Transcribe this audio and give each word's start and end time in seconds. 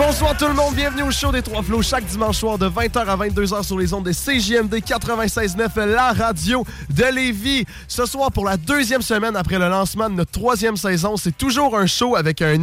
Bonsoir 0.00 0.34
tout 0.34 0.46
le 0.46 0.54
monde, 0.54 0.74
bienvenue 0.74 1.02
au 1.02 1.10
show 1.10 1.30
des 1.30 1.42
Trois 1.42 1.62
Flots 1.62 1.82
chaque 1.82 2.06
dimanche 2.06 2.38
soir 2.38 2.56
de 2.56 2.66
20h 2.66 3.04
à 3.04 3.16
22h 3.18 3.62
sur 3.62 3.78
les 3.78 3.92
ondes 3.92 4.06
de 4.06 4.12
CJMD 4.12 4.76
96.9, 4.76 5.84
la 5.84 6.12
radio 6.12 6.64
de 6.88 7.04
Lévis. 7.14 7.66
Ce 7.86 8.06
soir, 8.06 8.32
pour 8.32 8.46
la 8.46 8.56
deuxième 8.56 9.02
semaine 9.02 9.36
après 9.36 9.58
le 9.58 9.68
lancement 9.68 10.08
de 10.08 10.14
notre 10.14 10.30
troisième 10.30 10.78
saison, 10.78 11.18
c'est 11.18 11.36
toujours 11.36 11.76
un 11.76 11.86
show 11.86 12.16
avec 12.16 12.40
un, 12.40 12.56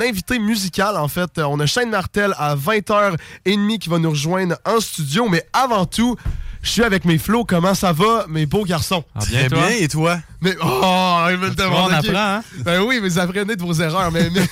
invité 0.00 0.38
musical. 0.38 0.96
En 0.96 1.08
fait, 1.08 1.38
on 1.38 1.60
a 1.60 1.66
Shane 1.66 1.90
Martel 1.90 2.32
à 2.38 2.56
20h30 2.56 3.78
qui 3.78 3.90
va 3.90 3.98
nous 3.98 4.10
rejoindre 4.10 4.56
en 4.64 4.80
studio. 4.80 5.28
Mais 5.28 5.44
avant 5.52 5.84
tout, 5.84 6.16
je 6.62 6.70
suis 6.70 6.82
avec 6.82 7.04
mes 7.04 7.18
flots. 7.18 7.44
Comment 7.44 7.74
ça 7.74 7.92
va, 7.92 8.26
mes 8.28 8.46
beaux 8.46 8.64
garçons? 8.64 9.02
bien, 9.28 9.48
toi? 9.48 9.72
et 9.72 9.88
toi? 9.88 10.18
Mais, 10.42 10.54
oh, 10.62 11.26
il 11.30 11.36
me 11.38 11.50
demande. 11.54 11.90
on 11.90 11.94
apprend, 11.94 12.14
hein? 12.16 12.42
Ben 12.64 12.80
oui, 12.82 12.98
mais 13.02 13.08
vous 13.10 13.18
apprenez 13.18 13.56
de 13.56 13.62
vos 13.62 13.74
erreurs. 13.74 14.10
Mais, 14.10 14.28
mais- 14.30 14.46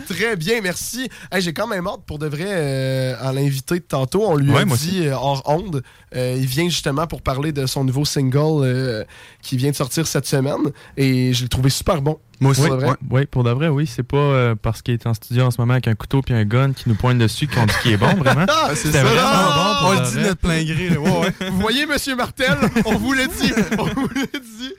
très 0.08 0.36
bien, 0.36 0.60
merci. 0.62 1.08
Hey, 1.32 1.40
J'ai 1.42 1.52
quand 1.52 1.66
même 1.66 1.86
hâte 1.86 2.00
pour 2.06 2.18
de 2.18 2.26
vrai 2.26 2.44
euh, 2.48 3.14
à 3.20 3.32
l'inviter 3.32 3.76
de 3.76 3.84
tantôt. 3.84 4.24
On 4.26 4.36
lui 4.36 4.50
Ouais, 4.50 4.62
a 4.62 4.64
moi 4.64 4.76
dit 4.76 5.06
euh, 5.06 5.14
hors 5.16 5.42
onde. 5.46 5.82
euh, 6.14 6.36
il 6.38 6.46
vient 6.46 6.64
justement 6.68 7.06
pour 7.06 7.22
parler 7.22 7.52
de 7.52 7.64
son 7.66 7.84
nouveau 7.84 8.04
single 8.04 8.64
euh, 8.64 9.04
qui 9.42 9.56
vient 9.56 9.70
de 9.70 9.76
sortir 9.76 10.06
cette 10.06 10.26
semaine. 10.26 10.72
Et 10.96 11.32
je 11.32 11.42
l'ai 11.42 11.48
trouvé 11.48 11.70
super 11.70 12.02
bon. 12.02 12.18
Moi 12.40 12.50
aussi. 12.52 12.62
Oui, 12.62 12.88
ouais, 13.10 13.26
pour 13.26 13.44
de 13.44 13.50
vrai, 13.50 13.68
oui. 13.68 13.86
C'est 13.86 14.02
pas 14.02 14.16
euh, 14.16 14.54
parce 14.60 14.82
qu'il 14.82 14.94
est 14.94 15.06
en 15.06 15.14
studio 15.14 15.44
en 15.44 15.50
ce 15.50 15.60
moment 15.60 15.74
avec 15.74 15.88
un 15.88 15.94
couteau 15.94 16.20
puis 16.22 16.34
un 16.34 16.44
gun 16.44 16.72
qui 16.72 16.88
nous 16.88 16.94
pointe 16.94 17.18
dessus 17.18 17.46
qu'on 17.46 17.66
dit 17.66 17.74
qu'il 17.82 17.92
est 17.92 17.96
bon, 17.96 18.14
vraiment. 18.18 18.46
Ah, 18.48 18.70
c'est 18.74 18.90
ça. 18.92 19.02
vraiment 19.02 19.20
Ah, 19.24 19.80
bon. 19.82 19.88
on 19.88 19.94
de 19.94 20.00
le 20.00 20.10
dit 20.10 20.18
notre 20.28 20.36
plein 20.40 20.64
gré. 20.64 20.88
là. 20.90 21.00
Ouais, 21.00 21.10
ouais. 21.18 21.32
Vous 21.50 21.60
voyez, 21.60 21.86
Monsieur 21.86 22.16
Martel, 22.16 22.56
on 22.84 22.96
vous 22.96 23.12
l'a 23.12 23.26
dit. 23.26 23.52
On 23.78 23.84
vous 23.84 24.08
l'a 24.14 24.38
dit. 24.40 24.74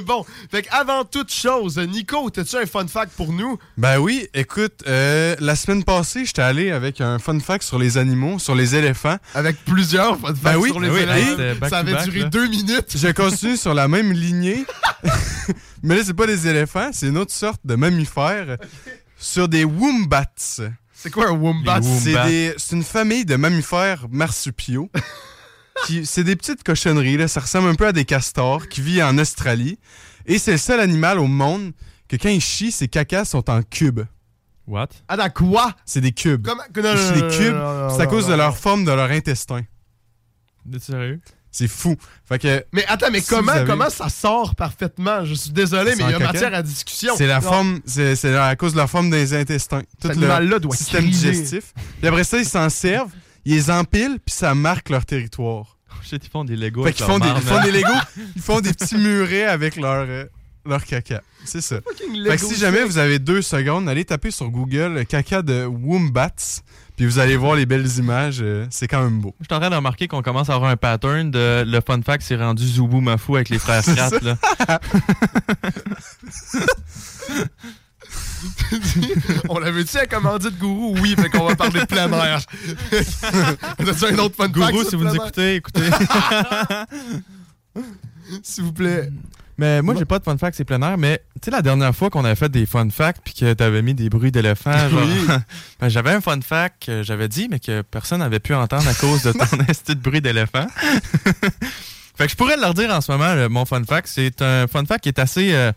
Bon, 0.06 0.24
fait 0.50 0.66
avant 0.70 1.04
toute 1.04 1.32
chose, 1.32 1.78
Nico, 1.78 2.28
as-tu 2.36 2.56
un 2.56 2.66
fun 2.66 2.86
fact 2.86 3.12
pour 3.16 3.32
nous? 3.32 3.58
Ben 3.76 3.98
oui, 3.98 4.28
écoute, 4.34 4.82
euh, 4.86 5.34
la 5.40 5.56
semaine 5.56 5.84
passée, 5.84 6.24
j'étais 6.24 6.42
allé 6.42 6.70
avec 6.70 7.00
un 7.00 7.18
fun 7.18 7.38
fact 7.40 7.62
sur 7.64 7.78
les 7.78 7.98
animaux, 7.98 8.38
sur 8.38 8.54
les 8.54 8.74
éléphants. 8.76 9.16
Avec 9.34 9.56
plusieurs 9.64 10.18
fun 10.18 10.28
facts 10.28 10.42
ben 10.42 10.56
oui, 10.56 10.70
sur 10.70 10.80
les 10.80 10.88
ben 10.88 10.94
oui, 10.94 11.00
éléphants. 11.42 11.68
Ça 11.68 11.78
avait 11.78 12.02
duré 12.04 12.28
deux 12.28 12.48
minutes. 12.48 12.96
Je 12.96 13.08
continue 13.08 13.56
sur 13.56 13.74
la 13.74 13.88
même 13.88 14.12
lignée. 14.12 14.64
Mais 15.82 15.96
là, 15.96 16.02
c'est 16.04 16.14
pas 16.14 16.26
des 16.26 16.46
éléphants, 16.48 16.87
c'est 16.92 17.08
une 17.08 17.18
autre 17.18 17.32
sorte 17.32 17.60
de 17.64 17.74
mammifères. 17.74 18.56
Sur 19.18 19.48
des 19.48 19.64
wombats. 19.64 20.26
C'est 20.36 21.10
quoi 21.10 21.28
un 21.28 21.32
wombat? 21.32 21.80
C'est 21.82 22.76
une 22.76 22.84
famille 22.84 23.24
de 23.24 23.36
mammifères 23.36 24.06
marsupiaux. 24.10 24.90
c'est 26.04 26.24
des 26.24 26.36
petites 26.36 26.64
cochonneries, 26.64 27.16
là. 27.16 27.28
ça 27.28 27.40
ressemble 27.40 27.68
un 27.68 27.74
peu 27.74 27.86
à 27.86 27.92
des 27.92 28.04
castors 28.04 28.68
qui 28.68 28.80
vivent 28.80 29.04
en 29.04 29.16
Australie. 29.18 29.78
Et 30.26 30.38
c'est 30.38 30.52
le 30.52 30.58
seul 30.58 30.80
animal 30.80 31.18
au 31.18 31.26
monde 31.26 31.72
que 32.08 32.16
quand 32.16 32.28
ils 32.28 32.40
chient, 32.40 32.72
ses 32.72 32.88
cacas 32.88 33.24
sont 33.24 33.48
en 33.48 33.62
cubes. 33.62 34.02
What? 34.66 34.88
Ah, 35.08 35.16
dans 35.16 35.30
quoi? 35.30 35.74
C'est 35.84 36.00
des 36.00 36.12
cubes. 36.12 36.46
Chient 36.46 37.12
des 37.14 37.36
cubes, 37.36 37.56
c'est 37.90 38.02
à 38.02 38.06
cause 38.06 38.24
non, 38.24 38.32
de 38.32 38.36
non. 38.36 38.44
leur 38.44 38.56
forme 38.58 38.84
de 38.84 38.90
leur 38.92 39.10
intestin. 39.10 39.62
De 40.66 40.78
sérieux? 40.78 41.20
C'est 41.58 41.66
fou. 41.68 41.96
Fait 42.28 42.38
que, 42.38 42.64
Mais 42.72 42.84
attends, 42.86 43.10
mais 43.10 43.20
Si 43.20 43.28
comment, 43.28 43.50
avez- 43.50 43.66
comment 43.66 43.90
ça 43.90 44.08
sort 44.08 44.54
parfaitement? 44.54 45.24
Je 45.24 45.34
suis 45.34 45.50
désolé, 45.50 45.92
mais 45.96 46.04
il 46.04 46.10
y 46.10 46.14
a 46.14 46.18
caca? 46.18 46.32
matière 46.32 46.54
à 46.54 46.62
discussion. 46.62 47.14
C'est 47.16 47.26
la 47.26 47.40
Non. 47.40 47.48
forme, 47.48 47.80
c'est 47.84 48.36
à 48.36 48.54
cause 48.54 48.72
de 48.74 48.76
la 48.78 48.86
forme 48.86 49.10
des 49.10 49.34
intestins. 49.34 49.82
Tout 50.00 50.08
le 50.08 50.60
doit 50.60 50.76
système 50.76 51.10
crier. 51.10 51.32
digestif. 51.32 51.72
Puis 51.98 52.06
après 52.06 52.22
ça, 52.22 52.38
ils 52.38 52.44
s'en 52.48 52.68
servent, 52.68 53.10
ils 53.44 53.54
les 53.54 53.70
empilent, 53.72 54.18
puis 54.24 54.34
ça 54.34 54.54
marque 54.54 54.88
leur 54.90 55.04
territoire. 55.04 55.76
Shit, 56.02 56.24
ils 56.24 56.30
font 56.30 56.44
des 56.44 56.54
Legos. 56.54 56.84
Fait 56.84 56.92
leur 57.00 57.08
font, 57.08 57.18
des, 57.18 57.28
ils 57.28 57.42
font 57.42 57.62
des 57.62 57.72
Legos, 57.72 57.88
ils 58.36 58.42
font 58.42 58.60
des 58.60 58.72
petits 58.72 58.94
murets 58.96 59.46
avec 59.46 59.74
leur, 59.74 60.06
euh, 60.08 60.24
leur 60.64 60.84
caca. 60.84 61.22
C'est 61.44 61.60
ça. 61.60 61.80
Fucking 61.80 62.24
Fait 62.24 62.36
que 62.36 62.44
si 62.44 62.54
jamais 62.54 62.84
vous 62.84 62.98
avez 62.98 63.18
deux 63.18 63.42
secondes, 63.42 63.88
allez 63.88 64.04
taper 64.04 64.30
sur 64.30 64.48
Google 64.48 65.04
caca 65.06 65.42
de 65.42 65.64
Wombats, 65.64 66.60
puis 66.98 67.06
vous 67.06 67.20
allez 67.20 67.36
voir 67.36 67.54
les 67.54 67.64
belles 67.64 67.86
images. 67.98 68.40
euh, 68.42 68.66
c'est 68.70 68.88
quand 68.88 69.00
même 69.04 69.20
beau. 69.20 69.32
Je 69.38 69.44
suis 69.44 69.54
en 69.54 69.60
train 69.60 69.70
de 69.70 69.76
remarquer 69.76 70.08
qu'on 70.08 70.20
commence 70.20 70.50
à 70.50 70.54
avoir 70.54 70.68
un 70.68 70.76
pattern 70.76 71.30
de 71.30 71.62
le 71.64 71.80
fun 71.80 72.02
fact 72.02 72.24
c'est 72.26 72.34
rendu 72.34 72.66
Zoubou 72.66 73.00
Mafou 73.00 73.36
avec 73.36 73.50
les 73.50 73.60
frères 73.60 73.84
là. 74.22 74.36
On 79.48 79.60
l'avait-tu 79.60 79.96
à 79.96 80.06
commander 80.06 80.50
de 80.50 80.56
gourou? 80.58 80.96
Oui, 81.00 81.14
fait 81.16 81.30
qu'on 81.30 81.46
va 81.46 81.54
parler 81.54 81.78
de 81.80 81.86
plein 81.86 82.10
air. 82.12 82.40
T'as-tu 82.90 84.04
un 84.06 84.18
autre 84.18 84.34
fun 84.34 84.48
fact 84.48 84.54
Gourou, 84.54 84.82
si 84.82 84.96
vous 84.96 85.04
nous 85.04 85.14
écoutez, 85.14 85.54
écoutez. 85.56 85.88
S'il 88.42 88.64
vous 88.64 88.72
plaît. 88.72 89.08
Mais 89.58 89.82
moi, 89.82 89.94
j'ai 89.98 90.04
pas 90.04 90.18
de 90.20 90.24
fun 90.24 90.38
fact, 90.38 90.56
c'est 90.56 90.64
plein 90.64 90.80
air. 90.82 90.96
Mais 90.96 91.20
tu 91.34 91.46
sais, 91.46 91.50
la 91.50 91.62
dernière 91.62 91.94
fois 91.94 92.10
qu'on 92.10 92.24
avait 92.24 92.36
fait 92.36 92.48
des 92.48 92.64
fun 92.64 92.88
facts 92.90 93.20
puis 93.24 93.34
que 93.34 93.52
t'avais 93.54 93.82
mis 93.82 93.92
des 93.94 94.08
bruits 94.08 94.30
d'éléphant, 94.32 94.72
genre, 94.88 95.02
Oui. 95.04 95.26
ben, 95.80 95.88
j'avais 95.88 96.12
un 96.12 96.20
fun 96.20 96.40
fact 96.40 96.86
que 96.86 97.02
j'avais 97.02 97.28
dit, 97.28 97.48
mais 97.50 97.58
que 97.58 97.82
personne 97.82 98.20
n'avait 98.20 98.38
pu 98.40 98.54
entendre 98.54 98.86
à 98.88 98.94
cause 98.94 99.22
de 99.22 99.32
ton 99.32 99.44
esti 99.68 99.94
de 99.96 100.00
bruit 100.00 100.20
d'éléphant. 100.20 100.66
fait 102.16 102.24
que 102.26 102.30
je 102.30 102.36
pourrais 102.36 102.56
leur 102.56 102.74
dire 102.74 102.90
en 102.90 103.00
ce 103.00 103.10
moment, 103.12 103.34
le- 103.34 103.48
mon 103.48 103.64
fun 103.64 103.82
fact. 103.84 104.08
C'est 104.08 104.40
un 104.42 104.66
fun 104.66 104.84
fact 104.84 105.02
qui 105.02 105.08
est 105.08 105.18
assez 105.18 105.52
euh, 105.54 105.72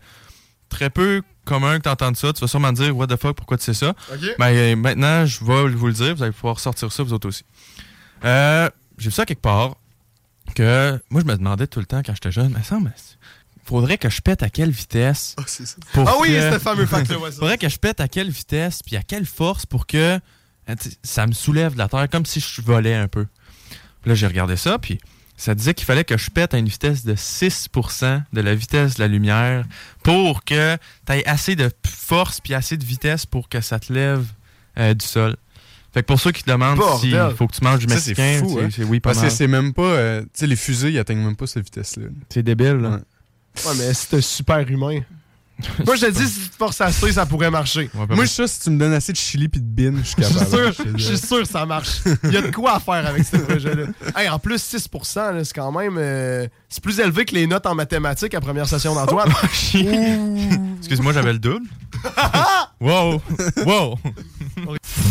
très 0.68 0.90
peu 0.90 1.22
commun 1.44 1.78
que 1.78 1.82
t'entendes 1.82 2.16
ça. 2.16 2.32
Tu 2.32 2.40
vas 2.40 2.46
sûrement 2.46 2.70
me 2.70 2.76
dire, 2.76 2.96
what 2.96 3.08
the 3.08 3.16
fuck, 3.16 3.36
pourquoi 3.36 3.58
tu 3.58 3.64
sais 3.64 3.74
ça? 3.74 3.90
OK. 4.12 4.20
Ben, 4.38 4.46
euh, 4.52 4.76
maintenant, 4.76 5.26
je 5.26 5.44
vais 5.44 5.68
vous 5.70 5.86
le 5.88 5.92
dire. 5.92 6.14
Vous 6.14 6.22
allez 6.22 6.32
pouvoir 6.32 6.60
sortir 6.60 6.92
ça, 6.92 7.02
vous 7.02 7.12
autres 7.12 7.28
aussi. 7.28 7.42
Euh, 8.24 8.70
J'ai 8.98 9.06
vu 9.08 9.14
ça 9.14 9.24
quelque 9.26 9.42
part 9.42 9.74
que 10.54 11.00
moi, 11.10 11.20
je 11.20 11.26
me 11.26 11.36
demandais 11.36 11.66
tout 11.66 11.80
le 11.80 11.86
temps 11.86 12.02
quand 12.04 12.14
j'étais 12.14 12.30
jeune, 12.30 12.52
mais 12.56 12.62
ça, 12.62 12.78
mais 12.80 12.90
faudrait 13.64 13.98
que 13.98 14.10
je 14.10 14.20
pète 14.20 14.42
à 14.42 14.50
quelle 14.50 14.70
vitesse. 14.70 15.36
pour 15.92 16.08
Ah 16.08 16.14
oui, 16.20 16.28
c'est 16.30 16.50
le 16.50 16.58
fameux 16.58 16.86
fact-là, 16.86 17.18
ouais, 17.18 17.30
ça. 17.30 17.38
faudrait 17.38 17.58
que 17.58 17.68
je 17.68 17.78
pète 17.78 18.00
à 18.00 18.08
quelle 18.08 18.30
vitesse 18.30 18.82
puis 18.82 18.96
à 18.96 19.02
quelle 19.02 19.26
force 19.26 19.66
pour 19.66 19.86
que 19.86 20.18
sais, 20.80 20.90
ça 21.02 21.26
me 21.26 21.32
soulève 21.32 21.74
de 21.74 21.78
la 21.78 21.88
terre 21.88 22.08
comme 22.10 22.26
si 22.26 22.40
je 22.40 22.62
volais 22.62 22.94
un 22.94 23.08
peu. 23.08 23.26
Puis 24.02 24.08
là, 24.08 24.14
j'ai 24.14 24.26
regardé 24.26 24.56
ça, 24.56 24.78
puis 24.78 24.98
ça 25.36 25.54
disait 25.54 25.74
qu'il 25.74 25.86
fallait 25.86 26.04
que 26.04 26.16
je 26.16 26.30
pète 26.30 26.54
à 26.54 26.58
une 26.58 26.68
vitesse 26.68 27.04
de 27.04 27.14
6% 27.14 28.22
de 28.32 28.40
la 28.40 28.54
vitesse 28.54 28.94
de 28.94 29.00
la 29.00 29.08
lumière 29.08 29.64
pour 30.02 30.44
que 30.44 30.76
tu 31.06 31.12
aies 31.12 31.26
assez 31.26 31.56
de 31.56 31.70
force 31.86 32.40
puis 32.40 32.54
assez 32.54 32.76
de 32.76 32.84
vitesse 32.84 33.26
pour 33.26 33.48
que 33.48 33.60
ça 33.60 33.78
te 33.78 33.92
lève 33.92 34.24
euh, 34.78 34.94
du 34.94 35.04
sol. 35.04 35.36
Fait 35.92 36.00
que 36.00 36.06
pour 36.06 36.18
ceux 36.18 36.32
qui 36.32 36.42
te 36.42 36.50
demandent 36.50 36.80
s'il 37.00 37.18
faut 37.36 37.46
que 37.46 37.54
tu 37.54 37.62
manges 37.62 37.86
du 37.86 37.92
Ça, 37.92 38.00
c'est 38.00 38.10
mexicain, 38.10 38.38
fou, 38.38 38.58
c'est 38.70 38.82
hein? 38.82 38.86
oui, 38.88 38.98
pas 39.00 39.12
Parce 39.12 39.24
que 39.24 39.30
c'est 39.30 39.46
même 39.46 39.74
pas. 39.74 39.82
euh, 39.82 40.22
tu 40.22 40.28
sais, 40.32 40.46
les 40.46 40.56
fusées, 40.56 40.90
ils 40.90 40.98
atteignent 40.98 41.22
même 41.22 41.36
pas 41.36 41.46
cette 41.46 41.64
vitesse-là. 41.64 42.06
C'est 42.30 42.42
débile, 42.42 42.76
là. 42.76 42.90
Ouais, 42.90 42.98
mais 43.76 43.94
c'est 43.94 44.14
un 44.16 44.20
super 44.20 44.58
humain. 44.68 45.00
Moi, 45.86 45.94
je 45.96 46.06
te 46.06 46.10
dis, 46.10 46.26
si 46.26 46.40
tu 46.40 46.48
te 46.48 46.56
forces 46.56 46.80
assez, 46.80 47.12
ça 47.12 47.24
pourrait 47.26 47.50
marcher. 47.50 47.88
Ouais, 47.94 48.06
pas 48.06 48.14
Moi, 48.14 48.24
je 48.24 48.30
suis 48.30 48.34
sûr, 48.36 48.48
si 48.48 48.60
tu 48.60 48.70
me 48.70 48.78
donnes 48.78 48.94
assez 48.94 49.12
de 49.12 49.16
chili 49.16 49.48
puis 49.48 49.60
de 49.60 49.66
bin, 49.66 49.98
je 50.02 50.06
suis 50.08 50.16
capable. 50.16 50.72
sûr, 50.74 50.86
je 50.96 51.04
suis 51.04 51.18
sûr 51.18 51.38
que 51.42 51.48
ça 51.48 51.64
marche. 51.66 52.00
Il 52.24 52.32
y 52.32 52.36
a 52.36 52.42
de 52.42 52.50
quoi 52.50 52.76
à 52.76 52.80
faire 52.80 53.06
avec 53.06 53.24
ce 53.24 53.36
projet-là. 53.36 53.84
Hey, 54.16 54.28
en 54.28 54.38
plus, 54.38 54.60
6 54.60 54.88
là, 55.16 55.44
c'est 55.44 55.54
quand 55.54 55.70
même. 55.70 55.96
euh, 55.98 56.48
c'est 56.72 56.82
plus 56.82 56.98
élevé 57.00 57.26
que 57.26 57.34
les 57.34 57.46
notes 57.46 57.66
en 57.66 57.74
mathématiques 57.74 58.32
à 58.32 58.40
première 58.40 58.66
session 58.66 58.94
d'Antoine. 58.94 59.30
Excuse-moi, 60.78 61.12
j'avais 61.12 61.34
le 61.34 61.38
double. 61.38 61.66
wow! 62.80 63.20
Wow! 63.66 63.98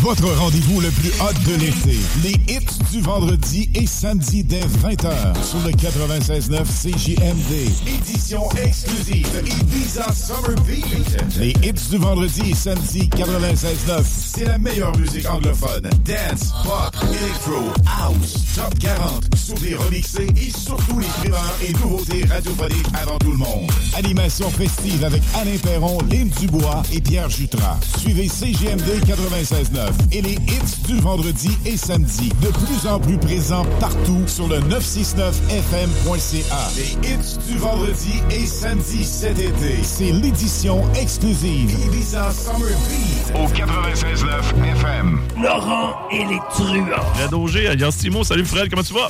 Votre 0.01 0.33
rendez-vous 0.33 0.81
le 0.81 0.89
plus 0.89 1.09
hot 1.21 1.33
de 1.45 1.55
l'été. 1.57 1.97
Les 2.23 2.53
hits 2.53 2.65
du 2.91 3.01
vendredi 3.01 3.69
et 3.75 3.85
samedi 3.85 4.43
dès 4.43 4.61
20h 4.61 5.11
sur 5.43 5.59
le 5.59 5.71
96.9 5.71 6.63
CJMD. 6.65 7.87
Édition 7.87 8.49
exclusive 8.63 9.27
Ibiza 9.45 10.11
Summer 10.13 10.59
Beat. 10.65 11.37
Les 11.37 11.51
hits 11.61 11.89
du 11.91 11.97
vendredi 11.97 12.51
et 12.51 12.55
samedi 12.55 13.09
96.9. 13.15 14.03
C'est 14.03 14.45
la 14.45 14.57
meilleure 14.57 14.97
musique 14.97 15.29
anglophone. 15.29 15.89
Dance, 16.03 16.51
pop, 16.63 16.95
electro, 17.03 17.71
house, 17.85 18.55
top 18.55 18.79
40. 18.79 19.35
Sur 19.35 19.55
des 19.59 19.75
remixés 19.75 20.27
et 20.35 20.49
surtout 20.49 20.99
les 20.99 21.07
primeurs 21.07 21.50
et 21.61 21.71
nouveautés 21.73 22.25
radiophoniques 22.25 22.87
avant 23.01 23.17
tout 23.19 23.31
le 23.31 23.37
monde. 23.37 23.69
Animation 23.97 24.49
festive 24.49 25.03
avec 25.03 25.21
Alain 25.39 25.57
Perron, 25.61 25.97
Lynn 26.09 26.29
Dubois 26.39 26.81
et 26.93 27.01
Pierre 27.01 27.29
Jutras. 27.29 27.77
Suivez 27.97 28.27
CGMD 28.27 29.03
96.9 29.05 29.91
et 30.11 30.21
les 30.21 30.33
hits 30.33 30.77
du 30.87 30.99
vendredi 30.99 31.51
et 31.65 31.77
samedi. 31.77 32.29
De 32.41 32.47
plus 32.49 32.85
en 32.87 32.99
plus 32.99 33.17
présents 33.17 33.65
partout 33.79 34.21
sur 34.27 34.47
le 34.47 34.59
969fm.ca. 34.59 36.69
Les 36.75 36.91
hits 37.09 37.37
du 37.49 37.57
vendredi 37.57 38.13
et 38.31 38.45
samedi 38.45 39.03
cet 39.03 39.39
été. 39.39 39.81
C'est 39.83 40.11
l'édition 40.11 40.83
exclusive 40.93 41.71
Ibiza 41.87 42.31
Summer 42.31 42.69
Beat 42.89 43.33
au 43.35 43.47
96.9 43.47 44.53
FM. 44.77 45.19
Laurent 45.41 45.93
et 46.11 46.25
les 46.25 46.39
truands. 46.49 47.01
Fred 47.15 47.33
Auger, 47.33 47.67
alias 47.67 47.95
Timo. 47.99 48.23
Salut 48.23 48.45
Fred, 48.45 48.69
comment 48.69 48.83
tu 48.83 48.93
vas? 48.93 49.09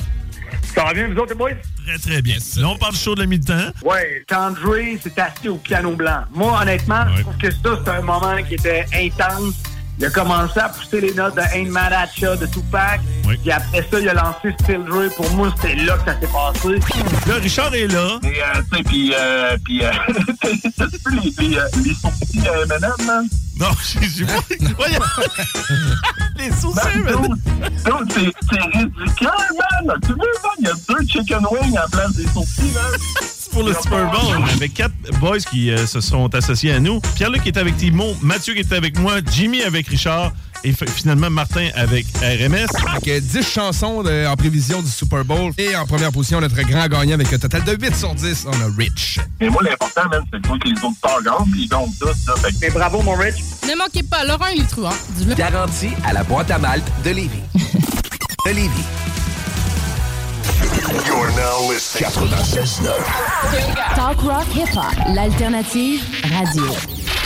Ça 0.74 0.84
va 0.84 0.94
bien, 0.94 1.08
vous 1.08 1.16
autres, 1.18 1.30
les 1.30 1.34
boys? 1.34 1.50
Très, 1.86 1.98
très 1.98 2.22
bien. 2.22 2.36
Là, 2.56 2.68
on 2.68 2.76
parle 2.76 2.94
show 2.94 3.14
de 3.14 3.20
la 3.20 3.26
mi-temps. 3.26 3.72
Ouais, 3.84 4.24
quand 4.28 4.52
Dre 4.52 4.76
s'est 5.02 5.20
assis 5.20 5.48
au 5.48 5.56
piano 5.56 5.92
blanc. 5.92 6.22
Moi, 6.32 6.58
honnêtement, 6.60 7.04
je 7.16 7.22
trouve 7.22 7.36
que 7.36 7.50
ça, 7.50 7.80
c'est 7.84 7.90
un 7.90 8.02
moment 8.02 8.36
qui 8.48 8.54
était 8.54 8.86
intense. 8.94 9.54
Il 9.98 10.06
a 10.06 10.10
commencé 10.10 10.58
à 10.58 10.68
pousser 10.68 11.00
les 11.00 11.14
notes 11.14 11.36
de 11.36 11.42
Ain't 11.54 11.70
Mad 11.70 11.92
At 11.92 12.08
Ya 12.18 12.34
de 12.36 12.46
Tupac. 12.46 13.00
Oui. 13.26 13.36
Puis 13.42 13.50
après 13.52 13.86
ça, 13.90 14.00
il 14.00 14.08
a 14.08 14.14
lancé 14.14 14.54
Still 14.60 14.84
Dre. 14.84 15.08
Pour 15.16 15.30
moi, 15.32 15.52
c'était 15.56 15.76
là 15.76 15.96
que 15.98 16.10
ça 16.10 16.18
s'est 16.20 16.26
passé. 16.26 16.78
Là, 17.28 17.34
Richard 17.36 17.74
est 17.74 17.86
là. 17.86 18.18
Et, 18.24 18.26
euh, 18.26 18.62
tu 18.70 18.76
sais, 18.78 18.82
puis, 18.84 19.14
euh, 19.14 19.56
puis, 19.64 19.84
euh, 19.84 19.90
vu 21.06 21.20
les, 21.20 21.48
les, 21.48 21.56
les 21.84 21.94
sourcils 21.94 22.48
à 22.48 22.62
M&M? 22.62 23.28
Non, 23.60 23.68
j'ai 24.00 24.24
pas. 24.24 24.32
Voyons. 24.76 24.98
Les 26.38 26.50
sourcils, 26.50 27.02
Ben, 27.04 27.20
man. 27.20 28.08
c'est 28.10 28.32
c'est 28.50 28.78
ridicule, 28.78 29.28
man! 29.86 30.00
Tu 30.02 30.08
veux, 30.08 30.16
man? 30.16 30.56
Il 30.58 30.64
y 30.64 30.68
a 30.68 30.72
deux 30.88 31.06
chicken 31.06 31.46
wings 31.50 31.76
à 31.76 31.82
la 31.82 31.88
place 31.88 32.12
des 32.14 32.26
sourcils, 32.28 32.72
man! 32.74 33.00
Pour 33.52 33.62
le 33.64 33.74
Super 33.74 34.10
Bowl. 34.10 34.42
Avec 34.54 34.74
quatre 34.74 34.92
boys 35.20 35.38
qui 35.38 35.70
euh, 35.70 35.86
se 35.86 36.00
sont 36.00 36.34
associés 36.34 36.72
à 36.72 36.80
nous. 36.80 37.00
Pierre-Luc 37.14 37.46
est 37.46 37.56
avec 37.56 37.76
Timo, 37.76 38.16
Mathieu 38.22 38.54
qui 38.54 38.60
était 38.60 38.76
avec 38.76 38.98
moi, 38.98 39.16
Jimmy 39.30 39.62
avec 39.62 39.88
Richard 39.88 40.32
et 40.64 40.72
finalement 40.72 41.28
Martin 41.28 41.68
avec 41.74 42.06
RMS. 42.22 42.66
Avec 42.88 43.22
10 43.22 43.42
chansons 43.46 44.02
de- 44.02 44.26
en 44.26 44.36
prévision 44.36 44.80
du 44.80 44.88
Super 44.88 45.24
Bowl. 45.24 45.52
Et 45.58 45.76
en 45.76 45.84
première 45.86 46.12
position, 46.12 46.40
notre 46.40 46.54
grand 46.62 46.86
gagnant 46.88 47.14
avec 47.14 47.32
un 47.32 47.38
total 47.38 47.64
de 47.64 47.72
8 47.78 47.94
sur 47.96 48.14
10, 48.14 48.46
on 48.46 48.52
a 48.52 48.68
Rich. 48.78 49.18
Mais 49.40 49.48
moi, 49.50 49.62
l'important, 49.62 50.08
man, 50.08 50.22
c'est 50.32 50.40
de 50.40 50.46
voir 50.46 50.58
que 50.58 50.68
les 50.68 50.74
autres 50.82 50.96
stars 50.98 51.22
gagnent, 51.22 51.50
puis 51.50 51.62
ils 51.64 51.68
gagnent 51.68 51.92
tous, 52.00 52.06
là. 52.28 52.34
Fait 52.42 52.52
que- 52.52 52.56
Mais 52.62 52.70
bravo, 52.70 53.02
mon 53.02 53.14
Rich. 53.16 53.36
Ne 53.68 53.76
manquez 53.76 54.02
pas 54.04 54.24
Laurent 54.24 54.46
et 54.46 54.58
les 54.58 54.64
truands. 54.66 54.94
Du 55.18 55.34
Garantie 55.34 55.90
à 56.06 56.12
la 56.12 56.22
boîte 56.24 56.50
à 56.50 56.58
malte 56.58 56.86
de 57.04 57.10
Lévis. 57.10 57.28
de 58.46 58.50
Lévis. 58.50 58.70
You're 60.92 61.30
now 61.32 61.66
listening. 61.68 62.10
96.9. 62.10 63.94
Talk 63.94 64.22
rock 64.24 64.46
hip 64.48 64.68
hop, 64.68 64.94
l'alternative 65.16 66.02
radio. 66.30 67.21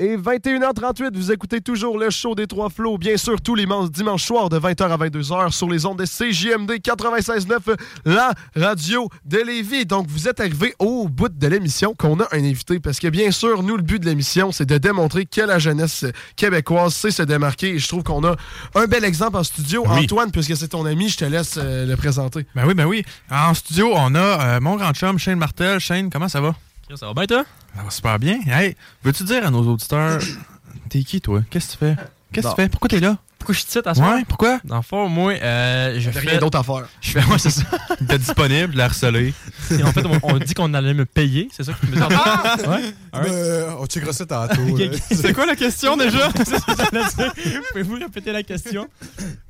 Et 0.00 0.16
21h38, 0.16 1.16
vous 1.16 1.30
écoutez 1.30 1.60
toujours 1.60 1.98
le 1.98 2.10
show 2.10 2.34
des 2.34 2.48
Trois 2.48 2.68
Flots, 2.68 2.98
bien 2.98 3.16
sûr, 3.16 3.40
tous 3.40 3.54
les 3.54 3.64
man- 3.64 3.88
dimanches 3.88 4.24
soirs 4.24 4.48
de 4.48 4.58
20h 4.58 4.90
à 4.90 4.96
22h 4.96 5.52
sur 5.52 5.70
les 5.70 5.86
ondes 5.86 6.00
de 6.00 6.04
CJMD 6.04 6.80
96.9, 6.80 7.76
la 8.04 8.32
radio 8.56 9.08
de 9.24 9.38
Lévis. 9.38 9.86
Donc, 9.86 10.08
vous 10.08 10.26
êtes 10.26 10.40
arrivé 10.40 10.74
au 10.80 11.06
bout 11.06 11.28
de 11.28 11.46
l'émission 11.46 11.94
qu'on 11.96 12.18
a 12.18 12.24
un 12.32 12.38
invité, 12.42 12.80
parce 12.80 12.98
que 12.98 13.06
bien 13.06 13.30
sûr, 13.30 13.62
nous, 13.62 13.76
le 13.76 13.84
but 13.84 14.00
de 14.00 14.06
l'émission, 14.06 14.50
c'est 14.50 14.66
de 14.66 14.78
démontrer 14.78 15.26
que 15.26 15.42
la 15.42 15.60
jeunesse 15.60 16.04
québécoise 16.34 16.92
sait 16.92 17.12
se 17.12 17.22
démarquer. 17.22 17.74
Et 17.74 17.78
je 17.78 17.86
trouve 17.86 18.02
qu'on 18.02 18.24
a 18.24 18.34
un 18.74 18.86
bel 18.86 19.04
exemple 19.04 19.36
en 19.36 19.44
studio. 19.44 19.84
Oui. 19.86 20.00
Antoine, 20.02 20.32
puisque 20.32 20.56
c'est 20.56 20.66
ton 20.68 20.84
ami, 20.86 21.08
je 21.08 21.18
te 21.18 21.24
laisse 21.24 21.54
euh, 21.56 21.86
le 21.86 21.96
présenter. 21.96 22.44
Ben 22.56 22.66
oui, 22.66 22.74
ben 22.74 22.86
oui. 22.86 23.04
En 23.30 23.54
studio, 23.54 23.92
on 23.94 24.12
a 24.16 24.56
euh, 24.56 24.60
mon 24.60 24.74
grand 24.74 24.92
chum, 24.92 25.20
Shane 25.20 25.38
Martel. 25.38 25.78
Shane, 25.78 26.10
comment 26.10 26.28
ça 26.28 26.40
va? 26.40 26.56
Ça 26.94 27.06
va 27.06 27.14
bien, 27.14 27.26
toi? 27.26 27.44
Ça 27.74 27.82
va 27.82 27.90
super 27.90 28.18
bien. 28.18 28.40
Hey, 28.46 28.76
veux-tu 29.02 29.24
dire 29.24 29.46
à 29.46 29.50
nos 29.50 29.62
auditeurs, 29.66 30.20
t'es 30.88 31.02
qui, 31.02 31.20
toi? 31.20 31.42
Qu'est-ce 31.50 31.66
que 31.68 31.72
tu 31.72 31.78
fais? 31.78 31.96
Qu'est-ce 32.32 32.46
que 32.48 32.52
tu 32.52 32.56
fais? 32.62 32.68
Pourquoi 32.68 32.88
t'es 32.88 33.00
là? 33.00 33.16
Pourquoi 33.44 33.56
je 33.56 33.60
suis 33.60 33.68
titre 33.68 33.90
à 33.90 33.94
soir? 33.94 34.14
Ouais, 34.14 34.24
pourquoi? 34.26 34.58
Dans 34.64 34.76
le 34.76 34.82
fond, 34.82 35.06
moi, 35.06 35.34
euh, 35.34 36.00
je 36.00 36.10
fais... 36.10 36.18
rien 36.30 36.38
d'autre 36.38 36.58
à 36.58 36.62
faire. 36.62 36.86
Je 37.02 37.10
fais, 37.10 37.18
ouais, 37.30 37.38
c'est 37.38 37.50
ça. 37.50 37.64
T'es 38.08 38.16
disponible, 38.16 38.74
la 38.74 38.86
harcelé. 38.86 39.34
Et 39.70 39.82
en 39.82 39.92
fait, 39.92 40.02
on, 40.06 40.18
on 40.22 40.38
dit 40.38 40.54
qu'on 40.54 40.72
allait 40.72 40.94
me 40.94 41.04
payer, 41.04 41.50
c'est 41.52 41.62
ça 41.62 41.74
que 41.74 41.80
tu 41.84 41.92
me 41.92 41.96
dis? 41.96 42.00
ouais? 42.00 42.94
Alright. 43.12 43.30
Euh, 43.34 43.70
on 43.78 43.84
checkera 43.84 44.14
ça 44.14 44.24
tantôt. 44.24 44.54
Ok. 44.70 44.80
C'est 45.10 45.34
quoi 45.34 45.44
la 45.44 45.56
question 45.56 45.94
déjà? 45.98 46.30
Pouvez-vous 47.70 47.96
répéter 47.96 48.32
la 48.32 48.42
question? 48.42 48.88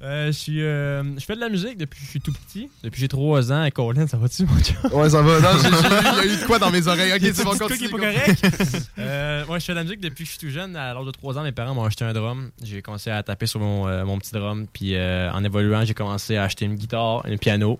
Euh, 0.03 0.27
je 0.27 0.33
suis, 0.33 0.61
euh, 0.63 1.03
je 1.17 1.25
fais 1.25 1.37
de 1.37 1.41
la 1.41 1.49
musique 1.49 1.79
depuis 1.79 2.01
que 2.01 2.05
je 2.05 2.11
suis 2.11 2.21
tout 2.21 2.33
petit. 2.33 2.69
Depuis 2.83 2.97
que 2.97 3.01
j'ai 3.01 3.09
3 3.09 3.53
ans. 3.53 3.65
Et 3.65 3.71
Colin, 3.71 4.09
ça 4.09 4.17
va-tu, 4.17 4.45
mon 4.45 4.59
chum? 4.61 4.77
Ouais, 4.93 5.09
ça 5.11 5.23
va. 5.23 5.41
Non, 5.41 5.49
il 6.23 6.27
y 6.27 6.31
a 6.31 6.35
eu 6.35 6.37
de 6.37 6.45
quoi 6.47 6.59
dans 6.59 6.71
mes 6.73 6.85
oreilles. 6.89 7.13
Ok, 7.13 7.21
c'est 7.33 7.45
bon, 7.45 7.51
Petit 7.53 7.59
continue. 7.61 7.69
truc 7.69 7.79
qui 7.79 7.85
est 7.85 7.89
pas 7.89 7.99
correct. 7.99 8.91
euh, 8.99 9.47
moi, 9.47 9.59
je 9.61 9.65
fais 9.65 9.73
de 9.73 9.77
la 9.79 9.85
musique 9.85 10.01
depuis 10.01 10.25
que 10.25 10.31
je 10.31 10.37
suis 10.37 10.47
tout 10.49 10.53
jeune. 10.53 10.75
À 10.75 10.93
l'âge 10.95 11.07
de 11.07 11.11
3 11.13 11.39
ans, 11.39 11.43
mes 11.45 11.53
parents 11.53 11.75
m'ont 11.75 11.85
acheté 11.85 12.05
un 12.05 12.13
drum. 12.13 12.51
J'ai 12.63 12.83
commencé 12.83 13.11
à 13.11 13.23
taper 13.23 13.47
sur 13.47 13.61
mon, 13.61 13.84
euh, 13.87 14.05
mon 14.05 14.19
petit 14.19 14.33
drum. 14.33 14.67
Puis 14.73 14.95
euh, 14.95 15.31
en 15.33 15.43
évoluant, 15.45 15.85
j'ai 15.85 15.95
commencé 15.95 16.37
à 16.37 16.45
acheter 16.45 16.65
une 16.65 16.75
guitare, 16.77 17.23
un 17.27 17.37
piano. 17.37 17.79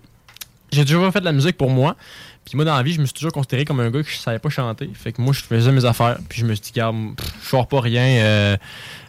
J'ai 0.71 0.83
toujours 0.83 1.11
fait 1.11 1.19
de 1.19 1.25
la 1.25 1.31
musique 1.31 1.57
pour 1.57 1.69
moi. 1.69 1.95
Puis 2.43 2.55
moi, 2.55 2.65
dans 2.65 2.75
la 2.75 2.83
vie, 2.83 2.93
je 2.93 2.99
me 3.01 3.05
suis 3.05 3.13
toujours 3.13 3.31
considéré 3.31 3.65
comme 3.65 3.79
un 3.79 3.89
gars 3.89 4.03
qui 4.03 4.17
savait 4.17 4.39
pas 4.39 4.49
chanter. 4.49 4.89
Fait 4.93 5.11
que 5.11 5.21
moi, 5.21 5.33
je 5.33 5.41
faisais 5.41 5.71
mes 5.71 5.85
affaires. 5.85 6.17
Puis 6.29 6.41
je 6.41 6.45
me 6.45 6.53
suis 6.53 6.63
dit, 6.63 6.71
garde, 6.73 6.95
je 7.43 7.47
sors 7.49 7.67
pas 7.67 7.79
rien. 7.81 8.57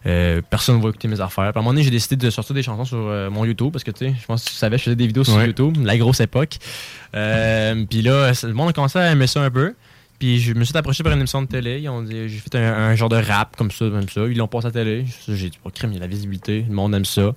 euh, 0.06 0.40
personne 0.48 0.80
va 0.80 0.88
écouter 0.90 1.08
mes 1.08 1.20
affaires. 1.20 1.50
Puis 1.52 1.58
à 1.58 1.60
un 1.60 1.62
moment 1.62 1.72
donné, 1.72 1.82
j'ai 1.82 1.90
décidé 1.90 2.16
de 2.16 2.30
sortir 2.30 2.54
des 2.54 2.62
chansons 2.62 2.84
sur 2.84 3.30
mon 3.30 3.44
YouTube. 3.44 3.72
Parce 3.72 3.84
que, 3.84 3.90
tu 3.90 4.06
sais, 4.06 4.14
je 4.20 4.26
pense 4.26 4.44
que 4.44 4.50
tu 4.50 4.54
savais, 4.54 4.78
je 4.78 4.84
faisais 4.84 4.96
des 4.96 5.06
vidéos 5.06 5.24
sur 5.24 5.34
Ouais. 5.36 5.46
YouTube, 5.46 5.76
la 5.84 5.98
grosse 5.98 6.20
époque. 6.20 6.56
Puis 7.12 8.02
là, 8.02 8.32
le 8.42 8.52
monde 8.52 8.68
a 8.68 8.72
commencé 8.72 8.98
à 8.98 9.10
aimer 9.10 9.26
ça 9.26 9.42
un 9.42 9.50
peu. 9.50 9.74
Puis 10.18 10.40
je 10.40 10.54
me 10.54 10.64
suis 10.64 10.76
approché 10.76 11.02
par 11.02 11.12
une 11.12 11.18
émission 11.18 11.42
de 11.42 11.46
télé. 11.46 11.80
Ils 11.80 11.88
ont 11.88 12.02
dit, 12.02 12.28
j'ai 12.28 12.38
fait 12.38 12.54
un, 12.56 12.94
genre 12.94 13.08
de 13.08 13.16
rap 13.16 13.56
comme 13.56 13.70
ça, 13.70 13.88
comme 13.88 14.08
ça. 14.08 14.22
Ils 14.26 14.36
l'ont 14.36 14.48
passé 14.48 14.66
à 14.66 14.68
la 14.70 14.72
télé. 14.72 15.04
J'ai 15.28 15.50
dit, 15.50 15.58
oh, 15.64 15.70
crime, 15.70 15.92
il 15.92 15.94
y 15.94 15.98
a 15.98 16.00
la 16.00 16.06
visibilité. 16.06 16.64
Le 16.66 16.74
monde 16.74 16.94
aime 16.94 17.04
ça. 17.04 17.34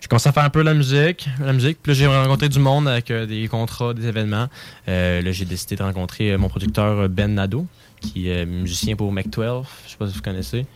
J'ai 0.00 0.08
commencé 0.08 0.28
à 0.28 0.32
faire 0.32 0.44
un 0.44 0.50
peu 0.50 0.62
la 0.62 0.74
musique. 0.74 1.28
La 1.40 1.52
musique. 1.52 1.78
Puis 1.82 1.92
là, 1.92 1.98
j'ai 1.98 2.06
rencontré 2.06 2.48
du 2.48 2.58
monde 2.58 2.88
avec 2.88 3.10
euh, 3.10 3.26
des 3.26 3.46
contrats, 3.48 3.94
des 3.94 4.06
événements. 4.06 4.48
Euh, 4.88 5.22
là, 5.22 5.32
j'ai 5.32 5.44
décidé 5.44 5.76
de 5.76 5.82
rencontrer 5.82 6.32
euh, 6.32 6.38
mon 6.38 6.48
producteur 6.48 7.08
Ben 7.08 7.34
Nadeau, 7.34 7.66
qui 8.00 8.28
est 8.28 8.44
musicien 8.44 8.96
pour 8.96 9.12
Mac12. 9.12 9.64
Je 9.84 9.90
sais 9.90 9.96
pas 9.96 10.08
si 10.08 10.14
vous 10.14 10.22
connaissez. 10.22 10.66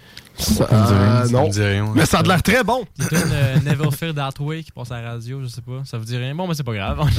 Ça, 0.41 0.69
euh, 0.73 1.29
non. 1.29 1.49
rien. 1.51 1.93
Mais 1.95 2.07
ça 2.07 2.19
a 2.19 2.23
l'air 2.23 2.43
très 2.43 2.65
bon. 2.65 2.85
C'est 2.99 3.13
une 3.13 3.33
euh, 3.33 3.57
Never 3.65 3.91
Fear 3.91 4.15
That 4.15 4.41
Way 4.41 4.63
qui 4.63 4.73
passe 4.73 4.91
à 4.91 5.01
la 5.01 5.11
radio, 5.11 5.41
je 5.43 5.49
sais 5.49 5.61
pas. 5.61 5.83
Ça 5.85 5.99
vous 5.99 6.05
dit 6.05 6.17
rien? 6.17 6.35
Bon, 6.35 6.47
mais 6.49 6.55
c'est 6.55 6.65
pas 6.65 6.75
grave. 6.75 7.01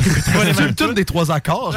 C'est 0.56 0.76
toutes 0.76 0.96
des 0.96 1.06
trois 1.06 1.32
accords. 1.32 1.76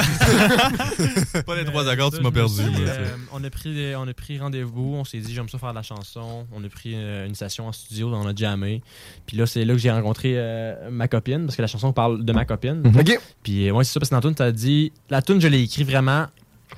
Pas 1.47 1.57
les 1.57 1.65
trois 1.65 1.89
accords, 1.89 2.11
tu 2.13 2.21
m'as 2.21 2.31
me 2.31 2.35
perdu. 2.35 2.63
moi, 2.63 2.81
euh, 2.81 3.07
on 3.33 3.45
a 3.45 3.51
pris, 3.51 3.95
on 3.97 4.09
a 4.09 4.15
pris 4.15 4.39
rendez-vous, 4.39 4.95
on 4.97 5.05
s'est 5.05 5.19
dit 5.19 5.35
j'aime 5.35 5.49
ça 5.49 5.59
faire 5.59 5.71
de 5.71 5.77
la 5.77 5.83
chanson. 5.83 6.47
On 6.53 6.63
a 6.65 6.69
pris 6.69 6.93
euh, 6.95 7.27
une 7.27 7.35
session 7.35 7.69
en 7.69 7.73
studio, 7.73 8.13
on 8.13 8.27
a 8.27 8.35
jammé. 8.35 8.83
Puis 9.27 9.37
là, 9.37 9.47
c'est 9.47 9.65
là 9.65 9.75
que 9.75 9.79
j'ai 9.81 9.91
rencontré 9.91 10.35
euh, 10.37 10.91
ma 10.91 11.09
copine, 11.09 11.45
parce 11.47 11.57
que 11.57 11.63
la 11.63 11.69
chanson 11.69 11.93
parle 11.93 12.25
de 12.25 12.33
ma 12.33 12.45
copine. 12.45 12.83
OK. 12.87 13.19
Puis 13.43 13.69
euh, 13.69 13.73
ouais, 13.73 13.85
c'est 13.85 13.93
ça, 13.93 14.01
parce 14.01 14.11
que 14.11 14.15
dans 14.15 14.19
la 14.19 14.23
tune, 14.23 14.35
t'as 14.35 14.53
dit. 14.53 14.93
La 15.11 15.23
tune, 15.23 15.41
je 15.41 15.49
l'ai 15.49 15.63
écrit 15.63 15.85
vraiment 15.85 16.27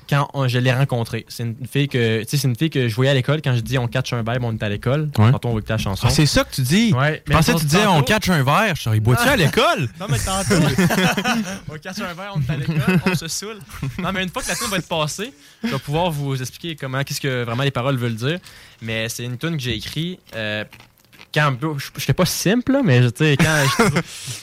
quand 0.09 0.29
on- 0.33 0.47
je 0.47 0.57
l'ai 0.59 0.71
rencontrée. 0.73 1.25
C'est 1.27 1.43
une 1.43 1.55
fille 1.69 1.87
que. 1.87 2.21
Tu 2.23 2.29
sais, 2.29 2.37
c'est 2.37 2.47
une 2.47 2.55
fille 2.55 2.69
que 2.69 2.87
je 2.87 2.95
voyais 2.95 3.11
à 3.11 3.13
l'école. 3.13 3.41
Quand 3.41 3.55
je 3.55 3.59
dis 3.61 3.77
on 3.77 3.87
catch 3.87 4.13
un 4.13 4.17
vibe, 4.19 4.43
on 4.43 4.53
est 4.53 4.63
à 4.63 4.69
l'école. 4.69 5.09
Ouais. 5.17 5.31
Quand 5.31 5.45
on 5.45 5.49
veut 5.53 5.59
écouter 5.59 5.73
la 5.73 5.77
chanson. 5.77 6.07
Ah, 6.07 6.11
c'est 6.11 6.25
ça 6.25 6.43
que 6.43 6.53
tu 6.55 6.61
dis? 6.61 6.93
Ouais, 6.93 7.21
Je 7.27 7.33
pensais 7.33 7.53
que 7.53 7.59
tu 7.59 7.65
disais, 7.65 7.85
on 7.85 8.01
catch 8.03 8.29
un 8.29 8.43
verre. 8.43 8.75
Je 8.75 8.89
suis 8.89 8.99
bois-tu 8.99 9.27
à 9.27 9.35
l'école? 9.37 9.89
Non, 9.99 10.07
mais 10.09 10.19
tantôt, 10.19 10.55
on 11.69 11.77
casse 11.77 11.99
un 12.01 12.13
verre, 12.13 12.33
on 12.35 12.41
est 12.41 12.49
à 12.53 12.57
l'école, 12.57 12.99
on 13.05 13.15
se 13.15 13.27
saoule. 13.27 13.59
Non, 13.99 14.11
mais 14.13 14.23
une 14.23 14.29
fois 14.29 14.41
que 14.41 14.47
la 14.49 14.55
tune 14.55 14.67
va 14.67 14.77
être 14.77 14.87
passée, 14.87 15.33
je 15.63 15.69
vais 15.69 15.79
pouvoir 15.79 16.11
vous 16.11 16.39
expliquer 16.41 16.75
comment, 16.75 17.03
qu'est-ce 17.03 17.21
que 17.21 17.43
vraiment 17.43 17.63
les 17.63 17.71
paroles 17.71 17.97
veulent 17.97 18.15
dire. 18.15 18.39
Mais 18.81 19.09
c'est 19.09 19.23
une 19.23 19.37
tune 19.37 19.57
que 19.57 19.63
j'ai 19.63 19.75
écrite. 19.75 20.19
euh, 20.35 20.63
quand 21.33 21.53
je 21.77 21.85
j'étais 21.99 22.13
pas 22.13 22.25
simple, 22.25 22.71
là, 22.71 22.81
mais 22.83 23.01
tu 23.11 23.17
sais, 23.17 23.37
quand 23.37 23.63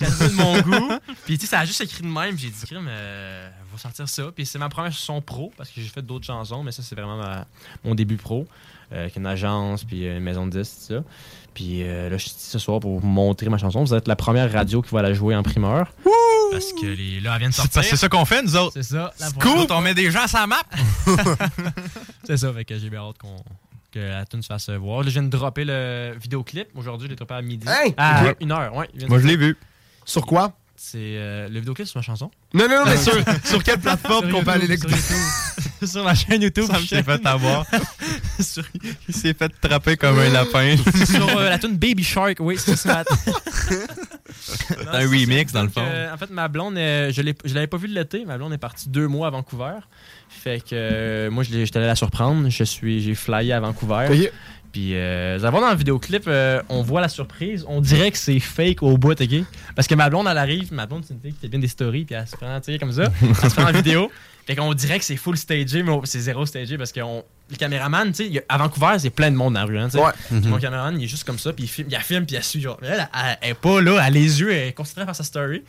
je 0.00 0.26
de 0.28 0.32
mon 0.34 0.60
goût, 0.60 0.92
puis 1.24 1.38
tu 1.38 1.46
sais, 1.46 1.50
ça 1.50 1.60
a 1.60 1.64
juste 1.64 1.80
écrit 1.80 2.02
de 2.02 2.08
même, 2.08 2.38
j'ai 2.38 2.48
dit, 2.48 2.66
crime, 2.66 2.86
euh, 2.88 3.48
va 3.74 3.78
sortir 3.78 4.08
ça. 4.08 4.24
Puis 4.34 4.46
c'est 4.46 4.58
ma 4.58 4.68
première 4.68 4.92
chanson 4.92 5.20
pro, 5.20 5.52
parce 5.56 5.68
que 5.70 5.80
j'ai 5.80 5.88
fait 5.88 6.02
d'autres 6.02 6.26
chansons, 6.26 6.62
mais 6.62 6.72
ça, 6.72 6.82
c'est 6.82 6.94
vraiment 6.94 7.16
ma- 7.16 7.46
mon 7.84 7.94
début 7.94 8.16
pro, 8.16 8.46
euh, 8.92 9.02
avec 9.02 9.16
une 9.16 9.26
agence, 9.26 9.84
puis 9.84 10.06
une 10.06 10.20
maison 10.20 10.46
de 10.46 10.58
disques, 10.58 10.74
tout 10.88 10.94
ça. 10.94 11.04
Puis 11.54 11.82
euh, 11.84 12.08
là, 12.10 12.16
je 12.16 12.22
suis 12.22 12.30
ici 12.30 12.50
ce 12.50 12.58
soir 12.58 12.80
pour 12.80 12.98
vous 12.98 13.06
montrer 13.06 13.48
ma 13.48 13.58
chanson. 13.58 13.84
Vous 13.84 13.94
êtes 13.94 14.08
la 14.08 14.16
première 14.16 14.50
radio 14.52 14.82
qui 14.82 14.92
va 14.94 15.02
la 15.02 15.12
jouer 15.12 15.36
en 15.36 15.42
primeur. 15.42 15.92
Parce 16.50 16.72
que 16.72 16.86
les, 16.86 17.20
là, 17.20 17.32
elle 17.34 17.40
vient 17.40 17.48
de 17.48 17.54
sortir. 17.54 17.82
c'est 17.84 17.96
ça 17.96 18.08
qu'on 18.08 18.24
fait, 18.24 18.42
nous 18.42 18.56
autres. 18.56 18.72
C'est 18.74 18.82
ça. 18.82 19.12
cool. 19.40 19.66
On 19.70 19.80
met 19.80 19.94
des 19.94 20.10
gens 20.10 20.26
sur 20.26 20.38
la 20.38 20.46
map. 20.46 20.62
C'est 22.24 22.36
ça, 22.36 22.52
fait 22.52 22.64
que 22.64 22.78
j'ai 22.78 22.90
bien 22.90 23.00
hâte 23.00 23.18
qu'on 23.18 23.36
que 23.92 23.98
la 24.00 24.24
tune 24.26 24.42
se 24.42 24.48
fasse 24.48 24.68
voir. 24.70 25.02
Là, 25.02 25.06
je 25.06 25.12
viens 25.12 25.22
de 25.22 25.28
dropper 25.28 25.64
le 25.64 26.14
vidéoclip. 26.20 26.66
Aujourd'hui, 26.74 27.06
je 27.06 27.10
l'ai 27.10 27.16
droppé 27.16 27.34
à 27.34 27.42
midi. 27.42 27.66
Hey! 27.68 27.94
À 27.96 28.32
une 28.40 28.50
heure, 28.50 28.74
ouais. 28.74 28.88
Moi, 29.08 29.20
je 29.20 29.26
l'ai 29.26 29.36
vu. 29.36 29.56
Sur 30.04 30.26
quoi? 30.26 30.52
C'est 30.86 30.98
euh, 31.16 31.48
le 31.48 31.60
vidéoclip 31.60 31.88
sur 31.88 31.98
ma 31.98 32.02
chanson. 32.02 32.30
Non, 32.52 32.68
non, 32.68 32.80
non, 32.80 32.84
mais 32.84 32.96
sur, 32.98 33.14
sur 33.44 33.64
quelle 33.64 33.78
plateforme 33.78 34.30
qu'on 34.30 34.44
peut 34.44 34.50
aller 34.50 34.66
l'écouter? 34.66 34.94
sur 35.80 35.88
sur 35.88 36.04
ma 36.04 36.14
chaîne 36.14 36.42
YouTube. 36.42 36.66
Ça 36.70 36.78
me 36.78 36.84
s'est 36.84 37.02
fait 37.02 37.26
avoir. 37.26 37.64
Il 39.08 39.14
s'est 39.14 39.32
fait 39.34 39.48
trapper 39.62 39.96
comme 39.96 40.18
un 40.18 40.28
lapin. 40.28 40.76
sur 41.06 41.38
euh, 41.38 41.48
la 41.48 41.58
tune 41.58 41.76
Baby 41.78 42.04
Shark, 42.04 42.36
oui, 42.40 42.56
c'est 42.58 42.76
ça. 42.76 43.02
C'est 44.40 44.88
un 44.88 45.08
remix, 45.08 45.52
dans 45.52 45.62
le 45.62 45.68
fond. 45.70 45.82
Euh, 45.84 46.12
en 46.12 46.16
fait, 46.18 46.30
ma 46.30 46.48
blonde, 46.48 46.74
je 46.76 47.32
je 47.44 47.54
l'avais 47.54 47.66
pas 47.66 47.76
vue 47.78 47.88
de 47.88 47.94
l'été. 47.94 48.24
Ma 48.26 48.36
blonde 48.36 48.52
est 48.52 48.58
partie 48.58 48.88
deux 48.90 49.08
mois 49.08 49.28
à 49.28 49.30
Vancouver. 49.30 49.76
Fait 50.28 50.60
que 50.60 50.68
euh, 50.74 51.30
moi, 51.30 51.44
je 51.44 51.50
l'ai- 51.50 51.64
j'étais 51.64 51.78
allé 51.78 51.86
la 51.86 51.96
surprendre. 51.96 52.48
Je 52.50 52.64
suis, 52.64 53.00
j'ai 53.02 53.14
flyé 53.14 53.52
à 53.52 53.60
Vancouver. 53.60 54.30
Puis, 54.74 54.96
euh, 54.96 55.36
vous 55.38 55.44
allez 55.44 55.50
voir 55.52 55.62
dans 55.62 55.70
le 55.70 55.76
vidéoclip, 55.78 56.24
euh, 56.26 56.60
on 56.68 56.82
voit 56.82 57.00
la 57.00 57.08
surprise. 57.08 57.64
On 57.68 57.80
dirait 57.80 58.10
que 58.10 58.18
c'est 58.18 58.40
fake 58.40 58.82
au 58.82 58.98
bout, 58.98 59.12
OK? 59.20 59.44
Parce 59.76 59.86
que 59.86 59.94
ma 59.94 60.10
blonde, 60.10 60.26
elle 60.28 60.36
arrive. 60.36 60.72
Ma 60.72 60.84
blonde, 60.84 61.04
c'est 61.06 61.14
une 61.14 61.20
fille 61.20 61.32
qui 61.32 61.38
fait 61.42 61.48
bien 61.48 61.60
des 61.60 61.68
stories. 61.68 62.04
Puis 62.04 62.16
elle 62.16 62.26
se 62.26 62.36
prend, 62.36 62.60
tu 62.60 62.72
sais, 62.72 62.78
comme 62.80 62.90
ça. 62.90 63.04
Elle 63.22 63.50
se 63.50 63.54
prend 63.54 63.68
en 63.68 63.72
vidéo. 63.72 64.10
Fait 64.48 64.56
qu'on 64.56 64.74
dirait 64.74 64.98
que 64.98 65.04
c'est 65.04 65.16
full 65.16 65.36
stagé, 65.36 65.84
mais 65.84 65.92
c'est 66.02 66.18
zéro 66.18 66.44
stagé 66.44 66.76
parce 66.76 66.90
que 66.90 67.00
on- 67.00 67.24
le 67.50 67.56
caméraman, 67.56 68.10
tu 68.12 68.32
sais, 68.32 68.44
à 68.48 68.58
Vancouver, 68.58 68.96
c'est 68.98 69.10
plein 69.10 69.30
de 69.30 69.36
monde 69.36 69.54
dans 69.54 69.60
la 69.60 69.66
rue. 69.66 69.78
Hein. 69.78 69.88
Ouais. 69.94 70.10
Mon 70.32 70.58
caméraman, 70.58 71.00
il 71.00 71.04
est 71.04 71.08
juste 71.08 71.22
comme 71.24 71.38
ça, 71.38 71.52
puis 71.52 71.64
il 71.64 71.68
filme, 71.68 71.88
il 71.90 71.98
filme, 72.00 72.26
puis 72.26 72.34
il 72.36 72.42
suit. 72.42 72.60
Genre. 72.60 72.76
Elle, 72.82 73.08
elle, 73.14 73.38
elle 73.42 73.50
est 73.50 73.54
pas 73.54 73.80
là, 73.80 73.92
elle 73.92 73.98
a 74.00 74.10
les 74.10 74.40
yeux, 74.40 74.52
elle 74.52 74.68
est 74.68 74.72
concentrée 74.72 75.02
à 75.02 75.04
faire 75.06 75.14
sa 75.16 75.22
story. 75.24 75.62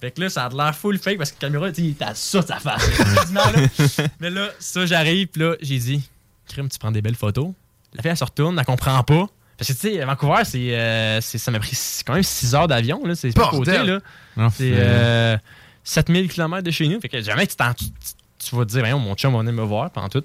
Fait 0.00 0.10
que 0.10 0.22
là, 0.22 0.30
ça 0.30 0.46
a 0.46 0.48
de 0.48 0.56
l'air 0.56 0.74
full 0.74 0.96
fake 0.98 1.18
parce 1.18 1.32
que 1.32 1.36
la 1.42 1.48
caméra, 1.48 1.70
tu 1.70 1.84
sais, 1.90 1.94
t'as 1.98 2.14
ça 2.14 2.40
sa 2.40 2.56
face. 2.58 2.88
Mais 4.20 4.30
là, 4.30 4.48
ça, 4.58 4.86
j'arrive, 4.86 5.26
puis 5.26 5.42
là, 5.42 5.54
j'ai 5.60 5.78
dit, 5.78 6.08
Crime, 6.48 6.68
tu 6.68 6.78
prends 6.78 6.90
des 6.90 7.02
belles 7.02 7.14
photos? 7.14 7.50
La 7.94 8.02
fille, 8.02 8.10
elle 8.10 8.16
se 8.16 8.24
retourne, 8.24 8.58
elle 8.58 8.64
comprend 8.64 9.02
pas. 9.02 9.26
Parce 9.56 9.68
que, 9.68 9.72
tu 9.72 9.80
sais, 9.96 10.04
Vancouver, 10.04 10.44
c'est, 10.44 10.78
euh, 10.78 11.20
ça 11.20 11.50
m'a 11.50 11.58
pris 11.58 11.76
quand 12.06 12.14
même 12.14 12.22
6 12.22 12.54
heures 12.54 12.68
d'avion, 12.68 13.04
là. 13.04 13.14
C'est 13.16 13.32
pas 13.34 13.50
côté, 13.58 13.72
là. 13.86 13.98
C'est 14.54 14.70
euh, 14.74 15.36
7000 15.82 16.28
km 16.30 16.62
de 16.62 16.70
chez 16.70 16.86
nous. 16.86 17.00
Fait 17.00 17.08
que 17.08 17.20
jamais 17.20 17.46
tu, 17.46 17.56
t'en- 17.56 17.72
tu, 18.38 18.56
vas 18.56 18.64
te 18.64 18.70
dire, 18.70 18.98
mon 18.98 19.14
chum 19.14 19.32
va 19.32 19.40
venir 19.40 19.52
me 19.52 19.62
voir 19.62 19.90
pendant 19.90 20.08
tout. 20.08 20.22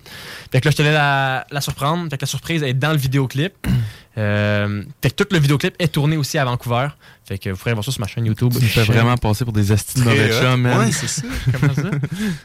Fait 0.52 0.62
que 0.62 0.66
là, 0.68 0.72
je 0.72 0.78
te 0.78 0.82
laisse 0.82 0.94
la, 0.94 1.46
la 1.50 1.62
surprendre. 1.62 2.10
Fait 2.10 2.18
que 2.18 2.24
la 2.24 2.28
surprise 2.28 2.64
est 2.64 2.74
dans 2.74 2.92
le 2.92 2.98
vidéoclip. 2.98 3.54
Euh, 4.16 4.84
fait 5.02 5.10
que 5.10 5.24
tout 5.24 5.28
le 5.32 5.40
vidéoclip 5.40 5.74
est 5.80 5.88
tourné 5.88 6.18
aussi 6.18 6.38
à 6.38 6.46
Vancouver. 6.46 6.90
Fait 7.26 7.40
que 7.40 7.50
vous 7.50 7.58
pourrez 7.58 7.74
voir 7.74 7.84
ça 7.84 7.92
sur 7.92 8.00
ma 8.00 8.06
chaîne 8.06 8.28
YouTube. 8.28 8.54
Tu 8.54 8.62
me 8.64 8.68
fais 8.68 8.84
vraiment 8.84 9.18
passer 9.18 9.44
pour 9.44 9.54
des 9.54 9.72
astis 9.72 10.00
de 10.00 10.04
mauvais 10.04 10.40
chums, 10.40 10.62
man. 10.62 10.78
Ouais, 10.78 10.92
c'est 10.92 11.08
ça. 11.08 11.24
Comment 11.60 11.74
ça? 11.74 11.82
Ben, 11.82 12.00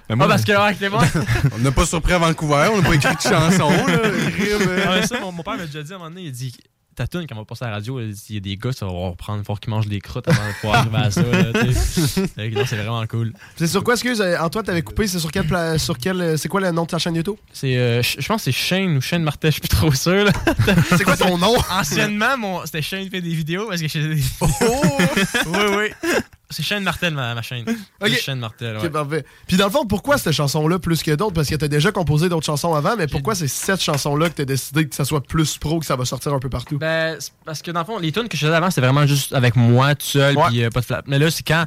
Ah, 0.09 0.17
moi, 0.17 0.29
parce 0.29 0.45
que, 0.45 0.79
Clément. 0.79 1.01
On 1.55 1.59
n'a 1.59 1.71
pas 1.71 1.85
surpris 1.85 2.15
à 2.15 2.19
Vancouver, 2.19 2.69
on 2.73 2.81
n'a 2.81 2.89
pas 2.89 2.95
écrit 2.95 3.15
de 3.15 3.21
chanson, 3.21 3.69
là. 3.69 3.99
Ah, 4.03 4.91
mais 4.95 5.07
ça, 5.07 5.21
mon, 5.21 5.31
mon 5.31 5.43
père 5.43 5.59
m'a 5.59 5.67
déjà 5.67 5.83
dit 5.83 5.93
à 5.93 5.97
un 5.97 5.99
moment 5.99 6.11
donné, 6.11 6.23
il 6.23 6.33
dit 6.33 6.57
ta 6.99 7.07
tune, 7.07 7.27
quand 7.29 7.37
on 7.37 7.39
va 7.39 7.45
passer 7.45 7.65
à 7.65 7.69
la 7.69 7.75
radio, 7.75 8.01
il 8.01 8.13
dit, 8.13 8.23
il 8.31 8.35
y 8.35 8.39
a 8.39 8.41
des 8.41 8.57
gars, 8.57 8.73
ça 8.73 8.85
va 8.85 8.93
reprendre, 8.93 9.45
faut 9.47 9.55
qu'ils 9.55 9.71
mangent 9.71 9.87
des 9.87 10.01
crottes 10.01 10.27
avant 10.27 10.49
de 10.49 10.53
pouvoir 10.61 10.81
arriver 10.81 10.97
à 10.97 11.11
ça. 11.13 11.23
c'est 12.67 12.77
vraiment 12.77 13.07
cool. 13.07 13.33
C'est 13.57 13.69
sur 13.69 13.85
quoi, 13.85 13.95
excuse, 13.95 14.21
euh, 14.21 14.37
Antoine, 14.41 14.65
t'avais 14.65 14.83
coupé, 14.83 15.07
c'est 15.07 15.21
sur 15.21 15.31
quelle, 15.31 15.47
pla- 15.47 15.79
sur 15.79 15.97
quelle, 15.97 16.21
euh, 16.21 16.37
c'est 16.37 16.49
quoi 16.49 16.61
le 16.61 16.73
nom 16.73 16.83
de 16.83 16.89
ta 16.89 16.99
chaîne 16.99 17.15
YouTube? 17.15 17.37
C'est, 17.53 17.77
euh, 17.77 18.03
je 18.03 18.27
pense 18.27 18.45
que 18.45 18.51
c'est 18.51 18.59
Shane 18.59 18.97
ou 18.97 19.01
Shane 19.01 19.23
Martel, 19.23 19.51
je 19.53 19.55
suis 19.55 19.61
plus 19.61 19.69
trop 19.69 19.93
sûr. 19.93 20.25
là. 20.25 20.33
C'est 20.97 21.05
quoi 21.05 21.17
ton 21.17 21.39
nom? 21.39 21.55
Anciennement, 21.71 22.37
mon, 22.37 22.67
c'était 22.67 22.83
Shane 22.83 23.05
qui 23.05 23.11
fait 23.11 23.21
des 23.21 23.35
vidéos 23.35 23.69
parce 23.69 23.81
que 23.81 23.87
je 23.89 23.93
faisais 23.93 24.15
des 24.15 24.23
Oh! 24.41 24.47
oui, 25.47 25.77
oui. 25.77 26.11
C'est 26.51 26.63
Shane 26.63 26.83
Martel, 26.83 27.13
ma, 27.13 27.35
ma 27.35 27.43
chaîne. 27.43 27.65
Ok. 28.01 28.09
C'est 28.09 28.23
Shane 28.23 28.39
Martel, 28.39 28.79
ouais. 28.79 28.91
Parfait. 28.91 29.25
Puis 29.47 29.57
dans 29.57 29.67
le 29.67 29.71
fond, 29.71 29.87
pourquoi 29.87 30.17
cette 30.17 30.33
chanson-là 30.33 30.79
plus 30.79 31.03
que 31.03 31.11
d'autres? 31.11 31.35
Parce 31.35 31.49
que 31.49 31.55
t'as 31.57 31.69
déjà 31.69 31.93
composé 31.93 32.29
d'autres 32.29 32.47
chansons 32.47 32.75
avant, 32.75 32.97
mais 32.97 33.07
pourquoi 33.07 33.35
c'est 33.35 33.49
cette 33.49 33.83
chanson-là 33.83 34.31
que 34.31 34.35
t'as 34.35 34.45
décidé 34.45 34.89
que 34.89 34.95
ça 34.95 35.05
soit 35.05 35.23
plus 35.23 35.59
pro, 35.59 35.79
que 35.81 35.87
ça 35.87 35.97
va 35.97 36.05
sortir 36.05 36.33
un 36.33 36.39
peu 36.39 36.49
partout? 36.49 36.79
Ben, 36.79 37.19
parce 37.45 37.61
que 37.61 37.71
dans 37.71 37.81
le 37.81 37.87
fond, 37.87 37.99
les 37.99 38.13
tunes 38.13 38.29
que 38.29 38.37
je 38.37 38.47
faisais 38.47 38.55
avant, 38.57 38.71
c'était 38.71 38.87
vraiment 38.87 39.07
juste 39.07 39.33
avec 39.35 39.57
moi 39.57 39.95
tout 39.95 40.07
seul, 40.07 40.37
puis 40.49 40.63
euh, 40.65 40.71
pas 40.71 40.81
de 40.81 40.85
flap. 40.87 41.05
Mais 41.07 41.19
là, 41.19 41.31
c'est 41.31 41.47
quand. 41.47 41.67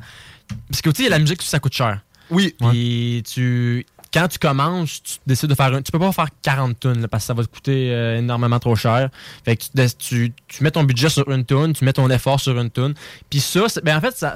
Parce 0.69 0.81
que 0.81 0.89
tu 0.89 1.03
sais, 1.03 1.09
la 1.09 1.19
musique, 1.19 1.41
ça 1.43 1.59
coûte 1.59 1.73
cher. 1.73 2.01
Oui. 2.31 2.55
Puis 2.59 3.23
tu. 3.31 3.85
Quand 4.13 4.27
tu 4.27 4.39
commences, 4.39 5.01
tu 5.03 5.13
décides 5.25 5.49
de 5.49 5.55
faire 5.55 5.73
un. 5.73 5.81
Tu 5.81 5.91
peux 5.91 5.99
pas 5.99 6.11
faire 6.11 6.27
40 6.41 6.79
tunes 6.79 7.01
là, 7.01 7.07
parce 7.07 7.23
que 7.23 7.27
ça 7.27 7.33
va 7.33 7.43
te 7.43 7.49
coûter 7.49 7.91
euh, 7.93 8.17
énormément 8.19 8.59
trop 8.59 8.75
cher. 8.75 9.09
Fait 9.45 9.55
que 9.55 9.63
tu, 9.63 9.69
dé- 9.73 9.89
tu, 9.97 10.33
tu 10.49 10.63
mets 10.63 10.71
ton 10.71 10.83
budget 10.83 11.07
sur 11.09 11.29
une 11.31 11.45
tune, 11.45 11.71
tu 11.73 11.85
mets 11.85 11.93
ton 11.93 12.09
effort 12.09 12.39
sur 12.39 12.59
une 12.59 12.69
tune. 12.69 12.93
Puis 13.29 13.39
ça, 13.39 13.61
ben 13.83 13.95
en 13.97 14.01
fait, 14.01 14.15
ça, 14.17 14.35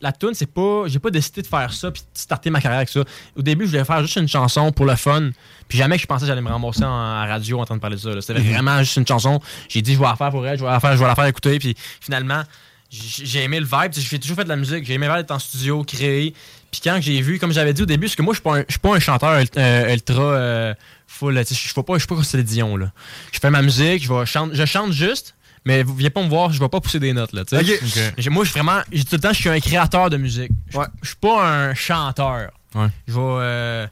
la 0.00 0.12
tune, 0.12 0.30
c'est 0.34 0.50
pas. 0.52 0.84
J'ai 0.86 1.00
pas 1.00 1.10
décidé 1.10 1.42
de 1.42 1.46
faire 1.48 1.72
ça 1.72 1.90
puis 1.90 2.02
de 2.02 2.06
starter 2.18 2.50
ma 2.50 2.60
carrière 2.60 2.78
avec 2.78 2.88
ça. 2.88 3.00
Au 3.36 3.42
début, 3.42 3.64
je 3.66 3.70
voulais 3.72 3.84
faire 3.84 4.00
juste 4.02 4.16
une 4.16 4.28
chanson 4.28 4.70
pour 4.70 4.86
le 4.86 4.94
fun. 4.94 5.30
Puis 5.68 5.76
jamais 5.78 5.96
que 5.96 6.02
je 6.02 6.06
pensais 6.06 6.20
que 6.22 6.26
j'allais 6.28 6.40
me 6.40 6.48
ramasser 6.50 6.84
en, 6.84 6.88
en 6.88 7.26
radio 7.26 7.60
en 7.60 7.64
train 7.64 7.74
de 7.74 7.80
parler 7.80 7.96
de 7.96 8.00
ça. 8.00 8.20
C'était 8.20 8.40
vraiment 8.40 8.78
juste 8.78 8.96
une 8.96 9.06
chanson. 9.08 9.40
J'ai 9.68 9.82
dit, 9.82 9.94
je 9.94 9.98
vais 9.98 10.04
la 10.04 10.14
faire 10.14 10.30
pour 10.30 10.46
elle, 10.46 10.56
je 10.56 10.64
vais 10.64 10.70
la 10.70 10.78
faire, 10.78 10.92
je 10.92 10.98
vais 10.98 11.06
la 11.08 11.16
faire 11.16 11.26
écouter. 11.26 11.58
Puis 11.58 11.74
finalement, 12.00 12.42
j'ai 12.90 13.42
aimé 13.42 13.58
le 13.58 13.66
vibe. 13.66 13.92
J'ai 13.92 14.18
toujours 14.20 14.36
fait 14.36 14.44
de 14.44 14.48
la 14.48 14.56
musique. 14.56 14.84
J'ai 14.84 14.94
aimé 14.94 15.08
être 15.18 15.32
en 15.32 15.38
studio, 15.40 15.82
créer. 15.82 16.32
Puis 16.80 16.90
quand 16.90 16.98
j'ai 17.00 17.20
vu, 17.22 17.38
comme 17.38 17.52
j'avais 17.52 17.72
dit 17.72 17.82
au 17.82 17.86
début, 17.86 18.06
parce 18.06 18.16
que 18.16 18.22
moi, 18.22 18.32
je 18.34 18.36
suis 18.38 18.42
pas 18.42 18.56
un- 18.58 18.64
je 18.68 18.72
suis 18.72 18.78
pas 18.80 18.94
un 18.94 19.00
chanteur 19.00 19.42
euh, 19.56 19.92
ultra 19.92 20.22
euh, 20.22 20.74
full. 21.06 21.38
tu 21.46 21.54
sais, 21.54 21.60
Je 21.68 21.72
ne 21.78 21.82
pas, 21.82 21.94
je 21.94 21.98
suis 22.00 22.06
pas 22.06 22.14
comme 22.16 22.24
Céline 22.24 22.46
Dion. 22.46 22.76
Là. 22.76 22.92
Je 23.32 23.38
fais 23.38 23.50
ma 23.50 23.62
musique, 23.62 24.02
je, 24.04 24.12
vais 24.12 24.26
chante, 24.26 24.50
je 24.54 24.64
chante 24.64 24.92
juste. 24.92 25.34
Mais 25.64 25.82
vous 25.82 25.94
viens 25.96 26.10
pas 26.10 26.22
me 26.22 26.28
voir, 26.28 26.52
je 26.52 26.60
vais 26.60 26.68
pas 26.68 26.80
pousser 26.80 27.00
des 27.00 27.12
notes 27.12 27.32
là. 27.32 27.44
tu 27.44 27.56
sais. 27.56 28.30
Moi, 28.30 28.44
je 28.44 28.50
suis 28.50 28.58
vraiment, 28.60 28.80
tout 28.82 28.98
le 29.12 29.18
temps, 29.18 29.32
je 29.32 29.40
suis 29.40 29.48
un 29.48 29.58
créateur 29.58 30.10
de 30.10 30.16
musique. 30.16 30.50
Je 30.70 30.78
Ouais. 30.78 30.86
je 31.02 31.08
suis 31.08 31.16
pas 31.16 31.44
un 31.44 31.74
chanteur. 31.74 32.50
Ouais. 32.74 32.86
Je 33.08 33.12
vais, 33.14 33.20
euh, 33.20 33.86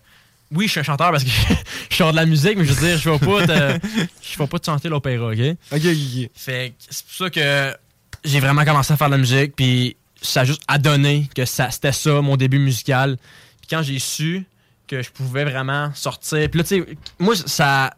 oui, 0.53 0.67
je 0.67 0.71
suis 0.71 0.81
un 0.81 0.85
chanteur 0.85 1.11
parce 1.11 1.25
que 1.25 1.31
je 1.91 1.97
chante 1.97 2.13
de 2.13 2.17
la 2.17 2.27
musique, 2.27 2.57
mais 2.57 2.65
je 2.65 2.73
veux 2.73 2.87
dire, 2.87 2.97
je 2.99 3.11
vais 3.11 3.19
pas 3.19 3.47
te, 3.47 3.79
je 4.23 4.39
vais 4.39 4.47
pas 4.47 4.59
te 4.61 4.67
chanter 4.67 4.89
l'opéra, 4.89 5.27
ok? 5.29 5.39
Ok, 5.41 5.57
ok, 5.73 5.81
ok. 5.85 6.31
Fait 6.37 6.75
que 6.79 6.85
c'est 6.91 7.07
pour 7.07 7.15
ça 7.17 7.31
que 7.31 7.77
j'ai 8.25 8.39
vraiment 8.41 8.65
commencé 8.65 8.93
à 8.93 8.97
faire 8.97 9.09
de 9.09 9.13
la 9.15 9.19
musique, 9.19 9.57
puis 9.57 9.97
ça 10.25 10.41
a 10.41 10.45
juste 10.45 10.63
à 10.67 10.79
donner 10.79 11.29
que 11.35 11.45
ça, 11.45 11.71
c'était 11.71 11.93
ça, 11.93 12.21
mon 12.21 12.37
début 12.37 12.59
musical. 12.59 13.17
Puis 13.61 13.69
quand 13.71 13.83
j'ai 13.83 13.99
su 13.99 14.45
que 14.87 15.03
je 15.03 15.11
pouvais 15.11 15.45
vraiment 15.45 15.93
sortir, 15.95 16.49
puis 16.51 16.59
là, 16.59 16.65
tu 16.65 16.81
sais, 16.81 16.97
moi, 17.19 17.35
ça. 17.37 17.95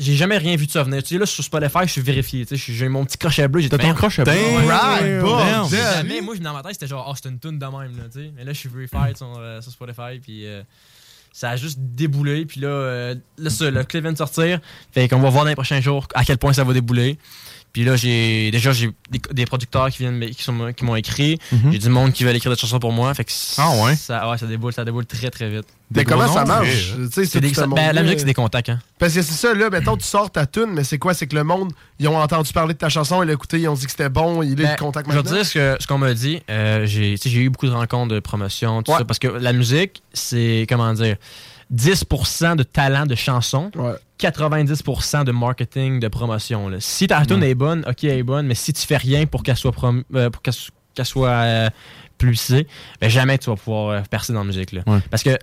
J'ai 0.00 0.14
jamais 0.14 0.38
rien 0.38 0.54
vu 0.54 0.66
de 0.66 0.70
ça 0.70 0.84
venir. 0.84 1.02
Tu 1.02 1.08
sais, 1.08 1.18
là, 1.18 1.26
sur 1.26 1.42
Spotify, 1.42 1.80
je 1.82 1.90
suis 1.90 2.00
vérifié. 2.00 2.46
Tu 2.46 2.56
sais, 2.56 2.72
j'ai 2.72 2.88
mon 2.88 3.04
petit 3.04 3.18
crochet 3.18 3.48
bleu. 3.48 3.62
J'ai 3.62 3.68
ton 3.68 3.94
crochet 3.94 4.22
bleu. 4.22 4.32
Right, 4.68 5.20
bon, 5.20 5.36
damn. 5.36 5.68
Jamais, 5.68 6.20
moi, 6.20 6.36
dans 6.36 6.52
ma 6.52 6.62
tête, 6.62 6.74
c'était 6.74 6.86
genre, 6.86 7.08
oh, 7.10 7.14
c'est 7.20 7.28
une 7.28 7.40
tune 7.40 7.58
de 7.58 7.66
même, 7.66 7.96
là, 7.98 8.04
tu 8.04 8.20
sais. 8.20 8.32
Mais 8.36 8.44
là, 8.44 8.52
je 8.52 8.58
suis 8.58 8.68
verified 8.68 9.16
sur, 9.16 9.34
euh, 9.36 9.60
sur 9.60 9.72
Spotify, 9.72 10.20
puis 10.22 10.46
euh, 10.46 10.62
ça 11.32 11.50
a 11.50 11.56
juste 11.56 11.78
déboulé. 11.80 12.46
Puis 12.46 12.60
là, 12.60 12.68
euh, 12.68 13.14
là 13.38 13.50
ça, 13.50 13.72
le 13.72 13.82
clip 13.82 14.02
vient 14.02 14.12
de 14.12 14.18
sortir. 14.18 14.60
Fait 14.92 15.08
qu'on 15.08 15.18
va 15.18 15.30
voir 15.30 15.42
dans 15.42 15.50
les 15.50 15.56
prochains 15.56 15.80
jours 15.80 16.06
à 16.14 16.24
quel 16.24 16.38
point 16.38 16.52
ça 16.52 16.62
va 16.62 16.72
débouler. 16.72 17.18
Puis 17.78 17.84
là, 17.86 17.94
j'ai 17.94 18.50
déjà 18.50 18.72
j'ai 18.72 18.90
des, 19.08 19.20
des 19.32 19.46
producteurs 19.46 19.88
qui 19.90 19.98
viennent 19.98 20.18
qui, 20.30 20.42
sont- 20.42 20.72
qui 20.76 20.84
m'ont 20.84 20.96
écrit. 20.96 21.38
Mhm. 21.52 21.70
J'ai 21.70 21.78
du 21.78 21.88
monde 21.90 22.12
qui 22.12 22.24
veut 22.24 22.34
écrire 22.34 22.50
des 22.50 22.58
chansons 22.58 22.80
pour 22.80 22.90
moi. 22.90 23.14
Fait 23.14 23.22
que 23.22 23.30
Ah 23.56 23.70
ouais? 23.84 23.94
Ça, 23.94 24.28
ouais, 24.28 24.36
ça 24.36 24.46
déboule, 24.46 24.72
ça 24.72 24.84
déboule 24.84 25.06
très 25.06 25.30
très 25.30 25.48
vite. 25.48 25.66
Mais 25.94 26.04
comment 26.04 26.26
ça 26.26 26.44
marche? 26.44 26.92
C'est 27.12 27.38
des- 27.40 27.54
ça- 27.54 27.68
ben, 27.68 27.92
la 27.92 28.02
musique, 28.02 28.18
c'est 28.18 28.24
des 28.26 28.34
contacts. 28.34 28.68
Hein. 28.70 28.80
Parce 28.98 29.14
que 29.14 29.22
c'est 29.22 29.32
ça, 29.32 29.54
là, 29.54 29.70
mettons, 29.70 29.96
tu 29.96 30.04
sors 30.04 30.28
ta 30.28 30.44
tune, 30.44 30.70
mais 30.72 30.82
c'est 30.82 30.98
quoi? 30.98 31.14
C'est 31.14 31.28
que 31.28 31.36
le 31.36 31.44
monde, 31.44 31.70
ils 32.00 32.08
ont 32.08 32.18
entendu 32.18 32.52
parler 32.52 32.74
de 32.74 32.78
ta 32.80 32.88
chanson, 32.88 33.22
ils 33.22 33.26
l'ont 33.28 33.34
écouté, 33.34 33.60
ils 33.60 33.68
ont 33.68 33.74
dit 33.74 33.84
que 33.84 33.92
c'était 33.92 34.08
bon, 34.08 34.42
il 34.42 34.54
est 34.54 34.64
Ben, 34.64 34.70
le 34.72 34.76
contact 34.76 35.08
Je 35.08 35.14
maintenant? 35.14 35.32
dire 35.32 35.46
ce 35.46 35.54
que- 35.54 35.76
ce 35.78 35.86
qu'on 35.86 35.98
m'a 35.98 36.12
dit. 36.14 36.40
Euh, 36.50 36.84
j'ai 36.84 37.14
eu 37.36 37.48
beaucoup 37.48 37.66
de 37.68 37.72
rencontres 37.72 38.12
de 38.12 38.18
promotion, 38.18 38.82
tout 38.82 38.90
Ouais. 38.90 38.98
ça, 38.98 39.04
parce 39.04 39.20
que 39.20 39.28
la 39.28 39.52
musique, 39.52 40.02
c'est, 40.12 40.66
comment 40.68 40.92
dire, 40.94 41.14
10% 41.74 42.56
de 42.56 42.62
talent 42.62 43.06
de 43.06 43.14
chanson, 43.14 43.70
Ouais. 43.76 43.92
90% 44.18 45.24
de 45.24 45.32
marketing, 45.32 46.00
de 46.00 46.08
promotion. 46.08 46.68
là. 46.68 46.78
Si 46.80 47.06
ta 47.06 47.24
tune 47.26 47.42
est 47.42 47.54
bonne, 47.54 47.84
ok, 47.86 48.04
elle 48.04 48.10
est 48.18 48.22
bonne, 48.22 48.46
mais 48.46 48.54
si 48.54 48.72
tu 48.72 48.86
fais 48.86 48.96
rien 48.96 49.26
pour 49.26 49.42
qu'elle 49.42 49.56
soit, 49.56 49.72
prom- 49.72 50.02
euh, 50.14 50.30
pour 50.30 50.42
qu'elle 50.42 51.06
soit 51.06 51.28
euh, 51.28 51.68
publicisée, 52.16 52.66
ben 53.00 53.08
jamais 53.10 53.38
tu 53.38 53.50
vas 53.50 53.56
pouvoir 53.56 53.90
euh, 53.90 54.00
percer 54.10 54.32
dans 54.32 54.40
la 54.40 54.46
musique. 54.46 54.72
Là. 54.72 54.82
Ouais. 54.86 55.00
Parce 55.10 55.22
que, 55.22 55.38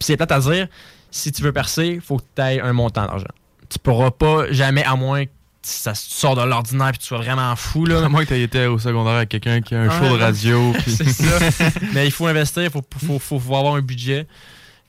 c'est 0.00 0.16
plate 0.16 0.32
à 0.32 0.40
dire, 0.40 0.68
si 1.10 1.32
tu 1.32 1.42
veux 1.42 1.52
percer, 1.52 1.86
il 1.88 2.00
faut 2.00 2.18
que 2.18 2.22
tu 2.36 2.42
aies 2.42 2.60
un 2.60 2.72
montant 2.72 3.06
d'argent. 3.06 3.26
Tu 3.68 3.78
pourras 3.78 4.10
pas 4.10 4.50
jamais, 4.52 4.84
à 4.84 4.96
moins 4.96 5.24
que 5.26 5.30
ça 5.62 5.94
sort 5.94 6.36
de 6.36 6.42
l'ordinaire 6.42 6.88
et 6.88 6.98
tu 6.98 7.06
sois 7.06 7.18
vraiment 7.18 7.54
fou. 7.56 7.84
Là. 7.84 8.04
À 8.04 8.08
moins 8.08 8.24
que 8.24 8.28
t'aies 8.30 8.42
été 8.42 8.66
au 8.66 8.78
secondaire 8.78 9.14
avec 9.14 9.28
quelqu'un 9.28 9.60
qui 9.60 9.74
a 9.74 9.82
un 9.82 9.90
show 9.90 10.16
de 10.16 10.20
radio. 10.22 10.72
puis- 10.82 10.92
c'est 10.92 11.04
ça. 11.10 11.70
mais 11.94 12.06
il 12.06 12.10
faut 12.12 12.26
investir, 12.26 12.62
il 12.64 12.70
faut, 12.70 12.82
faut, 12.98 13.18
faut, 13.18 13.38
faut 13.38 13.56
avoir 13.56 13.74
un 13.74 13.82
budget. 13.82 14.26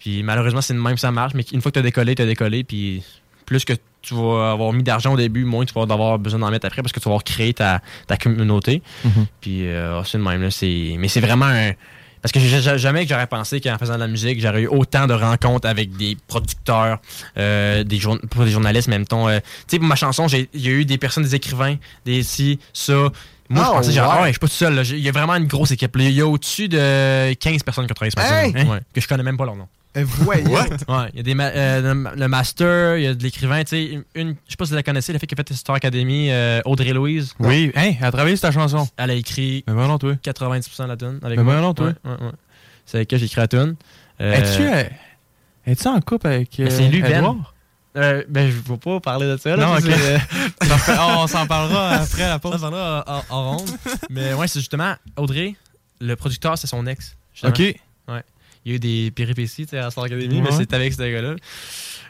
Puis 0.01 0.24
malheureusement, 0.24 0.62
c'est 0.62 0.74
de 0.74 0.79
même 0.79 0.96
que 0.96 1.00
ça 1.00 1.12
marche. 1.12 1.34
Mais 1.36 1.43
une 1.53 1.62
fois 1.62 1.72
que 1.72 1.75
tu 1.75 1.79
as 1.79 1.84
décollé, 1.84 2.15
tu 2.15 2.24
as 2.24 2.25
décollé. 2.25 2.63
Puis 2.63 3.03
plus 3.46 3.63
que 3.65 3.74
tu 4.01 4.15
vas 4.15 4.51
avoir 4.53 4.74
mis 4.74 4.81
d'argent 4.84 5.13
au 5.13 5.17
début, 5.17 5.46
moins 5.46 5.63
tu 5.63 5.74
vas 5.75 5.81
avoir 5.84 6.17
besoin 6.17 6.39
d'en 6.39 6.50
mettre 6.50 6.65
après 6.65 6.81
parce 6.81 6.91
que 6.91 7.00
tu 7.00 7.03
vas 7.05 7.12
avoir 7.12 7.24
créé 7.24 7.53
ta, 7.53 7.81
ta 8.08 8.17
communauté. 8.17 8.81
Mhm. 9.05 9.25
Puis 9.41 9.67
euh, 9.67 10.03
c'est 10.03 10.17
le 10.17 10.24
même. 10.24 10.41
Là, 10.41 10.50
c'est- 10.51 10.96
mais 10.98 11.08
c'est 11.08 11.20
vraiment 11.22 11.46
un. 11.46 11.72
Parce 12.24 12.31
que 12.31 12.39
jamais 12.77 13.03
que 13.05 13.10
j'aurais 13.10 13.25
pensé 13.25 13.60
qu'en 13.62 13.77
faisant 13.79 13.96
de 13.96 14.00
la 14.00 14.08
musique, 14.08 14.39
j'aurais 14.39 14.62
eu 14.62 14.67
autant 14.67 15.08
de 15.08 15.13
rencontres 15.13 15.67
avec 15.67 15.98
des 15.98 16.15
producteurs, 16.27 17.00
euh, 17.38 17.84
des, 17.84 17.98
jour- 17.98 18.20
pas 18.36 18.46
des 18.46 18.51
journalistes, 18.51 18.88
même 18.89 19.08
temps. 19.08 19.27
euh, 19.27 19.39
tu 19.39 19.46
sais, 19.70 19.79
pour 19.79 19.88
ma 19.88 19.96
chanson, 19.96 20.27
il 20.27 20.48
y 20.53 20.67
a 20.67 20.72
eu 20.72 20.86
des 20.86 21.00
personnes, 21.00 21.24
des 21.24 21.34
écrivains, 21.34 21.77
des 22.05 22.22
ci, 22.22 22.60
ça. 22.74 22.93
Moi, 23.50 23.63
Ah, 23.65 23.70
je 23.72 23.72
pensais, 23.77 23.91
genre, 23.91 24.08
ouais. 24.08 24.15
ah 24.17 24.22
ouais, 24.22 24.27
je 24.27 24.34
suis 24.34 24.39
pas 24.39 24.48
tout 24.48 24.53
seul. 24.53 24.84
Il 24.91 25.00
y 25.00 25.10
a 25.10 25.12
vraiment 25.12 25.36
une 25.36 25.48
grosse 25.48 25.72
équipe. 25.72 25.96
Il 26.00 26.12
y 26.12 26.22
a 26.22 26.27
au-dessus 26.27 26.70
de 26.70 27.34
15 27.34 27.63
personnes 27.63 27.86
qui 27.88 27.91
ont 27.91 27.96
travaillé 27.96 28.12
sur 28.12 28.22
ma 28.22 28.43
Hey! 28.46 28.53
chanson. 28.53 28.72
Ouais, 28.72 28.79
que 28.93 29.01
je 29.01 29.08
connais 29.08 29.24
même 29.24 29.36
pas 29.38 29.46
leur 29.46 29.55
nom. 29.55 29.67
Eh, 29.95 30.03
voyons. 30.03 30.50
Ouais, 30.88 31.10
il 31.13 31.17
y 31.17 31.19
a 31.19 31.24
des 31.24 31.36
ma- 31.36 31.48
euh, 31.50 31.93
le, 31.93 32.15
le 32.15 32.27
master, 32.27 32.98
il 32.98 33.03
y 33.03 33.07
a 33.07 33.13
de 33.13 33.21
l'écrivain, 33.21 33.62
tu 33.63 33.69
sais, 33.69 34.03
une, 34.15 34.36
je 34.45 34.51
sais 34.51 34.55
pas 34.57 34.65
si 34.65 34.71
vous 34.71 34.75
la 34.77 34.83
connaissez, 34.83 35.12
la 35.12 35.19
fille 35.19 35.27
qui 35.27 35.36
a 35.36 35.43
fait 35.43 35.53
Star 35.53 35.75
Academy, 35.75 36.29
euh, 36.31 36.62
Audrey 36.65 36.93
Louise. 36.93 37.33
Oui, 37.39 37.71
hein, 37.75 37.93
elle 38.00 38.05
a 38.05 38.12
travaillé 38.12 38.36
sur 38.38 38.48
ta 38.48 38.51
chanson. 38.53 38.88
Elle 38.98 39.10
a 39.12 39.13
écrit 39.15 39.63
Mais 39.67 39.74
toi. 39.98 40.13
90% 40.24 40.83
de 40.83 40.88
la 40.88 40.95
tune 40.98 41.19
avec 41.24 41.38
Mais 41.38 41.43
moi. 41.43 41.74
toi. 41.74 41.88
Ouais, 41.88 41.93
ouais, 42.05 42.12
ouais. 42.12 42.31
C'est 42.86 42.98
avec 42.98 43.12
elle 43.12 43.17
que 43.17 43.19
j'ai 43.19 43.25
écrit 43.25 43.41
la 43.41 43.48
tune. 43.48 43.75
Euh, 44.21 44.33
Es-tu 44.33 44.62
euh, 44.63 44.83
es-tu 45.65 45.88
en 45.88 46.00
couple 46.00 46.27
avec. 46.27 46.60
euh, 46.60 46.67
c'est 46.69 46.88
lui, 46.89 47.01
Ben. 47.01 47.17
Edouard? 47.17 47.53
Euh, 47.98 48.24
ben, 48.29 48.50
je 48.50 48.55
veux 48.71 48.77
pas 48.77 49.01
parler 49.01 49.27
de 49.27 49.36
ça. 49.36 49.53
Là, 49.57 49.65
Non, 49.65 49.75
tu 49.75 49.83
sais, 49.83 49.93
ok. 49.93 50.00
c'est- 50.62 50.67
Parfait. 50.69 50.93
on 50.98 51.27
s'en 51.27 51.45
parlera 51.45 51.89
après 52.01 52.27
la 52.29 52.39
pause. 52.39 52.53
On 52.55 52.57
s'en 52.60 52.69
parlera 52.71 53.03
en, 53.29 53.36
en- 53.36 53.38
en 53.38 53.57
ronde. 53.57 53.69
Mais 54.10 54.33
ouais, 54.33 54.48
c'est 54.48 54.60
justement, 54.62 54.95
Audrey, 55.17 55.55
le 56.00 56.15
producteur, 56.15 56.57
c'est 56.57 56.67
son 56.67 56.88
ex. 56.88 57.17
justement. 57.33 57.51
Ok. 57.51 57.75
Il 58.65 58.72
y 58.72 58.74
a 58.74 58.75
eu 58.75 58.80
des 58.80 59.12
péripéties 59.12 59.65
tu 59.65 59.72
sais, 59.72 59.80
à 59.80 59.89
Star 59.91 60.03
Academy, 60.06 60.41
mais 60.41 60.51
c'est 60.51 60.74
avec 60.74 60.94
ce 60.94 61.01
gars-là. 61.01 61.36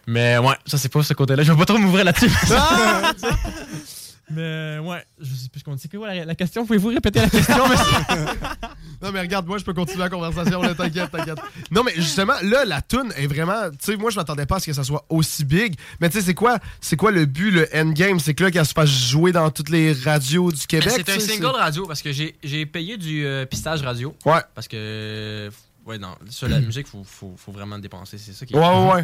Mais 0.07 0.37
ouais, 0.37 0.55
ça, 0.65 0.77
c'est 0.77 0.91
pas 0.91 1.03
ce 1.03 1.13
côté-là. 1.13 1.43
Je 1.43 1.51
vais 1.51 1.57
pas 1.57 1.65
trop 1.65 1.77
m'ouvrir 1.77 2.03
là-dessus. 2.03 2.31
Ah! 2.51 3.13
mais 4.31 4.79
ouais, 4.79 5.03
je 5.19 5.33
sais 5.33 5.49
plus 5.49 5.59
ce 5.59 5.63
qu'on 5.63 5.75
dit. 5.75 5.81
C'est 5.81 5.95
quoi 5.95 6.13
la, 6.13 6.25
la 6.25 6.35
question? 6.35 6.65
Pouvez-vous 6.65 6.89
répéter 6.89 7.19
la 7.19 7.29
question 7.29 7.55
Non, 9.01 9.11
mais 9.11 9.21
regarde, 9.21 9.47
moi, 9.47 9.57
je 9.57 9.63
peux 9.63 9.73
continuer 9.73 9.99
la 9.99 10.09
conversation, 10.09 10.61
là, 10.61 10.73
t'inquiète, 10.73 11.11
t'inquiète. 11.11 11.39
Non, 11.71 11.83
mais 11.83 11.93
justement, 11.95 12.33
là, 12.43 12.65
la 12.65 12.81
toune 12.81 13.11
est 13.15 13.27
vraiment. 13.27 13.69
Tu 13.71 13.77
sais, 13.81 13.97
moi, 13.97 14.11
je 14.11 14.15
m'attendais 14.15 14.45
pas 14.45 14.57
à 14.57 14.59
ce 14.59 14.67
que 14.67 14.73
ça 14.73 14.83
soit 14.83 15.05
aussi 15.09 15.43
big. 15.43 15.75
Mais 15.99 16.09
tu 16.09 16.19
sais, 16.19 16.25
c'est 16.25 16.33
quoi, 16.33 16.59
c'est 16.79 16.97
quoi 16.97 17.11
le 17.11 17.25
but, 17.25 17.51
le 17.51 17.67
endgame? 17.75 18.19
C'est 18.19 18.33
que 18.33 18.43
là, 18.43 18.51
qu'elle 18.51 18.65
se 18.65 18.73
fasse 18.73 18.89
jouer 18.89 19.31
dans 19.31 19.49
toutes 19.49 19.69
les 19.69 19.93
radios 19.93 20.51
du 20.51 20.65
Québec. 20.67 20.93
C'est 20.95 21.09
un 21.09 21.19
single 21.19 21.55
radio 21.55 21.85
parce 21.85 22.01
que 22.01 22.11
j'ai 22.11 22.35
j'ai 22.43 22.65
payé 22.65 22.97
du 22.97 23.25
euh, 23.25 23.45
pistage 23.45 23.81
radio. 23.81 24.15
Ouais. 24.25 24.41
Parce 24.55 24.67
que, 24.67 25.49
ouais, 25.85 25.97
non, 25.97 26.15
sur 26.29 26.47
la 26.47 26.59
musique, 26.59 26.87
faut, 26.87 27.03
faut, 27.03 27.33
faut 27.37 27.51
vraiment 27.51 27.79
dépenser. 27.79 28.17
C'est 28.17 28.33
ça 28.33 28.45
qui 28.45 28.53
est. 28.53 28.57
Ouais, 28.57 28.65
ouais, 28.67 28.93
ouais. 28.95 29.03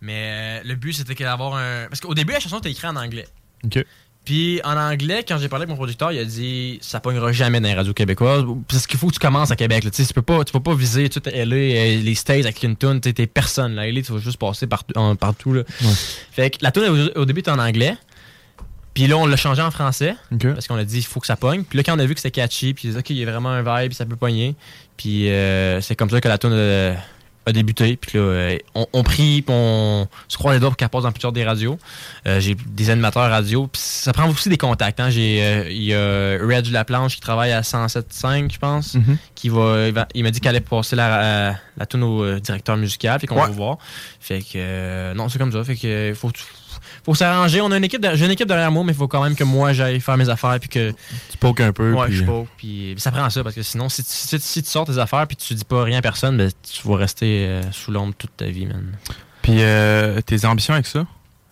Mais 0.00 0.60
euh, 0.64 0.68
le 0.68 0.74
but, 0.74 0.92
c'était 0.92 1.14
d'avoir 1.24 1.54
un. 1.56 1.86
Parce 1.88 2.00
qu'au 2.00 2.14
début, 2.14 2.32
la 2.32 2.40
chanson 2.40 2.58
était 2.58 2.70
écrite 2.70 2.86
en 2.90 2.96
anglais. 2.96 3.26
Ok. 3.64 3.84
Puis 4.24 4.60
en 4.62 4.76
anglais, 4.76 5.24
quand 5.26 5.36
j'ai 5.38 5.48
parlé 5.48 5.62
avec 5.64 5.70
mon 5.70 5.76
producteur, 5.76 6.12
il 6.12 6.18
a 6.20 6.24
dit 6.24 6.78
ça 6.80 7.00
pognera 7.00 7.32
jamais 7.32 7.60
dans 7.60 7.66
les 7.66 7.74
radios 7.74 7.92
québécoises. 7.92 8.44
Parce 8.68 8.86
qu'il 8.86 8.96
faut 8.98 9.08
que 9.08 9.14
tu 9.14 9.18
commences 9.18 9.50
à 9.50 9.56
Québec. 9.56 9.82
là. 9.82 9.90
Tu 9.90 9.96
sais, 10.02 10.06
tu 10.06 10.14
peux 10.14 10.22
pas, 10.22 10.44
tu 10.44 10.52
peux 10.52 10.60
pas 10.62 10.76
viser 10.76 11.08
toute 11.08 11.26
LA, 11.26 11.56
euh, 11.56 12.00
les 12.02 12.14
States 12.14 12.44
avec 12.44 12.62
une 12.62 12.76
tune. 12.76 13.00
Tu 13.00 13.12
T'es 13.12 13.26
personne. 13.26 13.74
Là. 13.74 13.84
LA, 13.90 14.02
tu 14.02 14.12
vas 14.12 14.18
juste 14.20 14.36
passer 14.38 14.68
partout. 14.68 14.92
en- 14.96 15.16
partout 15.16 15.52
là. 15.54 15.64
Fait 16.30 16.50
que 16.50 16.58
la 16.60 16.70
tune 16.70 16.84
au, 17.16 17.20
au 17.20 17.24
début 17.24 17.40
était 17.40 17.50
en 17.50 17.58
anglais. 17.58 17.96
Puis 18.94 19.06
là, 19.08 19.16
on 19.16 19.26
l'a 19.26 19.36
changé 19.36 19.60
en 19.62 19.70
français. 19.72 20.14
Ok. 20.30 20.52
Parce 20.54 20.68
qu'on 20.68 20.76
a 20.76 20.84
dit 20.84 20.98
il 20.98 21.04
faut 21.04 21.18
que 21.18 21.26
ça 21.26 21.34
pogne. 21.36 21.64
Puis 21.64 21.76
là, 21.78 21.82
quand 21.82 21.96
on 21.96 21.98
a 21.98 22.06
vu 22.06 22.14
que 22.14 22.20
c'était 22.20 22.40
catchy, 22.42 22.74
puis 22.74 22.96
OK, 22.96 23.10
il 23.10 23.16
y 23.16 23.22
a 23.22 23.30
vraiment 23.30 23.48
un 23.48 23.62
vibe, 23.82 23.92
ça 23.92 24.04
peut 24.06 24.16
pogner. 24.16 24.54
Puis 24.96 25.30
euh, 25.30 25.80
c'est 25.80 25.94
comme 25.96 26.10
ça 26.10 26.20
que 26.20 26.28
la 26.28 26.38
tune 26.38 26.50
euh, 26.52 26.94
a 27.46 27.52
débuté. 27.52 27.96
Puis 27.96 28.18
là, 28.18 28.24
euh, 28.24 28.58
on, 28.74 28.86
on 28.92 29.02
prie, 29.02 29.42
puis 29.42 29.52
on 29.54 30.06
se 30.28 30.36
croise 30.36 30.54
les 30.54 30.60
doigts 30.60 30.70
pour 30.70 30.76
qu'elle 30.76 30.88
passe 30.88 31.02
dans 31.02 31.10
plusieurs 31.12 31.32
des 31.32 31.44
radios. 31.44 31.76
Euh, 32.26 32.38
j'ai 32.38 32.54
des 32.54 32.90
animateurs 32.90 33.28
radio. 33.28 33.66
Puis 33.66 33.82
ça 33.82 34.12
prend 34.12 34.28
aussi 34.28 34.48
des 34.48 34.58
contacts. 34.58 35.00
Hein. 35.00 35.10
J'ai, 35.10 35.42
euh, 35.42 35.68
il 35.70 35.82
y 35.82 35.94
a 35.94 36.38
Reg 36.46 36.66
Laplanche 36.70 37.16
qui 37.16 37.20
travaille 37.20 37.50
à 37.52 37.62
107.5, 37.62 38.52
je 38.52 38.58
pense. 38.58 38.94
Mhm. 38.94 39.16
qui 39.34 39.48
va, 39.48 39.86
il, 39.88 39.92
va- 39.94 40.06
il 40.14 40.22
m'a 40.22 40.30
dit 40.30 40.40
qu'elle 40.40 40.50
allait 40.50 40.60
passer 40.60 40.94
la, 40.94 41.22
euh, 41.48 41.52
la 41.78 41.86
tune 41.86 42.04
au 42.04 42.38
directeur 42.38 42.76
musical. 42.76 43.18
Fait 43.18 43.26
qu'on 43.26 43.34
Ouais. 43.36 43.40
va 43.42 43.48
voir. 43.48 43.78
Fait 44.20 44.40
que, 44.40 45.12
non, 45.14 45.28
c'est 45.28 45.38
comme 45.38 45.50
ça. 45.52 45.64
Fait 45.64 45.74
que, 45.76 46.12
faut, 46.14 46.30
faut 47.04 47.14
s'arranger. 47.14 47.60
On 47.60 47.70
a 47.70 47.76
une 47.76 47.84
équipe, 47.84 48.06
j'ai 48.14 48.24
une 48.24 48.30
équipe 48.30 48.48
derrière 48.48 48.70
moi, 48.70 48.84
mais 48.84 48.92
il 48.92 48.96
faut 48.96 49.08
quand 49.08 49.22
même 49.22 49.34
que 49.36 49.44
moi 49.44 49.72
j'aille 49.72 50.00
faire 50.00 50.16
mes 50.16 50.28
affaires. 50.28 50.58
Puis 50.60 50.68
que. 50.68 50.90
Tu 51.30 51.38
poques 51.38 51.60
un 51.60 51.72
peu. 51.72 51.92
Ouais, 51.92 52.06
puis- 52.06 52.16
je 52.16 52.24
poke, 52.24 52.48
Puis 52.56 52.94
ça 52.98 53.10
prend 53.10 53.28
ça 53.30 53.42
parce 53.42 53.54
que 53.54 53.62
sinon, 53.62 53.88
si 53.88 54.02
tu, 54.02 54.10
si, 54.10 54.38
si 54.40 54.62
tu 54.62 54.70
sors 54.70 54.86
tes 54.86 54.98
affaires 54.98 55.26
puis 55.26 55.36
tu 55.36 55.54
dis 55.54 55.64
pas 55.64 55.84
rien 55.84 55.98
à 55.98 56.02
personne, 56.02 56.36
ben, 56.36 56.50
tu 56.62 56.86
vas 56.88 56.96
rester 56.96 57.46
euh, 57.46 57.62
sous 57.72 57.90
l'ombre 57.90 58.14
toute 58.16 58.36
ta 58.36 58.46
vie, 58.46 58.66
man. 58.66 58.92
Puis 59.42 59.56
euh, 59.62 60.20
tes 60.20 60.44
ambitions 60.44 60.74
avec 60.74 60.86
ça, 60.86 61.06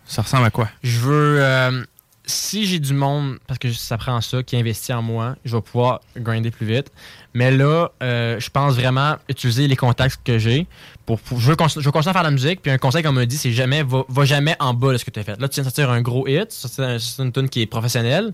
ça 0.07 0.23
ressemble 0.23 0.45
à 0.47 0.51
quoi? 0.51 0.69
Je 0.83 0.99
veux. 1.01 1.37
euh, 1.41 1.85
si 2.27 2.65
j'ai 2.65 2.79
du 2.79 2.95
monde, 2.95 3.39
parce 3.49 3.59
que 3.59 3.73
ça 3.73 3.97
prend 3.99 4.21
ça, 4.21 4.45
qui 4.45 4.57
investit 4.57 4.93
en 4.93 5.03
moi, 5.03 5.35
je 5.45 5.57
vais 5.57 5.63
pouvoir 5.63 6.01
grinder 6.17 6.53
plus 6.53 6.67
vite. 6.67 6.93
Mais 7.35 7.51
là, 7.51 7.89
euh, 8.05 8.39
je 8.39 8.51
pense 8.51 8.75
vraiment 8.75 9.17
utiliser 9.29 9.67
les 9.67 9.75
contacts 9.75 10.21
que 10.25 10.39
j'ai. 10.39 10.69
Pour, 11.11 11.19
pour- 11.21 11.41
je, 11.41 11.51
veux, 11.51 11.57
je 11.77 11.81
veux 11.81 11.91
continuer 11.91 12.11
à 12.11 12.13
faire 12.13 12.23
de 12.23 12.29
la 12.29 12.31
musique. 12.31 12.63
Puis 12.63 12.71
un 12.71 12.79
conseil 12.79 13.03
qu'on 13.03 13.11
me 13.13 13.25
dit, 13.25 13.37
c'est 13.37 13.51
jamais, 13.51 13.83
va, 13.83 14.05
va 14.09 14.25
jamais 14.25 14.55
en 14.61 14.75
bas 14.75 14.93
de 14.93 14.97
ce 14.99 15.05
que 15.05 15.11
tu 15.11 15.19
as 15.19 15.25
fait. 15.25 15.41
Là, 15.41 15.49
tu 15.49 15.55
viens 15.57 15.65
de 15.65 15.69
sortir 15.69 15.91
un 15.91 16.01
gros 16.03 16.29
hit, 16.29 16.47
c'est 16.51 16.81
un- 16.83 16.99
c'est 17.01 17.21
une 17.23 17.33
tune 17.33 17.49
qui 17.49 17.63
est 17.63 17.67
professionnelle. 17.67 18.33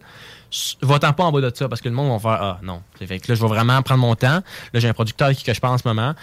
Va-t'en 0.83 1.13
pas 1.13 1.25
en 1.25 1.33
bas 1.33 1.41
de 1.41 1.51
ça 1.55 1.69
parce 1.69 1.81
que 1.81 1.89
le 1.89 1.95
monde 1.95 2.13
va 2.13 2.19
faire 2.19 2.43
Ah 2.43 2.59
non. 2.63 2.81
Fait 2.99 3.19
que 3.19 3.29
là, 3.33 3.35
je 3.35 3.41
vais 3.43 3.49
vraiment 3.49 3.81
prendre 3.83 4.01
mon 4.01 4.15
temps. 4.15 4.41
Là, 4.73 4.81
j'ai 4.81 4.89
un 4.89 4.93
producteur 4.93 5.27
avec 5.27 5.39
qui 5.39 5.45
que 5.45 5.53
je 5.55 5.61
pense 5.61 5.73
en 5.73 5.79
ce 5.79 5.89
moment. 5.89 6.15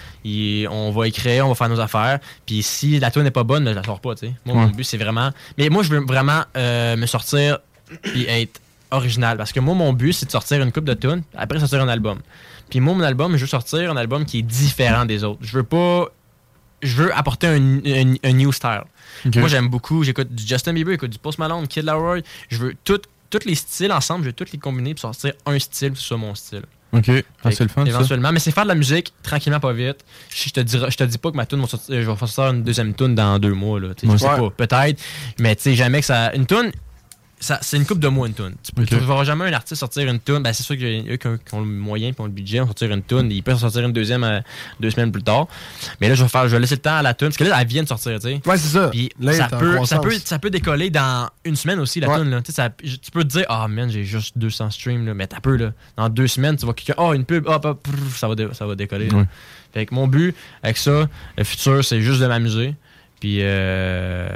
On 0.71 0.91
va 0.91 1.07
écrire, 1.07 1.45
on 1.45 1.49
va 1.49 1.55
faire 1.55 1.69
nos 1.69 1.79
affaires. 1.79 2.19
Puis 2.45 2.63
si 2.63 2.99
la 2.99 3.11
tune 3.11 3.23
n'est 3.23 3.31
pas 3.31 3.43
bonne, 3.43 3.67
je 3.67 3.73
la 3.73 3.83
sors 3.83 3.99
pas. 3.99 4.15
tu 4.15 4.27
sais. 4.27 4.33
Moi, 4.45 4.55
mon 4.55 4.67
but, 4.67 4.83
c'est 4.83 4.97
vraiment. 4.97 5.31
Mais 5.57 5.69
moi, 5.69 5.83
je 5.83 5.89
veux 5.89 6.05
vraiment 6.05 6.41
euh, 6.55 6.95
me 6.95 7.05
sortir 7.07 7.57
puis 8.01 8.25
être 8.27 8.61
original. 8.91 9.37
Parce 9.37 9.51
que 9.51 9.59
moi, 9.59 9.73
mon 9.75 9.91
but, 9.91 10.13
c'est 10.13 10.25
de 10.27 10.31
sortir 10.31 10.61
une 10.61 10.71
coupe 10.71 10.85
de 10.85 10.93
tunes, 10.93 11.23
après 11.35 11.59
sortir 11.59 11.81
un 11.81 11.87
album. 11.89 12.19
Puis 12.69 12.79
moi, 12.79 12.93
mon 12.95 13.03
album, 13.03 13.35
je 13.35 13.41
veux 13.41 13.47
sortir 13.47 13.91
un 13.91 13.97
album 13.97 14.25
qui 14.25 14.39
est 14.39 14.43
différent 14.43 15.05
des 15.05 15.23
autres. 15.23 15.39
Je 15.41 15.57
veux 15.57 15.63
pas. 15.63 16.07
Je 16.83 16.95
veux 16.95 17.15
apporter 17.15 17.47
un, 17.47 17.77
un- 17.85 18.15
un 18.23 18.33
new 18.33 18.51
style. 18.51 18.83
Moi, 19.35 19.47
j'aime 19.47 19.69
beaucoup. 19.69 20.03
J'écoute 20.03 20.33
du 20.33 20.45
Justin 20.45 20.73
Bieber, 20.73 20.91
j'écoute 20.93 21.09
du 21.11 21.17
Post 21.19 21.39
Malone, 21.39 21.67
Kid 21.67 21.83
Laroi. 21.85 22.17
Je 22.49 22.57
veux 22.57 22.75
tous 22.85 22.99
les 23.45 23.55
styles 23.55 23.91
ensemble, 23.91 24.23
je 24.25 24.29
veux 24.29 24.33
tous 24.33 24.51
les 24.53 24.59
combiner 24.59 24.93
pour 24.93 25.01
sortir 25.01 25.33
un 25.45 25.57
style 25.57 25.95
sur 25.95 26.17
mon 26.17 26.35
style. 26.35 26.63
Ok. 26.91 27.09
Ah, 27.43 27.49
c'est 27.51 27.63
le 27.63 27.69
fun, 27.69 27.83
ça. 27.85 27.89
Éventuellement, 27.89 28.31
mais 28.31 28.37
c'est 28.39 28.51
faire 28.51 28.63
de 28.65 28.67
la 28.67 28.75
musique 28.75 29.11
tranquillement, 29.23 29.59
pas 29.59 29.73
vite. 29.73 30.05
Je 30.29 30.49
te, 30.51 30.59
dirai- 30.59 30.91
je 30.91 30.97
te 30.97 31.03
dis 31.03 31.17
pas 31.17 31.31
que 31.31 31.35
ma 31.37 31.47
tune 31.47 31.59
va 31.59 31.65
sortir, 31.67 31.95
je 31.99 32.07
vais 32.07 32.15
faire 32.15 32.27
sortir 32.29 32.53
une 32.53 32.61
deuxième 32.63 32.93
tune 32.93 33.15
dans 33.15 33.39
deux 33.39 33.53
mois. 33.53 33.79
Là, 33.79 33.87
Ouais. 33.87 33.93
je 34.03 34.17
sais 34.17 34.25
pas, 34.27 34.49
peut-être. 34.51 35.01
Mais 35.39 35.55
tu 35.55 35.63
sais, 35.63 35.73
jamais 35.75 36.01
que 36.01 36.05
ça. 36.05 36.31
Une 36.35 36.45
tune, 36.45 36.71
c'est 37.61 37.77
une 37.77 37.85
coupe 37.85 37.99
de 37.99 38.07
mois 38.07 38.27
une 38.27 38.33
tune. 38.33 38.53
Tu 38.63 38.71
peux 38.71 38.83
Ok. 38.83 38.89
tu 38.89 38.95
verras 38.97 39.23
jamais 39.23 39.45
un 39.45 39.53
artiste 39.53 39.79
sortir 39.79 40.07
une 40.09 40.19
tune. 40.19 40.39
Ben, 40.39 40.53
c'est 40.53 40.63
sûr 40.63 40.77
qu'eux 40.77 41.17
qui 41.17 41.27
ont, 41.27 41.37
qui 41.37 41.53
ont 41.53 41.59
le 41.59 41.65
moyen 41.65 42.09
et 42.09 42.15
ont 42.19 42.25
le 42.25 42.31
budget, 42.31 42.59
vont 42.59 42.67
sortir 42.67 42.91
une 42.91 43.03
tune. 43.03 43.31
Ils 43.31 43.43
peuvent 43.43 43.57
sortir 43.59 43.83
une 43.83 43.91
deuxième 43.93 44.23
euh, 44.23 44.39
deux 44.79 44.89
semaines 44.89 45.11
plus 45.11 45.23
tard. 45.23 45.47
Mais 45.99 46.09
là, 46.09 46.15
je 46.15 46.23
vais 46.23 46.29
faire, 46.29 46.47
je 46.47 46.55
vais 46.55 46.59
laisser 46.61 46.75
le 46.75 46.81
temps 46.81 46.95
à 46.95 47.01
la 47.01 47.13
tune. 47.13 47.27
Parce 47.27 47.37
que 47.37 47.43
là, 47.43 47.57
elle 47.61 47.67
vient 47.67 47.83
de 47.83 47.87
sortir, 47.87 48.19
tu 48.19 48.27
sais. 48.27 48.41
Ouais, 48.45 48.57
c'est 48.57 48.69
ça. 48.77 48.89
Puis 48.89 49.09
Là, 49.19 49.33
ça, 49.33 49.47
peut, 49.47 49.85
ça, 49.85 49.99
peut, 49.99 50.11
ça 50.23 50.39
peut 50.39 50.49
décoller 50.49 50.89
dans 50.89 51.29
une 51.45 51.55
semaine 51.55 51.79
aussi, 51.79 51.99
la 51.99 52.09
Ouais. 52.09 52.19
tune. 52.19 52.29
Là. 52.29 52.41
Tu 52.41 52.51
sais, 52.51 52.55
ça- 52.55 52.69
Tu 52.69 53.11
peux 53.11 53.23
te 53.23 53.29
dire, 53.29 53.45
ah 53.49 53.67
man, 53.67 53.89
j'ai 53.89 54.03
juste 54.03 54.37
200 54.37 54.69
streams, 54.71 55.05
là. 55.05 55.13
mais 55.13 55.27
t'as 55.27 55.39
peu. 55.39 55.57
Là. 55.57 55.71
Dans 55.97 56.09
deux 56.09 56.27
semaines, 56.27 56.55
tu 56.57 56.65
vas 56.65 56.73
cliquer, 56.73 56.93
oh, 56.97 57.13
une 57.13 57.25
pub, 57.25 57.47
hop, 57.47 57.65
hop, 57.65 57.87
ça 58.15 58.27
va, 58.27 58.35
dé- 58.35 58.47
ça 58.53 58.65
va 58.65 58.75
décoller. 58.75 59.09
là. 59.09 59.17
Ouais. 59.17 59.25
Fait 59.73 59.85
que 59.85 59.93
mon 59.95 60.07
but 60.07 60.35
avec 60.61 60.77
ça, 60.77 61.09
le 61.37 61.43
futur, 61.43 61.83
c'est 61.83 61.99
juste 62.01 62.21
de 62.21 62.27
m'amuser. 62.27 62.75
Puis, 63.19 63.39
euh, 63.41 64.29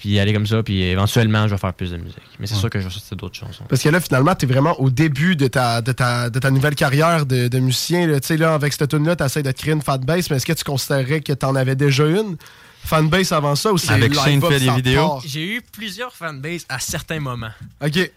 puis 0.00 0.18
aller 0.18 0.32
comme 0.32 0.46
ça. 0.46 0.62
Puis 0.62 0.82
éventuellement, 0.82 1.46
je 1.46 1.52
vais 1.54 1.58
faire 1.58 1.74
plus 1.74 1.90
de 1.92 1.98
musique. 1.98 2.18
Mais 2.40 2.46
c'est 2.46 2.54
Ouais. 2.54 2.60
sûr 2.60 2.70
que 2.70 2.80
je 2.80 2.84
vais 2.88 2.90
sortir 2.90 3.16
d'autres 3.18 3.36
chansons. 3.36 3.64
Parce 3.68 3.82
que 3.82 3.88
là, 3.90 4.00
finalement, 4.00 4.34
t'es 4.34 4.46
vraiment 4.46 4.80
au 4.80 4.90
début 4.90 5.36
de 5.36 5.46
ta, 5.46 5.80
de 5.82 5.92
ta, 5.92 6.30
de 6.30 6.38
ta 6.38 6.50
nouvelle 6.50 6.74
carrière 6.74 7.26
de, 7.26 7.48
de 7.48 7.58
musicien. 7.60 8.06
Tu 8.06 8.26
sais, 8.26 8.36
là, 8.36 8.54
avec 8.54 8.72
cette 8.72 8.88
tune-là, 8.90 9.14
t'essaies 9.14 9.42
de 9.42 9.52
te 9.52 9.60
créer 9.60 9.74
une 9.74 9.82
fanbase, 9.82 10.30
mais 10.30 10.36
est-ce 10.36 10.46
que 10.46 10.52
tu 10.54 10.64
considérais 10.64 11.20
que 11.20 11.32
t'en 11.34 11.54
avais 11.54 11.76
déjà 11.76 12.06
une? 12.06 12.36
Fanbase 12.82 13.32
avant 13.32 13.54
ça 13.56 13.72
ou 13.72 13.78
c'est 13.78 13.92
Avec 13.92 14.14
Shane 14.14 14.40
fait 14.40 14.58
des 14.58 14.70
vidéos? 14.70 15.20
J'ai 15.26 15.56
eu 15.56 15.60
plusieurs 15.70 16.14
fanbases 16.14 16.64
à 16.70 16.78
certains 16.78 17.20
moments. 17.20 17.50
OK. 17.84 18.10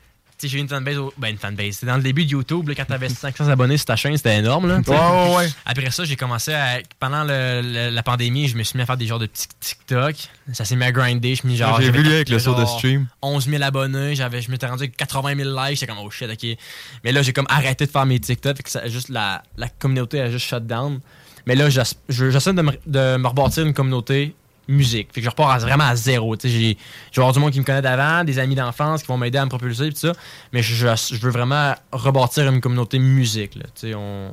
J'ai 0.47 0.59
une 0.59 0.67
fanbase. 0.67 0.97
au- 0.97 1.13
Ben, 1.17 1.29
une 1.29 1.37
fanbase. 1.37 1.73
C'était 1.75 1.87
dans 1.87 1.97
le 1.97 2.03
début 2.03 2.25
de 2.25 2.31
YouTube, 2.31 2.67
là, 2.69 2.75
quand 2.75 2.85
t'avais 2.85 3.09
500 3.09 3.47
abonnés 3.47 3.77
sur 3.77 3.85
ta 3.87 3.95
chaîne, 3.95 4.15
c'était 4.17 4.37
énorme. 4.37 4.67
Là. 4.67 4.79
Ouais, 4.87 5.35
ouais. 5.37 5.49
Après 5.65 5.91
ça, 5.91 6.03
j'ai 6.05 6.15
commencé 6.15 6.53
à. 6.53 6.79
Pendant 6.99 7.23
le- 7.23 7.61
le- 7.63 7.89
la 7.89 8.03
pandémie, 8.03 8.47
je 8.47 8.55
me 8.57 8.63
suis 8.63 8.77
mis 8.77 8.83
à 8.83 8.85
faire 8.85 8.97
des 8.97 9.07
genres 9.07 9.19
de 9.19 9.25
petits 9.27 9.47
TikTok. 9.59 10.15
Ça 10.51 10.65
s'est 10.65 10.75
mis 10.75 10.83
à 10.85 10.91
grinder. 10.91 11.35
Je 11.35 11.43
me 11.45 11.51
mis 11.51 11.57
genre. 11.57 11.77
J'ai 11.79 11.85
j'avais- 11.87 11.97
vu 11.97 12.03
lui 12.03 12.13
avec 12.13 12.29
le 12.29 12.39
saut 12.39 12.55
de 12.55 12.65
stream. 12.65 13.07
11 13.21 13.47
000 13.47 13.61
abonnés. 13.63 14.15
J'avais, 14.15 14.41
je 14.41 14.51
m'étais 14.51 14.65
rendu 14.67 14.83
avec 14.83 14.97
80 14.97 15.35
000 15.35 15.49
likes. 15.49 15.79
J'étais 15.79 15.87
comme, 15.93 16.03
oh 16.03 16.09
shit, 16.11 16.29
ok. 16.29 16.57
Mais 17.03 17.11
là, 17.11 17.21
j'ai 17.21 17.33
comme 17.33 17.47
arrêté 17.49 17.85
de 17.85 17.91
faire 17.91 18.05
mes 18.05 18.19
TikTok. 18.19 18.57
Fait 18.57 18.63
que 18.63 18.69
ça, 18.69 18.87
juste 18.87 19.09
la, 19.09 19.43
la 19.57 19.69
communauté 19.69 20.19
a 20.21 20.29
juste 20.29 20.47
shut 20.47 20.65
down. 20.65 20.99
Mais 21.45 21.55
là, 21.55 21.69
j'ess- 21.69 21.95
je- 22.07 22.29
j'essaie 22.29 22.53
de 22.53 22.61
me, 22.61 22.71
de 22.85 23.17
me 23.17 23.27
rebâtir 23.27 23.65
une 23.65 23.73
communauté 23.73 24.33
musique. 24.67 25.09
Fait 25.13 25.19
que 25.21 25.25
je 25.25 25.29
repars 25.29 25.49
à- 25.51 25.57
vraiment 25.59 25.83
à 25.85 25.95
zéro. 25.95 26.35
Tu 26.37 26.47
sais, 26.47 26.53
j'ai, 26.53 26.77
je 27.11 27.15
vais 27.15 27.21
avoir 27.21 27.33
du 27.33 27.39
monde 27.39 27.51
qui 27.51 27.59
me 27.59 27.65
connaît 27.65 27.81
d'avant, 27.81 28.23
des 28.23 28.39
amis 28.39 28.55
d'enfance 28.55 29.01
qui 29.01 29.07
vont 29.07 29.17
m'aider 29.17 29.37
à 29.37 29.43
me 29.45 29.49
propulser 29.49 29.89
tout 29.89 29.97
ça. 29.99 30.13
Mais 30.53 30.63
je, 30.63 30.73
je- 30.75 31.15
je 31.15 31.19
veux 31.21 31.31
vraiment 31.31 31.75
rebâtir 31.91 32.47
une 32.51 32.61
communauté 32.61 32.99
musique. 32.99 33.57
Je 33.81 33.87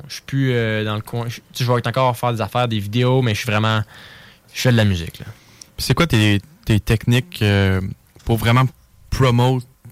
suis 0.08 0.22
plus 0.26 0.52
euh, 0.52 0.84
dans 0.84 0.94
le 0.94 1.00
coin. 1.02 1.26
Je, 1.28 1.64
vais 1.64 1.72
encore 1.88 2.16
faire 2.16 2.32
des 2.32 2.40
affaires, 2.40 2.68
des 2.68 2.78
vidéos, 2.78 3.22
mais 3.22 3.34
je 3.34 3.40
suis 3.40 3.50
vraiment. 3.50 3.82
Je 4.54 4.60
fais 4.60 4.72
de 4.72 4.76
la 4.76 4.84
musique. 4.84 5.20
C'est 5.78 5.94
quoi 5.94 6.06
tes, 6.06 6.40
tes 6.64 6.78
techniques 6.80 7.40
euh, 7.42 7.80
pour 8.24 8.36
vraiment 8.36 8.66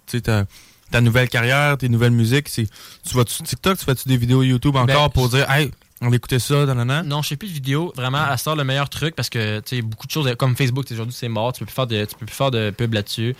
sais, 0.06 0.20
ta, 0.20 0.44
ta 0.90 1.00
nouvelle 1.00 1.28
carrière, 1.28 1.78
tes 1.78 1.88
nouvelles 1.88 2.12
musiques? 2.12 2.50
Tu 2.50 2.66
vas 3.14 3.24
sur 3.26 3.44
TikTok, 3.44 3.78
tu 3.78 3.84
fais-tu 3.84 4.08
des 4.08 4.16
vidéos 4.16 4.42
YouTube 4.42 4.76
encore 4.76 5.08
Ben, 5.08 5.12
pour 5.12 5.28
dire, 5.28 5.50
hey, 5.50 5.70
on 6.00 6.12
écoutait 6.12 6.38
ça, 6.38 6.64
nanana? 6.66 7.02
Non, 7.02 7.22
je 7.22 7.28
fais 7.28 7.36
plus 7.36 7.48
de 7.48 7.54
vidéos. 7.54 7.92
Vraiment, 7.96 8.18
à 8.18 8.36
temps, 8.36 8.54
le 8.54 8.64
meilleur 8.64 8.88
truc 8.88 9.16
parce 9.16 9.28
que 9.30 9.60
tu 9.60 9.76
sais, 9.76 9.82
beaucoup 9.82 10.06
de 10.06 10.12
choses 10.12 10.32
comme 10.36 10.56
Facebook, 10.56 10.86
sais, 10.86 10.94
aujourd'hui, 10.94 11.14
c'est 11.18 11.28
mort. 11.28 11.52
Tu 11.52 11.60
peux 11.60 11.66
plus 11.66 11.74
faire 11.74 11.86
de, 11.86 12.04
tu 12.04 12.14
peux 12.16 12.26
plus 12.26 12.34
faire 12.34 12.50
de 12.50 12.70
pub 12.70 12.94
là-dessus. 12.94 13.34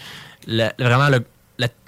Vraiment, 0.47 1.09
le- 1.09 1.25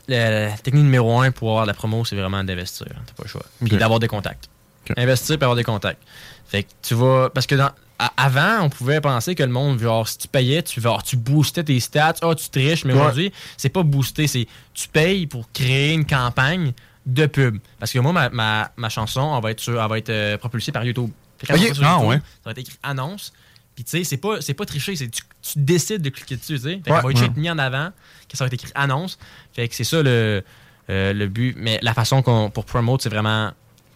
la, 0.08 0.50
technique 0.56 0.82
numéro 0.84 1.20
un 1.20 1.30
pour 1.30 1.50
avoir 1.50 1.64
de 1.64 1.68
la 1.70 1.74
promo, 1.74 2.04
c'est 2.04 2.16
vraiment 2.16 2.42
d'investir. 2.42 2.86
T'as 2.88 3.12
pas 3.14 3.22
le 3.22 3.28
choix. 3.28 3.44
Puis 3.64 3.76
d'avoir 3.76 4.00
des 4.00 4.08
contacts. 4.08 4.48
Investir 4.96 5.36
puis 5.36 5.44
avoir 5.44 5.54
des 5.54 5.62
contacts. 5.62 6.02
Fait 6.48 6.64
que 6.64 6.68
tu 6.82 6.94
vas. 6.94 7.30
Parce 7.30 7.46
que 7.46 7.54
dans, 7.54 7.70
avant, 8.16 8.62
on 8.62 8.70
pouvait 8.70 9.00
penser 9.00 9.36
que 9.36 9.42
le 9.44 9.50
monde, 9.50 9.78
genre, 9.78 10.08
si 10.08 10.18
tu 10.18 10.26
payais, 10.26 10.62
tu, 10.64 10.80
genre, 10.80 11.02
tu 11.04 11.16
boostais 11.16 11.62
tes 11.62 11.78
stats, 11.78 12.14
ah, 12.22 12.34
tu 12.34 12.48
triches, 12.48 12.84
mais 12.84 12.92
Ouais. 12.94 12.98
aujourd'hui, 13.00 13.32
c'est 13.56 13.68
pas 13.68 13.84
booster, 13.84 14.26
c'est 14.26 14.48
tu 14.74 14.88
payes 14.88 15.28
pour 15.28 15.52
créer 15.52 15.92
une 15.92 16.06
campagne 16.06 16.72
de 17.12 17.26
pub. 17.26 17.58
Parce 17.78 17.92
que 17.92 17.98
moi, 17.98 18.12
ma, 18.12 18.28
ma, 18.30 18.70
ma 18.76 18.88
chanson, 18.88 19.34
elle 19.36 19.42
va 19.42 19.50
être, 19.50 19.60
sur- 19.60 19.80
elle 19.82 19.88
va 19.88 19.98
être 19.98 20.10
euh, 20.10 20.38
propulsée 20.38 20.72
par 20.72 20.84
YouTube. 20.84 21.10
Quand 21.46 21.56
sur 21.56 21.84
Ah, 21.84 21.94
YouTube, 21.96 22.08
ouais. 22.08 22.16
Ça 22.16 22.22
va 22.46 22.50
être 22.52 22.58
écrit 22.58 22.76
annonce. 22.82 23.32
Puis 23.74 23.84
tu 23.84 23.90
sais, 23.92 24.04
c'est 24.04 24.16
pas, 24.18 24.40
c'est 24.40 24.52
pas 24.54 24.66
tricher, 24.66 24.94
c'est 24.96 25.08
tu, 25.08 25.22
tu 25.42 25.58
décides 25.58 26.02
de 26.02 26.10
cliquer 26.10 26.36
dessus, 26.36 26.54
tu 26.56 26.60
sais. 26.60 26.68
Ouais. 26.86 27.00
va 27.02 27.10
être 27.10 27.20
Ouais. 27.22 27.30
mis 27.36 27.50
en 27.50 27.58
avant, 27.58 27.90
que 28.28 28.36
ça 28.36 28.44
va 28.44 28.46
être 28.48 28.54
écrit 28.54 28.70
annonce. 28.74 29.18
Fait 29.54 29.66
que 29.68 29.74
c'est 29.74 29.84
ça 29.84 30.02
le, 30.02 30.42
euh, 30.90 31.12
le 31.12 31.26
but. 31.28 31.54
Mais 31.58 31.78
la 31.82 31.94
façon 31.94 32.20
qu'on, 32.22 32.50
pour 32.50 32.64
promote, 32.66 33.00
c'est 33.02 33.08
vraiment. 33.08 33.52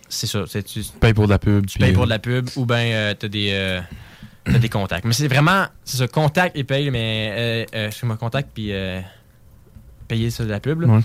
C'est 0.08 0.26
ça. 0.26 0.44
C'est, 0.46 0.62
tu, 0.62 0.82
Tu 0.82 0.92
payes 1.00 1.12
pour 1.12 1.24
de 1.26 1.30
la 1.30 1.38
pub. 1.38 1.66
tu 1.66 1.78
payes 1.78 1.92
pour 1.92 2.04
de 2.04 2.10
la 2.10 2.18
pub 2.18 2.48
ou 2.56 2.64
bien 2.66 3.14
tu 3.18 3.26
as 3.26 3.28
des. 3.28 3.50
euh, 3.52 3.80
t'as 4.44 4.58
des 4.58 4.68
contacts. 4.68 5.04
Mais 5.04 5.12
c'est 5.12 5.28
vraiment, 5.28 5.66
c'est 5.84 5.96
ça, 5.98 6.06
contact 6.08 6.56
et 6.56 6.64
paye, 6.64 6.90
mais, 6.90 7.32
euh, 7.32 7.64
euh, 7.74 7.86
excuse-moi, 7.88 8.16
contact 8.16 8.50
puis 8.54 8.72
euh, 8.72 9.00
payer 10.08 10.30
ça 10.30 10.44
de 10.44 10.50
la 10.50 10.60
pub. 10.60 10.82
là. 10.82 10.88
Ouais. 10.88 11.00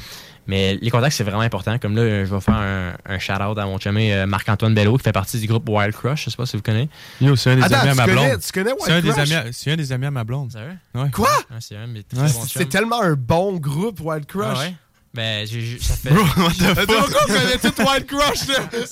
Mais 0.50 0.80
les 0.82 0.90
contacts, 0.90 1.16
c'est 1.16 1.24
vraiment 1.24 1.42
important. 1.42 1.78
Comme 1.78 1.96
là, 1.96 2.26
je 2.26 2.34
vais 2.34 2.42
faire 2.42 2.56
un, 2.56 2.94
un 3.06 3.20
shout-out 3.20 3.56
à 3.58 3.66
mon 3.66 3.78
chumé 3.80 4.14
euh, 4.16 4.26
Marc-Antoine 4.26 4.74
Bello, 4.74 4.98
qui 4.98 5.04
fait 5.04 5.12
partie 5.12 5.40
du 5.40 5.46
groupe 5.46 5.70
Wild 5.70 5.94
Crush. 5.94 6.26
Je 6.26 6.30
sais 6.32 6.36
pas 6.36 6.48
si 6.48 6.58
vous 6.58 6.64
connaissez. 6.64 6.90
Yo, 7.22 7.36
c'est 7.36 7.52
un 7.52 7.56
des 7.58 7.62
Attends, 7.64 7.76
amis 7.82 7.90
à 7.90 7.92
tu 7.92 7.98
ma 7.98 8.06
connais- 8.06 8.28
blonde. 8.30 8.42
tu 8.42 8.52
connais 8.52 8.72
White 8.72 8.82
C'est 8.86 8.92
un 8.94 9.02
des 9.02 9.10
Crush? 9.10 9.20
amis 9.20 9.34
à- 9.36 9.52
C'est 9.54 9.72
un 9.72 9.76
des 9.78 9.92
amis 9.92 10.06
à 10.08 10.12
ma 10.12 10.24
blonde. 10.24 10.52
Sérieux? 10.52 10.78
Ouais. 10.96 11.10
Quoi? 11.12 11.30
Ouais, 11.52 11.58
c'est 11.60 11.76
un 11.78 11.88
de 11.88 11.94
mes 11.94 12.04
très 12.04 12.20
Ouais. 12.22 12.28
C'est 12.48 12.68
tellement 12.68 13.02
un 13.02 13.14
bon 13.14 13.58
groupe, 13.58 14.00
Wild 14.02 14.26
Crush. 14.26 14.58
Ah 14.58 14.60
ouais? 14.60 14.74
Ben, 15.14 15.46
j'ai, 15.48 15.62
j'ai- 15.62 15.80
ça 15.80 15.94
fait. 15.96 16.10
Bro, 16.10 16.24
what 16.44 16.50
the 16.52 16.76
fuck? 16.76 16.90
On 16.90 17.26
connaît 17.34 17.58
tout 17.58 17.82
Wild 17.82 18.06
Crush, 18.08 18.48
là? 18.48 18.70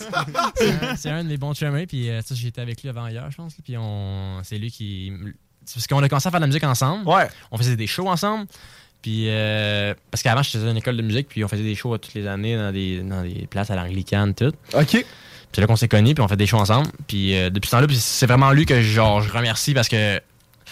C'est 0.56 0.84
un- 0.84 0.96
c'est 0.96 1.10
un 1.10 1.24
de 1.24 1.30
mes 1.30 1.38
bons 1.38 1.54
chumés, 1.56 1.86
puis 1.88 2.10
euh, 2.10 2.22
ça, 2.22 2.34
j'étais 2.36 2.62
avec 2.62 2.82
lui 2.84 2.89
avant 2.89 3.08
hier, 3.08 3.26
je 3.32 3.36
pense. 3.38 3.54
Puis 3.63 3.76
on, 3.78 4.39
c'est 4.43 4.58
lui 4.58 4.72
qui. 4.72 5.12
c'est 5.65 5.76
Parce 5.76 5.88
qu'on 5.88 6.02
a 6.04 6.10
commencé 6.10 6.28
à 6.28 6.32
faire 6.32 6.39
de 6.39 6.43
la 6.43 6.48
musique 6.48 6.63
ensemble. 6.63 7.08
Ouais. 7.08 7.28
On 7.52 7.58
faisait 7.58 7.76
des 7.76 7.88
shows 7.88 8.08
ensemble. 8.10 8.48
Puis, 9.08 9.28
euh, 9.30 9.93
parce 10.12 10.22
qu'avant, 10.22 10.43
je 10.43 10.50
faisais 10.50 10.70
une 10.70 10.76
école 10.76 10.98
de 10.98 11.02
musique, 11.02 11.30
puis 11.30 11.41
on 11.41 11.48
faisait 11.48 11.63
des 11.63 11.76
shows 11.76 11.98
toutes 11.98 12.13
les 12.13 12.28
années 12.28 12.58
dans 12.58 12.74
des, 12.74 13.00
dans 13.00 13.24
des 13.24 13.48
places 13.50 13.70
à 13.70 13.76
l'anglicane, 13.78 14.34
tout. 14.34 14.52
OK. 14.74 15.06
Puis 15.52 15.62
là 15.62 15.65
qu'on 15.65 15.78
s'est 15.78 15.88
connus, 15.88 16.13
puis 16.13 16.22
on 16.22 16.28
fait 16.28 16.36
des 16.36 16.46
shows 16.46 16.58
ensemble. 16.58 16.89
Puis 17.08 17.34
euh, 17.34 17.50
depuis 17.50 17.70
ce 17.70 17.78
temps-là, 17.78 17.88
c'est 17.93 18.26
vraiment 18.26 18.52
lui 18.52 18.65
que 18.65 18.82
genre, 18.82 19.22
je 19.22 19.32
remercie 19.32 19.74
parce 19.74 19.88
que, 19.88 20.17
tu 20.17 20.24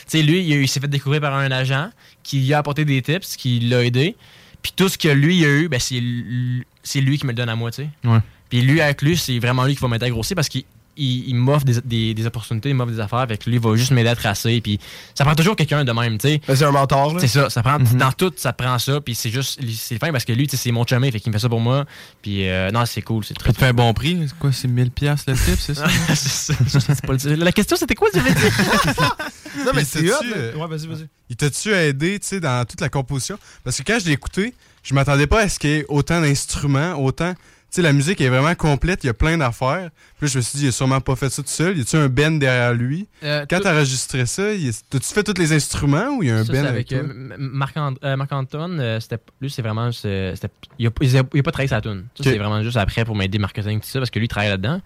sais, 0.07 0.21
lui, 0.21 0.41
il, 0.41 0.67
s'est 0.67 0.81
fait 0.81 0.89
découvrir 0.89 1.21
par 1.21 1.33
un 1.33 1.49
agent 1.49 1.91
qui 2.23 2.41
lui 2.41 2.53
a 2.53 2.57
apporté 2.57 2.83
des 2.83 3.01
tips, 3.01 3.37
qui 3.37 3.61
l'a 3.61 3.85
aidé. 3.85 4.17
Puis 4.61 4.73
tout 4.75 4.89
ce 4.89 4.97
que 4.97 5.07
lui 5.07 5.37
il 5.37 5.45
a 5.45 5.47
eu, 5.47 5.69
ben, 5.69 5.79
c'est 5.79 6.99
lui 6.99 7.17
qui 7.17 7.25
me 7.25 7.31
le 7.31 7.37
donne 7.37 7.47
à 7.47 7.55
moi, 7.55 7.71
tu 7.71 7.83
sais. 7.83 7.89
Ouais. 8.03 8.19
Puis 8.49 8.63
lui, 8.63 8.81
avec 8.81 9.01
lui, 9.01 9.15
c'est 9.15 9.39
vraiment 9.39 9.63
lui 9.63 9.77
qui 9.77 9.81
va 9.81 9.95
à 9.95 10.09
grossir 10.09 10.35
parce 10.35 10.49
qu'il 10.49 10.65
il, 10.97 11.29
il 11.29 11.35
m'offre 11.35 11.65
des, 11.65 11.81
des, 11.81 12.13
des 12.13 12.25
opportunités, 12.25 12.69
il 12.69 12.75
m'offre 12.75 12.91
des 12.91 12.99
affaires. 12.99 13.25
Fait 13.27 13.37
que 13.37 13.49
lui, 13.49 13.57
il 13.57 13.61
va 13.61 13.75
juste 13.75 13.91
m'aider 13.91 14.09
à 14.09 14.15
tracer. 14.15 14.61
Puis 14.61 14.79
ça 15.13 15.23
prend 15.25 15.35
toujours 15.35 15.55
quelqu'un 15.55 15.83
de 15.83 15.91
même, 15.91 16.17
tu 16.17 16.27
sais. 16.27 16.41
Ben, 16.47 16.55
c'est 16.55 16.65
un 16.65 16.71
mentor, 16.71 17.13
là. 17.13 17.19
C'est 17.19 17.27
ça, 17.27 17.49
ça 17.49 17.61
prend, 17.63 17.79
Mhm. 17.79 17.97
dans 17.97 18.11
tout, 18.11 18.31
ça 18.35 18.53
prend 18.53 18.77
ça. 18.79 19.01
Puis 19.01 19.15
c'est 19.15 19.29
juste, 19.29 19.59
c'est 19.77 19.97
fin 19.99 20.11
parce 20.11 20.25
que 20.25 20.33
lui, 20.33 20.47
tu 20.47 20.55
sais, 20.57 20.63
c'est 20.63 20.71
mon 20.71 20.85
chumé, 20.85 21.11
fait 21.11 21.19
qu'il 21.19 21.31
me 21.31 21.37
fait 21.37 21.41
ça 21.41 21.49
pour 21.49 21.59
moi. 21.61 21.85
Puis 22.21 22.47
euh, 22.47 22.71
non, 22.71 22.85
c'est 22.85 23.01
cool, 23.01 23.23
c'est 23.25 23.33
très. 23.33 23.49
Tu 23.49 23.55
te 23.55 23.59
fais 23.59 23.67
un 23.67 23.73
bon 23.73 23.93
prix. 23.93 24.17
C'est 24.27 24.37
quoi, 24.37 24.51
c'est 24.51 24.67
1000$ 24.67 24.89
piastres 24.91 25.31
le 25.31 25.37
type, 25.37 25.59
c'est 25.59 25.73
ça? 25.75 25.87
c'est 26.15 26.15
ça. 26.53 26.53
C'est 26.79 27.05
pas 27.05 27.13
le- 27.13 27.35
La 27.35 27.51
question, 27.51 27.75
c'était 27.77 27.95
quoi, 27.95 28.09
tu 28.11 28.19
avais 28.19 28.33
dit? 28.33 28.39
Non, 29.65 29.71
mais 29.73 29.85
c'est 29.85 30.05
euh, 30.09 30.53
Ouais, 30.55 30.67
vas-y, 30.67 30.87
vas-y. 30.87 31.07
Il 31.29 31.35
t'a-tu 31.37 31.73
aidé, 31.73 32.19
tu 32.19 32.27
sais, 32.27 32.39
dans 32.41 32.65
toute 32.65 32.81
la 32.81 32.89
composition? 32.89 33.37
Parce 33.63 33.77
que 33.77 33.83
quand 33.83 33.97
je 33.99 34.05
l'ai 34.05 34.11
écouté, 34.11 34.53
je 34.83 34.93
m'attendais 34.93 35.27
pas 35.27 35.41
à 35.41 35.49
ce 35.49 35.57
qu'il 35.59 35.69
y 35.69 35.73
ait 35.75 35.85
autant 35.87 36.19
d'instruments, 36.21 36.93
autant... 37.01 37.33
Sais, 37.75 37.81
la 37.81 37.91
musique 37.91 38.21
est 38.21 38.29
vraiment 38.29 38.55
complète, 38.55 39.03
il 39.03 39.07
y 39.07 39.09
a 39.09 39.13
plein 39.13 39.37
d'affaires. 39.37 39.89
Puis 40.17 40.27
là, 40.27 40.31
je 40.31 40.37
me 40.37 40.41
suis 40.41 40.57
dit, 40.59 40.63
il 40.65 40.67
a 40.69 40.71
sûrement 40.71 41.01
pas 41.01 41.17
fait 41.17 41.29
ça 41.29 41.41
tout 41.43 41.49
seul. 41.49 41.77
Y 41.77 41.81
a-tu 41.81 41.97
un 41.97 42.07
band 42.07 42.31
derrière 42.31 42.73
lui? 42.73 43.05
Euh, 43.21 43.45
quand 43.49 43.59
t'as 43.61 43.73
enregistré 43.73 44.25
ça, 44.25 44.43
t'as-tu 44.89 45.13
fait 45.13 45.23
tous 45.23 45.37
les 45.37 45.51
instruments 45.51 46.07
ou 46.17 46.23
il 46.23 46.29
y 46.29 46.31
a 46.31 46.37
un 46.37 46.45
Ça, 46.45 46.53
band 46.53 46.59
avec, 46.59 46.93
avec 46.93 46.93
euh, 46.93 46.99
toi? 47.03 47.13
M- 47.13 47.35
Marc-Ant- 47.37 47.95
euh, 48.05 48.15
Marc-Antoine, 48.15 48.79
euh, 48.79 48.99
lui, 49.41 49.49
c'est 49.49 49.61
vraiment. 49.61 49.89
Il 49.89 50.07
a, 50.07 50.31
il 50.79 50.87
a- 50.87 51.23
il 51.33 51.39
a 51.39 51.43
pas 51.43 51.51
travaillé 51.51 51.67
sa 51.67 51.81
tune. 51.81 52.05
C'est 52.21 52.37
vraiment 52.37 52.63
juste 52.63 52.77
après 52.77 53.03
pour 53.03 53.15
m'aider 53.17 53.39
marketing, 53.39 53.81
tout 53.81 53.87
ça, 53.89 53.99
parce 53.99 54.09
que 54.09 54.19
lui, 54.19 54.27
il 54.27 54.29
travaille 54.29 54.51
là-dedans. 54.51 54.79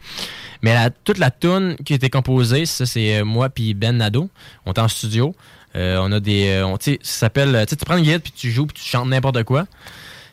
Mais 0.63 0.73
la- 0.73 0.89
toute 0.89 1.19
la 1.19 1.29
tune 1.29 1.75
qui 1.85 1.93
était 1.93 2.09
composée, 2.09 2.65
ça, 2.65 2.87
c'est 2.87 3.19
euh, 3.19 3.23
moi 3.23 3.49
puis 3.49 3.75
Ben 3.75 3.97
Nadeau. 3.97 4.31
On 4.65 4.73
est 4.73 4.79
en 4.79 4.87
studio. 4.87 5.35
Euh, 5.75 5.99
on 6.01 6.11
a 6.11 6.19
des. 6.19 6.63
on- 6.65 6.77
ça 6.81 6.95
s'appelle. 7.03 7.65
Tu 7.69 7.75
prends 7.75 7.97
une 7.97 8.03
guitare 8.03 8.21
puis 8.21 8.31
tu 8.35 8.49
joues 8.49 8.65
puis 8.65 8.81
tu 8.81 8.89
chantes 8.89 9.07
n'importe 9.09 9.43
quoi. 9.43 9.67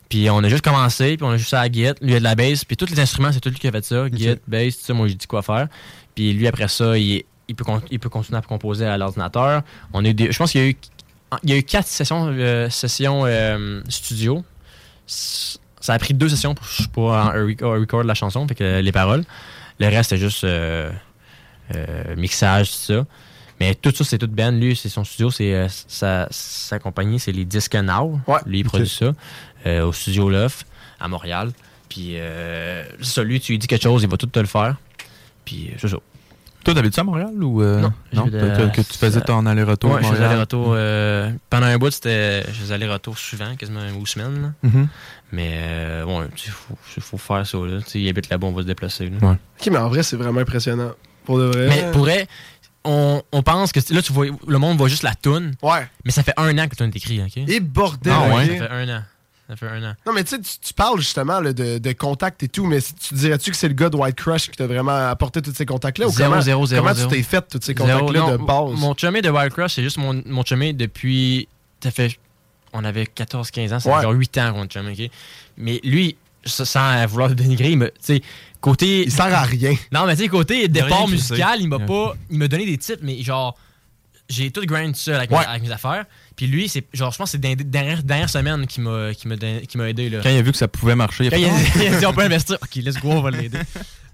Puis 0.09 0.31
on 0.31 0.39
a 0.39 0.49
juste 0.49 0.63
commencé, 0.65 1.17
puis 1.17 1.27
on 1.27 1.31
a 1.31 1.37
juste 1.37 1.53
à 1.55 1.63
la 1.63 1.69
guitare. 1.69 1.95
Lui, 2.01 2.15
a 2.15 2.19
de 2.19 2.25
la 2.25 2.35
bass, 2.35 2.65
puis 2.65 2.77
tous 2.77 2.89
les 2.91 3.01
instruments, 3.01 3.33
c'est 3.33 3.41
tout 3.41 3.49
lui 3.51 3.59
qui 3.59 3.67
a 3.69 3.73
fait 3.73 3.85
ça. 3.85 4.09
Guitare, 4.09 4.37
bass, 4.47 4.79
tout 4.79 4.85
ça, 4.85 4.95
moi, 4.95 5.09
j'ai 5.09 5.15
dit 5.15 5.27
quoi 5.27 5.43
faire. 5.43 5.69
Puis 6.15 6.33
lui, 6.33 6.47
après 6.47 6.69
ça, 6.69 6.97
il, 6.97 7.25
il 7.49 7.55
peut, 7.55 7.65
il 7.91 7.99
peut 7.99 8.09
continuer 8.09 8.39
à 8.39 8.43
composer 8.43 8.87
à 8.87 8.97
l'ordinateur. 8.97 9.63
On 9.93 10.05
a 10.05 10.09
eu 10.09 10.15
des- 10.15 10.31
je 10.33 10.39
pense 10.39 10.53
qu'il 10.53 10.61
y 10.61 10.65
a 10.65 10.69
eu, 10.69 10.77
il 11.43 11.51
y 11.51 11.53
a 11.55 11.57
eu 11.57 11.63
quatre 11.65 11.89
sessions, 11.89 12.29
euh, 12.33 12.71
sessions 12.71 13.25
euh, 13.27 13.81
studio. 13.89 14.45
Ça 15.07 15.93
a 15.93 15.99
pris 15.99 16.15
deux 16.15 16.29
sessions 16.29 16.55
pour, 16.55 16.69
pour 16.93 17.11
record 17.13 18.03
de 18.03 18.09
la 18.09 18.15
chanson, 18.15 18.47
fait 18.49 18.55
que 18.55 18.81
les 18.81 18.93
paroles. 18.93 19.25
Le 19.79 19.87
reste, 19.89 20.11
c'est 20.11 20.17
juste 20.17 20.43
euh, 20.45 20.91
euh, 21.75 22.17
mixage, 22.17 22.71
tout 22.71 22.77
ça. 22.95 23.07
Mais 23.61 23.75
tout 23.75 23.91
ça, 23.95 24.05
c'est 24.05 24.19
tout 24.19 24.27
Ben. 24.29 24.59
Lui, 24.59 24.77
c'est 24.77 24.89
son 24.89 25.05
studio, 25.05 25.31
c'est 25.31 25.55
euh, 25.55 25.67
sa, 25.89 26.27
sa 26.31 26.79
compagnie, 26.79 27.19
c'est 27.19 27.33
les 27.33 27.45
Disques 27.45 27.75
Now. 27.75 28.21
Lui, 28.47 28.61
il 28.61 28.65
produit 28.65 28.89
ça 28.89 29.13
au 29.83 29.93
studio 29.93 30.29
Love 30.31 30.57
à 31.01 31.09
Montréal. 31.09 31.51
Puis, 31.89 32.13
euh, 32.17 32.85
c'est 33.01 33.07
ça, 33.15 33.23
lui, 33.25 33.41
tu 33.41 33.53
lui 33.53 33.59
dis 33.59 33.67
quelque 33.67 33.83
chose, 33.83 34.03
il 34.03 34.09
va 34.09 34.17
tout 34.17 34.27
te 34.27 34.39
le 34.41 34.47
faire. 34.47 34.77
Puis, 35.45 35.69
euh, 35.71 35.77
c'est 35.79 35.89
ça. 35.89 35.99
Toi, 36.65 36.75
t'habites-tu 36.75 36.99
à 36.99 37.05
Montréal 37.05 37.31
ou. 37.45 37.63
euh, 37.63 37.81
Non, 37.81 37.93
non? 38.13 38.27
de- 38.27 38.31
que, 38.41 38.75
que- 38.75 38.81
tu 38.81 38.99
faisais 38.99 39.21
ton 39.21 39.47
aller-retour 39.47 39.91
Ouais, 39.93 39.99
à 39.99 40.03
je 40.03 40.07
faisais 40.09 40.13
Montréal? 40.15 40.31
aller-retour. 40.33 40.73
euh, 40.75 41.31
pendant 41.49 41.67
un 41.67 41.79
bout, 41.79 41.93
c'était, 41.93 42.43
je 42.49 42.53
faisais 42.61 42.75
aller-retour 42.75 43.17
souvent, 43.17 43.55
quasiment 43.55 43.87
une 43.87 44.05
semaine. 44.05 44.53
Mhm. 44.65 44.89
Mais, 45.31 45.51
euh, 45.63 46.05
ouais, 46.05 46.27
il 46.45 46.51
faut, 46.51 46.75
faut 47.01 47.19
faire 47.19 47.47
ça. 47.47 47.59
Là. 47.59 47.79
Tu 47.87 47.99
il 48.01 48.09
habite 48.09 48.29
là-bas, 48.31 48.49
on 48.49 48.53
va 48.53 48.63
se 48.63 48.67
déplacer. 48.67 49.09
là. 49.11 49.37
Ok, 49.61 49.69
mais 49.71 49.79
en 49.79 49.89
vrai, 49.89 50.03
c'est 50.03 50.17
vraiment 50.17 50.41
impressionnant. 50.41 50.91
Pour 51.25 51.39
de 51.39 51.45
vrai. 51.45 51.69
Mais 51.69 51.91
pour 51.93 52.01
vrai, 52.01 52.27
on, 52.85 53.23
on 53.31 53.43
pense 53.45 53.71
que 53.71 53.79
là, 53.95 54.03
tu 54.03 54.13
vois, 54.13 54.27
le 54.27 54.59
monde 54.59 54.77
voit 54.77 54.89
juste 54.89 55.05
la 55.05 55.15
toune. 55.15 55.53
Ouais. 55.63 55.87
Mais 56.05 56.11
ça 56.11 56.25
fait 56.25 56.35
un 56.37 56.51
an 56.59 56.65
que 56.65 56.71
la 56.71 56.77
toune 56.77 56.91
est 56.93 56.97
écrite, 56.97 57.21
OK? 57.25 57.37
Et 57.49 57.61
bordel, 57.61 58.13
Ah 58.13 58.35
ouais? 58.35 58.59
Ça 58.59 58.67
fait 58.67 58.73
un 58.75 58.89
an. 58.99 59.03
Ça 59.49 59.55
fait 59.55 59.69
un 59.69 59.83
an. 59.91 59.95
Non, 60.05 60.13
mais 60.13 60.25
tu 60.25 60.31
sais, 60.37 60.41
tu- 60.41 60.75
parles 60.75 60.99
justement 60.99 61.39
là, 61.41 61.53
de, 61.53 61.79
de 61.79 61.93
contact 61.93 62.43
et 62.43 62.49
tout, 62.49 62.67
mais 62.67 62.81
tu 62.83 63.15
dirais-tu 63.15 63.53
que 63.53 63.57
c'est 63.57 63.69
le 63.69 63.75
gars 63.75 63.89
de 63.89 63.97
White 63.97 64.17
Crush 64.17 64.51
qui 64.51 64.57
t'a 64.57 64.67
vraiment 64.67 65.09
apporté 65.09 65.41
tous 65.41 65.55
ces 65.55 65.65
contacts-là? 65.65 66.09
Ou 66.09 66.11
Zéro, 66.11 66.31
comment, 66.31 66.43
zéro, 66.43 66.67
zéro, 66.67 66.83
comment 66.83 66.95
zéro. 66.97 67.09
tu 67.11 67.17
t'es 67.17 67.23
fait 67.23 67.47
tous 67.49 67.61
ces 67.63 67.75
contacts-là 67.75 68.33
de 68.33 68.37
base? 68.39 68.73
Mon 68.81 68.95
chumé 68.97 69.23
de 69.23 69.31
Wild 69.31 69.53
Crush, 69.53 69.75
c'est 69.75 69.85
juste 69.85 69.99
mon, 69.99 70.21
mon 70.27 70.45
chumé 70.45 70.73
depuis. 70.73 71.47
Ça 71.81 71.93
fait. 71.93 72.19
On 72.73 72.85
avait 72.85 73.05
14-15 73.05 73.73
ans, 73.75 73.79
ça 73.81 73.89
Ouais. 73.89 73.97
fait 73.97 74.03
genre 74.03 74.13
8 74.13 74.39
ans 74.39 74.53
qu'on 74.53 74.65
est 74.65 74.73
chumé, 74.73 74.93
OK? 75.07 75.11
Mais 75.59 75.81
lui, 75.85 76.17
ça- 76.45 76.65
sans 76.65 77.07
vouloir 77.07 77.29
le 77.29 77.37
dénigrer, 77.37 77.71
il 77.71 77.79
me. 77.79 77.87
Tu 77.91 77.95
sais, 78.01 78.23
côté. 78.61 79.05
Il 79.05 79.13
sert 79.13 79.33
à 79.33 79.43
rien. 79.43 79.75
Non, 79.93 80.07
mais 80.07 80.17
tu 80.17 80.23
sais, 80.25 80.29
côté 80.29 80.57
Il 80.57 80.61
y 80.63 80.65
a 80.65 80.69
départ 80.69 81.07
musical, 81.07 81.61
il 81.61 81.69
m'a 81.69 81.79
pas. 81.79 82.15
Il 82.31 82.39
m'a 82.39 82.49
donné 82.49 82.67
des 82.67 82.79
tips, 82.79 82.99
mais 83.03 83.23
genre. 83.23 83.57
J'ai 84.29 84.51
tout 84.51 84.63
grind 84.67 84.97
seul 84.97 85.15
avec, 85.15 85.31
Ouais. 85.31 85.39
mes, 85.39 85.45
avec 85.47 85.63
mes 85.63 85.71
affaires. 85.71 86.05
Puis 86.37 86.47
lui, 86.47 86.69
c'est 86.69 86.85
genre, 86.93 87.11
je 87.13 87.17
pense 87.19 87.29
que 87.29 87.33
c'est 87.33 87.39
dans 87.41 87.49
les 87.49 87.57
dernières, 87.57 88.03
dernières 88.03 88.29
semaines 88.31 88.67
qui 88.67 88.81
m'a 88.83 89.15
qui 89.15 89.27
m'a 89.27 89.37
don- 89.37 89.61
qui 89.67 89.79
m'a 89.79 89.89
aidé. 89.89 90.11
Là. 90.11 90.21
Quand 90.23 90.29
il 90.31 90.37
a 90.37 90.43
vu 90.43 90.53
que 90.53 90.59
ça 90.59 90.69
pouvait 90.69 90.95
marcher, 90.95 91.25
il 91.25 91.27
a 91.29 91.31
Quand 91.31 91.37
fait, 91.37 91.43
il 91.43 91.49
a, 91.49 91.55
Ah! 91.55 91.83
il 91.91 91.95
a 91.95 91.99
dit 91.99 92.07
on 92.07 92.13
peut 92.13 92.23
investir. 92.23 92.59
Ok, 92.63 92.75
let's 92.77 93.01
go, 93.01 93.11
on 93.13 93.23
va 93.23 93.31
l'aider. 93.31 93.59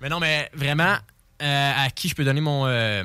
mais 0.01 0.09
non, 0.09 0.21
mais 0.21 0.49
vraiment, 0.55 0.95
euh, 1.43 1.73
à 1.77 1.91
qui 1.91 2.09
je 2.09 2.15
peux 2.15 2.25
donner 2.25 2.41
mon. 2.41 2.67
euh, 2.67 3.03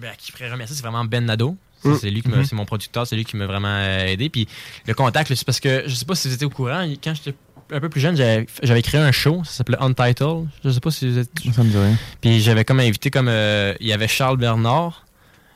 ben, 0.00 0.10
à 0.10 0.14
qui 0.16 0.28
je 0.28 0.32
pourrais 0.32 0.50
remercier, 0.50 0.76
c'est 0.76 0.82
vraiment 0.82 1.04
Ben 1.04 1.24
Nadeau. 1.24 1.56
Ça, 1.82 1.88
Mm. 1.90 1.98
C'est 2.00 2.10
lui 2.10 2.22
qui 2.22 2.28
m'a- 2.28 2.36
Mhm. 2.38 2.44
c'est 2.44 2.56
mon 2.56 2.64
producteur, 2.64 3.06
c'est 3.06 3.14
lui 3.14 3.24
qui 3.24 3.36
m'a 3.36 3.46
vraiment 3.46 3.68
euh, 3.68 4.06
aidé. 4.06 4.28
Puis 4.28 4.48
le 4.86 4.94
contact, 4.94 5.30
là, 5.30 5.36
c'est 5.36 5.44
parce 5.44 5.60
que 5.60 5.84
je 5.86 5.94
sais 5.94 6.04
pas 6.04 6.14
si 6.16 6.26
vous 6.28 6.34
étiez 6.34 6.46
au 6.46 6.50
courant, 6.50 6.84
quand 7.02 7.14
j'étais 7.14 7.36
un 7.70 7.80
peu 7.80 7.88
plus 7.88 8.00
jeune, 8.00 8.16
j'avais 8.16 8.46
j'avais 8.62 8.82
créé 8.82 9.00
un 9.00 9.12
show, 9.12 9.42
ça 9.44 9.52
s'appelait 9.52 9.76
Untitled. 9.80 10.46
Je 10.64 10.70
sais 10.70 10.80
pas 10.80 10.90
si 10.90 11.08
vous 11.08 11.18
êtes. 11.18 11.30
Ça 11.54 11.62
me 11.62 11.70
dit 11.70 11.76
rien. 11.76 11.96
Puis 12.20 12.40
j'avais 12.40 12.64
comme 12.64 12.80
invité 12.80 13.10
comme. 13.10 13.28
euh, 13.28 13.74
il 13.80 13.86
y 13.86 13.92
avait 13.92 14.08
Charles 14.08 14.38
Bernard, 14.38 15.04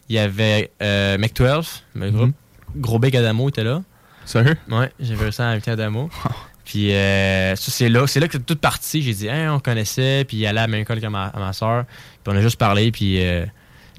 il 0.09 0.17
y 0.17 0.19
avait 0.19 0.71
euh, 0.83 1.17
Mec12, 1.19 1.83
le 1.95 2.11
groupe. 2.11 2.33
Gros 2.77 2.99
Bec 2.99 3.15
Adamo 3.15 3.49
était 3.49 3.65
là. 3.65 3.83
Sérieux? 4.25 4.57
Ouais, 4.71 4.91
j'avais 5.01 5.25
réussi 5.25 5.43
à 5.43 5.47
inviter 5.49 5.71
Adamo. 5.73 6.09
Puis 6.65 6.93
euh, 6.95 7.57
ça, 7.57 7.71
c'est 7.73 7.89
là, 7.89 8.07
c'est 8.07 8.21
là 8.21 8.27
que 8.29 8.35
c'est 8.35 8.47
tout 8.47 8.57
parti. 8.57 9.03
J'ai 9.03 9.13
dit, 9.15 9.29
Hein, 9.29 9.53
on 9.55 9.59
connaissait, 9.61 10.25
puis 10.27 10.37
il 10.39 10.47
allait 10.47 10.61
à 10.61 10.63
la 10.63 10.69
même 10.69 10.81
école 10.83 11.01
que 11.01 11.07
ma, 11.07 11.27
à 11.27 11.39
ma 11.41 11.53
soeur. 11.53 11.85
Puis 12.23 12.33
on 12.33 12.37
a 12.37 12.41
juste 12.41 12.57
parlé, 12.57 12.93
puis 12.93 13.23
euh, 13.23 13.45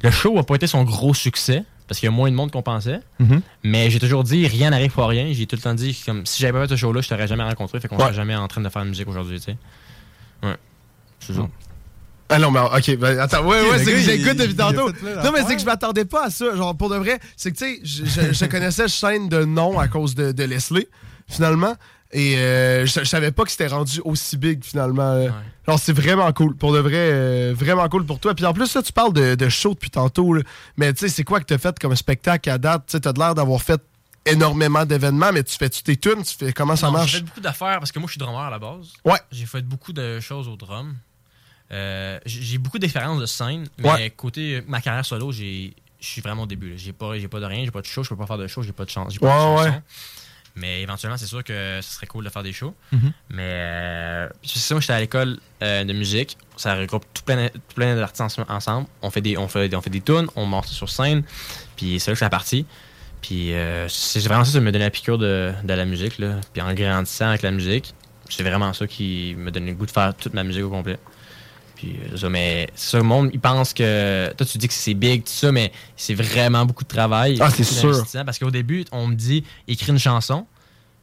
le 0.01 0.09
show 0.11 0.37
a 0.39 0.43
pas 0.45 0.55
été 0.55 0.65
son 0.65 0.83
gros 0.83 1.13
succès. 1.13 1.63
Parce 1.85 1.99
qu'il 1.99 2.07
y 2.07 2.11
a 2.11 2.15
moins 2.15 2.31
de 2.31 2.35
monde 2.35 2.49
qu'on 2.49 2.61
pensait. 2.63 3.01
Mhm. 3.19 3.41
Mais 3.63 3.89
j'ai 3.89 3.99
toujours 3.99 4.23
dit, 4.23 4.47
rien 4.47 4.69
n'arrive 4.69 4.91
pour 4.91 5.05
rien. 5.07 5.27
J'ai 5.33 5.45
tout 5.45 5.57
le 5.57 5.61
temps 5.61 5.73
dit, 5.73 6.01
comme 6.05 6.25
si 6.25 6.41
j'avais 6.41 6.53
pas 6.53 6.61
fait 6.63 6.69
ce 6.69 6.75
show-là, 6.77 7.01
je 7.01 7.09
t'aurais 7.09 7.27
jamais 7.27 7.43
rencontré. 7.43 7.79
Fait 7.81 7.89
qu'on 7.89 7.97
Ouais. 7.97 8.03
serait 8.05 8.13
jamais 8.13 8.35
en 8.35 8.47
train 8.47 8.61
de 8.61 8.69
faire 8.69 8.83
de 8.83 8.89
musique 8.89 9.07
aujourd'hui, 9.09 9.37
tu 9.39 9.51
sais. 9.51 9.57
Ouais. 10.41 10.55
C'est 11.19 11.33
ça. 11.33 11.41
Ah 12.29 12.39
non, 12.39 12.49
mais 12.51 12.59
ok, 12.59 12.97
ben, 12.97 13.19
attends, 13.19 13.45
ouais, 13.45 13.69
ouais, 13.69 13.77
c'est 13.83 13.91
que 13.91 13.97
j'écoute 13.99 14.37
depuis 14.37 14.55
tantôt. 14.55 14.89
Non, 14.91 15.31
mais 15.31 15.43
c'est 15.47 15.55
que 15.55 15.61
je 15.61 15.65
m'attendais 15.65 16.05
pas 16.05 16.25
à 16.25 16.29
ça. 16.29 16.55
Genre, 16.55 16.75
pour 16.75 16.89
de 16.89 16.95
vrai, 16.95 17.19
c'est 17.37 17.51
que, 17.51 17.57
tu 17.57 17.65
sais, 17.65 17.79
je, 18.05 18.33
je- 18.33 18.45
connaissais 18.45 18.87
Shane 18.87 19.29
de 19.29 19.43
nom 19.45 19.77
à 19.79 19.87
cause 19.87 20.15
de, 20.15 20.31
de 20.31 20.43
Leslie, 20.43 20.87
finalement. 21.27 21.75
Et 22.11 22.37
euh, 22.37 22.85
je, 22.85 22.99
je 22.99 23.05
savais 23.05 23.31
pas 23.31 23.43
que 23.43 23.51
c'était 23.51 23.67
rendu 23.67 23.99
aussi 24.05 24.37
big, 24.37 24.63
finalement. 24.63 25.01
euh. 25.13 25.29
Genre, 25.67 25.79
c'est 25.79 25.93
vraiment 25.93 26.31
cool. 26.33 26.55
Pour 26.55 26.71
de 26.73 26.79
vrai, 26.79 26.91
euh, 26.95 27.53
vraiment 27.57 27.87
cool 27.89 28.05
pour 28.05 28.19
toi. 28.19 28.33
Puis 28.35 28.45
en 28.45 28.53
plus, 28.53 28.73
là, 28.75 28.81
tu 28.83 28.93
parles 28.93 29.13
de, 29.13 29.35
de 29.35 29.49
show 29.49 29.73
depuis 29.73 29.89
tantôt. 29.89 30.33
là. 30.33 30.41
Mais 30.77 30.93
tu 30.93 30.99
sais, 31.01 31.09
c'est 31.09 31.23
quoi 31.23 31.39
que 31.39 31.45
t'as 31.45 31.57
fait 31.57 31.77
comme 31.79 31.95
spectacle 31.95 32.49
à 32.49 32.57
date? 32.57 32.83
Tu 32.87 32.91
sais, 32.93 32.99
t'as 32.99 33.13
l'air 33.13 33.33
d'avoir 33.35 33.61
fait 33.61 33.81
énormément 34.25 34.85
d'événements, 34.85 35.31
mais 35.33 35.43
tu 35.43 35.55
fais-tu 35.57 35.81
tes 35.83 35.97
tunes? 35.97 36.23
Tu 36.23 36.35
fais 36.37 36.53
comment 36.53 36.75
ça 36.75 36.87
Non, 36.87 36.93
marche? 36.93 37.11
J'ai 37.11 37.17
fait 37.17 37.23
beaucoup 37.25 37.41
d'affaires 37.41 37.79
parce 37.79 37.91
que 37.91 37.99
moi, 37.99 38.07
je 38.07 38.11
suis 38.13 38.19
drummer 38.19 38.41
à 38.41 38.49
la 38.49 38.59
base. 38.59 38.93
Ouais. 39.05 39.19
J'ai 39.31 39.45
fait 39.45 39.61
beaucoup 39.61 39.91
de 39.93 40.19
choses 40.19 40.47
au 40.47 40.55
drum. 40.55 40.95
Euh, 41.73 42.19
j'ai 42.25 42.57
beaucoup 42.59 42.79
d'expérience 42.79 43.19
de 43.19 43.25
scène, 43.25 43.67
mais 43.77 43.89
Ouais. 43.89 44.09
côté 44.11 44.57
euh, 44.57 44.61
ma 44.67 44.79
carrière 44.79 45.05
solo, 45.05 45.31
j'ai 45.31 45.73
je 45.99 46.07
suis 46.07 46.21
vraiment 46.21 46.43
au 46.43 46.47
début. 46.47 46.73
J'ai 46.77 46.91
pas, 46.93 47.13
pas 47.31 47.39
de 47.39 47.45
rien, 47.45 47.63
j'ai 47.65 47.71
pas 47.71 47.79
de 47.81 47.85
show, 47.85 48.03
je 48.03 48.09
peux 48.09 48.17
pas 48.17 48.27
faire 48.27 48.37
de 48.37 48.47
show, 48.47 48.61
j'ai 48.61 48.73
pas 48.73 48.83
de 48.85 48.89
chance. 48.89 49.17
pas 49.17 49.25
de 49.25 49.31
Ouais, 49.31 49.37
chanson. 49.39 49.63
ouais. 49.69 49.81
Mais 50.55 50.81
éventuellement, 50.83 51.17
c'est 51.17 51.25
sûr 51.25 51.43
que 51.43 51.79
ce 51.81 51.93
serait 51.95 52.05
cool 52.07 52.25
de 52.25 52.29
faire 52.29 52.43
des 52.43 52.51
shows. 52.53 52.75
Mhm. 52.91 53.13
Mais 53.29 53.41
euh, 53.53 54.29
c'est 54.43 54.59
ça, 54.59 54.75
moi, 54.75 54.81
j'étais 54.81 54.93
à 54.93 54.99
l'école 54.99 55.39
euh, 55.63 55.83
de 55.85 55.93
musique. 55.93 56.37
Ça 56.57 56.75
regroupe 56.75 57.05
tout 57.13 57.23
plein, 57.23 57.47
tout 57.47 57.59
plein 57.73 57.95
d'artistes 57.95 58.37
en- 58.47 58.53
ensemble. 58.53 58.87
On 59.01 59.09
fait 59.09 59.21
des, 59.21 59.37
on 59.37 59.47
fait, 59.47 59.73
on 59.73 59.81
fait 59.81 59.89
des 59.89 60.01
tunes, 60.01 60.27
on 60.35 60.45
monte 60.45 60.67
sur 60.67 60.89
scène. 60.89 61.23
Puis 61.77 61.99
c'est 61.99 62.11
là 62.11 62.15
que 62.15 62.19
je 62.19 62.23
suis 62.25 62.29
parti. 62.29 62.65
Puis 63.21 63.53
euh, 63.53 63.87
c'est 63.87 64.19
vraiment 64.25 64.43
ça 64.43 64.51
qui 64.59 64.59
me 64.65 64.71
donnait 64.73 64.83
la 64.85 64.91
piqûre 64.91 65.17
de, 65.17 65.53
de 65.63 65.73
la 65.73 65.85
musique. 65.85 66.19
Là. 66.19 66.41
Puis 66.51 66.61
en 66.61 66.73
grandissant 66.73 67.29
avec 67.29 67.41
la 67.43 67.51
musique, 67.51 67.95
c'est 68.29 68.43
vraiment 68.43 68.73
ça 68.73 68.85
qui 68.87 69.35
me 69.37 69.49
donnait 69.51 69.71
le 69.71 69.77
goût 69.77 69.85
de 69.85 69.91
faire 69.91 70.13
toute 70.13 70.33
ma 70.33 70.43
musique 70.43 70.63
au 70.65 70.69
complet. 70.69 70.99
Puis 71.83 71.97
euh, 72.13 72.17
ça, 72.17 72.29
mais 72.29 72.69
le 72.93 73.01
monde, 73.01 73.29
il 73.33 73.39
pense 73.39 73.73
que. 73.73 74.31
Toi, 74.37 74.45
tu 74.45 74.57
dis 74.57 74.67
que 74.67 74.73
c'est 74.73 74.93
big, 74.93 75.23
tout 75.23 75.31
ça, 75.31 75.51
mais 75.51 75.71
c'est 75.97 76.13
vraiment 76.13 76.65
beaucoup 76.65 76.83
de 76.83 76.89
travail. 76.89 77.37
Ah, 77.41 77.49
c'est 77.49 77.63
sûr. 77.63 78.05
Parce 78.25 78.39
qu'au 78.39 78.51
début, 78.51 78.85
on 78.91 79.07
me 79.07 79.15
dit, 79.15 79.43
écris 79.67 79.91
une 79.91 79.99
chanson. 79.99 80.45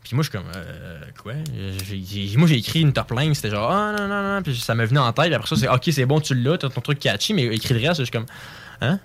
Puis 0.03 0.15
moi, 0.15 0.25
je 0.25 0.31
suis 0.31 0.39
comme, 0.39 0.51
euh, 0.57 1.03
quoi? 1.23 1.35
Moi, 1.35 2.49
j'ai 2.49 2.57
écrit 2.57 2.81
une 2.81 2.95
top 2.95 3.13
line, 3.13 3.35
c'était 3.35 3.51
genre, 3.51 3.71
ah 3.71 3.95
non, 3.97 4.09
non, 4.09 4.23
non. 4.23 4.43
Puis 4.43 4.57
ça 4.57 4.75
me 4.75 4.87
venait 4.87 5.01
en 5.01 5.13
tête. 5.13 5.33
Après 5.35 5.47
ça, 5.47 5.57
c'est, 5.57 5.69
ok, 5.69 5.83
c'est 5.93 6.07
bon, 6.07 6.21
tu 6.21 6.35
l'as, 6.35 6.57
t'as 6.57 6.71
ton 6.71 6.81
truc 6.81 6.99
catchy, 6.99 7.35
mais 7.35 7.45
écris 7.45 7.75
le 7.75 7.87
reste, 7.87 8.01
je 8.01 8.05
suis 8.05 8.11
comme, 8.11 8.27
hein? 8.81 8.99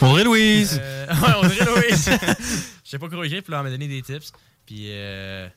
Audrey 0.00 0.24
Louise! 0.24 0.80
Euh, 0.82 1.06
ouais, 1.22 1.34
Audrey 1.34 1.64
Louise! 1.66 2.10
Je 2.84 2.90
sais 2.90 2.98
pas 2.98 3.08
quoi 3.08 3.26
écrire, 3.26 3.42
puis 3.42 3.52
là, 3.52 3.58
elle 3.58 3.64
m'a 3.64 3.70
donné 3.70 3.86
des 3.86 4.00
tips. 4.00 4.32
Puis 4.64 4.86
euh, 4.88 5.48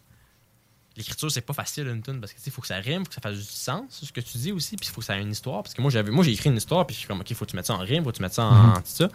l'écriture, 0.97 1.31
c'est 1.31 1.41
pas 1.41 1.53
facile 1.53 1.87
une 1.87 2.01
tune 2.01 2.19
parce 2.19 2.33
que, 2.33 2.39
il 2.45 2.51
faut 2.51 2.61
que 2.61 2.67
ça 2.67 2.75
rime, 2.75 3.03
faut 3.03 3.09
que 3.09 3.15
ça 3.15 3.21
fasse 3.21 3.37
du 3.37 3.43
sens, 3.43 3.83
ce 4.03 4.11
que 4.11 4.19
tu 4.21 4.37
dis 4.37 4.51
aussi, 4.51 4.75
puis 4.75 4.87
il 4.89 4.93
faut 4.93 5.01
que 5.01 5.05
ça 5.07 5.17
ait 5.17 5.21
une 5.21 5.31
histoire. 5.31 5.63
Parce 5.63 5.73
que 5.73 5.81
moi, 5.81 5.89
j'avais, 5.91 6.11
moi, 6.11 6.23
j'ai 6.25 6.31
écrit 6.31 6.49
une 6.49 6.57
histoire, 6.57 6.85
puis 6.85 6.93
je 6.93 6.99
suis 6.99 7.07
comme, 7.07 7.21
ok, 7.21 7.33
faut 7.33 7.45
que 7.45 7.51
tu 7.51 7.55
mettes 7.55 7.67
ça 7.67 7.73
en 7.75 7.79
rime, 7.79 8.03
faut 8.03 8.11
que 8.11 8.17
tu 8.17 8.21
mettes 8.21 8.33
ça 8.33 8.43
en, 8.45 8.53
Mhm. 8.67 8.73
tout 8.75 8.81
ça. 8.85 9.07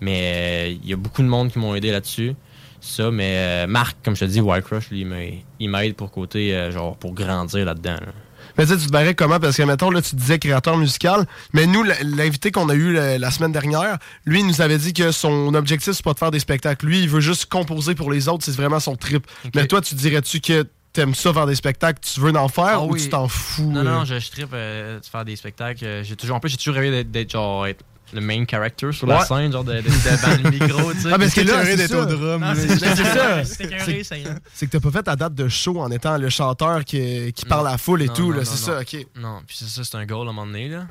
Mais 0.00 0.68
euh, 0.72 0.78
il 0.82 0.88
y 0.88 0.92
a 0.92 0.96
beaucoup 0.96 1.22
de 1.22 1.28
monde 1.28 1.52
qui 1.52 1.58
m'ont 1.58 1.74
aidé 1.74 1.90
là-dessus. 1.90 2.34
Ça, 2.80 3.10
mais 3.10 3.34
euh, 3.36 3.66
Marc, 3.66 3.96
comme 4.04 4.14
je 4.14 4.20
te 4.20 4.24
dis, 4.30 4.40
Wild 4.40 4.64
Crush, 4.64 4.90
lui, 4.90 5.00
il 5.00 5.06
m'a- 5.06 5.16
il 5.58 5.68
m'aide 5.68 5.96
pour 5.96 6.10
côté, 6.12 6.54
euh, 6.54 6.70
genre, 6.70 6.96
pour 6.96 7.12
grandir 7.12 7.64
là-dedans. 7.64 7.94
là. 8.00 8.12
Mais 8.56 8.64
tu 8.66 8.72
sais, 8.72 8.78
tu 8.78 8.86
te 8.86 8.90
barrais 8.92 9.14
comment? 9.14 9.38
Parce 9.38 9.56
que, 9.56 9.62
mettons, 9.62 9.90
là, 9.90 10.00
tu 10.02 10.16
disais 10.16 10.38
créateur 10.38 10.76
musical, 10.76 11.26
mais 11.52 11.66
nous, 11.66 11.84
l'invité 12.02 12.50
qu'on 12.50 12.68
a 12.68 12.74
eu 12.74 12.92
la, 12.92 13.18
la 13.18 13.30
semaine 13.30 13.52
dernière, 13.52 13.98
lui, 14.24 14.40
il 14.40 14.46
nous 14.46 14.60
avait 14.60 14.78
dit 14.78 14.92
que 14.92 15.12
son 15.12 15.54
objectif, 15.54 15.92
c'est 15.92 16.04
pas 16.04 16.12
de 16.14 16.18
faire 16.18 16.30
des 16.32 16.40
spectacles. 16.40 16.86
Lui, 16.86 17.00
il 17.02 17.08
veut 17.08 17.20
juste 17.20 17.46
composer 17.46 17.94
pour 17.94 18.10
les 18.10 18.28
autres, 18.28 18.44
c'est 18.44 18.56
vraiment 18.56 18.80
son 18.80 18.96
trip. 18.96 19.26
Mais 19.54 19.66
toi, 19.66 19.80
tu 19.80 19.94
dirais-tu 19.94 20.40
que 20.40 20.64
t'aimes 20.92 21.14
ça 21.14 21.32
faire 21.32 21.46
des 21.46 21.54
spectacles, 21.54 22.00
tu 22.00 22.20
veux 22.20 22.34
en 22.36 22.48
faire 22.48 22.64
Ah 22.80 22.82
ou 22.82 22.92
oui. 22.92 23.02
tu 23.02 23.08
t'en 23.08 23.28
fous? 23.28 23.70
Non, 23.70 23.80
euh? 23.80 23.84
non, 23.84 24.04
je, 24.04 24.18
je 24.18 24.30
trippe 24.30 24.50
euh, 24.52 24.98
de 25.00 25.04
faire 25.06 25.24
des 25.24 25.36
spectacles. 25.36 25.84
Euh, 25.84 26.02
J'ai 26.04 26.16
toujours, 26.16 26.36
en 26.36 26.40
plus, 26.40 26.48
j'ai 26.50 26.56
toujours 26.56 26.74
rêvé 26.74 26.90
d'être- 26.90 27.10
d'être 27.10 27.32
genre 27.32 27.66
être 27.66 27.84
le 28.14 28.22
main 28.22 28.44
character 28.50 28.90
sur 28.92 29.06
la 29.06 29.18
Ouais. 29.18 29.24
scène, 29.26 29.52
genre 29.52 29.64
de- 29.64 29.74
de- 29.74 29.82
devant 29.82 30.42
le 30.42 30.50
micro, 30.50 30.92
tu 30.94 31.00
sais. 31.02 31.08
Ah, 31.12 31.18
parce 31.18 31.34
que 31.34 31.42
là, 31.42 31.62
c'est 31.64 31.76
d'être 31.76 31.90
ça. 31.90 32.00
au 32.00 32.06
drum, 32.06 32.40
là. 32.40 32.54
c'est 32.54 32.66
Ben, 32.68 32.96
c'est 32.96 33.04
ça. 33.04 33.44
C'est 33.44 33.64
écœuré, 33.66 34.02
ça 34.04 34.16
y 34.16 34.22
est. 34.22 34.28
C'est 34.54 34.66
que 34.66 34.72
t'as 34.72 34.80
pas 34.80 34.90
fait 34.90 35.02
ta 35.02 35.14
date 35.14 35.34
de 35.34 35.46
show 35.48 35.78
en 35.78 35.90
étant 35.90 36.16
le 36.16 36.30
chanteur 36.30 36.84
qui, 36.86 37.32
qui 37.34 37.44
parle 37.44 37.68
à 37.68 37.72
la 37.72 37.78
foule 37.78 38.00
et 38.02 38.06
Non, 38.06 38.14
tout, 38.14 38.30
non, 38.32 38.38
là, 38.38 38.44
c'est 38.46 38.56
ça, 38.56 38.80
ok. 38.80 39.06
Non, 39.16 39.42
puis 39.46 39.56
c'est 39.60 39.68
ça, 39.68 39.84
c'est 39.84 39.96
un 39.98 40.06
goal 40.06 40.26
à 40.26 40.30
un 40.30 40.32
moment 40.32 40.46
donné, 40.46 40.68
là. 40.70 40.86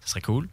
Ça 0.00 0.12
serait 0.12 0.22
cool. 0.22 0.48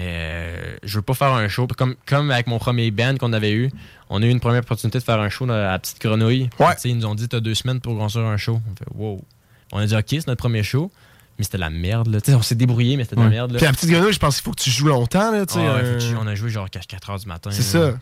Mais 0.00 0.06
euh, 0.06 0.76
je 0.82 0.96
veux 0.96 1.02
pas 1.02 1.14
faire 1.14 1.32
un 1.32 1.48
show. 1.48 1.66
Comme, 1.66 1.94
comme 2.06 2.30
avec 2.30 2.46
mon 2.46 2.58
premier 2.58 2.90
band 2.90 3.16
qu'on 3.16 3.32
avait 3.32 3.52
eu, 3.52 3.70
on 4.08 4.22
a 4.22 4.26
eu 4.26 4.30
une 4.30 4.40
première 4.40 4.62
opportunité 4.62 4.98
de 4.98 5.04
faire 5.04 5.20
un 5.20 5.28
show 5.28 5.46
dans 5.46 5.56
la 5.56 5.78
petite 5.78 6.00
grenouille. 6.00 6.48
Ouais. 6.58 6.74
Ils 6.84 6.96
nous 6.96 7.06
ont 7.06 7.14
dit, 7.14 7.28
t'as 7.28 7.40
deux 7.40 7.54
semaines 7.54 7.80
pour 7.80 7.96
construire 7.96 8.26
un 8.26 8.36
show. 8.36 8.60
On 8.70 8.76
fait, 8.76 8.90
wow. 8.94 9.20
On 9.72 9.78
a 9.78 9.86
dit, 9.86 9.94
ok, 9.94 10.04
c'est 10.08 10.26
notre 10.26 10.40
premier 10.40 10.62
show. 10.62 10.90
Mais 11.40 11.44
c'était 11.44 11.56
de 11.56 11.62
la 11.62 11.70
merde, 11.70 12.08
là. 12.08 12.20
Tu 12.20 12.30
sais, 12.32 12.36
on 12.36 12.42
s'est 12.42 12.54
débrouillé, 12.54 12.98
mais 12.98 13.04
c'était 13.04 13.16
de 13.16 13.20
la 13.22 13.26
Ouais. 13.28 13.32
merde, 13.32 13.52
là. 13.52 13.56
Puis 13.56 13.64
la 13.66 13.72
petite 13.72 13.88
grenouille, 13.88 14.12
je 14.12 14.18
pense 14.18 14.34
qu'il 14.36 14.44
faut 14.44 14.50
que 14.50 14.60
tu 14.60 14.68
joues 14.68 14.88
longtemps, 14.88 15.32
là, 15.32 15.46
tu 15.46 15.54
sais. 15.54 15.60
Ah 15.60 15.76
ouais, 15.76 15.80
euh, 15.82 15.98
faut 15.98 16.04
que 16.06 16.10
tu- 16.10 16.16
on 16.20 16.26
a 16.26 16.34
joué 16.34 16.50
genre 16.50 16.66
jusqu'à 16.66 16.80
4 16.96 17.10
h 17.12 17.20
du 17.22 17.26
matin. 17.28 17.50
C'est 17.50 17.62
ça. 17.62 17.78
Euh, 17.78 17.92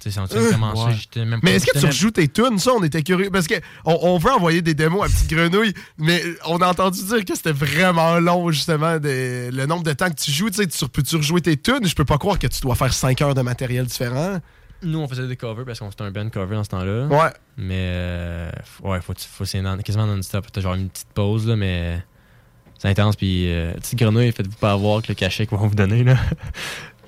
Mais 1.45 1.53
est-ce 1.53 1.67
que 1.67 1.71
tu 1.73 1.79
même- 1.79 1.87
rejoues 1.87 2.11
tes 2.11 2.27
tunes? 2.27 2.59
Ça, 2.59 2.73
on 2.73 2.83
était 2.83 3.03
curieux. 3.03 3.31
Parce 3.31 3.47
que 3.47 3.55
on, 3.85 3.97
on 4.03 4.19
veut 4.19 4.33
envoyer 4.33 4.61
des 4.61 4.75
démos 4.75 5.05
à 5.05 5.09
Petite 5.09 5.31
Grenouille, 5.31 5.73
mais 5.99 6.21
on 6.47 6.57
a 6.59 6.67
entendu 6.67 7.01
dire 7.05 7.25
que 7.25 7.35
c'était 7.37 7.53
vraiment 7.53 8.19
long, 8.19 8.51
justement, 8.51 8.99
de- 8.99 9.51
le 9.53 9.67
nombre 9.67 9.85
de 9.85 9.93
temps 9.93 10.11
que 10.11 10.17
tu 10.21 10.33
joues. 10.33 10.51
Tu 10.51 10.57
sais, 10.57 10.67
tu 10.67 10.89
peux-tu 10.89 11.15
rejouer 11.17 11.41
tes 11.41 11.57
tunes? 11.57 11.85
Je 11.87 11.95
peux 11.95 12.05
pas 12.05 12.19
croire 12.19 12.39
que 12.41 12.49
tu 12.49 12.61
dois 12.61 12.75
faire 12.75 12.93
5 12.93 13.23
heures 13.23 13.35
de 13.35 13.43
matériel 13.43 13.87
différent. 13.87 14.41
Nous, 14.83 14.99
on 14.99 15.09
faisait 15.09 15.27
des 15.27 15.37
covers 15.37 15.65
parce 15.65 15.81
qu'on 15.81 15.91
c'était 15.91 16.05
un 16.05 16.13
band 16.13 16.29
cover 16.31 16.55
dans 16.55 16.63
ce 16.65 16.69
temps-là. 16.69 17.07
Ouais. 17.07 17.31
Mais, 17.57 17.75
euh, 17.91 18.51
ouais, 18.85 19.01
faut, 19.01 19.13
faut 19.17 19.45
c'est 19.45 19.61
quasiment 19.85 20.07
non-stop. 20.07 20.47
T'as 20.53 20.61
genre 20.61 20.75
une 20.75 20.89
petite 20.89 21.09
pause, 21.15 21.49
là, 21.49 21.57
mais 21.57 22.01
c'est 22.79 22.89
intense. 22.89 23.17
Puis, 23.17 23.53
euh, 23.53 23.73
petite 23.75 23.99
grenouille, 23.99 24.33
faites-vous 24.33 24.57
pas 24.57 24.73
avoir 24.73 25.03
que 25.03 25.09
le 25.09 25.15
cachet 25.15 25.47
qu'ils 25.47 25.59
vont 25.59 25.67
vous 25.67 25.75
donner, 25.75 26.05
là. 26.05 26.17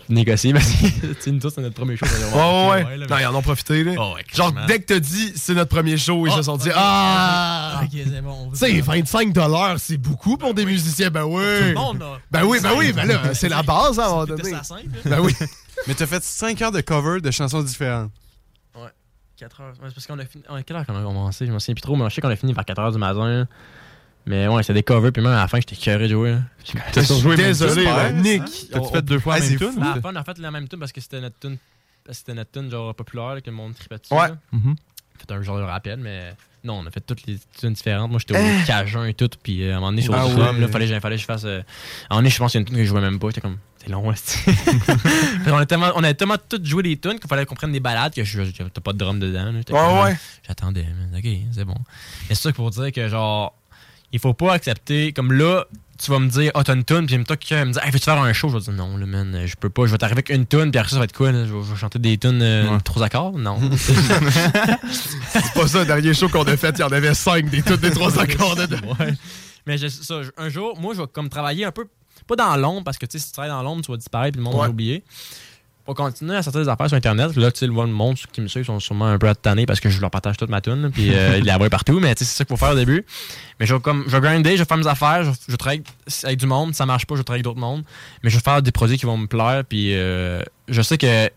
Négocier 0.08 0.52
parce 0.52 0.66
que, 0.72 1.30
nous 1.30 1.38
tous, 1.38 1.50
c'est 1.50 1.60
notre 1.60 1.76
premier 1.76 1.96
show. 1.96 2.04
Ouais, 2.04 2.40
ouais, 2.82 2.84
ouais. 2.84 2.96
là, 2.96 3.06
Non, 3.08 3.18
ils 3.20 3.26
en 3.26 3.34
ont 3.36 3.42
profité, 3.42 3.84
là. 3.84 3.92
Oh, 3.96 4.14
ouais, 4.16 4.24
Genre, 4.34 4.52
dès 4.66 4.80
que 4.80 4.86
t'as 4.86 4.98
dit 4.98 5.32
c'est 5.36 5.54
notre 5.54 5.70
premier 5.70 5.96
show, 5.96 6.26
ils 6.26 6.32
Oh, 6.32 6.36
se 6.36 6.42
sont 6.42 6.56
dit 6.56 6.68
ok. 6.68 6.74
Ah! 6.76 7.80
Ok, 7.84 7.90
c'est 7.92 8.20
bon. 8.20 8.30
on 8.32 8.44
Tu 8.46 8.50
vous 8.50 8.56
sais, 8.56 8.72
donne. 8.72 8.80
25 9.04 9.78
c'est 9.78 9.96
beaucoup 9.98 10.36
pour 10.36 10.52
des 10.52 10.64
musiciens. 10.64 11.10
Ben 11.10 11.22
oui. 11.22 11.44
Tout 11.60 11.64
le 11.68 11.74
monde, 11.74 12.00
là. 12.00 12.18
Ben 12.28 12.42
oui, 12.44 12.58
ben 12.60 12.72
oui, 12.76 12.92
ben 12.92 13.06
là, 13.06 13.34
c'est 13.34 13.48
la 13.48 13.62
base, 13.62 14.00
hein, 14.00 14.02
à 14.02 14.06
un 14.06 14.10
moment 14.10 14.26
C'est 14.26 14.36
donné. 14.42 14.50
ça 14.56 14.62
simple, 14.64 14.82
là. 15.04 15.10
Ben 15.16 15.20
oui. 15.20 15.32
Mais 15.86 15.94
t'as 15.94 16.06
fait 16.08 16.24
5 16.24 16.60
heures 16.60 16.72
de 16.72 16.80
cover 16.80 17.20
de 17.20 17.30
chansons 17.30 17.62
différentes. 17.62 18.10
Ouais. 18.74 18.88
4 19.36 19.60
heures. 19.60 19.68
Ouais, 19.80 19.88
c'est 19.90 19.94
parce 19.94 20.06
qu'on 20.08 20.18
a 20.18 20.24
fini. 20.26 20.42
ouais, 20.52 20.64
quelle 20.64 20.76
heure 20.76 20.86
qu'on 20.86 20.98
a 20.98 21.02
commencé? 21.02 21.46
Je 21.46 21.52
me 21.52 21.60
souviens 21.60 21.74
plus 21.76 21.82
trop, 21.82 21.94
mais 21.94 22.10
je 22.10 22.16
sais 22.16 22.20
qu'on 22.20 22.30
a 22.30 22.36
fini 22.36 22.52
vers 22.52 22.64
4 22.64 22.78
heures 22.80 22.90
du 22.92 22.98
matin. 22.98 23.46
Mais 24.26 24.46
ouais, 24.48 24.62
c'était 24.62 24.74
des 24.74 24.82
covers, 24.82 25.12
puis 25.12 25.22
même 25.22 25.32
à 25.32 25.36
la 25.36 25.48
fin, 25.48 25.58
j'étais 25.58 25.76
curé 25.76 26.06
de 26.06 26.12
jouer. 26.12 26.32
là. 26.32 26.38
T'as 26.92 27.00
même 27.24 27.36
Désolé, 27.36 27.86
hein? 27.86 28.12
Nick. 28.12 28.42
T'as-tu 28.70 28.88
fait 28.92 29.02
deux 29.02 29.18
fois 29.18 29.34
la 29.38 29.40
même 29.40 29.50
c'est 29.50 29.56
tune? 29.56 29.82
À 29.82 29.94
la 29.96 30.00
fin, 30.00 30.12
on 30.12 30.16
a 30.16 30.24
fait 30.24 30.38
la 30.38 30.50
même 30.50 30.68
tune 30.68 30.78
parce 30.78 30.92
que 30.92 31.00
c'était 31.00 31.20
notre 31.20 31.38
tune. 31.38 31.56
C'était 32.10 32.34
notre 32.34 32.50
tune 32.50 32.70
genre 32.70 32.94
populaire 32.94 33.36
que 33.42 33.50
le 33.50 33.56
monde 33.56 33.74
tripait 33.74 33.98
dessus. 33.98 34.12
Ouais. 34.14 34.28
Mhm. 34.52 34.74
A 35.16 35.18
fait 35.18 35.32
un 35.32 35.42
genre 35.42 35.58
de 35.58 35.62
rappel, 35.64 35.98
mais 36.00 36.34
non, 36.64 36.80
on 36.80 36.86
a 36.86 36.90
fait 36.90 37.00
toutes 37.00 37.26
les 37.26 37.38
tunes 37.58 37.72
différentes. 37.72 38.10
Moi, 38.10 38.18
j'étais 38.20 38.36
Hein? 38.36 38.60
au 38.62 38.66
Cajun 38.66 39.04
et 39.06 39.14
tout, 39.14 39.28
puis 39.42 39.62
euh, 39.64 39.72
à 39.72 39.76
un 39.76 39.80
moment 39.80 39.90
donné, 39.90 40.02
sur 40.02 40.12
le 40.12 40.18
drum, 40.34 40.60
là, 40.60 40.68
fallait, 40.68 40.88
que- 40.88 41.00
fallait 41.00 41.16
que 41.16 41.20
je 41.22 41.26
fasse. 41.26 41.44
euh, 41.44 41.60
À 42.08 42.14
un 42.14 42.16
moment 42.16 42.20
donné, 42.20 42.30
je 42.30 42.38
pense 42.38 42.52
qu'il 42.52 42.58
y 42.58 42.60
a 42.60 42.62
une 42.62 42.66
tune 42.66 42.76
que 42.76 42.82
je 42.84 42.88
jouais 42.88 43.00
même 43.00 43.18
pas. 43.18 43.28
J'étais 43.28 43.40
comme, 43.42 43.58
c'est 43.78 43.88
long, 43.90 44.02
on, 45.46 45.56
a 45.56 45.66
tellement, 45.66 45.90
on 45.94 46.04
a 46.04 46.12
tellement 46.14 46.36
toutes 46.48 46.64
joué 46.66 46.82
des 46.82 46.96
tunes 46.98 47.18
qu'il 47.18 47.28
fallait 47.28 47.46
qu'on 47.46 47.54
prenne 47.54 47.72
des 47.72 47.80
balades 47.80 48.14
que 48.14 48.24
je, 48.24 48.42
t'as 48.42 48.80
pas 48.80 48.92
de 48.92 48.98
drum 48.98 49.18
dedans. 49.18 49.52
Ouais, 49.70 50.02
ouais. 50.04 50.16
J'attendais, 50.46 50.86
ok, 51.16 51.26
c'est 51.52 51.64
bon. 51.64 51.74
Mais 52.28 52.34
c'est 52.34 52.42
ça 52.48 52.52
pour 52.52 52.70
dire 52.70 52.92
que, 52.92 53.08
genre, 53.08 53.54
il 54.12 54.18
faut 54.18 54.34
pas 54.34 54.52
accepter, 54.52 55.12
comme 55.12 55.32
là, 55.32 55.64
tu 56.02 56.10
vas 56.10 56.18
me 56.18 56.28
dire, 56.28 56.50
ah, 56.54 56.64
t'as 56.64 56.74
une 56.74 56.84
tune, 56.84 57.04
puis 57.06 57.22
toi, 57.24 57.36
quelqu'un 57.36 57.66
me 57.66 57.72
dit, 57.72 57.78
hey, 57.82 57.90
veux-tu 57.90 58.04
faire 58.06 58.18
un 58.18 58.32
show? 58.32 58.48
Je 58.48 58.54
vais 58.56 58.60
dire, 58.62 58.72
non, 58.72 58.96
là, 58.96 59.04
man, 59.06 59.42
je 59.44 59.54
peux 59.56 59.68
pas. 59.68 59.84
Je 59.86 59.92
vais 59.92 59.98
t'arriver 59.98 60.18
avec 60.26 60.30
une 60.30 60.46
tune, 60.46 60.70
puis 60.70 60.78
après 60.78 60.88
ça, 60.88 60.94
ça 60.94 60.98
va 60.98 61.04
être 61.04 61.12
quoi, 61.12 61.30
là? 61.30 61.44
Je 61.46 61.52
vais, 61.54 61.62
je 61.62 61.70
vais 61.72 61.76
chanter 61.78 61.98
des 61.98 62.16
tunes 62.16 62.40
euh, 62.42 62.78
trois 62.84 63.02
accords? 63.02 63.32
Non. 63.38 63.58
C'est 64.90 65.52
pas 65.54 65.66
ça, 65.68 65.80
le 65.80 65.86
dernier 65.86 66.14
show 66.14 66.28
qu'on 66.28 66.44
a 66.44 66.56
fait, 66.56 66.70
il 66.76 66.80
y 66.80 66.84
en 66.84 66.88
avait 66.92 67.14
5 67.14 67.48
des 67.50 67.62
toutes 67.62 67.80
des 67.80 67.90
3 67.90 68.18
accords 68.20 68.56
dedans. 68.56 68.78
Ouais. 68.98 69.14
Mais 69.66 69.76
je- 69.78 69.88
ça, 69.88 70.22
je- 70.22 70.30
un 70.38 70.48
jour, 70.48 70.78
moi, 70.80 70.94
je 70.94 71.02
vais 71.02 71.06
comme 71.12 71.28
travailler 71.28 71.64
un 71.64 71.70
peu, 71.72 71.86
pas 72.26 72.34
dans 72.36 72.56
l'ombre, 72.56 72.82
parce 72.84 72.96
que 72.98 73.06
tu 73.06 73.18
sais, 73.18 73.22
si 73.22 73.26
tu 73.26 73.32
travailles 73.34 73.50
dans 73.50 73.62
l'ombre, 73.62 73.82
tu 73.84 73.90
vas 73.90 73.96
disparaître, 73.98 74.32
puis 74.32 74.38
le 74.38 74.44
monde 74.44 74.54
Ouais. 74.54 74.66
va 74.66 74.70
oublier. 74.70 75.04
Pour 75.84 75.94
continuer 75.94 76.36
à 76.36 76.42
sortir 76.42 76.60
des 76.62 76.68
affaires 76.68 76.88
sur 76.88 76.96
Internet, 76.96 77.34
là, 77.36 77.50
tu 77.50 77.60
sais, 77.60 77.66
le 77.66 77.72
le 77.72 77.86
monde 77.86 78.16
qui 78.32 78.40
me 78.40 78.48
suit 78.48 78.64
sont 78.64 78.78
sûrement 78.80 79.06
un 79.06 79.18
peu 79.18 79.28
attanés 79.28 79.66
parce 79.66 79.80
que 79.80 79.88
je 79.88 80.00
leur 80.00 80.10
partage 80.10 80.36
toute 80.36 80.50
ma 80.50 80.60
tune, 80.60 80.90
puis 80.92 81.14
euh, 81.14 81.36
ils 81.38 81.44
la 81.44 81.58
voient 81.58 81.70
partout, 81.70 81.98
mais 82.00 82.14
tu 82.14 82.24
sais, 82.24 82.30
c'est 82.30 82.38
ça 82.38 82.44
qu'il 82.44 82.56
faut 82.56 82.64
faire 82.64 82.74
au 82.74 82.78
début. 82.78 83.04
Mais 83.58 83.66
je 83.66 83.74
vais, 83.74 83.80
comme, 83.80 84.04
je 84.06 84.16
vais 84.16 84.20
grinder, 84.20 84.52
je 84.52 84.62
vais 84.62 84.64
faire 84.64 84.76
mes 84.76 84.86
affaires, 84.86 85.24
je, 85.24 85.30
je 85.48 85.56
travaille 85.56 85.82
avec 86.24 86.38
du 86.38 86.46
monde, 86.46 86.74
ça 86.74 86.86
marche 86.86 87.06
pas, 87.06 87.16
je 87.16 87.22
travaille 87.22 87.38
avec 87.38 87.44
d'autres 87.44 87.60
mondes, 87.60 87.82
mais 88.22 88.30
je 88.30 88.36
vais 88.36 88.42
faire 88.42 88.62
des 88.62 88.72
produits 88.72 88.98
qui 88.98 89.06
vont 89.06 89.16
me 89.16 89.26
plaire, 89.26 89.64
puis 89.68 89.94
euh, 89.94 90.42
je 90.68 90.82
sais 90.82 90.98
que 90.98 91.30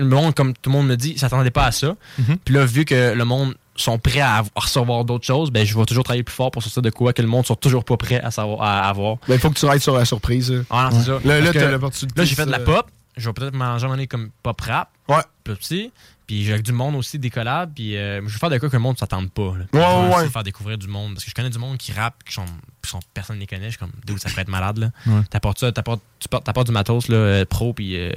le 0.00 0.06
monde, 0.06 0.34
comme 0.34 0.54
tout 0.54 0.70
le 0.70 0.76
monde 0.76 0.86
me 0.86 0.96
dit, 0.96 1.18
s'attendait 1.18 1.50
pas 1.50 1.66
à 1.66 1.72
ça. 1.72 1.94
Mhm. 2.18 2.38
Puis 2.44 2.54
là, 2.54 2.64
vu 2.64 2.84
que 2.84 3.12
le 3.14 3.24
monde 3.24 3.54
sont 3.76 3.98
prêts 3.98 4.20
à, 4.20 4.42
recevoir 4.54 5.04
d'autres 5.04 5.26
choses, 5.26 5.50
ben 5.50 5.64
je 5.64 5.76
vais 5.76 5.84
toujours 5.84 6.04
travailler 6.04 6.22
plus 6.22 6.34
fort 6.34 6.50
pour 6.50 6.62
sortir 6.62 6.82
de 6.82 6.90
quoi 6.90 7.12
que 7.12 7.22
le 7.22 7.28
monde 7.28 7.46
soit 7.46 7.56
toujours 7.56 7.84
pas 7.84 7.96
prêt 7.96 8.20
à 8.20 8.30
savoir 8.30 8.62
à 8.62 8.88
avoir. 8.88 9.16
Ben, 9.28 9.34
il 9.34 9.40
faut 9.40 9.50
que 9.50 9.58
tu 9.58 9.66
railles 9.66 9.80
sur 9.80 9.96
la 9.96 10.04
surprise. 10.04 10.64
Ah 10.70 10.90
non, 10.92 11.00
ça. 11.00 11.12
Là, 11.24 11.40
là. 11.40 11.52
Là, 11.52 12.24
j'ai 12.24 12.34
fait 12.34 12.46
de 12.46 12.50
la 12.50 12.60
pop. 12.60 12.90
Je 13.16 13.28
vais 13.28 13.32
peut-être 13.32 13.54
manger 13.54 13.86
un 13.86 14.06
comme 14.06 14.30
pop 14.42 14.60
rap. 14.60 14.88
Ouais. 15.08 15.22
Plus 15.44 15.56
petit. 15.56 15.92
Puis 16.26 16.44
j'ai 16.44 16.52
avec 16.52 16.64
du 16.64 16.72
monde 16.72 16.94
aussi, 16.94 17.18
des 17.18 17.28
collabs. 17.30 17.72
Puis 17.74 17.96
euh, 17.96 18.20
je 18.26 18.32
vais 18.32 18.38
faire 18.38 18.50
de 18.50 18.58
quoi 18.58 18.68
que 18.68 18.76
le 18.76 18.82
monde 18.82 18.94
ne 18.94 18.98
s'attende 18.98 19.30
pas. 19.32 19.52
là. 19.56 19.64
Ouais, 19.72 20.12
je 20.12 20.18
vais 20.18 20.24
ouais, 20.24 20.28
faire 20.30 20.42
découvrir 20.44 20.78
du 20.78 20.86
monde. 20.86 21.14
Parce 21.14 21.24
que 21.24 21.30
je 21.30 21.34
connais 21.34 21.50
du 21.50 21.58
monde 21.58 21.76
qui 21.76 21.92
rappe, 21.92 22.22
qui 22.24 22.32
sont, 22.32 22.44
qui 22.82 22.90
sont- 22.90 23.00
personne 23.12 23.36
ne 23.36 23.40
les 23.40 23.46
connaît. 23.46 23.64
Je 23.64 23.70
suis 23.70 23.78
comme, 23.78 23.90
d'où 24.06 24.16
ça 24.18 24.28
pourrait 24.30 24.42
être 24.42 24.48
malade. 24.48 24.78
là. 24.78 24.90
Ouais. 25.06 25.22
T'apportes 25.28 25.58
ça, 25.58 25.72
t'apportes, 25.72 26.02
tu 26.20 26.28
portes- 26.28 26.44
t'apportes 26.44 26.66
du 26.68 26.72
matos 26.72 27.08
là, 27.08 27.16
euh, 27.16 27.44
pro, 27.44 27.72
puis 27.72 27.96
euh, 27.98 28.12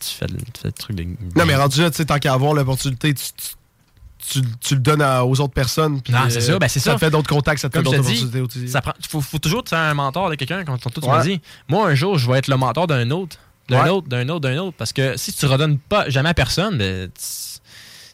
tu, 0.00 0.10
fais, 0.10 0.26
le- 0.26 0.38
tu 0.38 0.60
fais 0.62 0.72
truc 0.72 0.96
de. 0.96 1.04
Non, 1.36 1.46
mais 1.46 1.54
rendu 1.54 1.80
là, 1.80 1.90
tu 1.90 1.96
sais, 1.98 2.04
tant 2.06 2.18
qu'à 2.18 2.32
avoir 2.32 2.54
l'opportunité, 2.54 3.14
tu, 3.14 3.24
tu, 3.36 4.40
tu- 4.42 4.48
tu 4.60 4.74
le 4.74 4.80
donnes 4.80 5.00
à- 5.02 5.24
aux 5.24 5.40
autres 5.40 5.54
personnes. 5.54 6.02
puis, 6.02 6.12
Non, 6.12 6.22
c'est 6.28 6.38
euh, 6.38 6.40
ça, 6.40 6.58
ben 6.58 6.68
c'est 6.68 6.80
ça. 6.80 6.94
te 6.94 6.98
fait 6.98 7.10
d'autres 7.10 7.28
contacts, 7.28 7.60
ça 7.60 7.68
te 7.68 7.78
fait 7.78 7.84
Comme 7.84 7.92
d'autres 7.94 8.04
opportunités 8.04 8.40
aussi. 8.40 8.68
ça 8.68 8.80
prend, 8.82 8.92
faut, 9.08 9.20
faut 9.20 9.38
toujours 9.38 9.62
sais, 9.70 9.76
un 9.76 9.94
mentor 9.94 10.28
de 10.30 10.34
quelqu'un, 10.34 10.64
comme 10.64 10.76
tantôt 10.78 11.00
tu 11.00 11.08
Ouais. 11.08 11.22
dit. 11.22 11.40
Moi, 11.68 11.86
un 11.88 11.94
jour, 11.94 12.18
je 12.18 12.28
vais 12.28 12.38
être 12.38 12.48
le 12.48 12.56
mentor 12.56 12.88
d'un 12.88 13.10
autre, 13.12 13.36
d'un 13.68 13.84
Ouais. 13.84 13.88
autre, 13.90 14.08
d'un 14.08 14.28
autre, 14.28 14.40
d'un 14.40 14.56
autre. 14.58 14.76
Parce 14.76 14.92
que 14.92 15.16
si 15.16 15.32
tu 15.32 15.46
redonnes 15.46 15.78
pas 15.78 16.08
jamais 16.08 16.28
à 16.30 16.34
personne, 16.34 16.78
ben, 16.78 17.10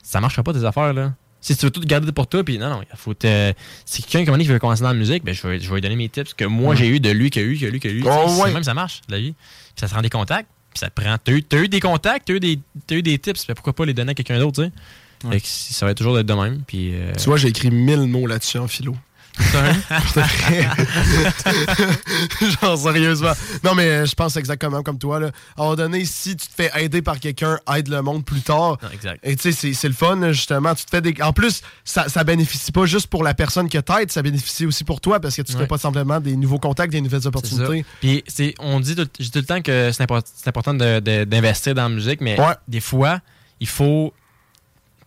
ça 0.03 0.21
marchera 0.21 0.43
pas 0.43 0.53
tes 0.53 0.65
affaires, 0.65 0.93
là. 0.93 1.13
Si 1.41 1.55
tu 1.57 1.67
veux 1.67 1.71
tout 1.71 1.81
garder 1.83 2.11
pour 2.11 2.27
toi, 2.27 2.43
puis 2.43 2.57
non, 2.59 2.71
non, 2.71 2.81
il 2.83 2.97
faut 2.97 3.13
te. 3.13 3.53
Si 3.85 4.03
quelqu'un 4.03 4.33
comme 4.33 4.41
qui 4.41 4.47
veut 4.47 4.59
commencer 4.59 4.83
dans 4.83 4.89
la 4.89 4.95
musique, 4.95 5.25
ben, 5.25 5.35
je, 5.35 5.47
vais, 5.47 5.61
je 5.61 5.69
vais 5.69 5.75
lui 5.75 5.81
donner 5.83 5.97
mes 5.97 6.09
tips 6.09 6.33
que 6.33 6.45
moi 6.47 6.71
Ouais. 6.71 6.77
j'ai 6.77 6.89
eu 6.89 7.01
de 7.01 7.11
lui, 7.11 7.29
que 7.31 7.39
lui, 7.41 7.59
que 7.61 7.67
lui, 7.67 7.81
que 7.81 7.89
lui. 7.89 8.03
Oh, 8.07 8.41
ouais. 8.43 8.53
Même 8.53 8.65
ça 8.65 8.73
marche, 8.73 9.03
la 9.11 9.19
vie. 9.19 9.33
Puis 9.33 9.75
ça 9.77 9.89
te 9.89 9.95
rend 9.95 10.01
des 10.01 10.09
contacts, 10.09 10.49
puis 10.73 10.79
ça 10.81 10.89
te 10.89 10.99
prend. 10.99 11.17
T'as 11.23 11.33
eu, 11.33 11.45
eu 11.65 11.69
des 11.69 11.81
contacts, 11.81 12.27
t'as 12.29 12.33
eu 12.35 12.41
des, 12.41 12.59
t'as 12.87 12.95
eu 12.97 13.03
des 13.03 13.19
tips, 13.19 13.47
ben, 13.47 13.55
pourquoi 13.55 13.75
pas 13.75 13.85
les 13.85 13.93
donner 13.93 14.13
à 14.13 14.15
quelqu'un 14.15 14.39
d'autre, 14.39 14.63
tu 14.63 14.69
sais. 14.69 15.31
Fait 15.31 15.41
que 15.41 15.47
ça 15.47 15.85
va 15.87 15.95
toujours 15.95 16.19
être 16.19 16.27
de 16.27 16.35
même. 16.35 16.63
Puis, 16.67 16.93
euh, 16.95 17.13
Tu 17.19 17.25
vois, 17.25 17.37
j'ai 17.39 17.49
écrit 17.49 17.71
1000 17.71 18.01
mots 18.01 18.27
là-dessus 18.27 18.59
en 18.59 18.67
philo. 18.69 18.95
Genre, 22.61 22.79
sérieusement. 22.79 23.33
Non, 23.63 23.75
mais 23.75 23.85
euh, 23.89 24.07
je 24.07 24.15
pense 24.15 24.37
exactement 24.37 24.83
comme 24.83 24.99
toi. 24.99 25.21
Là. 25.21 25.29
À 25.57 25.61
un 25.61 25.65
moment 25.65 25.77
donné, 25.77 26.05
si 26.05 26.37
tu 26.37 26.47
te 26.47 26.53
fais 26.55 26.71
aider 26.83 27.03
par 27.03 27.21
quelqu'un, 27.21 27.59
aide 27.75 27.89
le 27.89 28.03
monde 28.03 28.25
plus 28.25 28.43
tard. 28.43 28.79
Non, 28.83 28.91
exact. 28.93 29.21
Et 29.23 29.37
tu 29.37 29.53
sais, 29.53 29.73
c'est- 29.75 29.89
le 29.89 29.95
fun, 29.95 30.33
justement. 30.33 30.75
Tu 30.75 30.85
te 30.85 30.91
fais 30.91 31.01
des... 31.01 31.15
En 31.23 31.33
plus, 31.33 31.63
ça, 31.85 32.09
ça 32.09 32.25
bénéficie 32.25 32.73
pas 32.73 32.87
juste 32.87 33.07
pour 33.09 33.23
la 33.23 33.35
personne 33.35 33.69
que 33.69 33.79
t'aides, 33.79 34.11
ça 34.11 34.23
bénéficie 34.23 34.67
aussi 34.67 34.85
pour 34.85 35.01
toi 35.01 35.21
parce 35.21 35.37
que 35.37 35.43
tu 35.43 35.53
te 35.53 35.57
Ouais. 35.59 35.65
fais 35.65 35.69
pas 35.69 35.79
simplement 35.79 36.21
des 36.21 36.37
nouveaux 36.37 36.59
contacts, 36.59 36.93
des 36.93 37.01
nouvelles 37.01 37.27
opportunités. 37.27 37.85
Puis 38.01 38.25
on 38.59 38.81
dit 38.81 38.95
tout, 38.97 39.05
tout 39.07 39.23
le 39.35 39.43
temps 39.43 39.63
que 39.63 39.91
c'est 39.93 40.03
import- 40.03 40.23
c'est 40.25 40.49
important 40.49 40.75
d'investir 40.75 41.75
dans 41.75 41.85
la 41.85 41.89
musique, 41.89 42.21
mais 42.21 42.39
Ouais. 42.41 42.55
des 42.69 42.81
fois, 42.81 43.21
il 43.61 43.69
faut, 43.69 44.13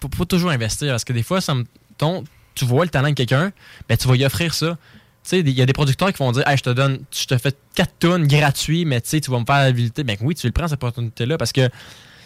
faut 0.02 0.10
pas 0.10 0.26
toujours 0.26 0.52
investir 0.52 0.90
parce 0.92 1.04
que 1.04 1.14
des 1.14 1.24
fois, 1.24 1.42
ça 1.42 1.54
me, 1.56 1.66
ton- 1.98 2.24
tu 2.58 2.66
vois 2.66 2.84
le 2.86 2.90
talent 2.90 3.10
de 3.10 3.14
quelqu'un, 3.14 3.52
ben, 3.88 3.98
tu 3.98 4.08
vas 4.08 4.16
y 4.16 4.26
offrir 4.26 4.54
ça. 4.54 4.78
Tu 5.24 5.30
sais, 5.32 5.40
il 5.42 5.50
y 5.50 5.62
a 5.62 5.66
des 5.66 5.74
producteurs 5.74 6.12
qui 6.14 6.20
vont 6.20 6.32
dire 6.32 6.48
hey, 6.48 6.58
je 6.58 6.64
te 6.64 6.70
donne, 6.70 7.00
je 7.12 7.26
te 7.26 7.38
fais 7.38 7.54
4 7.76 7.92
tonnes 8.00 8.28
gratuits, 8.28 8.86
mais 8.86 9.02
tu 9.02 9.20
vas 9.30 9.40
me 9.40 9.46
faire 9.46 9.58
la. 9.58 9.72
Ben 10.04 10.18
oui, 10.22 10.36
tu 10.36 10.48
le 10.48 10.54
prends 10.54 10.68
cette 10.68 10.76
opportunité-là 10.76 11.38
parce 11.38 11.52
que 11.52 11.70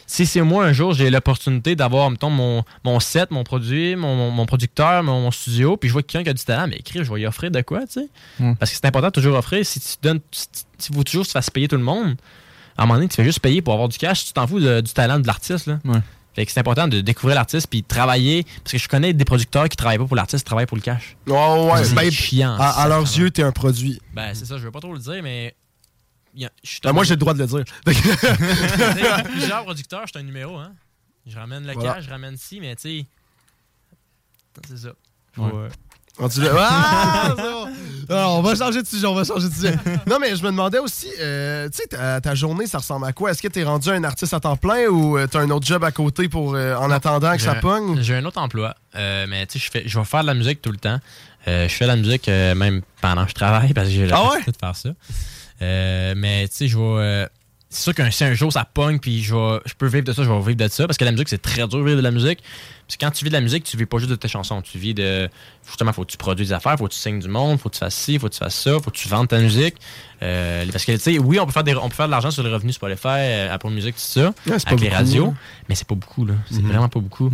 si 0.07 0.25
c'est 0.25 0.41
moi 0.41 0.65
un 0.65 0.73
jour, 0.73 0.93
j'ai 0.93 1.09
l'opportunité 1.09 1.75
d'avoir, 1.75 2.11
mettons, 2.11 2.29
mon, 2.29 2.63
mon 2.83 2.99
set, 2.99 3.31
mon 3.31 3.43
produit, 3.45 3.95
mon, 3.95 4.13
mon- 4.15 4.29
mon 4.31 4.45
producteur, 4.45 5.03
mon, 5.03 5.21
mon 5.21 5.31
studio, 5.31 5.77
puis 5.77 5.87
je 5.87 5.93
vois 5.93 6.03
quelqu'un 6.03 6.23
qui 6.25 6.29
a 6.29 6.33
du 6.33 6.43
talent, 6.43 6.67
mais 6.67 6.75
écris, 6.75 7.03
je 7.03 7.13
vais 7.13 7.21
y 7.21 7.25
offrir 7.25 7.49
de 7.49 7.61
quoi, 7.61 7.87
tu 7.87 7.93
sais? 8.01 8.07
Mm. 8.39 8.55
Parce 8.55 8.71
que 8.71 8.77
c'est 8.77 8.85
important 8.85 9.07
de 9.07 9.13
toujours 9.13 9.37
offrir. 9.37 9.65
Si 9.65 9.79
tu 9.79 9.95
donnes, 10.03 10.19
si 10.31 10.47
tu 10.79 10.91
veux 10.93 11.03
toujours 11.05 11.23
que 11.23 11.27
tu 11.27 11.31
fasses 11.33 11.49
payer 11.49 11.67
tout 11.69 11.77
le 11.77 11.83
monde, 11.83 12.17
à 12.77 12.83
un 12.83 12.85
moment 12.85 12.95
donné, 12.95 13.07
tu 13.07 13.15
fais 13.15 13.23
juste 13.23 13.39
payer 13.39 13.61
pour 13.61 13.73
avoir 13.73 13.87
du 13.87 13.97
cash, 13.97 14.25
tu 14.25 14.33
t'en 14.33 14.45
fous 14.47 14.59
de- 14.59 14.81
du 14.81 14.91
talent 14.91 15.17
de 15.19 15.25
l'artiste, 15.27 15.67
là. 15.67 15.79
Ouais. 15.85 15.99
Fait 16.33 16.45
que 16.45 16.51
c'est 16.51 16.59
important 16.61 16.87
de 16.87 17.01
découvrir 17.01 17.35
l'artiste 17.35 17.67
puis 17.69 17.81
de 17.81 17.87
travailler. 17.87 18.45
Parce 18.63 18.71
que 18.71 18.77
je 18.77 18.87
connais 18.87 19.11
des 19.13 19.25
producteurs 19.25 19.67
qui 19.67 19.75
travaillent 19.75 19.97
pas 19.97 20.05
pour 20.05 20.15
l'artiste, 20.15 20.45
travaillent 20.45 20.65
pour 20.65 20.77
le 20.77 20.81
cash. 20.83 21.15
Ouais, 21.27 21.33
ouais. 21.71 21.83
C'est 21.83 21.93
Ben, 21.93 22.09
chiant. 22.11 22.55
à, 22.57 22.69
à 22.69 22.87
leurs 22.87 23.01
yeux, 23.01 23.29
t'es 23.31 23.43
un 23.43 23.51
produit. 23.51 24.01
Ben, 24.13 24.33
c'est 24.33 24.45
ça, 24.45 24.57
je 24.57 24.63
veux 24.63 24.71
pas 24.71 24.79
trop 24.79 24.93
le 24.93 24.99
dire, 24.99 25.21
mais. 25.21 25.53
a- 26.41 26.49
Ben, 26.83 26.93
moi, 26.93 27.03
j'ai 27.03 27.15
le 27.15 27.19
droit 27.19 27.33
de 27.33 27.39
le 27.39 27.47
dire. 27.47 27.63
Plusieurs 29.25 29.63
producteurs, 29.63 30.01
je 30.05 30.11
suis 30.11 30.19
un 30.19 30.23
numéro, 30.23 30.57
hein. 30.57 30.71
Je 31.27 31.37
ramène 31.37 31.67
le 31.67 31.73
Voilà. 31.73 31.95
cash, 31.95 32.05
je 32.05 32.09
ramène 32.09 32.37
ci, 32.37 32.59
mais 32.61 32.75
tu 32.75 32.81
sais. 33.01 33.05
C'est 34.67 34.77
ça. 34.77 34.89
Ouais. 35.37 35.49
Euh, 35.53 35.69
Ah, 36.59 37.33
bon. 37.37 37.67
Alors, 38.09 38.39
on 38.39 38.41
va 38.41 38.55
changer 38.55 38.81
de 38.81 38.87
sujet, 38.87 39.07
on 39.07 39.13
va 39.15 39.23
changer 39.23 39.47
de 39.47 39.53
sujet. 39.53 39.75
Non, 40.07 40.17
mais 40.19 40.35
je 40.35 40.43
me 40.43 40.49
demandais 40.49 40.79
aussi, 40.79 41.07
euh, 41.19 41.69
tu 41.69 41.77
sais, 41.77 41.87
ta, 41.87 42.19
ta 42.19 42.35
journée, 42.35 42.67
ça 42.67 42.79
ressemble 42.79 43.05
à 43.05 43.13
quoi? 43.13 43.31
Est-ce 43.31 43.41
que 43.41 43.47
t'es 43.47 43.63
rendu 43.63 43.89
un 43.89 44.03
artiste 44.03 44.33
à 44.33 44.39
temps 44.41 44.57
plein 44.57 44.87
ou 44.87 45.17
euh, 45.17 45.27
t'as 45.27 45.39
un 45.39 45.49
autre 45.49 45.65
job 45.65 45.81
à 45.83 45.91
côté 45.91 46.27
pour 46.27 46.55
euh, 46.55 46.75
en 46.75 46.91
attendant 46.91 47.33
que 47.35 47.41
ça 47.41 47.55
pogne? 47.55 48.01
J'ai 48.01 48.15
un 48.15 48.25
autre 48.25 48.41
emploi, 48.41 48.75
euh, 48.95 49.25
mais 49.29 49.45
tu 49.45 49.59
sais, 49.59 49.83
je 49.85 49.97
vais 49.99 50.05
faire 50.05 50.21
de 50.23 50.27
la 50.27 50.33
musique 50.33 50.61
tout 50.61 50.71
le 50.71 50.77
temps. 50.77 50.99
Je 51.47 51.67
fais 51.69 51.85
de 51.85 51.89
la 51.89 51.95
musique 51.95 52.27
même 52.27 52.81
pendant 53.01 53.23
que 53.23 53.29
je 53.29 53.35
travaille 53.35 53.73
parce 53.73 53.87
que 53.87 53.93
j'ai 53.93 54.05
la 54.07 54.17
Ah 54.17 54.29
ouais? 54.31 54.39
de 54.45 54.57
faire 54.59 54.75
ça. 54.75 54.89
Mais 55.59 56.47
tu 56.49 56.55
sais, 56.55 56.67
je 56.67 56.77
vais. 56.77 57.27
C'est 57.71 57.81
sûr 57.83 57.95
qu'un 57.95 58.11
si 58.11 58.23
un 58.23 58.33
jour 58.33 58.51
ça 58.53 58.65
pogne 58.65 58.99
puis 58.99 59.23
je 59.23 59.33
vais, 59.33 59.59
je 59.65 59.73
peux 59.73 59.87
vivre 59.87 60.03
de 60.03 60.13
ça, 60.13 60.23
je 60.23 60.29
vais 60.29 60.37
vivre 60.39 60.55
de 60.55 60.67
ça 60.67 60.85
parce 60.85 60.97
que 60.97 61.05
la 61.05 61.11
musique 61.11 61.29
c'est 61.29 61.41
très 61.41 61.65
dur 61.67 61.79
de 61.79 61.83
vivre 61.83 61.95
de 61.97 62.01
la 62.01 62.11
musique. 62.11 62.39
Parce 62.87 62.97
que 62.97 63.05
quand 63.05 63.11
tu 63.11 63.23
vis 63.23 63.29
de 63.29 63.35
la 63.35 63.41
musique, 63.41 63.63
tu 63.63 63.77
vis 63.77 63.85
pas 63.85 63.97
juste 63.99 64.09
de 64.09 64.15
tes 64.15 64.27
chansons, 64.27 64.61
tu 64.61 64.77
vis 64.77 64.93
de 64.93 65.29
justement 65.65 65.93
faut 65.93 66.03
que 66.03 66.11
tu 66.11 66.17
produises 66.17 66.49
des 66.49 66.53
affaires, 66.53 66.77
faut 66.77 66.87
que 66.87 66.93
tu 66.93 66.99
signes 66.99 67.19
du 67.19 67.29
monde, 67.29 67.57
faut 67.57 67.69
que 67.69 67.75
tu 67.75 67.79
fasses 67.79 67.95
ci, 67.95 68.19
faut 68.19 68.27
que 68.27 68.33
tu 68.33 68.39
fasses 68.39 68.55
ça, 68.61 68.71
faut 68.73 68.91
que 68.91 68.97
tu 68.97 69.07
vendes 69.07 69.29
ta 69.29 69.39
musique. 69.39 69.75
Euh, 70.21 70.65
parce 70.71 70.83
que 70.83 70.91
tu 70.91 70.99
sais, 70.99 71.17
oui, 71.17 71.39
on 71.39 71.45
peut 71.45 71.53
faire 71.53 71.63
des, 71.63 71.73
on 71.75 71.87
peut 71.87 71.95
faire 71.95 72.07
de 72.07 72.11
l'argent 72.11 72.29
sur 72.31 72.43
les 72.43 72.49
revenus 72.53 72.75
Spotify, 72.75 73.07
euh, 73.07 73.53
Apple 73.53 73.69
Music, 73.69 73.95
tout 73.95 74.01
ça, 74.01 74.19
Ouais, 74.21 74.33
pas 74.45 74.55
avec 74.67 74.79
les 74.81 74.89
radios, 74.89 75.27
hein. 75.27 75.35
mais 75.69 75.75
c'est 75.75 75.87
pas 75.87 75.95
beaucoup 75.95 76.25
là, 76.25 76.33
c'est 76.51 76.59
Mhm. 76.61 76.67
vraiment 76.67 76.89
pas 76.89 76.99
beaucoup. 76.99 77.31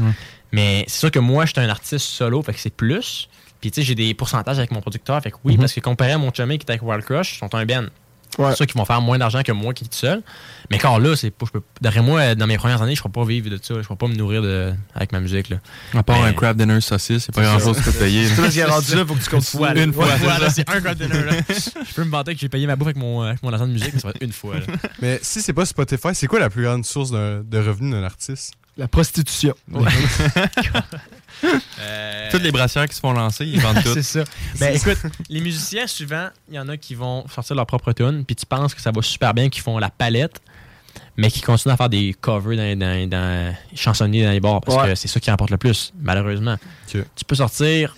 Mais 0.51 0.85
c'est 0.87 0.99
sûr 0.99 1.11
que 1.11 1.19
moi, 1.19 1.45
je 1.47 1.51
suis 1.53 1.59
un 1.59 1.69
artiste 1.69 2.05
solo, 2.05 2.41
fait 2.43 2.53
que 2.53 2.59
c'est 2.59 2.69
plus. 2.75 3.27
Puis 3.59 3.71
tu 3.71 3.81
sais, 3.81 3.85
j'ai 3.87 3.95
des 3.95 4.13
pourcentages 4.13 4.59
avec 4.59 4.69
mon 4.71 4.81
producteur, 4.81 5.19
fait 5.23 5.31
que 5.31 5.37
oui, 5.43 5.53
Mhm. 5.53 5.59
parce 5.61 5.73
que 5.73 5.79
comparé 5.79 6.11
à 6.11 6.19
mon 6.19 6.31
chummy 6.31 6.59
qui 6.59 6.65
est 6.67 6.69
avec 6.69 6.83
Wild 6.83 7.03
Crush, 7.03 7.33
ils 7.33 7.37
sont 7.39 7.53
un 7.55 7.65
ben. 7.65 7.89
Ouais. 8.37 8.49
C'est 8.51 8.57
sûr 8.57 8.65
qu'ils 8.67 8.77
vont 8.77 8.85
faire 8.85 9.01
moins 9.01 9.17
d'argent 9.17 9.41
que 9.43 9.51
moi 9.51 9.73
qui 9.73 9.83
est 9.83 9.87
tout 9.87 9.95
seul. 9.97 10.21
Mais 10.69 10.77
quand 10.77 10.97
là, 10.99 11.15
c'est 11.15 11.31
pas, 11.31 11.45
je 11.47 11.51
peux, 11.51 11.61
d'après 11.81 12.01
moi, 12.01 12.35
dans 12.35 12.45
mes 12.45 12.57
premières 12.57 12.81
années, 12.81 12.93
je 12.95 12.99
ne 12.99 13.09
pourrais 13.09 13.25
pas 13.25 13.29
vivre 13.29 13.49
de 13.49 13.57
ça. 13.57 13.73
Je 13.73 13.79
ne 13.79 13.83
pourrais 13.83 13.97
pas 13.97 14.07
me 14.07 14.15
nourrir 14.15 14.41
de, 14.41 14.73
avec 14.93 15.11
ma 15.11 15.19
musique. 15.19 15.49
Là. 15.49 15.57
À 15.93 16.03
part 16.03 16.21
Mais- 16.21 16.27
un 16.29 16.33
crab 16.33 16.57
dinner 16.57 16.79
saucisse, 16.81 17.23
c'est 17.25 17.33
pas 17.33 17.41
C'est 17.41 17.47
grand 17.47 17.59
ça. 17.59 17.65
chose 17.65 17.81
que 17.81 17.89
payer. 17.97 18.27
C'est 18.27 18.35
parce 18.41 18.49
qu'il 18.49 18.59
est 18.59 18.65
rendu 18.65 18.95
là, 18.95 19.05
faut 19.05 19.15
que 19.15 19.19
tu 19.19 19.25
Une 19.25 19.31
continues. 19.41 19.41
fois. 19.63 19.75
Une 19.75 19.93
fois, 19.93 20.05
Ouais, 20.05 20.49
c'est 20.53 20.69
un 20.69 20.81
crab 20.81 20.97
dinner. 20.97 21.23
Là. 21.23 21.31
je 21.87 21.93
peux 21.95 22.03
me 22.03 22.11
vanter 22.11 22.33
que 22.35 22.39
j'ai 22.41 22.49
payé 22.49 22.67
ma 22.67 22.75
bouffe 22.75 22.87
avec 22.87 22.97
mon, 22.97 23.21
avec 23.21 23.41
mon 23.41 23.51
argent 23.51 23.65
de 23.67 23.71
musique, 23.73 23.93
mais 23.93 23.99
ça 23.99 24.07
va 24.09 24.13
être 24.15 24.21
une 24.23 24.33
fois. 24.33 24.55
Là. 24.55 24.65
Mais 25.01 25.19
si 25.23 25.41
c'est 25.41 25.53
pas 25.53 25.65
Spotify, 25.65 26.09
c'est 26.13 26.27
quoi 26.27 26.39
la 26.39 26.49
plus 26.49 26.63
grande 26.63 26.85
source 26.85 27.11
de, 27.11 27.43
de 27.43 27.57
revenus 27.57 27.93
d'un 27.93 28.03
artiste? 28.03 28.53
La 28.77 28.87
prostitution. 28.87 29.55
Euh, 31.79 32.31
Toutes 32.31 32.41
les 32.41 32.51
brassières 32.51 32.87
qui 32.87 32.95
se 32.95 32.99
font 32.99 33.13
lancer, 33.13 33.45
ils 33.45 33.59
vendent 33.59 33.77
tout. 33.83 33.93
c'est 33.93 34.01
ça. 34.03 34.23
Ben 34.59 34.75
écoute, 34.75 34.97
les 35.29 35.39
musiciens, 35.41 35.87
souvent, 35.87 36.29
il 36.49 36.55
y 36.55 36.59
en 36.59 36.67
a 36.69 36.77
qui 36.77 36.95
vont 36.95 37.27
sortir 37.27 37.55
leur 37.55 37.65
propre 37.65 37.91
tune, 37.93 38.25
puis 38.25 38.35
tu 38.35 38.45
penses 38.45 38.73
que 38.73 38.81
ça 38.81 38.91
va 38.91 39.01
super 39.01 39.33
bien, 39.33 39.49
qu'ils 39.49 39.61
font 39.63 39.77
la 39.77 39.89
palette, 39.89 40.41
mais 41.15 41.29
qui 41.29 41.41
continuent 41.41 41.73
à 41.73 41.77
faire 41.77 41.89
des 41.89 42.15
covers 42.19 42.57
dans, 42.57 42.79
dans, 42.79 43.09
dans 43.09 43.55
chansonniers 43.75 44.23
dans 44.25 44.31
les 44.31 44.39
bars, 44.39 44.61
parce 44.61 44.81
Ouais. 44.83 44.89
que 44.89 44.95
c'est 44.95 45.07
ça 45.07 45.19
qui 45.19 45.29
rapporte 45.29 45.51
le 45.51 45.57
plus, 45.57 45.93
malheureusement. 46.01 46.57
Tu 46.87 47.03
peux 47.27 47.35
sortir 47.35 47.95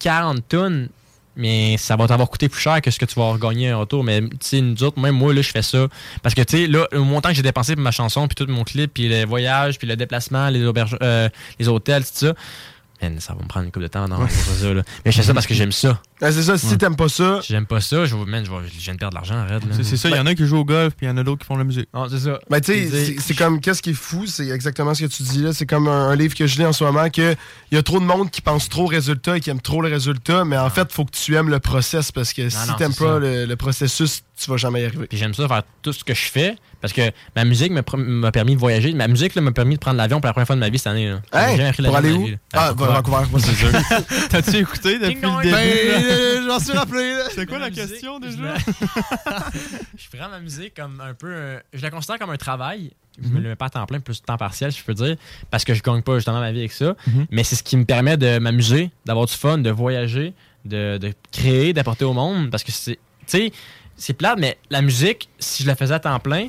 40 0.00 0.46
tonnes, 0.48 0.88
mais 1.36 1.76
ça 1.78 1.96
va 1.96 2.06
t'avoir 2.06 2.28
coûté 2.28 2.48
plus 2.48 2.60
cher 2.60 2.80
que 2.80 2.90
ce 2.90 2.98
que 2.98 3.04
tu 3.04 3.18
vas 3.18 3.36
gagner 3.38 3.72
en 3.72 3.80
retour. 3.80 4.04
Mais 4.04 4.20
tu 4.20 4.36
sais, 4.40 4.60
nous 4.60 4.82
autres, 4.82 5.00
même 5.00 5.14
moi, 5.14 5.32
là, 5.32 5.42
je 5.42 5.50
fais 5.50 5.62
ça. 5.62 5.88
Parce 6.22 6.34
que 6.34 6.42
tu 6.42 6.56
sais, 6.56 6.66
là, 6.66 6.86
le 6.92 7.00
montant 7.00 7.30
que 7.30 7.34
j'ai 7.34 7.42
dépensé 7.42 7.74
pour 7.74 7.82
ma 7.82 7.90
chanson, 7.90 8.26
puis 8.28 8.34
tout 8.34 8.50
mon 8.50 8.64
clip, 8.64 8.92
puis 8.94 9.08
le 9.08 9.24
voyage, 9.26 9.78
puis 9.78 9.86
le 9.86 9.96
déplacement, 9.96 10.48
les 10.48 10.64
auberges, 10.64 10.96
euh, 11.02 11.28
les 11.58 11.68
hôtels, 11.68 12.02
tout 12.04 12.10
ça. 12.12 12.34
Man, 13.02 13.18
ça 13.20 13.34
va 13.34 13.42
me 13.42 13.48
prendre 13.48 13.66
une 13.66 13.72
couple 13.72 13.82
de 13.84 13.88
temps, 13.88 14.06
non, 14.08 14.18
pas 14.18 14.28
ça, 14.28 14.72
là. 14.72 14.82
Mais 15.04 15.10
je 15.12 15.16
fais 15.18 15.22
ça 15.24 15.34
parce 15.34 15.46
que 15.46 15.52
j'aime 15.54 15.72
ça. 15.72 16.00
Ben, 16.20 16.30
c'est 16.32 16.42
ça, 16.44 16.56
si 16.56 16.66
Ouais. 16.68 16.76
t'aimes 16.78 16.96
pas 16.96 17.08
ça, 17.08 17.40
Si 17.42 17.52
j'aime 17.52 17.66
pas 17.66 17.80
ça, 17.80 18.06
je, 18.06 18.14
man, 18.14 18.44
je, 18.46 18.50
vais- 18.50 18.68
je 18.68 18.80
viens 18.80 18.94
de 18.94 18.98
perdre 18.98 19.10
de 19.12 19.16
l'argent, 19.16 19.34
arrête. 19.36 19.62
C'est 19.82 19.96
ça, 19.96 20.08
il 20.08 20.14
y 20.16 20.18
en 20.18 20.24
a 20.26 20.34
qui 20.34 20.46
jouent 20.46 20.58
au 20.58 20.64
golf, 20.64 20.94
puis 20.96 21.06
il 21.06 21.10
y 21.10 21.12
en 21.12 21.16
a 21.16 21.22
d'autres 21.24 21.40
qui 21.40 21.46
font 21.46 21.56
la 21.56 21.64
musique. 21.64 21.88
Non, 21.92 22.08
c'est 22.08 22.20
ça. 22.20 22.38
Ben, 22.48 22.60
tu 22.60 22.72
sais, 22.88 23.16
c'est- 23.18 23.34
comme, 23.34 23.60
qu'est-ce 23.60 23.82
qui 23.82 23.90
est 23.90 23.94
fou, 23.94 24.24
c'est 24.26 24.48
exactement 24.48 24.94
ce 24.94 25.04
que 25.04 25.08
tu 25.10 25.22
dis 25.24 25.42
là. 25.42 25.52
C'est 25.52 25.66
comme 25.66 25.88
un, 25.88 26.08
un 26.10 26.16
livre 26.16 26.34
que 26.34 26.46
je 26.46 26.56
lis 26.56 26.64
en 26.64 26.72
ce 26.72 26.84
moment, 26.84 27.10
que 27.10 27.34
il 27.70 27.74
y 27.74 27.78
a 27.78 27.82
trop 27.82 27.98
de 28.00 28.04
monde 28.06 28.30
qui 28.30 28.40
pense 28.40 28.68
trop 28.68 28.84
au 28.84 28.86
résultat 28.86 29.36
et 29.36 29.40
qui 29.40 29.50
aime 29.50 29.60
trop 29.60 29.82
le 29.82 29.88
résultat, 29.88 30.44
mais 30.44 30.56
en 30.56 30.70
fait, 30.70 30.90
faut 30.92 31.04
que 31.04 31.10
tu 31.10 31.34
aimes 31.34 31.50
le 31.50 31.58
process 31.58 32.12
parce 32.12 32.32
que 32.32 32.48
si 32.48 32.56
t'aimes 32.78 32.94
pas 32.94 33.18
le, 33.18 33.44
le 33.44 33.56
processus, 33.56 34.22
tu 34.40 34.50
vas 34.50 34.56
jamais 34.56 34.82
y 34.82 34.84
arriver. 34.86 35.06
Puis 35.06 35.18
j'aime 35.18 35.34
ça 35.34 35.46
faire 35.48 35.62
tout 35.82 35.92
ce 35.92 36.02
que 36.04 36.14
je 36.14 36.24
fais 36.26 36.56
parce 36.80 36.92
que 36.92 37.02
ma 37.36 37.44
musique 37.44 37.72
m'a 37.72 38.32
permis 38.32 38.54
de 38.54 38.60
voyager. 38.60 38.92
Ma 38.94 39.08
musique 39.08 39.34
m'a 39.36 39.52
permis 39.52 39.74
de 39.76 39.80
prendre 39.80 39.96
l'avion 39.96 40.20
pour 40.20 40.26
la 40.26 40.32
première 40.32 40.46
fois 40.46 40.56
de 40.56 40.60
ma 40.60 40.68
vie 40.70 40.78
cette 40.78 40.88
année. 40.88 41.08
là. 41.08 41.20
Hey, 41.50 41.72
pour 41.84 41.96
aller 41.96 42.10
de 42.10 42.14
où? 42.14 42.28
Vancouver, 42.86 43.24
moi, 43.30 43.40
c'est 43.40 43.54
sûr. 43.54 43.68
T'as-tu 44.30 44.56
écouté 44.56 44.98
depuis 44.98 45.14
le 45.14 45.42
début? 45.42 45.50
Ben, 45.52 45.56
euh, 45.68 46.46
j'en 46.46 46.58
suis 46.60 46.72
rappelé, 46.72 47.14
là. 47.14 47.24
C'est 47.34 47.46
quoi 47.46 47.58
la 47.58 47.70
question 47.70 48.18
déjà? 48.20 48.54
je 49.96 50.16
prends 50.16 50.28
ma 50.28 50.40
musique 50.40 50.74
comme 50.74 51.00
un 51.00 51.14
peu. 51.14 51.34
un- 51.34 51.60
Je 51.72 51.82
la 51.82 51.90
considère 51.90 52.18
comme 52.18 52.30
un 52.30 52.36
travail. 52.36 52.92
Je 53.22 53.28
Mhm. 53.28 53.34
me 53.34 53.40
le 53.40 53.48
mets 53.50 53.56
pas 53.56 53.66
à 53.66 53.70
temps 53.70 53.86
plein, 53.86 54.00
plus 54.00 54.20
temps 54.22 54.36
partiel, 54.36 54.72
si 54.72 54.80
je 54.80 54.84
peux 54.84 54.94
dire, 54.94 55.16
parce 55.50 55.64
que 55.64 55.72
je 55.72 55.82
gagne 55.82 56.02
pas 56.02 56.16
justement 56.16 56.40
ma 56.40 56.50
vie 56.50 56.58
avec 56.58 56.72
ça. 56.72 56.96
Mhm. 57.06 57.26
Mais 57.30 57.44
c'est 57.44 57.54
ce 57.56 57.62
qui 57.62 57.76
me 57.76 57.84
permet 57.84 58.16
de 58.16 58.38
m'amuser, 58.38 58.90
d'avoir 59.06 59.26
du 59.26 59.34
fun, 59.34 59.58
de 59.58 59.70
voyager, 59.70 60.34
de, 60.64 60.98
de 60.98 61.12
créer, 61.30 61.72
d'apporter 61.72 62.04
au 62.04 62.12
monde. 62.12 62.50
Parce 62.50 62.64
que 62.64 62.72
c'est. 62.72 62.94
Tu 63.26 63.38
sais, 63.38 63.52
c'est 63.96 64.14
plate, 64.14 64.38
mais 64.40 64.58
la 64.70 64.82
musique, 64.82 65.28
si 65.38 65.62
je 65.62 65.68
la 65.68 65.76
faisais 65.76 65.94
à 65.94 66.00
temps 66.00 66.18
plein, 66.18 66.48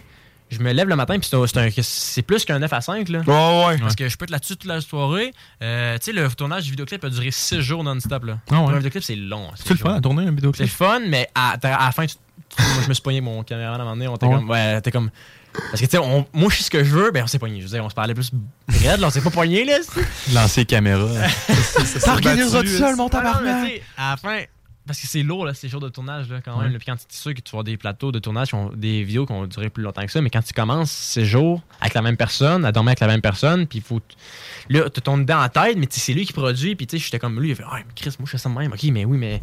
je 0.51 0.59
me 0.59 0.71
lève 0.71 0.87
le 0.87 0.95
matin, 0.95 1.17
puis 1.19 1.27
c'est 1.29 1.37
c'est 1.47 1.81
c'est 1.81 2.21
plus 2.21 2.45
qu'un 2.45 2.59
9 2.59 2.71
à 2.71 2.81
5. 2.81 3.09
Là. 3.09 3.19
Ouais, 3.25 3.65
ouais. 3.67 3.77
Parce 3.79 3.95
que 3.95 4.07
je 4.07 4.15
peux 4.17 4.23
être 4.25 4.29
là-dessus 4.31 4.55
toute 4.57 4.65
la 4.69 4.79
soirée. 4.81 5.33
Euh, 5.61 5.97
tu 5.97 6.05
sais, 6.05 6.11
le 6.13 6.29
tournage 6.29 6.63
du 6.65 6.71
vidéoclip 6.71 7.03
a 7.03 7.09
duré 7.09 7.31
6 7.31 7.61
jours 7.61 7.83
non-stop. 7.83 8.23
là. 8.25 8.37
Ah 8.51 8.61
ouais. 8.61 8.73
Un 8.73 8.77
vidéoclip, 8.77 9.03
c'est 9.03 9.15
long. 9.15 9.49
C'est 9.55 9.69
le 9.71 9.75
fun 9.77 9.93
à 9.95 10.01
tourner 10.01 10.21
un 10.21 10.25
C'est 10.25 10.29
le 10.31 10.35
vidéoclip. 10.35 10.67
fun, 10.69 11.01
mais 11.07 11.27
à, 11.35 11.53
à 11.61 11.85
la 11.85 11.91
fin, 11.91 12.05
tu, 12.05 12.15
moi, 12.59 12.83
je 12.83 12.89
me 12.89 12.93
suis 12.93 13.03
pogné 13.03 13.21
mon 13.21 13.43
caméraman 13.43 13.79
à 13.79 13.83
un 13.83 13.85
moment 13.85 13.95
donné. 13.95 14.07
On 14.07 14.15
était 14.15 14.25
Ouais. 14.27 14.35
comme, 14.35 14.49
ouais, 14.49 14.81
t'es 14.81 14.91
comme. 14.91 15.09
Parce 15.71 15.79
que, 15.81 15.85
tu 15.85 15.97
sais, 15.97 16.03
moi, 16.33 16.49
je 16.51 16.55
sais 16.57 16.63
ce 16.63 16.69
que 16.69 16.83
je 16.83 16.89
veux, 16.91 17.11
ben, 17.11 17.23
on 17.23 17.27
s'est 17.27 17.39
pogné. 17.39 17.59
Je 17.59 17.63
veux 17.65 17.69
dire, 17.71 17.83
on 17.83 17.89
se 17.89 17.95
parlait 17.95 18.13
plus 18.13 18.29
raide, 18.67 18.99
là, 18.99 19.07
on 19.07 19.09
s'est 19.09 19.21
pas 19.21 19.29
pogné, 19.29 19.63
là. 19.63 19.77
c'est- 19.81 20.33
Lancer 20.33 20.61
les 20.61 20.65
caméras. 20.65 21.07
T'organiseras 22.03 22.61
tout 22.61 22.67
seul, 22.67 22.95
mon 22.95 23.07
Ah 23.07 23.09
tabarnak. 23.09 23.63
tu 23.65 23.75
sais, 23.75 23.83
À 23.97 24.11
la 24.11 24.17
fin, 24.17 24.43
parce 24.87 24.99
que 24.99 25.07
c'est 25.07 25.23
lourd, 25.23 25.45
là, 25.45 25.53
ces 25.53 25.67
jours 25.67 25.81
de 25.81 25.89
tournage, 25.89 26.29
là, 26.29 26.41
quand 26.43 26.57
même. 26.59 26.71
Ouais. 26.71 26.77
Puis 26.77 26.85
quand 26.85 26.95
tu 26.95 27.03
es 27.03 27.15
sûr 27.15 27.33
que 27.33 27.41
tu 27.41 27.55
vas 27.55 27.63
des 27.63 27.75
plateaux 27.75 28.11
de 28.11 28.19
tournage, 28.19 28.49
qui 28.49 28.55
ont 28.55 28.69
des 28.69 29.03
vidéos 29.03 29.25
qui 29.25 29.33
vont 29.33 29.47
durer 29.47 29.69
plus 29.69 29.83
longtemps 29.83 30.05
que 30.05 30.11
ça, 30.11 30.21
mais 30.21 30.29
quand 30.29 30.43
tu 30.43 30.53
commences 30.53 30.91
ces 30.91 31.25
jours 31.25 31.61
avec 31.81 31.93
la 31.95 32.01
même 32.01 32.17
personne, 32.17 32.65
à 32.65 32.71
dormir 32.71 32.89
avec 32.89 32.99
la 32.99 33.07
même 33.07 33.21
personne, 33.21 33.65
puis 33.65 33.79
il 33.79 33.83
faut. 33.83 33.99
Là, 34.69 34.89
tu 34.89 35.01
tournes 35.01 35.25
dans 35.25 35.39
la 35.39 35.49
tête, 35.49 35.77
mais 35.77 35.87
c'est 35.89 36.13
lui 36.13 36.25
qui 36.25 36.33
produit, 36.33 36.75
puis 36.75 36.85
tu 36.85 36.97
sais, 36.97 37.03
j'étais 37.03 37.19
comme 37.19 37.39
lui, 37.39 37.49
il 37.49 37.55
fait, 37.55 37.63
ah, 37.65 37.77
mais 37.77 37.85
Chris, 37.95 38.15
moi, 38.19 38.25
je 38.25 38.31
fais 38.31 38.37
ça 38.37 38.49
de 38.49 38.55
même. 38.55 38.71
Ok, 38.71 38.83
mais 38.83 39.05
oui, 39.05 39.17
mais. 39.17 39.41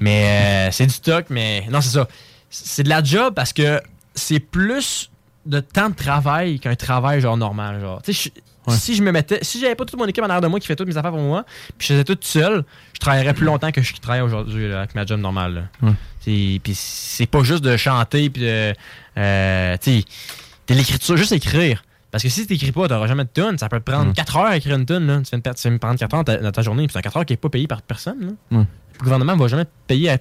Mais 0.00 0.68
euh, 0.68 0.70
c'est 0.72 0.86
du 0.86 0.92
stock, 0.92 1.26
mais. 1.30 1.66
Non, 1.70 1.80
c'est 1.80 1.90
ça. 1.90 2.08
C'est 2.50 2.82
de 2.82 2.88
la 2.88 3.02
job 3.02 3.34
parce 3.34 3.52
que 3.52 3.80
c'est 4.14 4.40
plus 4.40 5.10
de 5.46 5.60
temps 5.60 5.90
de 5.90 5.94
travail 5.94 6.60
qu'un 6.60 6.76
travail, 6.76 7.20
genre, 7.20 7.36
normal. 7.36 7.80
Genre, 7.80 8.02
tu 8.02 8.12
sais, 8.12 8.32
si 8.72 8.94
je 8.94 9.02
me 9.02 9.10
mettais, 9.12 9.38
si 9.42 9.60
j'avais 9.60 9.74
pas 9.74 9.84
toute 9.84 9.98
mon 9.98 10.06
équipe 10.06 10.22
en 10.22 10.26
arrière 10.26 10.40
de 10.40 10.46
moi 10.48 10.58
qui 10.60 10.66
fait 10.66 10.76
toutes 10.76 10.88
mes 10.88 10.96
affaires 10.96 11.10
pour 11.12 11.20
moi, 11.20 11.44
puis 11.78 11.86
je 11.88 11.92
faisais 11.94 12.04
tout 12.04 12.16
seul, 12.20 12.64
je 12.94 12.98
travaillerais 13.00 13.34
plus 13.34 13.46
longtemps 13.46 13.70
que 13.70 13.82
je 13.82 13.94
travaille 13.94 14.22
aujourd'hui 14.22 14.72
avec 14.72 14.94
ma 14.94 15.04
job 15.04 15.20
normale. 15.20 15.54
là. 15.82 15.88
Ouais. 15.88 15.94
C'est- 16.20 16.60
Puis 16.62 16.74
c'est 16.74 17.26
pas 17.26 17.42
juste 17.42 17.62
de 17.64 17.76
chanter, 17.76 18.30
puis 18.30 18.42
de. 18.42 18.72
Euh, 19.18 19.76
tu 19.80 20.02
de 20.66 20.74
l'écriture, 20.74 21.16
juste 21.16 21.32
écrire. 21.32 21.84
Parce 22.10 22.22
que 22.22 22.28
si 22.30 22.46
t'écris 22.46 22.70
pas, 22.72 22.86
t'auras 22.88 23.06
jamais 23.08 23.24
de 23.24 23.28
tune. 23.34 23.58
Ça 23.58 23.68
peut 23.68 23.80
te 23.80 23.90
prendre 23.90 24.10
Mm. 24.10 24.14
4 24.14 24.36
heures 24.36 24.46
à 24.46 24.56
écrire 24.56 24.76
une 24.76 24.86
tune. 24.86 25.06
Là. 25.06 25.18
Tu 25.18 25.30
tu 25.30 25.70
de 25.70 25.76
prendre 25.78 25.98
4 25.98 26.14
heures 26.14 26.24
dans 26.24 26.32
ta, 26.32 26.36
dans 26.38 26.52
ta 26.52 26.62
journée, 26.62 26.86
puis 26.86 26.92
c'est 26.92 26.98
un 27.00 27.02
4 27.02 27.16
heures 27.18 27.26
qui 27.26 27.32
est 27.32 27.36
pas 27.36 27.48
payé 27.48 27.66
par 27.66 27.82
personne. 27.82 28.36
Le 28.52 28.64
gouvernement 29.00 29.36
va 29.36 29.48
jamais 29.48 29.64
te 29.64 29.70
payer 29.88 30.10
à- 30.10 30.18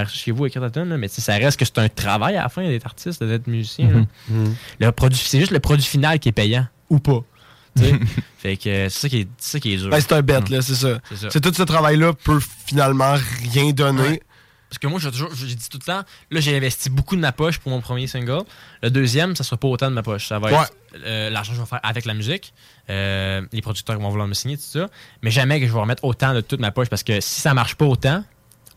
à- 0.00 0.04
chez 0.06 0.32
vous 0.32 0.44
à 0.44 0.48
écrire 0.48 0.62
ta 0.62 0.70
tune, 0.70 0.88
là, 0.88 0.96
mais 0.98 1.08
tu 1.08 1.20
ça 1.20 1.34
reste 1.34 1.56
que 1.58 1.64
c'est 1.64 1.78
un 1.78 1.88
travail 1.88 2.36
à 2.36 2.42
la 2.42 2.48
fin 2.48 2.62
d'être 2.66 2.84
artiste, 2.84 3.22
d'être 3.22 3.46
musicien. 3.46 4.04
Mhm. 4.28 4.54
Le 4.80 4.90
produit, 4.92 5.18
c'est 5.24 5.38
juste 5.38 5.52
le 5.52 5.60
produit 5.60 5.86
final 5.86 6.18
qui 6.18 6.28
est 6.28 6.32
payant 6.32 6.66
ou 6.90 6.98
pas. 6.98 7.20
fait 8.38 8.56
que 8.56 8.68
euh, 8.68 8.88
c'est 8.88 9.00
ça 9.00 9.08
qui 9.08 9.20
est, 9.20 9.28
c'est 9.38 9.52
ça 9.52 9.60
qui 9.60 9.74
est 9.74 9.76
dur. 9.76 9.90
Ben, 9.90 10.00
c'est 10.00 10.12
un 10.12 10.22
bet, 10.22 10.40
là, 10.50 10.62
c'est 10.62 10.74
ça. 10.74 10.98
C'est 11.30 11.40
tout 11.40 11.52
ce 11.54 11.62
travail-là 11.62 12.12
peut 12.12 12.40
finalement 12.66 13.14
rien 13.52 13.72
donner. 13.72 14.02
Ouais. 14.02 14.22
Parce 14.68 14.78
que 14.78 14.86
moi, 14.86 15.00
j'ai 15.00 15.10
toujours, 15.10 15.30
j'ai 15.34 15.54
dit 15.54 15.68
tout 15.68 15.78
le 15.80 15.86
temps, 15.86 16.02
là, 16.30 16.40
j'ai 16.40 16.54
investi 16.54 16.90
beaucoup 16.90 17.16
de 17.16 17.20
ma 17.20 17.32
poche 17.32 17.58
pour 17.58 17.70
mon 17.70 17.80
premier 17.80 18.06
single. 18.06 18.42
Le 18.82 18.90
deuxième, 18.90 19.34
ça 19.34 19.42
sera 19.42 19.56
pas 19.56 19.68
autant 19.68 19.88
de 19.88 19.94
ma 19.94 20.02
poche. 20.02 20.28
Ça 20.28 20.38
va 20.38 20.50
être 20.50 20.72
euh, 21.06 21.30
l'argent 21.30 21.52
que 21.52 21.56
je 21.56 21.62
vais 21.62 21.66
faire 21.66 21.80
avec 21.82 22.04
la 22.04 22.12
musique, 22.12 22.52
euh, 22.90 23.40
les 23.52 23.62
producteurs 23.62 23.96
qui 23.96 24.02
vont 24.02 24.10
vouloir 24.10 24.28
me 24.28 24.34
signer, 24.34 24.56
tout 24.56 24.64
ça. 24.64 24.88
Mais 25.22 25.30
jamais 25.30 25.58
que 25.60 25.66
je 25.66 25.72
vais 25.72 25.80
remettre 25.80 26.04
autant 26.04 26.34
de 26.34 26.42
toute 26.42 26.60
ma 26.60 26.70
poche 26.70 26.88
parce 26.88 27.02
que 27.02 27.20
si 27.20 27.40
ça 27.40 27.54
marche 27.54 27.76
pas 27.76 27.86
autant, 27.86 28.22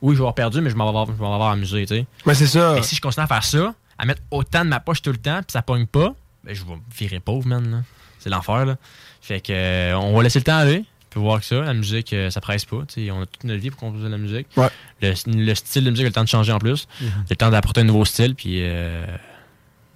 oui, 0.02 0.16
je 0.16 0.20
vais 0.20 0.24
avoir 0.24 0.36
perdu, 0.36 0.62
mais 0.62 0.70
je 0.70 0.76
m'en 0.76 0.86
vais 0.86 0.90
avoir, 0.90 1.08
je 1.08 1.12
vais 1.12 1.24
m'en 1.24 1.34
avoir 1.34 1.52
amusé, 1.52 1.86
tu 1.86 1.96
sais. 1.96 2.06
Mais 2.26 2.36
c'est 2.36 2.48
ça. 2.48 2.74
Mais 2.76 2.84
si 2.84 2.96
je 2.96 3.02
continue 3.02 3.26
à 3.26 3.28
faire 3.28 3.44
ça, 3.44 3.76
à 3.98 4.06
mettre 4.06 4.22
autant 4.32 4.64
de 4.64 4.70
ma 4.70 4.80
poche 4.80 5.02
tout 5.02 5.12
le 5.12 5.18
temps, 5.18 5.42
puis 5.42 5.52
ça 5.52 5.62
pogne 5.62 5.86
pas, 5.86 6.16
ben, 6.44 6.54
je 6.56 6.64
vais 6.64 6.74
me 6.74 6.80
virer 6.98 7.20
pauvre, 7.20 7.48
man. 7.48 7.84
C'est 8.20 8.30
l'enfer, 8.30 8.66
là. 8.66 8.78
Fait 9.22 9.42
que, 9.42 9.52
euh, 9.54 9.98
on 9.98 10.16
va 10.16 10.24
laisser 10.24 10.40
le 10.40 10.44
temps 10.46 10.58
aller. 10.58 10.86
Peux 11.10 11.20
voir 11.20 11.40
que 11.42 11.46
ça, 11.46 11.60
la 11.62 11.74
musique, 11.74 12.14
euh, 12.14 12.30
ça 12.30 12.40
presse 12.40 12.64
pas. 12.66 12.78
on 12.78 13.22
a 13.22 13.26
toute 13.26 13.44
notre 13.44 13.60
vie 13.62 13.70
pour 13.70 13.80
composer 13.80 14.06
de 14.06 14.10
la 14.10 14.18
musique. 14.18 14.48
Ouais. 14.56 14.70
Le, 15.02 15.14
le 15.28 15.56
style 15.56 15.84
de 15.84 15.90
musique 15.90 16.06
a 16.06 16.10
le 16.10 16.14
temps 16.14 16.24
de 16.24 16.30
changer 16.30 16.54
en 16.54 16.60
plus. 16.60 16.88
Mhm. 17.02 17.08
C'est 17.26 17.32
le 17.32 17.36
temps 17.36 17.50
d'apporter 17.50 17.82
un 17.82 17.84
nouveau 17.84 18.06
style, 18.06 18.34
puis 18.34 18.60
euh, 18.62 19.06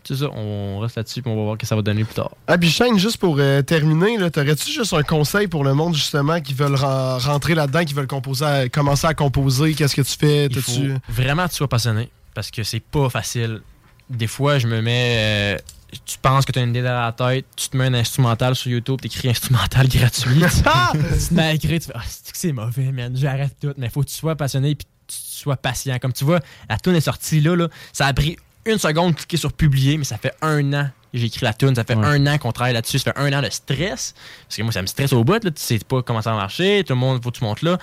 c'est 0.04 0.18
ça, 0.18 0.30
on 0.32 0.80
reste 0.80 0.98
là-dessus, 0.98 1.22
puis 1.22 1.32
on 1.32 1.36
va 1.38 1.44
voir 1.44 1.56
ce 1.56 1.60
que 1.60 1.66
ça 1.66 1.76
va 1.76 1.82
donner 1.82 2.04
plus 2.04 2.14
tard. 2.16 2.32
Ah, 2.48 2.58
puis 2.58 2.70
Shane, 2.70 3.00
juste 3.00 3.18
pour 3.18 3.38
euh, 3.40 3.62
terminer, 3.62 4.30
t'aurais-tu 4.30 4.70
juste 4.72 4.94
un 4.94 5.04
conseil 5.04 5.48
pour 5.48 5.64
le 5.64 5.74
monde, 5.74 5.96
justement, 5.96 6.42
qui 6.42 6.54
veulent 6.54 6.76
ren- 6.76 7.18
rentrer 7.18 7.56
là-dedans, 7.56 7.86
qui 7.86 7.94
veulent 7.94 8.08
composer 8.08 8.46
à- 8.46 8.70
commencer 8.70 9.08
à 9.08 9.14
composer? 9.14 9.74
Qu'est-ce 9.74 9.96
que 9.96 10.02
tu 10.02 10.18
fais? 10.18 10.48
Il 10.48 10.62
faut 10.62 10.82
vraiment 11.08 11.46
que 11.46 11.52
tu 11.52 11.56
sois 11.58 11.70
passionné 11.70 12.10
parce 12.34 12.52
que 12.52 12.62
c'est 12.64 12.82
pas 12.84 13.10
facile. 13.10 13.62
Des 14.10 14.28
fois, 14.28 14.60
je 14.60 14.68
me 14.68 14.82
mets. 14.82 15.16
euh, 15.56 15.58
tu 16.04 16.18
penses 16.20 16.46
que 16.46 16.52
tu 16.52 16.60
as 16.60 16.64
une 16.64 16.70
idée 16.70 16.82
dans 16.82 17.02
la 17.02 17.12
tête, 17.12 17.46
tu 17.56 17.70
te 17.70 17.78
mets 17.78 17.86
un 17.86 17.94
instrumental 17.94 18.56
sur 18.56 18.72
YouTube, 18.72 19.02
t'écris 19.02 19.30
instrumental 19.30 19.88
gratuit. 19.90 20.40
tu 20.40 21.28
te 21.28 21.34
mets 21.34 21.44
à 21.44 21.54
écrire, 21.54 21.80
tu 21.80 21.88
fais 21.88 21.94
Ah, 21.96 22.02
c'est 22.34 22.52
mauvais, 22.52 22.92
man, 22.92 23.16
j'arrête 23.16 23.56
tout. 23.60 23.74
Mais 23.78 23.90
faut 23.90 24.02
que 24.02 24.10
tu 24.10 24.16
sois 24.16 24.36
passionné 24.36 24.72
et 24.72 24.76
tu 24.76 24.86
sois 25.08 25.58
patient. 25.58 25.98
Comme 26.00 26.14
tu 26.14 26.26
vois, 26.26 26.40
la 26.70 26.78
tune 26.78 26.96
est 26.96 27.02
sortie 27.02 27.42
là, 27.42 27.56
là, 27.56 27.70
ça 27.94 28.08
a 28.08 28.14
pris 28.14 28.38
une 28.66 28.80
seconde 28.80 29.12
de 29.14 29.18
cliquer 29.18 29.38
sur 29.38 29.54
publier, 29.54 29.98
mais 29.98 30.04
ça 30.04 30.18
fait 30.18 30.34
un 30.42 30.74
an 30.74 30.90
que 31.14 31.20
j'ai 31.20 31.28
écrit 31.28 31.46
la 31.46 31.54
tune, 31.54 31.76
ça 31.76 31.84
fait 31.84 31.94
un 31.94 32.28
an 32.28 32.38
qu'on 32.38 32.52
travaille 32.52 32.74
là-dessus, 32.74 33.00
ça 33.00 33.14
fait 33.14 33.20
un 33.20 33.32
an 33.32 33.42
de 33.42 33.50
stress. 33.50 34.16
Parce 34.48 34.58
que 34.58 34.64
moi, 34.64 34.72
ça 34.72 34.82
me 34.82 34.88
stresse 34.88 35.14
au 35.14 35.24
bout, 35.24 35.44
là, 35.44 35.52
tu 35.52 35.62
sais 35.62 35.80
pas 35.80 36.02
comment 36.02 36.22
ça 36.22 36.32
va 36.32 36.38
marcher, 36.38 36.84
tout 36.86 36.94
le 36.94 37.00
monde, 37.00 37.24
faut 37.24 37.32
que 37.32 37.38
tu 37.38 37.44
montes 37.44 37.62
là. 37.62 37.78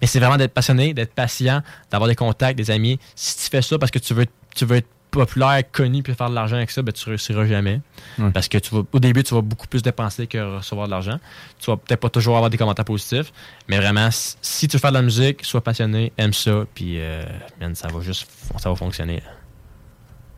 Mais 0.00 0.06
c'est 0.06 0.18
vraiment 0.18 0.36
d'être 0.36 0.52
passionné, 0.52 0.92
d'être 0.92 1.14
patient, 1.14 1.62
d'avoir 1.90 2.08
des 2.08 2.16
contacts, 2.16 2.58
des 2.58 2.70
amis. 2.70 2.98
Si 3.14 3.36
tu 3.36 3.42
fais 3.50 3.62
ça 3.62 3.78
parce 3.78 3.92
que 3.92 4.00
tu 4.00 4.12
veux, 4.12 4.26
tu 4.54 4.64
veux 4.64 4.76
être 4.76 4.88
populaire, 5.14 5.62
connu, 5.72 6.02
puis 6.02 6.14
faire 6.14 6.28
de 6.30 6.34
l'argent 6.34 6.56
avec 6.56 6.70
ça, 6.70 6.82
ben, 6.82 6.92
tu 6.92 7.08
réussiras 7.08 7.46
jamais. 7.46 7.80
Ouais. 8.18 8.30
Parce 8.32 8.48
que 8.48 8.58
tu 8.58 8.74
vas, 8.74 8.82
au 8.92 8.98
début, 9.00 9.22
tu 9.22 9.34
vas 9.34 9.40
beaucoup 9.40 9.66
plus 9.66 9.82
dépenser 9.82 10.26
que 10.26 10.56
recevoir 10.58 10.86
de 10.86 10.92
l'argent. 10.92 11.18
Tu 11.58 11.70
vas 11.70 11.76
peut-être 11.76 12.00
pas 12.00 12.10
toujours 12.10 12.36
avoir 12.36 12.50
des 12.50 12.56
commentaires 12.58 12.84
positifs, 12.84 13.32
mais 13.68 13.78
vraiment, 13.78 14.08
si- 14.10 14.68
tu 14.68 14.76
veux 14.76 14.80
faire 14.80 14.90
de 14.92 14.96
la 14.96 15.02
musique, 15.02 15.44
sois 15.44 15.62
passionné, 15.62 16.12
aime 16.18 16.32
ça, 16.34 16.64
puis 16.74 16.96
euh, 16.98 17.24
man, 17.60 17.74
ça 17.74 17.88
va 17.88 18.00
juste 18.00 18.26
ça 18.58 18.68
va 18.68 18.76
fonctionner. 18.76 19.22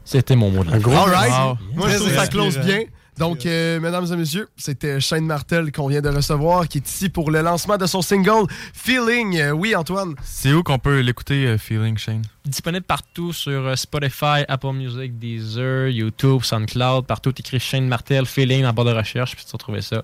C'était 0.04 0.36
mon 0.36 0.50
mot 0.50 0.62
de 0.64 0.70
la 0.70 0.80
fin. 0.80 0.90
All 0.90 1.10
right. 1.10 1.32
Wow. 1.32 1.58
Moi, 1.74 1.88
je 1.90 1.96
trouve 1.96 2.08
que 2.10 2.14
ça 2.14 2.26
close 2.28 2.58
bien. 2.58 2.82
Donc, 3.18 3.46
euh, 3.46 3.80
mesdames 3.80 4.04
et 4.12 4.16
messieurs, 4.16 4.46
c'était 4.58 5.00
Shane 5.00 5.24
Martel 5.24 5.72
qu'on 5.72 5.88
vient 5.88 6.02
de 6.02 6.10
recevoir, 6.10 6.68
qui 6.68 6.78
est 6.78 6.86
ici 6.86 7.08
pour 7.08 7.30
le 7.30 7.40
lancement 7.40 7.78
de 7.78 7.86
son 7.86 8.02
single 8.02 8.46
Feeling. 8.74 9.38
Euh, 9.38 9.50
oui, 9.52 9.74
Antoine. 9.74 10.14
C'est 10.22 10.52
où 10.52 10.62
qu'on 10.62 10.78
peut 10.78 11.00
l'écouter, 11.00 11.56
Feeling 11.58 11.96
Shane? 11.96 12.22
Disponible 12.46 12.84
partout 12.84 13.32
sur 13.32 13.66
euh, 13.66 13.76
Spotify, 13.76 14.44
Apple 14.48 14.72
Music, 14.72 15.18
Deezer, 15.18 15.88
YouTube, 15.88 16.42
SoundCloud, 16.42 17.06
partout 17.06 17.32
écrit 17.38 17.60
Shane 17.60 17.86
Martel, 17.88 18.26
Feeling 18.26 18.64
en 18.64 18.72
barre 18.72 18.84
de 18.86 18.92
recherche, 18.92 19.34
puis 19.36 19.44
tu 19.44 19.52
vas 19.52 19.58
trouver 19.58 19.82
ça. 19.82 20.02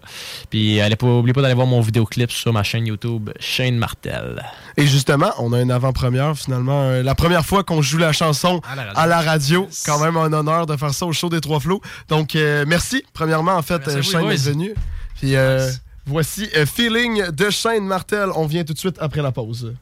Puis 0.50 0.80
allez 0.80 0.96
pas, 0.96 1.06
d'aller 1.42 1.54
voir 1.54 1.66
mon 1.66 1.80
vidéoclip 1.80 2.30
sur 2.30 2.52
ma 2.52 2.62
chaîne 2.62 2.86
YouTube 2.86 3.30
Shane 3.40 3.76
Martel. 3.76 4.42
Et 4.76 4.86
justement, 4.86 5.30
on 5.38 5.52
a 5.52 5.60
une 5.60 5.70
avant-première 5.70 6.36
finalement. 6.36 6.82
euh, 6.90 7.02
la 7.02 7.14
première 7.14 7.44
fois 7.44 7.64
qu'on 7.64 7.82
joue 7.82 7.98
la 7.98 8.12
chanson 8.12 8.60
À 8.70 8.74
la 8.76 8.82
radio. 8.84 9.00
à 9.00 9.06
la 9.06 9.20
radio. 9.20 9.68
Quand 9.86 10.00
même 10.00 10.16
un 10.16 10.32
honneur 10.32 10.66
de 10.66 10.76
faire 10.76 10.92
ça 10.94 11.06
au 11.06 11.12
show 11.12 11.28
des 11.28 11.40
Trois 11.40 11.60
Flots. 11.60 11.80
Donc, 12.08 12.34
euh, 12.36 12.64
merci. 12.66 13.02
Premièrement, 13.12 13.52
en 13.56 13.62
fait, 13.62 13.82
Merci 13.86 13.90
euh, 13.96 14.00
vous, 14.02 14.10
Shane 14.10 14.30
est 14.30 14.48
venu. 14.50 14.74
Puis 15.16 15.36
euh, 15.36 15.70
voici 16.06 16.48
euh, 16.56 16.66
Feeling 16.66 17.30
de 17.30 17.50
Shane 17.50 17.84
Martel. 17.84 18.28
On 18.34 18.46
vient 18.46 18.64
tout 18.64 18.72
de 18.72 18.78
suite 18.78 18.96
après 19.00 19.22
la 19.22 19.32
pause. 19.32 19.74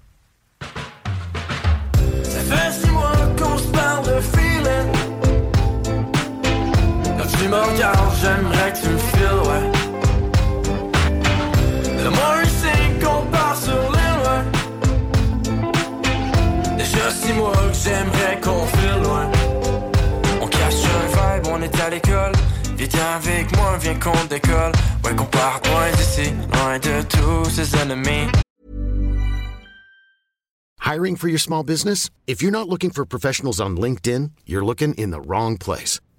Regardes, 7.53 8.15
j'aimerais 8.23 8.73
que 8.73 8.79
tu 8.79 8.89
me 8.89 8.99
files, 8.99 9.43
ouais. 9.49 9.65
Le 12.05 13.05
qu'on 13.05 13.27
part 13.27 13.57
sur. 13.57 13.91
Déjà 16.77 17.11
six 17.11 17.33
mois 17.33 17.53
que 17.53 17.75
j'aimerais 17.85 18.41
qu'on 18.41 18.67
file, 18.67 19.03
ouais. 19.03 19.29
On 20.41 20.47
cache 20.47 20.85
un 20.85 21.07
vibe, 21.09 21.47
on 21.53 21.63
est 21.63 21.81
à 21.81 21.91
l'école. 21.91 22.33
Viens 22.77 22.89
avec 23.17 23.57
moi, 23.57 23.77
viens 23.79 23.99
qu'on 23.99 24.25
décolle. 24.29 24.73
Ouais, 25.05 25.15
qu'on 25.17 25.25
parte 25.27 25.67
loin 25.69 25.91
d'ici, 25.97 26.33
loin 26.55 26.79
de 26.79 27.03
tous 27.03 27.75
ennemis. 27.83 28.31
Hiring 30.81 31.17
for 31.17 31.29
your 31.29 31.39
small 31.39 31.63
business? 31.63 32.11
If 32.27 32.43
you're 32.43 32.51
not 32.51 32.69
looking 32.69 32.91
for 32.91 33.05
professionals 33.05 33.61
on 33.61 33.77
LinkedIn, 33.77 34.31
you're 34.47 34.65
looking 34.65 34.95
in 34.95 35.11
the 35.11 35.21
wrong 35.21 35.57
place. 35.59 36.01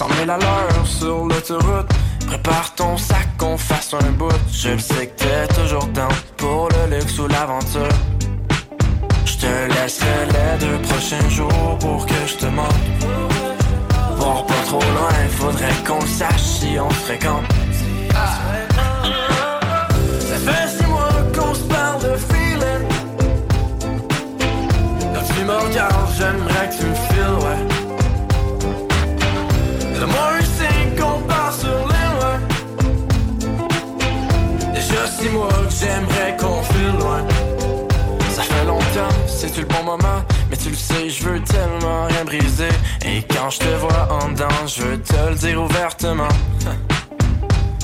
100 0.00 0.08
000 0.16 0.30
à 0.30 0.38
l'heure 0.38 0.86
sur 0.86 1.26
l'autoroute. 1.26 1.90
Prépare 2.26 2.74
ton 2.74 2.96
sac, 2.96 3.28
qu'on 3.36 3.58
fasse 3.58 3.92
un 3.92 4.12
bout. 4.12 4.32
Je 4.50 4.70
le 4.70 4.78
sais 4.78 5.08
que 5.08 5.22
t'es 5.22 5.46
toujours 5.48 5.84
down 5.88 6.08
pour 6.38 6.70
le 6.70 6.96
luxe 6.96 7.18
ou 7.18 7.28
l'aventure. 7.28 7.94
Je 9.26 9.34
te 9.36 9.74
laisserai 9.74 10.24
les 10.28 10.66
deux 10.66 10.78
prochains 10.88 11.28
jours 11.28 11.76
pour 11.80 12.06
que 12.06 12.14
je 12.26 12.34
te. 12.34 12.46
Voir 14.16 14.46
pas 14.46 14.62
trop 14.64 14.80
loin, 14.80 15.12
faudrait 15.32 15.84
qu'on 15.86 16.00
sache 16.06 16.44
si 16.44 16.78
on 16.80 16.88
se 16.88 16.94
fréquente. 16.94 17.44
Ça 20.20 20.36
fait 20.46 20.78
six 20.78 20.86
mois 20.86 21.10
qu'on 21.36 21.52
se 21.54 21.64
parle 21.64 22.02
de 22.04 22.16
feeling. 22.16 22.86
Quand 25.12 25.34
tu 25.34 25.44
me 25.44 25.58
j'aimerais 26.16 26.70
que 26.70 26.76
tu 26.78 26.86
me 26.86 26.94
files, 26.94 27.44
ouais. 27.44 27.69
Le 30.00 30.06
moins 30.06 30.40
c'est 30.56 30.96
qu'on 30.98 31.20
part 31.28 31.52
sur 31.52 31.68
les 31.68 32.06
loin. 32.16 32.38
Déjà 34.72 35.06
six 35.06 35.28
mois 35.28 35.48
que 35.48 35.74
j'aimerais 35.78 36.36
qu'on 36.38 36.62
file 36.62 36.98
loin. 36.98 37.22
Ça 38.30 38.42
fait 38.42 38.64
longtemps, 38.64 39.14
c'est-tu 39.26 39.60
le 39.60 39.66
bon 39.66 39.82
moment? 39.84 40.24
Mais 40.48 40.56
tu 40.56 40.70
le 40.70 40.76
sais, 40.76 41.10
je 41.10 41.22
veux 41.24 41.40
tellement 41.42 42.06
rien 42.06 42.24
briser. 42.24 42.70
Et 43.04 43.22
quand 43.24 43.50
je 43.50 43.58
te 43.58 43.68
vois 43.76 44.08
en 44.10 44.30
dedans, 44.30 44.48
je 44.66 44.82
veux 44.82 45.02
te 45.02 45.28
le 45.28 45.34
dire 45.34 45.62
ouvertement. 45.62 46.28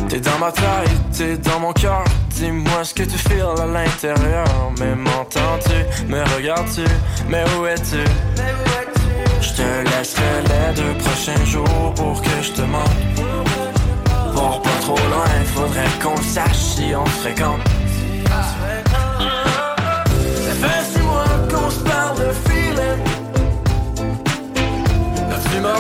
T'es 0.09 0.21
dans 0.21 0.39
ma 0.39 0.53
taille, 0.53 0.89
t'es 1.17 1.37
dans 1.37 1.61
mon 1.61 1.75
cœur. 1.75 2.03
Dis-moi 2.31 2.83
ce 2.85 2.95
que 2.95 3.03
tu 3.03 3.19
files 3.19 3.45
à 3.61 3.67
l'intérieur. 3.67 4.47
Mais 4.79 4.95
m'entends-tu? 4.95 6.07
Me 6.07 6.23
regardes-tu? 6.35 6.85
Mais 7.29 7.45
où 7.59 7.67
es-tu? 7.67 8.05
Je 9.41 9.51
te 9.53 9.63
laisserai 9.63 10.35
les 10.51 10.75
deux 10.75 10.95
prochains 10.99 11.45
jours 11.45 11.95
pour 11.95 12.21
que 12.21 12.43
je 12.43 12.53
te 12.53 12.63
manque. 12.63 13.03
Voir 14.33 14.61
pas 14.63 14.79
trop 14.81 14.97
loin, 14.97 15.45
faudrait 15.55 15.95
qu'on 16.03 16.17
sache 16.23 16.57
si 16.57 16.95
on 16.95 17.07
se 17.07 17.11
fréquente. 17.23 17.61
Ça 20.45 20.53
fait 20.63 20.85
six 20.93 21.03
mois 21.03 21.39
qu'on 21.51 21.71
se 21.71 21.81
parle 21.81 22.19
de 22.19 22.31
feeling. 22.47 23.03
Me 25.57 25.73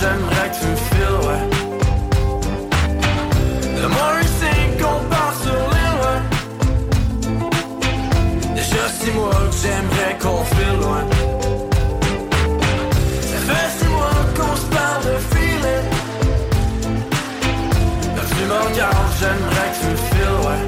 j'aimerais 0.00 0.48
que 0.50 0.56
tu 0.58 0.66
me 0.66 0.76
files, 0.76 1.20
ouais. 1.28 1.44
Le 3.80 3.88
moins 3.88 4.20
qu'on 4.80 4.98
part 5.08 5.34
sur 5.42 5.60
l'île, 5.72 5.98
ouais. 6.02 6.22
Déjà 8.54 8.82
six 9.00 9.12
mois 9.12 9.30
que 9.30 9.56
j'aimerais 9.62 10.14
qu'on 10.20 10.42
file 10.44 10.76
loin. 10.80 11.04
J'aimerais 19.22 19.70
que 19.70 19.76
tu 19.80 19.86
me 19.86 19.96
files, 19.96 20.38
ouais. 20.46 20.62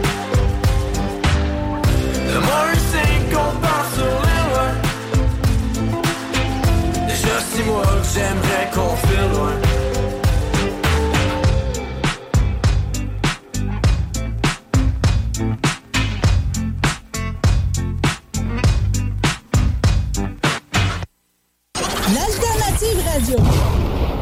Le 2.33 2.39
moins 2.41 2.75
c'est 2.91 3.15
qu'on 3.35 3.51
part 3.61 3.87
sur 3.95 4.15
l'île, 4.25 4.51
ouais. 4.57 4.75
Déjà 7.09 7.35
six 7.41 7.65
mois 7.65 7.83
que 7.83 8.07
j'aimerais 8.15 8.67
qu'on 8.73 8.95
file 9.07 9.29
loin. 9.33 9.55
L'alternative 22.15 23.01
radio. 23.13 23.39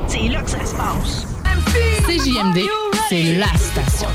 C'est 0.09 0.29
là 0.29 0.41
que 0.41 0.51
ça 0.51 0.65
se 0.65 0.75
passe. 0.75 1.27
CJMD, 2.07 2.59
c'est 3.13 3.35
la 3.35 3.47
station. 3.59 4.09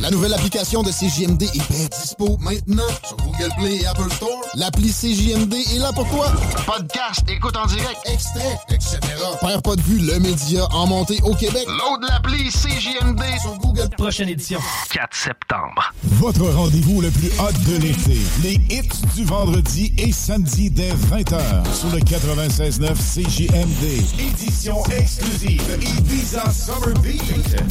La 0.00 0.10
nouvelle 0.10 0.34
application 0.34 0.82
de 0.82 0.90
CJMD 0.90 1.42
est 1.44 1.70
bien 1.70 1.86
dispo 1.86 2.36
maintenant 2.40 2.82
sur 3.06 3.16
Google 3.16 3.50
Play 3.58 3.76
et 3.76 3.86
Apple 3.86 4.10
Store. 4.12 4.40
L'appli 4.54 4.90
CJMD 4.92 5.54
est 5.54 5.78
là 5.78 5.92
pour 5.92 6.08
toi. 6.08 6.30
Podcast, 6.66 7.22
écoute 7.28 7.56
en 7.56 7.66
direct, 7.66 7.98
extrait, 8.06 8.58
etc. 8.70 8.98
Père 9.40 9.62
pas 9.62 9.76
de 9.76 9.82
vue, 9.82 9.98
le 10.00 10.18
média 10.18 10.66
en 10.72 10.86
montée 10.86 11.20
au 11.22 11.34
Québec. 11.34 11.66
Load 11.68 12.02
l'appli 12.08 12.50
CJMD 12.50 13.22
sur 13.40 13.56
Google. 13.58 13.88
Prochaine 13.96 14.28
édition. 14.28 14.58
4 14.92 15.14
septembre. 15.14 15.94
Votre 16.02 16.50
rendez-vous 16.50 17.00
le 17.00 17.10
plus 17.10 17.30
hot 17.38 17.52
de 17.70 17.76
l'été. 17.78 18.18
Les 18.42 18.54
hits 18.74 18.88
du 19.14 19.24
vendredi 19.24 19.94
et 19.96 20.12
samedi 20.12 20.70
dès 20.70 20.92
20h 20.92 21.40
sur 21.72 21.88
le 21.90 22.00
96.9 22.00 22.94
CJMD. 22.94 24.02
Édition 24.18 24.84
exclusive 24.86 25.62
Ibiza 25.80 26.44
Summer 26.50 26.94
Beat. 27.00 27.22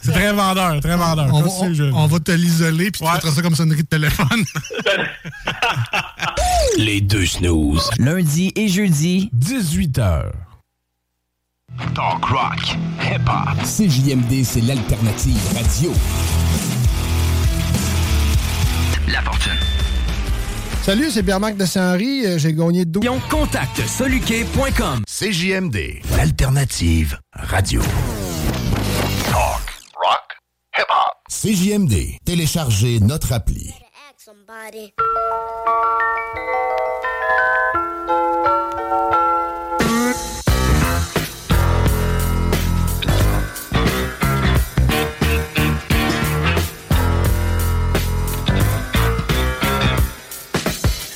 C'est 0.02 0.12
très 0.12 0.32
vendeur, 0.32 0.80
très 0.80 0.96
vendeur. 0.96 1.28
On, 1.32 1.42
va- 1.42 1.48
on- 1.60 1.92
on 2.04 2.06
va 2.06 2.20
te 2.20 2.30
l'isoler, 2.32 2.90
puis 2.90 3.02
tu 3.04 3.12
mettras 3.12 3.30
ça 3.30 3.42
comme 3.42 3.54
sonnerie 3.54 3.82
de 3.82 3.88
téléphone. 3.88 4.44
Les 6.78 7.00
deux 7.00 7.26
snooze. 7.26 7.90
Lundi 7.98 8.52
et 8.56 8.68
jeudi, 8.68 9.30
18h. 9.36 10.30
Talk 11.94 12.24
rock, 12.26 12.58
hip-hop. 13.00 13.58
CJMD, 13.64 14.44
c'est 14.44 14.60
l'alternative 14.62 15.38
radio. 15.54 15.92
La 19.08 19.22
fortune. 19.22 19.52
Salut, 20.82 21.10
c'est 21.10 21.22
Pierre-Marc 21.22 21.56
de 21.56 21.64
Saint-Henri. 21.66 22.24
Euh, 22.26 22.38
J'ai 22.38 22.52
gagné 22.54 22.84
12. 22.84 23.04
Contact 23.30 23.86
soluquet.com. 23.86 25.02
CJMD, 25.06 26.00
l'alternative 26.16 27.18
radio. 27.34 27.80
Talk, 29.30 29.66
rock, 29.94 30.38
hip-hop. 30.76 31.16
CJMD. 31.28 32.18
Téléchargez 32.24 33.00
notre 33.00 33.32
appli. 33.32 33.72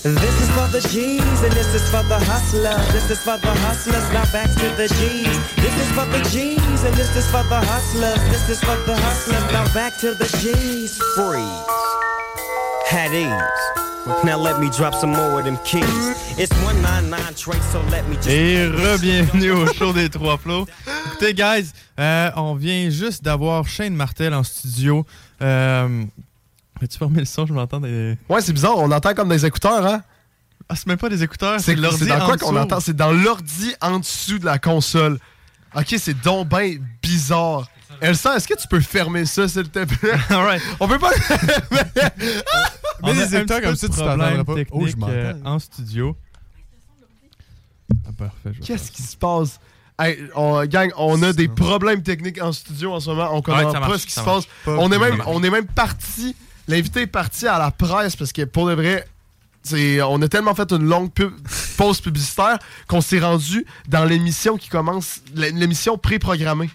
This 0.03 0.41
is 0.41 0.49
for 0.53 0.67
the 0.69 0.81
G's 0.89 1.43
and 1.43 1.53
this 1.53 1.75
is 1.75 1.85
for 1.91 2.03
the 2.05 2.19
hustlers. 2.19 2.91
This 2.91 3.11
is 3.11 3.19
for 3.19 3.37
the 3.37 3.53
hustlers. 3.61 4.11
Now 4.15 4.25
back 4.33 4.49
to 4.49 4.69
the 4.75 4.89
G's. 4.89 5.55
This 5.57 5.77
is 5.77 5.93
for 5.93 6.07
the 6.07 6.23
G's 6.33 6.85
and 6.85 6.95
this 6.97 7.15
is 7.17 7.27
for 7.27 7.43
the 7.43 7.61
hustlers. 7.61 8.17
This 8.31 8.49
is 8.49 8.61
for 8.61 8.77
the 8.87 8.97
hustlers. 8.97 9.53
Now 9.53 9.71
back 9.75 9.99
to 9.99 10.15
the 10.15 10.25
G's. 10.41 10.97
Freeze. 11.15 11.67
At 12.91 13.13
ease. 13.13 14.25
Now 14.25 14.39
let 14.39 14.59
me 14.59 14.71
drop 14.71 14.95
some 14.95 15.13
more 15.13 15.39
of 15.39 15.45
them 15.45 15.59
keys. 15.67 15.85
It's 16.39 16.57
199 16.65 17.35
trace, 17.35 17.71
so 17.71 17.83
let 17.91 18.09
me 18.09 18.17
just. 18.17 18.29
Et 18.29 18.67
re-bienvenue 18.73 19.51
au 19.51 19.67
show 19.67 19.93
des 19.93 20.09
trois 20.09 20.39
flots. 20.39 20.67
Écoutez, 21.09 21.35
guys, 21.35 21.73
euh, 21.99 22.31
on 22.37 22.55
vient 22.55 22.89
juste 22.89 23.23
d'avoir 23.23 23.69
Shane 23.69 23.95
Martel 23.95 24.33
en 24.33 24.45
studio. 24.45 25.05
Euh, 25.43 26.07
As-tu 26.83 26.99
fermé 26.99 27.19
le 27.21 27.25
son? 27.27 27.47
Je 27.47 27.53
m'entends 27.53 27.81
des... 27.81 28.17
Ouais, 28.29 28.41
c'est 28.41 28.53
bizarre, 28.53 28.79
on 28.79 28.91
entend 28.91 29.13
comme 29.15 29.29
des 29.29 29.45
écouteurs, 29.47 29.85
hein? 29.87 30.03
Ah, 30.69 30.77
c'est 30.77 30.87
même 30.87 30.99
pas 30.99 31.09
des 31.09 31.23
écouteurs, 31.23 31.59
C'est 31.59 31.75
c'est 31.75 31.77
l'ordi 31.77 31.99
c'est 32.01 32.07
dans 32.07 32.25
quoi 32.25 32.37
qu'on 32.39 32.53
dessous. 32.53 32.63
entend? 32.63 32.81
C'est 32.81 32.95
dans 32.97 33.13
l'ordi 33.13 33.75
en 33.81 33.99
dessous 33.99 34.39
de 34.39 34.45
la 34.45 34.59
console. 34.59 35.19
Ok, 35.75 35.95
c'est 35.99 36.21
donc 36.21 36.49
ben 36.49 36.79
bizarre. 37.03 37.69
Elsa, 38.01 38.37
est-ce 38.37 38.47
que 38.49 38.55
tu 38.55 38.67
peux 38.69 38.81
fermer 38.81 39.25
ça, 39.27 39.47
s'il 39.49 39.69
te 39.69 39.85
plaît? 39.85 40.13
Alright. 40.31 40.63
On 40.79 40.87
peut 40.89 40.99
pas. 40.99 41.11
Des 43.03 43.35
un 43.35 43.39
écouteurs 43.39 43.61
comme 43.63 43.77
ça, 43.77 43.89
tu 43.89 43.97
t'entendras 43.97 44.45
pas. 44.45 44.55
technique 44.55 44.69
Oh, 44.73 44.87
je 44.87 44.97
m'entends. 44.97 45.13
euh, 45.13 45.35
en 45.45 45.59
studio. 45.59 46.17
Ah, 48.07 48.11
parfait. 48.17 48.53
Qu'est-ce 48.65 48.91
qui 48.93 49.03
se 49.03 49.17
passe? 49.17 49.59
Hey, 49.99 50.19
on, 50.35 50.65
gang, 50.67 50.91
on 50.97 51.23
a 51.23 51.33
des 51.33 51.49
problèmes 51.49 52.03
techniques 52.03 52.41
en 52.43 52.53
studio 52.53 52.95
en 52.95 53.01
ce 53.01 53.11
moment. 53.11 53.29
On 53.33 53.43
comprend 53.43 53.67
Ouais, 53.71 53.73
pas 53.81 53.99
ce 53.99 54.07
qui 54.07 54.13
se 54.13 54.21
passe. 54.21 54.47
pas. 54.65 54.77
On 54.79 54.91
est, 54.93 54.99
même, 54.99 55.23
on 55.27 55.43
est 55.43 55.51
même 55.51 55.67
parti. 55.67 56.35
L'invité 56.71 57.03
est 57.03 57.07
parti 57.07 57.47
à 57.47 57.59
la 57.59 57.71
presse 57.71 58.17
parce 58.17 58.33
que 58.33 58.43
pour 58.43 58.67
de 58.69 58.75
vrai, 58.75 59.07
C'est- 59.63 60.01
On 60.01 60.23
a 60.23 60.29
tellement 60.29 60.55
fait 60.55 60.73
une 60.73 60.85
longue 60.89 61.13
pub- 61.13 61.35
pause 61.77 62.01
publicitaire 62.01 62.59
qu'on 62.89 63.03
s'est 63.03 63.21
rendu 63.21 63.67
dans 63.89 64.07
l'émission 64.07 64.57
qui 64.57 64.71
commence, 64.71 65.21
l'émission 65.35 65.99
pré-programmée. 65.99 66.71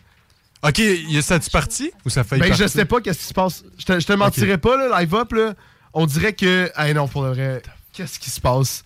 Ok, 0.61 0.77
y 0.77 1.17
a 1.17 1.21
ça 1.23 1.39
tu 1.39 1.49
parti 1.49 1.91
ou 2.05 2.09
ça 2.11 2.23
fait 2.23 2.37
Ben, 2.37 2.53
je 2.53 2.67
sais 2.67 2.85
pas 2.85 3.01
qu'est-ce 3.01 3.17
qui 3.19 3.25
se 3.25 3.33
passe. 3.33 3.63
Je 3.79 3.85
te, 3.85 3.99
je 3.99 4.05
te 4.05 4.13
mentirais 4.13 4.59
pas, 4.59 4.77
là, 4.77 5.01
live 5.01 5.15
up, 5.15 5.31
là. 5.33 5.53
On 5.93 6.05
dirait 6.05 6.33
que. 6.33 6.71
Ah 6.75 6.93
non, 6.93 7.07
pour 7.07 7.23
le 7.23 7.29
vrai, 7.29 7.63
qu'est-ce 7.91 8.19
qui 8.19 8.29
se 8.29 8.39
passe? 8.39 8.83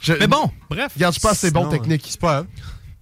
Je- 0.00 0.12
Mais 0.12 0.28
bon, 0.28 0.48
bref. 0.68 0.92
Regarde, 0.94 1.14
je 1.16 1.20
pense 1.20 1.32
que 1.32 1.36
c'est 1.38 1.50
bon 1.50 1.68
technique. 1.70 2.04
C'est 2.08 2.20
pas 2.20 2.32
grave. 2.32 2.46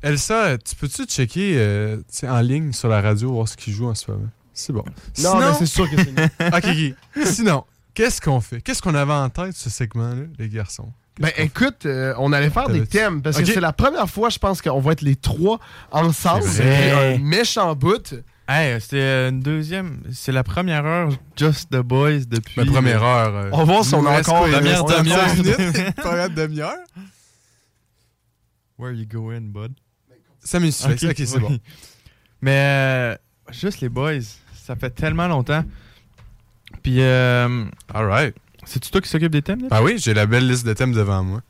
Elsa, 0.01 0.57
tu 0.59 0.75
peux-tu 0.77 1.05
checker 1.05 1.55
euh, 1.59 1.97
tu 1.99 2.03
sais, 2.11 2.29
en 2.29 2.41
ligne 2.41 2.73
sur 2.73 2.89
la 2.89 3.03
radio, 3.03 3.33
voir 3.33 3.49
ce 3.49 3.57
qu'il 3.57 3.75
joue 3.75 3.87
en 3.89 3.95
ce 3.95 4.11
moment? 4.11 4.29
C'est 4.59 4.73
bon. 4.73 4.85
Non, 5.23 5.39
mais 5.39 5.55
c'est 5.59 5.67
sûr 5.67 5.89
que 5.89 5.97
c'est 5.97 6.11
mieux. 6.17 6.25
ok, 6.49 6.95
ok. 7.17 7.27
Sinon, 7.27 7.65
qu'est-ce 7.95 8.21
qu'on 8.21 8.41
fait? 8.41 8.61
Qu'est-ce 8.61 8.83
qu'on 8.83 8.95
avait 8.97 9.13
en 9.13 9.29
tête, 9.29 9.55
ce 9.55 9.71
segment-là, 9.71 10.23
les 10.39 10.49
garçons? 10.49 10.93
Ben 11.21 11.31
écoute, 11.37 11.85
euh, 11.87 12.15
on 12.19 12.33
allait 12.33 12.51
faire 12.51 12.69
des 12.69 12.87
thèmes 12.87 13.23
parce 13.23 13.39
que 13.39 13.45
c'est 13.45 13.61
la 13.61 13.73
première 13.73 14.09
fois, 14.09 14.31
je 14.31 14.39
pense, 14.39 14.61
qu'on 14.63 14.81
va 14.81 14.93
être 14.93 15.03
les 15.03 15.17
trois 15.17 15.59
ensemble. 15.91 16.45
C'est. 16.45 16.63
C'est 16.63 16.91
un 16.93 17.19
méchant 17.19 17.75
bout. 17.75 18.15
Hey, 18.49 18.81
c'était 18.81 19.29
une 19.29 19.41
deuxième. 19.41 20.01
C'est 20.13 20.33
la 20.33 20.43
première 20.43 20.85
heure 20.87 21.11
Just 21.37 21.71
the 21.71 21.77
Boys 21.83 22.21
depuis. 22.27 22.55
La 22.65 22.65
première 22.65 23.03
heure. 23.03 23.35
euh, 23.37 23.51
On 23.53 23.59
va 23.59 23.65
voir 23.65 23.85
si 23.85 23.95
on 23.95 24.07
a 24.07 24.19
encore- 24.21 24.47
nous 24.49 24.53
Première 24.55 24.85
demi-heure. 24.85 25.27
35 25.27 25.37
minutes? 25.45 25.95
Première 25.97 26.31
demi-heure? 26.31 26.79
Where 28.79 28.93
you 28.93 29.07
going, 29.07 29.41
bud? 29.53 29.73
Ça 30.41 30.61
me 30.61 30.71
suffit. 30.71 31.09
Ok, 31.09 31.17
c'est 31.17 31.39
bon. 31.41 31.59
Mais 32.41 32.53
euh, 32.57 33.17
juste 33.51 33.81
les 33.81 33.89
boys, 33.89 34.21
ça 34.69 34.77
fait 34.77 34.91
tellement 34.91 35.29
longtemps. 35.29 35.65
Puis, 36.83 37.01
euh, 37.01 37.65
alright. 37.93 38.37
C'est-tu 38.67 38.91
toi 38.91 39.01
qui 39.01 39.09
s'occupe 39.09 39.33
des 39.33 39.41
thèmes? 39.41 39.63
Nick? 39.63 39.69
Ah 39.71 39.83
oui, 39.83 39.97
j'ai 39.97 40.13
la 40.13 40.27
belle 40.27 40.47
liste 40.47 40.67
de 40.67 40.75
thèmes 40.75 40.93
devant 40.93 41.25
moi. 41.25 41.41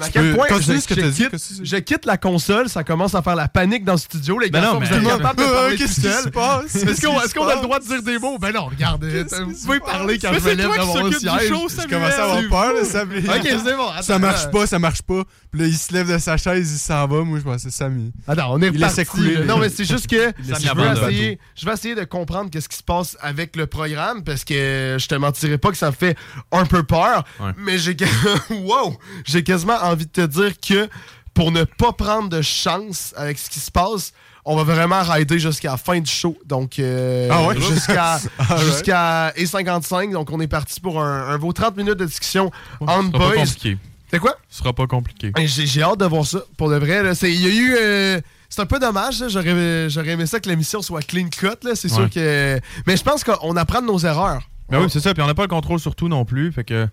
Mais 0.00 0.06
à 0.06 0.08
quel 0.10 0.34
point 0.34 0.46
je, 0.60 0.78
ce 0.78 0.88
que 0.88 0.94
je 0.94 1.06
dit, 1.06 1.28
quitte, 1.28 1.60
je 1.62 1.76
quitte 1.76 2.06
la 2.06 2.16
console, 2.16 2.68
ça 2.68 2.84
commence 2.84 3.14
à 3.14 3.22
faire 3.22 3.36
la 3.36 3.48
panique 3.48 3.84
dans 3.84 3.92
le 3.92 3.98
studio. 3.98 4.38
Les 4.38 4.50
Ben 4.50 4.60
gars, 4.60 4.66
non, 4.68 4.74
vous 4.74 4.80
mais- 4.80 4.96
êtes 4.96 5.04
capables 5.06 5.38
de 5.38 5.44
parler 5.52 5.76
qu'est-ce 5.78 6.00
qui 6.00 6.08
se 6.08 6.28
passe? 6.28 6.74
Est-ce 6.76 7.34
qu'on 7.34 7.46
a 7.48 7.56
le 7.56 7.62
droit 7.62 7.78
de 7.78 7.84
dire 7.84 8.02
des 8.02 8.18
mots? 8.18 8.38
Ben 8.38 8.52
non, 8.52 8.66
regarde, 8.66 9.04
vous 9.04 9.66
pouvez 9.66 9.80
parler 9.80 10.18
quand 10.18 10.32
je 10.34 10.40
c'est 10.40 10.56
me 10.56 10.62
lève 10.62 10.70
qui 10.72 10.78
mon 10.78 11.10
siège. 11.10 11.52
Je 11.82 11.88
commence 11.88 12.12
à 12.14 12.24
avoir 12.24 12.48
peur. 12.48 12.74
Ok, 12.82 13.48
c'est 13.64 13.76
bon. 13.76 13.88
Ça 14.00 14.14
attends, 14.14 14.18
marche 14.18 14.50
pas, 14.50 14.66
ça 14.66 14.78
marche 14.78 15.02
pas. 15.02 15.22
Puis 15.50 15.60
là, 15.60 15.66
il 15.66 15.76
se 15.76 15.92
lève 15.92 16.10
de 16.10 16.18
sa 16.18 16.36
chaise, 16.36 16.70
il 16.72 16.78
s'en 16.78 17.06
va. 17.06 17.22
Moi, 17.24 17.38
je 17.38 17.44
pensais 17.44 17.70
Samy. 17.70 18.12
Attends, 18.26 18.54
on 18.54 18.62
est 18.62 18.68
Il 18.68 18.80
laissait 18.80 19.04
couler. 19.04 19.44
Non, 19.44 19.58
mais 19.58 19.68
c'est 19.68 19.84
juste 19.84 20.06
que 20.06 20.32
je 20.42 21.66
vais 21.66 21.72
essayer 21.72 21.94
de 21.94 22.04
comprendre 22.04 22.50
qu'est-ce 22.50 22.68
qui 22.68 22.76
se 22.76 22.82
passe 22.82 23.16
avec 23.20 23.56
le 23.56 23.66
programme 23.66 24.22
parce 24.24 24.44
que 24.44 24.96
je 24.98 25.06
te 25.06 25.14
mentirais 25.14 25.58
pas 25.58 25.70
que 25.70 25.76
ça 25.76 25.86
me 25.88 25.92
fait 25.92 26.16
un 26.52 26.64
peu 26.64 26.82
peur. 26.82 27.24
Mais 27.56 27.78
j'ai 27.78 27.96
wow, 28.50 28.96
j'ai 29.24 29.42
quasiment 29.42 29.76
envie 29.90 30.06
de 30.06 30.10
te 30.10 30.26
dire 30.26 30.52
que 30.60 30.88
pour 31.34 31.52
ne 31.52 31.64
pas 31.64 31.92
prendre 31.92 32.28
de 32.28 32.42
chance 32.42 33.14
avec 33.16 33.38
ce 33.38 33.48
qui 33.50 33.60
se 33.60 33.70
passe, 33.70 34.12
on 34.44 34.56
va 34.56 34.64
vraiment 34.64 35.02
rider 35.02 35.38
jusqu'à 35.38 35.72
la 35.72 35.76
fin 35.76 36.00
du 36.00 36.10
show. 36.10 36.36
Donc, 36.46 36.78
euh, 36.78 37.28
Ah 37.30 37.46
ouais? 37.46 37.60
jusqu'à 37.60 38.18
Alright. 38.38 38.64
jusqu'à 38.66 39.32
et 39.36 39.46
55 39.46 40.12
Donc, 40.12 40.30
on 40.30 40.40
est 40.40 40.46
parti 40.48 40.80
pour 40.80 41.00
un, 41.00 41.28
un 41.28 41.38
beau 41.38 41.52
30 41.52 41.76
minutes 41.76 41.98
de 41.98 42.06
discussion 42.06 42.50
sera 42.80 42.96
pas 42.96 43.02
boys. 43.18 43.34
compliqué. 43.36 43.78
C'est 44.10 44.18
quoi? 44.18 44.34
Ce 44.48 44.58
sera 44.58 44.72
pas 44.72 44.86
compliqué. 44.88 45.30
J'ai 45.46 45.82
hâte 45.82 46.00
de 46.00 46.04
voir 46.06 46.26
ça, 46.26 46.40
pour 46.56 46.68
de 46.68 46.76
vrai. 46.76 47.02
Il 47.22 47.40
y 47.40 47.46
a 47.46 47.50
eu. 47.54 47.76
euh, 47.78 48.20
c'est 48.48 48.60
un 48.62 48.66
peu 48.66 48.80
dommage, 48.80 49.22
j'aurais 49.28 49.88
j'aurais 49.88 50.08
aimé 50.10 50.26
ça 50.26 50.40
que 50.40 50.48
l'émission 50.48 50.82
soit 50.82 51.02
clean 51.06 51.28
cut. 51.28 51.46
là. 51.62 51.76
C'est 51.76 51.88
sûr 51.88 52.00
Ouais. 52.00 52.10
que. 52.10 52.58
Mais 52.88 52.96
je 52.96 53.04
pense 53.04 53.22
qu'on 53.22 53.56
apprend 53.56 53.80
de 53.82 53.86
nos 53.86 53.98
erreurs. 54.00 54.42
Ben 54.68 54.80
oui, 54.80 54.86
c'est 54.90 54.98
ça. 55.00 55.14
Puis 55.14 55.22
on 55.22 55.26
n'a 55.28 55.34
pas 55.34 55.42
le 55.42 55.48
contrôle 55.48 55.78
sur 55.78 55.94
tout 55.94 56.08
non 56.08 56.24
plus. 56.24 56.50
Fait 56.50 56.64
que 56.64 56.88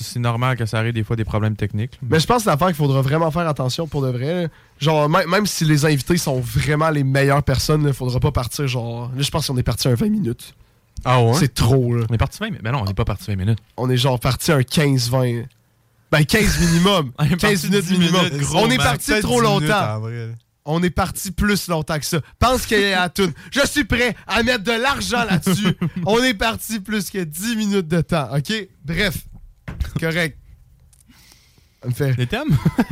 c'est 0.00 0.18
normal 0.20 0.56
que 0.56 0.64
ça 0.66 0.78
arrive 0.78 0.94
des 0.94 1.04
fois 1.04 1.16
des 1.16 1.24
problèmes 1.24 1.54
techniques. 1.56 1.98
Mais 2.02 2.18
je 2.18 2.26
pense 2.26 2.38
que 2.38 2.42
c'est 2.44 2.50
l'affaire 2.50 2.68
qu'il 2.68 2.76
faudra 2.76 3.02
vraiment 3.02 3.30
faire 3.30 3.46
attention 3.48 3.86
pour 3.86 4.02
de 4.02 4.08
vrai. 4.08 4.42
là. 4.44 4.48
Genre, 4.80 5.08
même, 5.08 5.28
même 5.28 5.46
si 5.46 5.64
les 5.64 5.84
invités 5.84 6.16
sont 6.16 6.40
vraiment 6.40 6.90
les 6.90 7.04
meilleures 7.04 7.42
personnes, 7.42 7.84
il 7.86 7.92
faudra 7.92 8.18
pas 8.18 8.32
partir 8.32 8.66
genre. 8.66 9.10
Là, 9.14 9.22
je 9.22 9.30
pense 9.30 9.46
qu'on 9.46 9.56
est 9.58 9.62
parti 9.62 9.88
un 9.88 9.94
20 9.94 10.08
minutes. 10.08 10.54
Ah 11.04 11.20
ouais? 11.22 11.34
C'est 11.34 11.52
trop, 11.54 11.94
là. 11.94 12.06
On 12.08 12.14
est 12.14 12.18
parti 12.18 12.38
20 12.38 12.46
minutes. 12.46 12.62
Ben 12.62 12.72
non, 12.72 12.80
on 12.82 12.84
n'est 12.84 12.94
pas 12.94 13.04
parti 13.04 13.26
20 13.28 13.36
minutes. 13.36 13.58
On 13.76 13.90
est 13.90 13.96
genre 13.96 14.18
parti 14.18 14.50
un 14.52 14.60
15-20. 14.60 15.44
Ben 16.10 16.24
15 16.24 16.60
minimum. 16.60 17.12
On 17.18 17.24
est 17.24 17.36
15 17.36 17.40
parti 17.40 17.66
minutes 17.68 17.84
10 17.86 17.98
minimum. 17.98 18.24
minutes, 18.30 18.46
on 18.54 18.70
est 18.70 18.76
parti 18.76 19.12
trop 19.20 19.40
10 19.42 19.48
minutes, 19.48 19.68
longtemps. 19.68 20.02
On 20.64 20.82
est 20.82 20.90
parti 20.90 21.30
plus 21.32 21.66
longtemps 21.68 21.98
que 21.98 22.04
ça. 22.04 22.20
Pense 22.38 22.66
qu'il 22.66 22.80
y 22.80 22.92
a 22.92 23.02
à 23.02 23.08
tout. 23.08 23.30
Je 23.50 23.66
suis 23.66 23.84
prêt 23.84 24.14
à 24.28 24.42
mettre 24.42 24.62
de 24.62 24.72
l'argent 24.72 25.24
là-dessus. 25.24 25.74
On 26.06 26.22
est 26.22 26.34
parti 26.34 26.78
plus 26.80 27.10
que 27.10 27.18
10 27.24 27.56
minutes 27.56 27.88
de 27.88 28.00
temps, 28.02 28.28
OK? 28.36 28.52
Bref. 28.84 29.16
Correct. 30.00 30.38
Ça 31.82 31.88
me 31.88 31.94
fait... 31.94 32.14
Des 32.14 32.26
thèmes? 32.26 32.48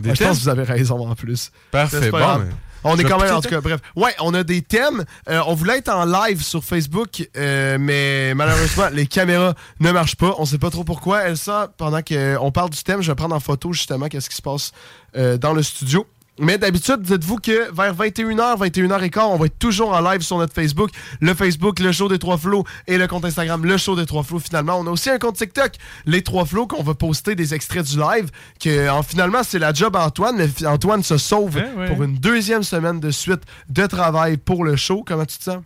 Des 0.00 0.10
Ouais, 0.10 0.14
je 0.14 0.18
thèmes? 0.18 0.28
pense 0.28 0.38
que 0.38 0.42
vous 0.42 0.48
avez 0.48 0.64
raison 0.64 1.08
en 1.08 1.14
plus. 1.14 1.50
Parfait, 1.70 2.10
bon, 2.10 2.18
mais- 2.38 2.46
On 2.84 2.96
est 2.98 3.04
quand 3.04 3.18
même, 3.20 3.34
en 3.34 3.40
tout 3.40 3.48
cas, 3.48 3.60
bref. 3.60 3.80
Ouais, 3.96 4.14
on 4.20 4.34
a 4.34 4.42
des 4.44 4.62
thèmes. 4.62 5.04
Euh, 5.28 5.40
on 5.46 5.54
voulait 5.54 5.78
être 5.78 5.88
en 5.88 6.04
live 6.04 6.42
sur 6.42 6.64
Facebook, 6.64 7.28
euh, 7.36 7.76
mais 7.78 8.34
malheureusement, 8.34 8.88
les 8.92 9.06
caméras 9.06 9.54
ne 9.80 9.90
marchent 9.92 10.16
pas. 10.16 10.34
On 10.38 10.44
sait 10.44 10.58
pas 10.58 10.70
trop 10.70 10.84
pourquoi. 10.84 11.22
Elsa, 11.28 11.72
pendant 11.76 12.02
qu'on 12.02 12.50
parle 12.52 12.70
du 12.70 12.82
thème, 12.82 13.02
je 13.02 13.10
vais 13.10 13.16
prendre 13.16 13.34
en 13.34 13.40
photo 13.40 13.72
justement 13.72 14.08
qu'est-ce 14.08 14.30
qui 14.30 14.36
se 14.36 14.42
passe 14.42 14.72
euh, 15.16 15.36
dans 15.38 15.52
le 15.52 15.62
studio. 15.62 16.06
Mais 16.40 16.56
d'habitude, 16.56 17.00
dites-vous 17.02 17.36
que 17.38 17.72
vers 17.72 17.94
21h, 17.94 18.58
21h15, 18.70 19.20
on 19.22 19.36
va 19.36 19.46
être 19.46 19.58
toujours 19.58 19.92
en 19.92 20.00
live 20.00 20.20
sur 20.20 20.38
notre 20.38 20.54
Facebook. 20.54 20.90
Le 21.20 21.34
Facebook, 21.34 21.80
le 21.80 21.90
show 21.90 22.08
des 22.08 22.18
trois 22.18 22.38
flots 22.38 22.64
et 22.86 22.96
le 22.96 23.06
compte 23.08 23.24
Instagram, 23.24 23.64
le 23.64 23.76
show 23.76 23.96
des 23.96 24.06
trois 24.06 24.22
flots 24.22 24.38
finalement. 24.38 24.78
On 24.78 24.86
a 24.86 24.90
aussi 24.90 25.10
un 25.10 25.18
compte 25.18 25.36
TikTok, 25.36 25.72
les 26.06 26.22
trois 26.22 26.44
flots, 26.44 26.66
qu'on 26.68 26.82
va 26.82 26.94
poster 26.94 27.34
des 27.34 27.54
extraits 27.54 27.84
du 27.86 27.98
live. 27.98 28.30
Que 28.60 28.88
en, 28.88 29.02
finalement, 29.02 29.42
c'est 29.42 29.58
la 29.58 29.72
job 29.72 29.96
à 29.96 30.06
Antoine. 30.06 30.36
Mais 30.36 30.66
Antoine 30.66 31.02
se 31.02 31.18
sauve 31.18 31.56
Ouais, 31.56 31.72
ouais. 31.76 31.86
pour 31.88 32.02
une 32.04 32.14
deuxième 32.16 32.62
semaine 32.62 33.00
de 33.00 33.10
suite 33.10 33.40
de 33.68 33.86
travail 33.86 34.36
pour 34.36 34.64
le 34.64 34.76
show. 34.76 35.02
Comment 35.06 35.24
tu 35.26 35.38
te 35.38 35.42
sens? 35.44 35.62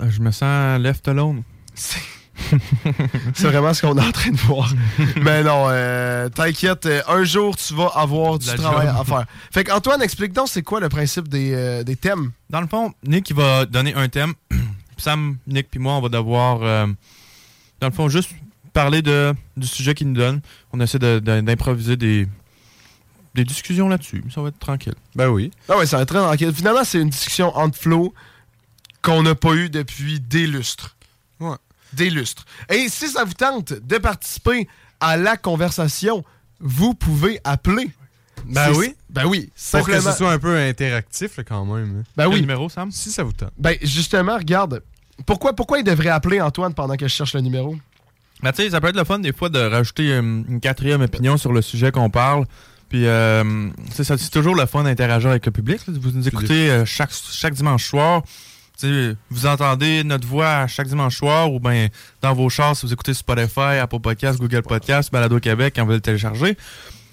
Euh, 0.00 0.10
Je 0.10 0.20
me 0.20 0.30
sens 0.30 0.80
left 0.80 1.08
alone. 1.08 1.42
C'est 3.34 3.46
vraiment 3.48 3.72
ce 3.74 3.82
qu'on 3.82 3.96
est 3.96 4.06
en 4.06 4.12
train 4.12 4.30
de 4.30 4.36
voir. 4.38 4.72
Mais 5.22 5.42
non, 5.42 5.66
euh, 5.68 6.28
t'inquiète, 6.28 6.86
euh, 6.86 7.02
un 7.08 7.24
jour 7.24 7.56
tu 7.56 7.74
vas 7.74 7.90
avoir 7.94 8.38
du 8.38 8.46
La 8.46 8.54
travail 8.54 8.86
job. 8.88 8.96
à 9.00 9.04
faire. 9.04 9.24
Fait 9.52 9.64
qu'Antoine, 9.64 10.02
explique 10.02 10.32
donc 10.32 10.48
c'est 10.48 10.62
quoi 10.62 10.80
le 10.80 10.88
principe 10.88 11.28
des, 11.28 11.52
euh, 11.54 11.82
des 11.84 11.96
thèmes? 11.96 12.32
Dans 12.50 12.60
le 12.60 12.66
fond, 12.66 12.92
Nick 13.06 13.30
il 13.30 13.36
va 13.36 13.66
donner 13.66 13.94
un 13.94 14.08
thème. 14.08 14.34
Sam, 14.96 15.36
Nick 15.46 15.70
puis 15.70 15.80
moi, 15.80 15.94
on 15.94 16.00
va 16.00 16.08
devoir, 16.08 16.60
euh, 16.62 16.86
dans 17.80 17.88
le 17.88 17.92
fond, 17.92 18.08
juste 18.08 18.30
parler 18.72 19.02
de, 19.02 19.34
du 19.56 19.66
sujet 19.66 19.94
qu'il 19.94 20.08
nous 20.08 20.14
donne. 20.14 20.40
On 20.72 20.80
essaie 20.80 20.98
de- 20.98 21.20
de- 21.20 21.40
d'improviser 21.40 21.96
des, 21.96 22.26
des 23.34 23.44
discussions 23.44 23.88
là-dessus. 23.88 24.24
Ça 24.34 24.40
va 24.40 24.48
être 24.48 24.58
tranquille. 24.58 24.94
Ben 25.14 25.28
oui. 25.28 25.50
Ah 25.68 25.76
ouais, 25.78 25.86
ça 25.86 25.96
va 25.96 26.02
être 26.02 26.08
très 26.08 26.18
tranquille. 26.18 26.52
Finalement, 26.54 26.84
c'est 26.84 27.00
une 27.00 27.10
discussion 27.10 27.56
entre 27.56 27.78
flots 27.78 28.12
qu'on 29.02 29.22
n'a 29.22 29.34
pas 29.34 29.54
eu 29.54 29.68
depuis 29.68 30.18
des 30.20 30.46
lustres. 30.46 30.96
Ouais. 31.40 31.56
Des 31.96 32.10
lustres. 32.10 32.44
Et 32.68 32.88
si 32.88 33.08
ça 33.08 33.24
vous 33.24 33.34
tente 33.34 33.72
de 33.72 33.98
participer 33.98 34.68
à 35.00 35.16
la 35.16 35.36
conversation, 35.36 36.24
vous 36.60 36.94
pouvez 36.94 37.40
appeler. 37.44 37.90
Ben 38.46 38.72
oui. 38.74 38.94
Ben 39.08 39.26
oui, 39.26 39.50
Pour 39.72 39.86
que 39.86 40.00
ce 40.00 40.12
soit 40.12 40.32
un 40.32 40.38
peu 40.38 40.56
interactif, 40.58 41.36
là, 41.38 41.44
quand 41.44 41.64
même. 41.64 42.00
hein. 42.00 42.10
Ben 42.16 42.28
oui. 42.28 42.40
numéro, 42.40 42.68
Sam? 42.68 42.90
Si 42.90 43.10
ça 43.10 43.22
vous 43.22 43.32
tente. 43.32 43.52
Ben 43.56 43.76
justement, 43.82 44.36
regarde. 44.36 44.82
Pourquoi, 45.26 45.54
pourquoi 45.54 45.78
il 45.78 45.84
devrait 45.84 46.08
appeler 46.08 46.40
Antoine 46.40 46.74
pendant 46.74 46.96
que 46.96 47.06
je 47.06 47.14
cherche 47.14 47.34
le 47.34 47.40
numéro? 47.40 47.76
Ben, 48.42 48.50
tu 48.52 48.62
sais, 48.62 48.70
ça 48.70 48.80
peut 48.80 48.88
être 48.88 48.96
le 48.96 49.04
fun 49.04 49.20
des 49.20 49.32
fois 49.32 49.48
de 49.48 49.60
rajouter 49.60 50.10
euh, 50.12 50.20
une 50.20 50.60
quatrième 50.60 51.00
opinion 51.02 51.36
sur 51.36 51.52
le 51.52 51.62
sujet 51.62 51.92
qu'on 51.92 52.10
parle. 52.10 52.44
Puis, 52.88 53.06
euh, 53.06 53.70
c'est 53.92 54.30
toujours 54.30 54.56
le 54.56 54.66
fun 54.66 54.82
d'interagir 54.82 55.30
avec 55.30 55.46
le 55.46 55.52
public. 55.52 55.80
là. 55.86 55.94
Vous 55.96 56.10
nous 56.10 56.26
écoutez 56.28 56.70
euh, 56.70 56.84
chaque, 56.84 57.12
chaque 57.12 57.54
dimanche 57.54 57.86
soir. 57.86 58.22
Vous 59.30 59.46
entendez 59.46 60.04
notre 60.04 60.26
voix 60.26 60.66
chaque 60.66 60.88
dimanche 60.88 61.16
soir 61.16 61.52
ou 61.52 61.60
bien 61.60 61.88
dans 62.20 62.34
vos 62.34 62.48
chars 62.48 62.76
si 62.76 62.86
vous 62.86 62.92
écoutez 62.92 63.14
Spotify, 63.14 63.78
Apple 63.80 64.00
Podcast, 64.00 64.38
Google 64.38 64.62
Podcast, 64.62 65.12
Balado 65.12 65.38
Québec 65.38 65.74
quand 65.76 65.84
vous 65.84 65.92
le 65.92 66.00
téléchargez. 66.00 66.56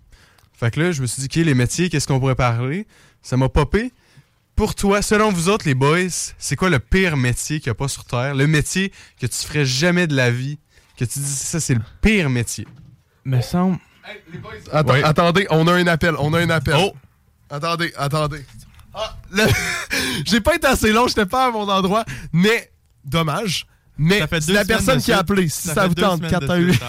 Fait 0.63 0.71
que 0.71 0.79
là, 0.81 0.93
je 0.93 1.03
me 1.03 1.09
suis 1.09 1.23
dit, 1.27 1.41
OK, 1.41 1.45
les 1.45 1.55
métiers, 1.55 1.91
qu'est-ce 1.91 2.07
qu'on 2.07 2.21
pourrait 2.21 2.37
parler? 2.37 2.87
Ça 3.21 3.37
m'a 3.37 3.49
popé. 3.49 3.91
Pour 4.55 4.77
toi, 4.77 5.03
selon 5.03 5.33
vous 5.33 5.49
autres, 5.49 5.67
les 5.67 5.75
boys, 5.75 6.07
c'est 6.39 6.55
quoi 6.55 6.71
le 6.71 6.79
pire 6.79 7.17
métier 7.17 7.59
qu'il 7.59 7.69
n'y 7.71 7.73
a 7.73 7.75
pas 7.75 7.89
sur 7.89 8.05
Terre? 8.05 8.37
Le 8.37 8.47
métier 8.47 8.93
que 9.21 9.27
tu 9.27 9.37
ferais 9.45 9.65
jamais 9.65 10.07
de 10.07 10.15
la 10.15 10.31
vie, 10.31 10.61
que 10.97 11.05
tu 11.05 11.19
dis, 11.19 11.25
ça, 11.27 11.59
c'est 11.59 11.75
le 11.75 11.81
pire 12.01 12.31
métier. 12.31 12.69
Me 13.25 13.41
semble. 13.41 13.79
Attends- 14.71 14.93
Ouais. 14.93 15.03
Attendez, 15.03 15.47
on 15.51 15.67
a 15.67 15.73
un 15.73 15.87
appel. 15.89 16.15
On 16.21 16.33
a 16.33 16.39
un 16.41 16.51
appel. 16.51 16.77
Oh! 16.79 16.93
Attendez, 17.51 17.93
attendez. 17.97 18.45
Ah, 18.95 19.17
le- 19.33 19.43
J'ai 20.27 20.41
pas 20.41 20.55
été 20.55 20.69
assez 20.69 20.93
long, 20.93 21.09
j'étais 21.09 21.27
pas 21.27 21.47
à 21.47 21.51
mon 21.51 21.69
endroit, 21.69 22.05
mais 22.33 22.71
dommage. 23.05 23.67
Mais 24.03 24.19
Ça 24.19 24.27
c'est 24.41 24.53
la 24.53 24.65
personne 24.65 25.01
qui 25.01 25.13
a 25.13 25.19
appelé. 25.19 25.49
Si 25.49 25.69
Ça 25.69 25.75
ça, 25.75 25.87
vous 25.87 25.95
tente, 25.95 26.19
semaine 26.19 26.33
de 26.33 26.47
418 26.47 26.83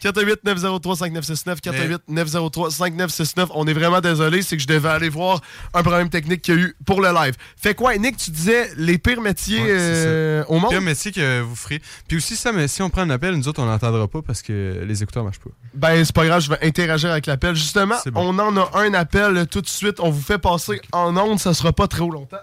418 0.00 0.44
903 0.44 0.96
5969 0.96 1.60
418 1.62 2.02
903 2.08 2.70
5969. 2.70 3.48
On 3.54 3.66
est 3.66 3.72
vraiment 3.72 4.00
désolé, 4.00 4.42
c'est 4.42 4.56
que 4.56 4.62
je 4.62 4.66
devais 4.68 4.90
aller 4.90 5.08
voir 5.08 5.40
un 5.72 5.82
problème 5.82 6.10
technique 6.10 6.42
qu'il 6.42 6.54
y 6.54 6.58
a 6.58 6.60
eu 6.60 6.76
pour 6.84 7.00
le 7.00 7.12
live. 7.12 7.34
Fait 7.56 7.74
quoi, 7.74 7.96
Nick, 7.96 8.18
tu 8.18 8.30
disais 8.30 8.70
les 8.76 8.98
pires 8.98 9.20
métiers 9.20 9.62
Ouais, 9.62 9.70
euh, 9.70 10.42
ça. 10.42 10.50
au 10.50 10.58
monde? 10.58 10.70
Pire 10.70 10.82
métier 10.82 11.10
que 11.10 11.40
vous 11.40 11.56
ferez. 11.56 11.80
Puis 12.06 12.18
aussi, 12.18 12.36
Sam, 12.36 12.68
si 12.68 12.82
on 12.82 12.90
prend 12.90 13.02
un 13.02 13.10
appel, 13.10 13.34
nous 13.34 13.48
autres, 13.48 13.62
on 13.62 13.66
n'entendra 13.66 14.06
pas 14.06 14.20
parce 14.20 14.42
que 14.42 14.84
les 14.86 15.02
écouteurs 15.02 15.24
marchent 15.24 15.40
pas. 15.40 15.50
Ben, 15.72 16.04
c'est 16.04 16.14
pas 16.14 16.26
grave, 16.26 16.42
je 16.42 16.50
vais 16.50 16.58
interagir 16.62 17.10
avec 17.10 17.24
l'appel. 17.26 17.54
Justement, 17.54 17.96
bon. 18.06 18.34
on 18.34 18.38
en 18.38 18.56
a 18.58 18.70
un 18.74 18.92
appel 18.94 19.46
tout 19.50 19.62
de 19.62 19.68
suite. 19.68 20.00
On 20.00 20.10
vous 20.10 20.22
fait 20.22 20.38
passer 20.38 20.80
en 20.92 21.16
onde, 21.16 21.38
ça 21.40 21.54
sera 21.54 21.72
pas 21.72 21.88
trop 21.88 22.10
longtemps. 22.10 22.36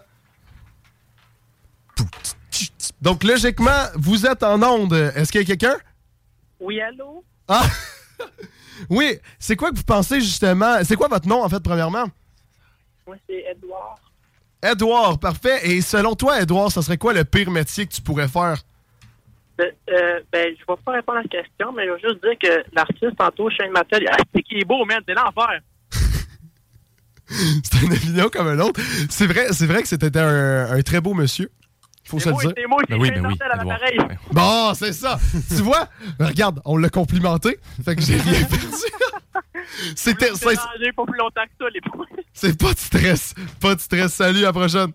Donc, 3.01 3.23
logiquement, 3.23 3.85
vous 3.95 4.25
êtes 4.25 4.43
en 4.43 4.61
onde. 4.61 4.93
Est-ce 4.93 5.31
qu'il 5.31 5.41
y 5.41 5.43
a 5.43 5.47
quelqu'un? 5.47 5.77
Oui, 6.59 6.79
allô? 6.79 7.23
Ah! 7.47 7.65
oui, 8.89 9.17
c'est 9.39 9.55
quoi 9.55 9.71
que 9.71 9.77
vous 9.77 9.83
pensez 9.83 10.21
justement? 10.21 10.83
C'est 10.83 10.95
quoi 10.95 11.07
votre 11.07 11.27
nom, 11.27 11.43
en 11.43 11.49
fait, 11.49 11.59
premièrement? 11.59 12.05
Moi, 13.07 13.15
c'est 13.27 13.43
Edouard. 13.51 13.99
Edouard, 14.63 15.19
parfait. 15.19 15.59
Et 15.69 15.81
selon 15.81 16.15
toi, 16.15 16.39
Edouard, 16.41 16.71
ça 16.71 16.81
serait 16.81 16.97
quoi 16.97 17.13
le 17.13 17.25
pire 17.25 17.49
métier 17.49 17.85
que 17.87 17.93
tu 17.93 18.01
pourrais 18.01 18.27
faire? 18.27 18.57
Ben, 19.57 19.71
euh, 19.89 20.19
ben, 20.31 20.55
je 20.55 20.63
vais 20.67 20.79
pas 20.85 20.91
répondre 20.93 21.17
à 21.19 21.21
la 21.23 21.27
question, 21.27 21.71
mais 21.73 21.85
je 21.85 21.91
vais 21.91 21.99
juste 21.99 22.23
dire 22.23 22.37
que 22.41 22.75
l'artiste, 22.75 23.17
tantôt, 23.17 23.49
Shane 23.49 23.71
Mattel, 23.71 24.07
ah, 24.11 24.17
c'est 24.33 24.43
qui 24.43 24.59
est 24.59 24.65
beau, 24.65 24.85
man, 24.85 25.01
c'est 25.07 25.13
l'enfer. 25.13 25.59
C'est 27.63 27.85
une 27.85 27.93
opinion 27.93 28.29
comme 28.29 28.47
un 28.47 28.59
autre. 28.59 28.81
C'est 29.09 29.25
vrai, 29.25 29.53
c'est 29.53 29.65
vrai 29.65 29.81
que 29.81 29.87
c'était 29.87 30.17
un, 30.17 30.69
un 30.69 30.81
très 30.81 30.99
beau 30.99 31.13
monsieur. 31.13 31.49
Faut 32.11 32.19
se 32.19 32.29
le 32.29 32.35
dire. 32.35 32.53
c'est 32.55 32.67
moi, 32.67 32.81
c'est 32.87 32.93
Ben 32.95 33.01
oui, 33.01 33.09
ben 33.11 33.25
oui, 33.25 33.35
Martel 33.39 33.51
à 33.51 33.55
l'appareil. 33.55 33.97
Bon, 34.31 34.73
c'est 34.73 34.93
ça. 34.93 35.19
tu 35.49 35.61
vois? 35.63 35.87
Regarde, 36.19 36.61
on 36.65 36.77
l'a 36.77 36.89
complimenté. 36.89 37.57
Fait 37.83 37.95
que 37.95 38.01
j'ai 38.01 38.15
rien 38.21 38.43
perdu. 38.43 38.67
C'était. 39.95 40.31
C'est 40.35 40.49
c'est- 40.49 40.55
pas 40.95 41.05
plus 41.05 41.17
longtemps 41.17 41.41
que 41.45 41.51
ça, 41.65 41.69
les 41.73 41.81
points. 41.81 42.05
C'est 42.33 42.57
pas 42.57 42.73
de 42.73 42.79
stress. 42.79 43.33
Pas 43.59 43.75
de 43.75 43.79
stress. 43.79 44.13
Salut, 44.13 44.39
à 44.39 44.47
la 44.47 44.53
prochaine. 44.53 44.91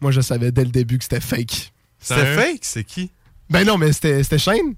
Moi, 0.00 0.10
je 0.12 0.20
savais 0.20 0.52
dès 0.52 0.64
le 0.64 0.70
début 0.70 0.98
que 0.98 1.04
c'était 1.04 1.20
fake. 1.20 1.72
C'était 1.98 2.34
fake? 2.36 2.60
C'est 2.62 2.84
qui? 2.84 3.10
Ben 3.50 3.64
non, 3.66 3.76
mais 3.78 3.92
c'était 3.92 4.22
c'était 4.22 4.38
Shane. 4.38 4.74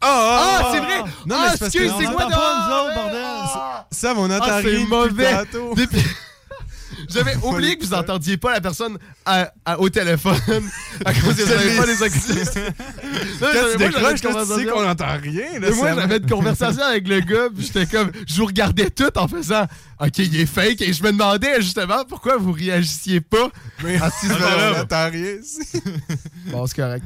Ah, 0.00 0.70
c'est 0.72 0.80
vrai! 0.80 0.98
Non, 1.26 1.36
ah, 1.38 1.42
mais 1.44 1.50
c'est 1.52 1.58
parce 1.60 1.74
excuse, 1.74 1.92
que 1.92 1.98
c'est 1.98 2.06
on 2.08 2.12
quoi 2.12 2.28
bordel. 2.28 3.22
Sam, 3.92 4.18
on 4.18 4.24
entend 4.30 4.44
Ah, 4.48 4.60
c'est 4.62 4.84
mauvais. 4.86 5.32
Depuis- 5.76 6.02
J'avais 7.08 7.36
oublié 7.36 7.76
que 7.76 7.84
vous 7.84 7.94
entendiez 7.94 8.36
pas 8.36 8.52
la 8.52 8.60
personne 8.60 8.98
à- 9.24 9.52
à- 9.64 9.78
au 9.80 9.88
téléphone 9.88 10.38
à 11.04 11.12
cause 11.14 11.34
que 11.36 11.42
vous 11.42 11.48
n'avez 11.54 11.76
pas 11.76 11.86
les 11.86 12.02
acoustes. 12.02 12.56
Non, 12.56 12.62
Quand 13.40 13.46
j'avais- 13.52 13.72
tu 13.72 13.78
moi, 13.78 13.88
décroches, 13.88 13.92
j'avais 13.92 13.92
une 13.92 14.02
là, 14.02 14.12
tu 14.12 14.18
sais 14.18 14.26
conversation. 14.28 14.72
qu'on 14.72 14.82
n'entend 14.82 15.20
rien. 15.20 15.52
là, 15.54 15.58
Mais 15.60 15.70
moi, 15.70 15.94
j'avais 15.94 16.16
une 16.18 16.26
conversation 16.28 16.82
avec 16.82 17.08
le 17.08 17.20
gars, 17.20 17.48
puis 17.54 17.64
j'étais 17.66 17.86
comme, 17.86 18.10
je 18.26 18.34
vous 18.36 18.46
regardais 18.46 18.90
tout 18.90 19.10
en 19.18 19.28
faisant, 19.28 19.66
OK, 20.00 20.18
il 20.18 20.40
est 20.40 20.46
fake, 20.46 20.80
et 20.82 20.92
je 20.92 21.02
me 21.02 21.12
demandais 21.12 21.60
justement 21.62 22.04
pourquoi 22.08 22.36
vous 22.36 22.52
réagissiez 22.52 23.20
pas. 23.20 23.50
à 24.00 24.10
ce 24.10 24.26
on 24.74 24.78
n'entend 24.78 25.10
rien. 25.10 25.36
ici. 25.42 25.82
Bon, 26.46 26.66
c'est 26.66 26.76
correct. 26.76 27.04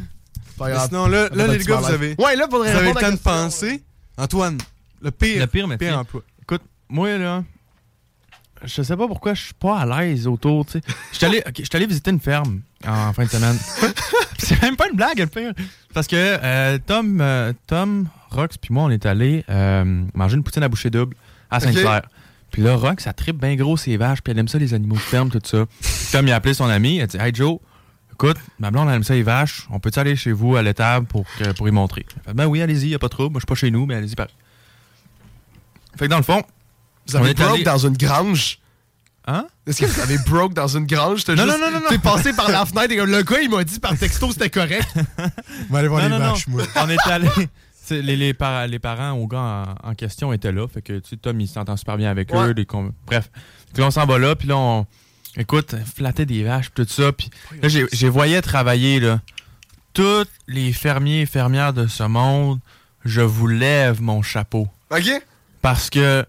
Pas 0.59 0.67
Mais 0.69 0.73
grave. 0.73 0.89
sinon, 0.89 1.07
là, 1.07 1.29
là 1.35 1.47
les 1.49 1.59
gars, 1.65 1.77
vous 1.77 1.85
avez, 1.93 2.15
Ouais, 2.19 2.35
là, 2.35 2.47
faudrait 2.51 2.73
vous 2.73 2.79
avez 2.79 2.89
le 2.93 2.95
temps 3.01 3.13
de 3.13 3.17
penser. 3.17 3.83
Antoine, 4.17 4.57
le 5.03 5.11
pire, 5.11 5.41
Le 5.41 5.47
pire 5.47 5.69
métier. 5.69 5.91
emploi. 5.93 6.23
Écoute, 6.41 6.63
moi, 6.89 7.19
là, 7.19 7.45
je 8.65 8.83
sais 8.83 8.97
pas 8.97 9.07
pourquoi 9.07 9.35
je 9.35 9.43
suis 9.45 9.55
pas 9.55 9.79
à 9.79 9.87
l'aise 9.87 10.27
autour, 10.27 10.67
tu 10.67 10.81
sais. 11.13 11.27
Allé, 11.27 11.43
ok, 11.47 11.55
j'étais 11.57 11.77
allé 11.77 11.87
visiter 11.87 12.11
une 12.11 12.21
ferme 12.21 12.61
en 12.87 13.13
fin 13.13 13.25
de 13.25 13.31
semaine. 13.31 13.57
C'est 14.39 14.61
même 14.63 14.77
pas 14.77 14.89
une 14.89 14.97
blague, 14.97 15.19
le 15.19 15.27
pire. 15.27 15.53
Parce 15.95 16.07
que 16.07 16.17
euh, 16.17 16.79
Tom, 16.85 17.21
euh, 17.21 17.53
Tom, 17.67 18.09
Rox, 18.31 18.57
puis 18.59 18.73
moi, 18.73 18.85
on 18.85 18.91
est 18.91 19.07
allé 19.07 19.45
euh, 19.49 20.05
manger 20.15 20.37
une 20.37 20.43
poutine 20.43 20.63
à 20.63 20.69
boucher 20.69 20.91
double 20.91 21.17
à 21.51 21.61
Sainte-Claire. 21.61 22.03
Puis 22.51 22.63
là, 22.63 22.77
Rox, 22.77 23.03
ça 23.05 23.13
tripe 23.13 23.39
bien 23.41 23.57
gros 23.57 23.77
ses 23.77 23.97
vaches, 23.97 24.23
puis 24.23 24.31
elle 24.31 24.39
aime 24.39 24.49
ça, 24.49 24.59
les 24.59 24.73
animaux 24.75 24.95
de 24.95 25.01
ferme, 25.01 25.31
tout 25.31 25.41
ça. 25.43 25.65
Tom, 26.13 26.27
il 26.27 26.33
a 26.33 26.37
appelé 26.37 26.55
son 26.55 26.67
ami, 26.67 26.97
il 26.97 27.03
a 27.03 27.07
dit 27.07 27.17
Hey 27.19 27.35
Joe, 27.35 27.59
écoute, 28.13 28.37
ma 28.59 28.71
blonde, 28.71 28.89
elle 28.89 28.97
aime 28.97 29.05
ça, 29.05 29.15
les 29.15 29.23
vaches, 29.23 29.67
on 29.71 29.81
peut-tu 29.81 29.99
aller 29.99 30.17
chez 30.17 30.33
vous 30.33 30.57
à 30.57 30.63
l'étable 30.63 31.07
pour, 31.07 31.25
pour 31.57 31.69
y 31.69 31.71
montrer 31.73 32.07
fait, 32.25 32.35
Ben 32.35 32.47
oui, 32.47 32.63
allez-y, 32.63 32.89
y 32.89 32.95
a 32.95 32.99
pas 32.99 33.09
de 33.09 33.11
trouble. 33.11 33.33
Moi, 33.33 33.41
je 33.41 33.43
suis 33.43 33.47
pas 33.47 33.55
chez 33.55 33.71
nous, 33.71 33.85
mais 33.85 33.97
allez-y, 33.97 34.15
pareil. 34.15 34.33
Fait 35.99 36.07
que 36.07 36.11
dans 36.11 36.19
le 36.19 36.23
fond, 36.23 36.43
Vous 37.09 37.17
avez 37.17 37.27
on 37.27 37.31
est 37.31 37.35
broke 37.35 37.55
allé- 37.55 37.65
dans 37.65 37.79
une 37.79 37.97
grange. 37.97 38.59
Hein? 39.29 39.47
Est-ce 39.67 39.81
que 39.81 39.87
vous 39.87 40.01
avez 40.01 40.19
broke 40.19 40.55
dans 40.55 40.69
une 40.69 40.87
grange? 40.87 41.27
Non, 41.27 41.35
juste- 41.35 41.39
non, 41.39 41.59
non, 41.59 41.71
non, 41.73 41.81
non. 41.81 41.89
T'es 41.89 41.99
passé 41.99 42.33
par 42.33 42.49
la 42.51 42.65
fenêtre 42.65 42.93
et 42.93 42.97
comme, 42.97 43.11
le 43.11 43.23
gars, 43.23 43.41
il 43.41 43.51
m'a 43.51 43.65
dit 43.65 43.81
par 43.81 43.97
texto 43.99 44.31
c'était 44.33 44.51
correct. 44.51 44.87
On 45.69 45.73
va 45.73 45.81
aller 45.81 45.89
voir 45.89 46.03
Non, 46.03 46.09
les 46.09 46.19
non, 46.19 46.27
non. 46.27 46.33
vaches, 46.33 46.47
moi. 46.49 46.63
On 46.77 46.89
était 46.91 47.11
allé. 47.11 47.29
Les, 47.89 48.17
les, 48.17 48.35
par- 48.35 48.67
les 48.67 48.81
parents 48.81 49.13
au 49.13 49.29
gars 49.29 49.77
en, 49.85 49.91
en 49.91 49.95
question 49.95 50.33
étaient 50.33 50.51
là. 50.51 50.67
Fait 50.67 50.83
que 50.83 50.95
tu 50.99 51.11
sais, 51.11 51.17
Tom, 51.19 51.41
il 51.41 51.47
s'entend 51.47 51.77
super 51.77 51.97
bien 51.97 52.11
avec 52.11 52.33
Ouais. 52.35 52.49
eux. 52.49 52.55
Bref. 53.07 53.31
Puis 53.73 53.81
là, 53.81 53.87
on 53.87 53.91
s'en 53.93 54.05
va 54.07 54.19
là. 54.19 54.35
Puis 54.35 54.49
là, 54.49 54.57
on. 54.57 54.87
Écoute, 55.37 55.77
flatter 55.95 56.27
des 56.27 56.43
vaches, 56.43 56.71
puis 56.71 56.85
tout 56.85 56.93
ça. 56.93 57.13
Puis 57.13 57.31
là, 57.63 57.69
j'ai, 57.69 57.87
j'ai 57.93 58.09
voyé 58.09 58.43
travailler, 58.43 58.99
là. 58.99 59.21
Tous 59.93 60.27
les 60.49 60.73
fermiers 60.73 61.21
et 61.21 61.27
fermières 61.27 61.73
de 61.73 61.87
ce 61.87 62.03
monde, 62.03 62.59
je 63.05 63.21
vous 63.21 63.47
lève 63.47 64.03
mon 64.03 64.21
chapeau. 64.21 64.67
OK? 64.91 65.23
Parce 65.63 65.89
que 65.89 66.27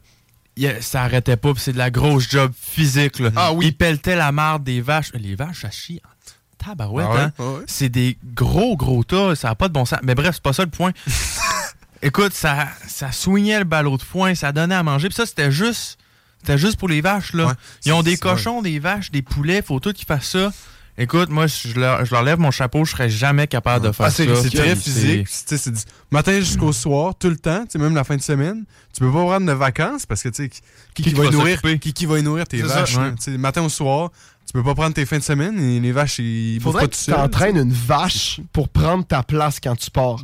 a- 0.65 0.81
ça 0.81 1.03
arrêtait 1.03 1.37
pas, 1.37 1.51
c'est 1.57 1.73
de 1.73 1.77
la 1.77 1.91
grosse 1.91 2.27
job 2.29 2.51
physique. 2.59 3.19
Là. 3.19 3.29
Ah 3.35 3.53
oui. 3.53 3.67
Ils 3.67 3.75
pelletaient 3.77 4.15
la 4.15 4.31
marde 4.31 4.63
des 4.63 4.81
vaches. 4.81 5.11
Les 5.13 5.35
vaches, 5.35 5.61
ça 5.61 5.69
chie 5.69 6.01
en 6.03 6.65
tabarouette. 6.65 7.07
Ah 7.09 7.13
ouais? 7.13 7.21
hein. 7.21 7.33
Ah 7.37 7.43
ouais? 7.43 7.63
C'est 7.67 7.89
des 7.89 8.17
gros, 8.33 8.75
gros 8.75 9.03
tas. 9.03 9.35
Ça 9.35 9.49
n'a 9.49 9.55
pas 9.55 9.67
de 9.67 9.73
bon 9.73 9.85
sens. 9.85 9.99
Mais 10.01 10.15
bref, 10.15 10.31
c'est 10.35 10.41
pas 10.43 10.53
ça 10.53 10.63
le 10.63 10.71
point. 10.71 10.93
Écoute, 12.01 12.33
ça, 12.33 12.67
ça 12.87 13.11
soignait 13.11 13.59
le 13.59 13.65
ballot 13.65 13.97
de 13.97 14.03
foin, 14.03 14.35
ça 14.35 14.51
donnait 14.51 14.75
à 14.75 14.83
manger. 14.83 15.09
Puis 15.09 15.15
ça, 15.15 15.25
c'était 15.25 15.51
juste, 15.51 15.97
c'était 16.39 16.57
juste 16.57 16.77
pour 16.77 16.87
les 16.89 17.01
vaches. 17.01 17.33
Là. 17.33 17.47
Ouais. 17.47 17.53
Ils 17.85 17.93
ont 17.93 18.03
des 18.03 18.17
cochons, 18.17 18.61
des 18.61 18.79
vaches, 18.79 19.11
des 19.11 19.21
poulets. 19.23 19.61
Faut 19.61 19.79
tout 19.79 19.93
qu'ils 19.93 20.05
fassent 20.05 20.29
ça. 20.29 20.51
Écoute, 20.99 21.29
moi, 21.29 21.45
je 21.47 21.73
leur, 21.79 22.03
je 22.05 22.11
leur 22.11 22.23
lève 22.23 22.39
mon 22.39 22.49
chapeau. 22.49 22.83
Je 22.83 22.91
serais 22.91 23.09
jamais 23.09 23.45
capable 23.45 23.85
de 23.85 23.91
faire 23.91 24.07
Ah, 24.07 24.11
c'est 24.11 24.25
ça. 24.25 24.41
c'est 24.41 24.49
très 24.49 24.75
physique. 24.75 25.27
c'est- 25.27 25.45
Tu 25.45 25.57
sais, 25.57 25.63
C'est 25.63 25.71
du 25.71 25.81
matin 26.11 26.39
jusqu'au 26.39 26.73
soir, 26.73 27.13
tout 27.17 27.29
le 27.29 27.37
temps, 27.37 27.65
même 27.75 27.93
la 27.93 28.03
fin 28.03 28.15
de 28.15 28.21
semaine. 28.21 28.65
Tu 28.93 29.01
peux 29.01 29.11
pas 29.11 29.23
prendre 29.25 29.45
de 29.45 29.51
vacances 29.51 30.05
parce 30.07 30.23
que 30.23 30.29
tu 30.29 30.43
sais, 30.45 30.49
qui, 30.49 31.03
qui, 31.03 31.13
va 31.13 31.29
nourrir, 31.29 31.61
qui, 31.61 31.93
qui 31.93 32.05
va 32.07 32.19
nourrir 32.21 32.47
tes 32.47 32.61
vaches. 32.63 32.97
ouais. 32.97 33.13
Sais, 33.19 33.37
matin 33.37 33.61
au 33.61 33.69
soir, 33.69 34.09
tu 34.47 34.53
peux 34.53 34.63
pas 34.63 34.75
prendre 34.75 34.93
tes 34.93 35.05
fins 35.05 35.17
de 35.17 35.23
semaine 35.23 35.59
et 35.59 35.81
les 35.81 35.91
vaches, 35.91 36.19
ils 36.19 36.61
Faudrait 36.61 36.83
pas 36.83 36.87
que 36.87 36.95
tu 36.95 37.11
t'entraînes 37.11 37.57
une 37.57 37.73
vache 37.73 38.39
pour 38.53 38.69
prendre 38.69 39.05
ta 39.05 39.21
place 39.21 39.59
quand 39.61 39.75
tu 39.75 39.91
pars. 39.91 40.23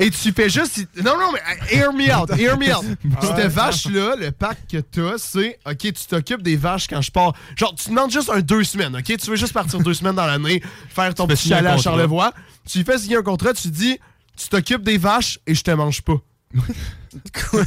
Et 0.00 0.10
tu 0.10 0.32
fais 0.32 0.50
juste. 0.50 0.84
Non, 0.96 1.16
non, 1.16 1.30
mais 1.32 1.76
hear 1.76 1.92
me 1.92 2.12
out, 2.12 2.28
hear 2.36 2.58
me 2.58 2.74
out. 2.74 2.84
Cette 3.22 3.52
vache-là, 3.52 4.16
le 4.16 4.32
pack 4.32 4.66
que 4.68 4.78
t'as, 4.78 5.16
c'est 5.16 5.60
OK, 5.64 5.78
tu 5.78 6.06
t'occupes 6.08 6.42
des 6.42 6.56
vaches 6.56 6.88
quand 6.88 7.00
je 7.00 7.12
pars. 7.12 7.34
Genre, 7.54 7.72
tu 7.76 7.90
demandes 7.90 8.10
juste 8.10 8.30
un 8.30 8.40
deux 8.40 8.64
semaines, 8.64 8.96
OK? 8.96 9.04
Tu 9.04 9.30
veux 9.30 9.36
juste 9.36 9.52
partir 9.52 9.78
deux 9.78 9.94
semaines 9.94 10.16
dans 10.16 10.26
l'année, 10.26 10.60
faire 10.88 11.14
ton 11.14 11.28
petit 11.28 11.48
chalet 11.48 11.70
à. 11.70 11.76
Charlevoix. 11.76 12.32
Tu 12.68 12.78
lui 12.78 12.84
fais 12.84 12.98
signer 12.98 13.16
un 13.16 13.22
contrat, 13.22 13.52
tu 13.52 13.68
dis, 13.68 13.96
tu 14.36 14.48
t'occupes 14.48 14.82
des 14.82 14.98
vaches 14.98 15.38
et 15.46 15.54
je 15.54 15.62
te 15.62 15.70
mange 15.70 16.02
pas. 16.02 16.20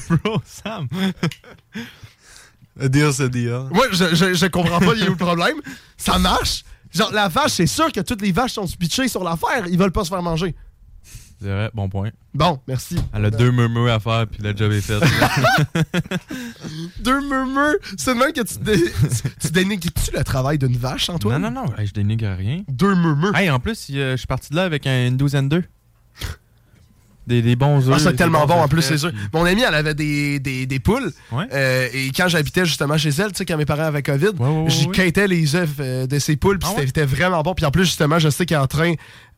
Bro, 0.10 0.42
Sam? 0.46 0.90
A 2.80 2.88
deal, 2.90 3.12
c'est 3.14 3.24
a 3.24 3.28
deal. 3.30 3.62
Moi, 3.72 3.86
je, 3.92 4.16
je, 4.16 4.34
je 4.34 4.46
comprends 4.48 4.80
pas, 4.80 4.94
il 4.96 5.00
y 5.00 5.04
a 5.04 5.08
où 5.08 5.12
le 5.12 5.16
problème. 5.16 5.56
Ça 5.98 6.18
marche. 6.20 6.64
Genre, 6.94 7.12
la 7.14 7.28
vache, 7.30 7.52
c'est 7.52 7.68
sûr 7.68 7.92
que 7.92 8.00
toutes 8.02 8.22
les 8.22 8.32
vaches 8.32 8.54
sont 8.54 8.66
pitchées 8.68 9.08
sur 9.08 9.24
l'affaire. 9.24 9.66
Ils 9.70 9.78
veulent 9.78 9.92
pas 9.92 10.04
se 10.04 10.10
faire 10.10 10.22
manger. 10.22 10.56
C'est 11.42 11.48
vrai, 11.50 11.70
bon 11.74 11.90
point. 11.90 12.10
Bon, 12.34 12.60
merci. 12.68 12.98
Elle 13.14 13.26
a 13.26 13.30
deux 13.30 13.52
murmures 13.52 13.92
à 13.92 14.00
faire, 14.00 14.26
puis 14.26 14.42
le 14.42 14.56
job 14.56 14.72
est 14.72 14.80
fait. 14.82 15.00
Deux 17.00 17.22
murmures? 17.28 17.76
C'est 17.98 18.16
même 18.16 18.32
que 18.32 18.42
tu, 18.42 18.58
dé... 18.60 18.78
tu 19.42 19.50
dénigres-tu 19.52 20.12
le 20.16 20.24
travail 20.24 20.58
d'une 20.58 20.78
vache, 20.78 21.10
Antoine? 21.10 21.42
non, 21.42 21.52
non, 21.52 21.66
non, 21.66 21.74
hey, 21.78 21.88
je 21.88 21.94
dénigre 21.94 22.30
rien. 22.38 22.64
Deux 22.70 22.96
murmures. 22.96 23.36
Hey, 23.36 23.50
en 23.50 23.60
plus, 23.60 23.88
je 23.92 24.16
suis 24.16 24.28
parti 24.28 24.50
de 24.52 24.56
là 24.56 24.64
avec 24.64 24.88
un- 24.88 25.08
une 25.08 25.18
douzaine 25.18 25.50
d'œufs. 25.50 25.66
Des, 27.28 27.42
des 27.42 27.56
bons 27.56 27.88
œufs. 27.90 27.96
Ah, 27.96 28.00
c'est 28.00 28.14
tellement 28.16 28.42
bons 28.46 28.54
bon 28.56 28.60
en 28.62 28.64
œufs 28.66 28.70
plus, 28.70 28.98
sûr. 28.98 29.10
puis- 29.12 29.20
Mon 29.34 29.46
amie, 29.46 29.64
elle 29.68 29.74
avait 29.74 29.96
des, 29.96 30.40
des, 30.40 30.66
des 30.66 30.80
poules. 30.80 31.12
Ouais. 31.32 31.46
Euh, 31.54 31.88
et 31.94 32.12
quand 32.16 32.28
j'habitais 32.28 32.66
justement 32.66 32.98
chez 32.98 33.10
elle, 33.10 33.32
tu 33.32 33.38
sais, 33.38 33.46
quand 33.46 33.58
mes 33.58 33.66
parents 33.66 33.84
avaient 33.84 34.04
COVID, 34.04 34.30
ouais, 34.38 34.66
j'y 34.70 34.86
ouais. 34.88 34.92
quittais 34.94 35.28
les 35.28 35.56
œufs 35.56 35.70
euh, 35.80 36.06
de 36.08 36.20
ses 36.20 36.36
poules. 36.36 36.60
Puis 36.60 36.70
Ah 36.78 36.82
c'était 36.86 37.06
vraiment 37.06 37.42
bon. 37.42 37.54
Puis 37.56 37.66
en 37.66 37.72
plus, 37.72 37.86
justement, 37.86 38.20
je 38.20 38.30
sais 38.30 38.46
qu'elle 38.46 38.58
est 38.58 38.62
en 38.62 38.68
train 38.68 38.94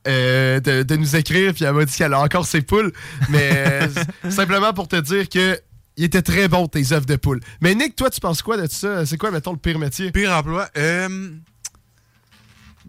euh, 0.07 0.59
de, 0.59 0.83
de 0.83 0.95
nous 0.97 1.15
écrire. 1.15 1.53
Puis 1.53 1.63
elle 1.63 1.73
m'a 1.73 1.85
dit 1.85 1.95
qu'elle 1.95 2.13
a 2.13 2.19
encore 2.19 2.45
ses 2.45 2.61
poules. 2.61 2.91
Mais 3.29 3.79
simplement 4.29 4.73
pour 4.73 4.87
te 4.87 4.99
dire 4.99 5.29
que. 5.29 5.59
Il 5.99 6.03
était 6.03 6.21
très 6.21 6.47
bon, 6.47 6.67
tes 6.67 6.93
œufs 6.93 7.07
de 7.07 7.15
poule. 7.15 7.39
Mais 7.59 7.73
Nick, 7.73 7.95
toi, 7.95 8.11
tu 8.11 8.19
penses 8.19 8.43
quoi 8.43 8.55
de 8.55 8.67
ça? 8.71 9.03
C'est 9.07 9.17
quoi, 9.17 9.31
mettons, 9.31 9.51
le 9.53 9.57
pire 9.57 9.79
métier? 9.79 10.11
Pire 10.11 10.31
emploi? 10.31 10.67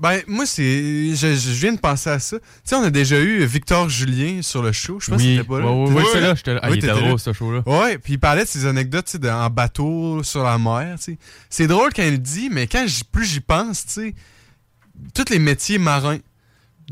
Ben, 0.01 0.21
moi, 0.29 0.47
c'est. 0.47 1.15
Je, 1.17 1.35
je 1.35 1.51
viens 1.61 1.73
de 1.73 1.79
penser 1.81 2.09
à 2.09 2.21
ça. 2.21 2.39
Tu 2.39 2.45
sais, 2.63 2.77
on 2.77 2.85
a 2.85 2.91
déjà 2.91 3.19
eu 3.21 3.45
Victor 3.45 3.89
Julien 3.89 4.43
sur 4.43 4.63
le 4.63 4.71
show. 4.71 5.01
Je 5.01 5.11
pas 5.11 5.17
Oui. 5.17 5.37
t'étais 5.37 5.45
pas 5.49 5.59
là. 5.59 5.67
Ouais, 5.73 5.93
pas 5.95 6.03
j'étais 6.07 6.21
là, 6.21 6.35
j'étais 6.37 6.55
là. 6.55 6.61
Ah, 6.63 6.71
il 6.71 6.77
était 6.79 6.87
drôle, 6.87 7.19
ce 7.19 7.33
show-là. 7.33 7.63
Ouais, 7.67 7.99
puis 7.99 8.13
il 8.13 8.19
parlait 8.21 8.45
de 8.45 8.49
ses 8.49 8.65
anecdotes, 8.67 9.17
de- 9.17 9.29
en 9.29 9.51
bateau, 9.51 10.23
sur 10.23 10.45
la 10.45 10.57
mer, 10.57 10.97
sais. 11.01 11.19
C'est 11.51 11.67
drôle 11.67 11.91
quand 11.95 12.05
il 12.05 12.13
le 12.13 12.19
dit, 12.19 12.49
mais 12.49 12.69
quand 12.69 12.87
plus 13.11 13.27
j'y 13.27 13.41
pense, 13.41 13.87
tu 13.87 13.93
sais, 13.93 14.15
tous 15.15 15.31
les 15.31 15.39
métiers 15.41 15.79
marins. 15.79 16.19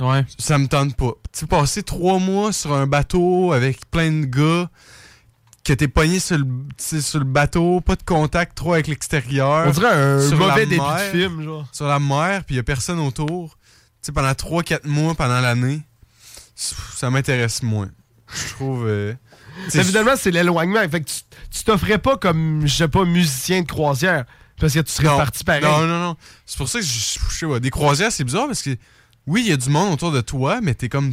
Ouais. 0.01 0.25
Ça 0.39 0.59
me 0.59 0.67
tente 0.67 0.95
pas. 0.97 1.13
Tu 1.33 1.41
sais, 1.41 1.47
passer 1.47 1.83
trois 1.85 2.19
mois 2.19 2.53
sur 2.53 2.73
un 2.75 2.87
bateau 2.89 3.53
avec 3.53 3.89
plein 3.91 4.11
de 4.11 4.27
gars, 4.27 4.69
que 5.67 5.73
t'es 5.73 5.89
pogné 5.89 6.21
sur 6.21 6.39
le, 6.39 6.47
sur 6.79 7.19
le 7.19 7.25
bateau, 7.25 7.81
pas 7.81 7.97
de 7.97 8.03
contact 8.05 8.57
trop 8.57 8.75
avec 8.75 8.87
l'extérieur. 8.87 9.67
On 9.67 9.71
dirait 9.71 9.93
un 9.93 10.21
Sur 10.29 10.39
mauvais 10.39 10.67
début 10.67 10.77
de 10.81 11.11
film, 11.19 11.43
genre. 11.43 11.67
Sur 11.73 11.87
la 11.87 11.99
mer, 11.99 12.45
puis 12.45 12.55
y 12.57 12.59
a 12.59 12.63
personne 12.63 13.01
autour. 13.01 13.57
Tu 14.03 14.07
sais, 14.07 14.13
pendant 14.13 14.31
3-4 14.33 14.87
mois 14.87 15.15
pendant 15.15 15.41
l'année, 15.41 15.81
ça 16.55 17.11
m'intéresse 17.11 17.63
moins. 17.63 17.91
Je 18.33 18.55
trouve. 18.55 18.87
euh, 18.87 19.15
Évidemment, 19.75 20.13
c'est 20.17 20.31
l'éloignement. 20.31 20.81
Fait 20.89 21.01
que 21.01 21.09
tu 21.09 21.21
tu 21.51 21.65
t'offrais 21.65 21.99
pas 21.99 22.17
comme, 22.17 22.63
je 22.67 22.75
sais 22.75 22.89
pas, 22.89 23.05
musicien 23.05 23.63
de 23.63 23.67
croisière. 23.67 24.25
Parce 24.61 24.73
que 24.75 24.81
tu 24.81 24.93
serais 24.93 25.09
non, 25.09 25.17
parti 25.17 25.45
pareil. 25.45 25.63
Non, 25.63 25.87
non, 25.87 26.01
non. 26.01 26.17
C'est 26.47 26.57
pour 26.59 26.69
ça 26.69 26.79
que 26.81 26.85
je, 26.85 26.91
je 27.31 27.35
sais 27.39 27.47
pas, 27.47 27.61
des 27.61 27.71
croisières, 27.71 28.13
c'est 28.13 28.25
bizarre 28.25 28.47
parce 28.47 28.63
que 28.63 28.77
oui, 29.27 29.43
il 29.45 29.51
y 29.51 29.53
a 29.53 29.57
du 29.57 29.69
monde 29.71 29.93
autour 29.93 30.13
de 30.13 30.21
toi, 30.21 30.61
mais 30.63 30.75
t'es 30.75 30.89
comme. 30.89 31.13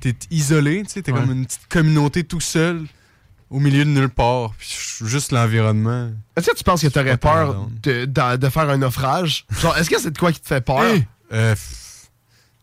T'es 0.00 0.14
isolé, 0.30 0.82
tu 0.84 0.90
sais, 0.92 1.02
t'es 1.02 1.12
Ouais. 1.12 1.20
comme 1.20 1.30
une 1.32 1.46
petite 1.46 1.66
communauté 1.68 2.24
tout 2.24 2.40
seul 2.40 2.84
au 3.50 3.58
milieu 3.60 3.84
de 3.84 3.90
nulle 3.90 4.08
part. 4.08 4.52
Puis 4.58 4.68
juste 5.04 5.32
l'environnement. 5.32 6.10
Est-ce 6.36 6.50
que 6.50 6.56
tu 6.56 6.64
penses 6.64 6.80
que 6.82 6.86
t'aurais 6.88 7.16
peur 7.16 7.66
de, 7.82 8.04
de- 8.06 8.36
de 8.36 8.48
faire 8.48 8.70
un 8.70 8.78
naufrage? 8.78 9.44
Genre, 9.60 9.76
est-ce 9.76 9.90
que 9.90 10.00
c'est 10.00 10.10
de 10.12 10.18
quoi 10.18 10.32
qui 10.32 10.40
te 10.40 10.46
fait 10.48 10.60
peur? 10.60 10.82
Hey! 10.82 11.06
Euh, 11.32 11.54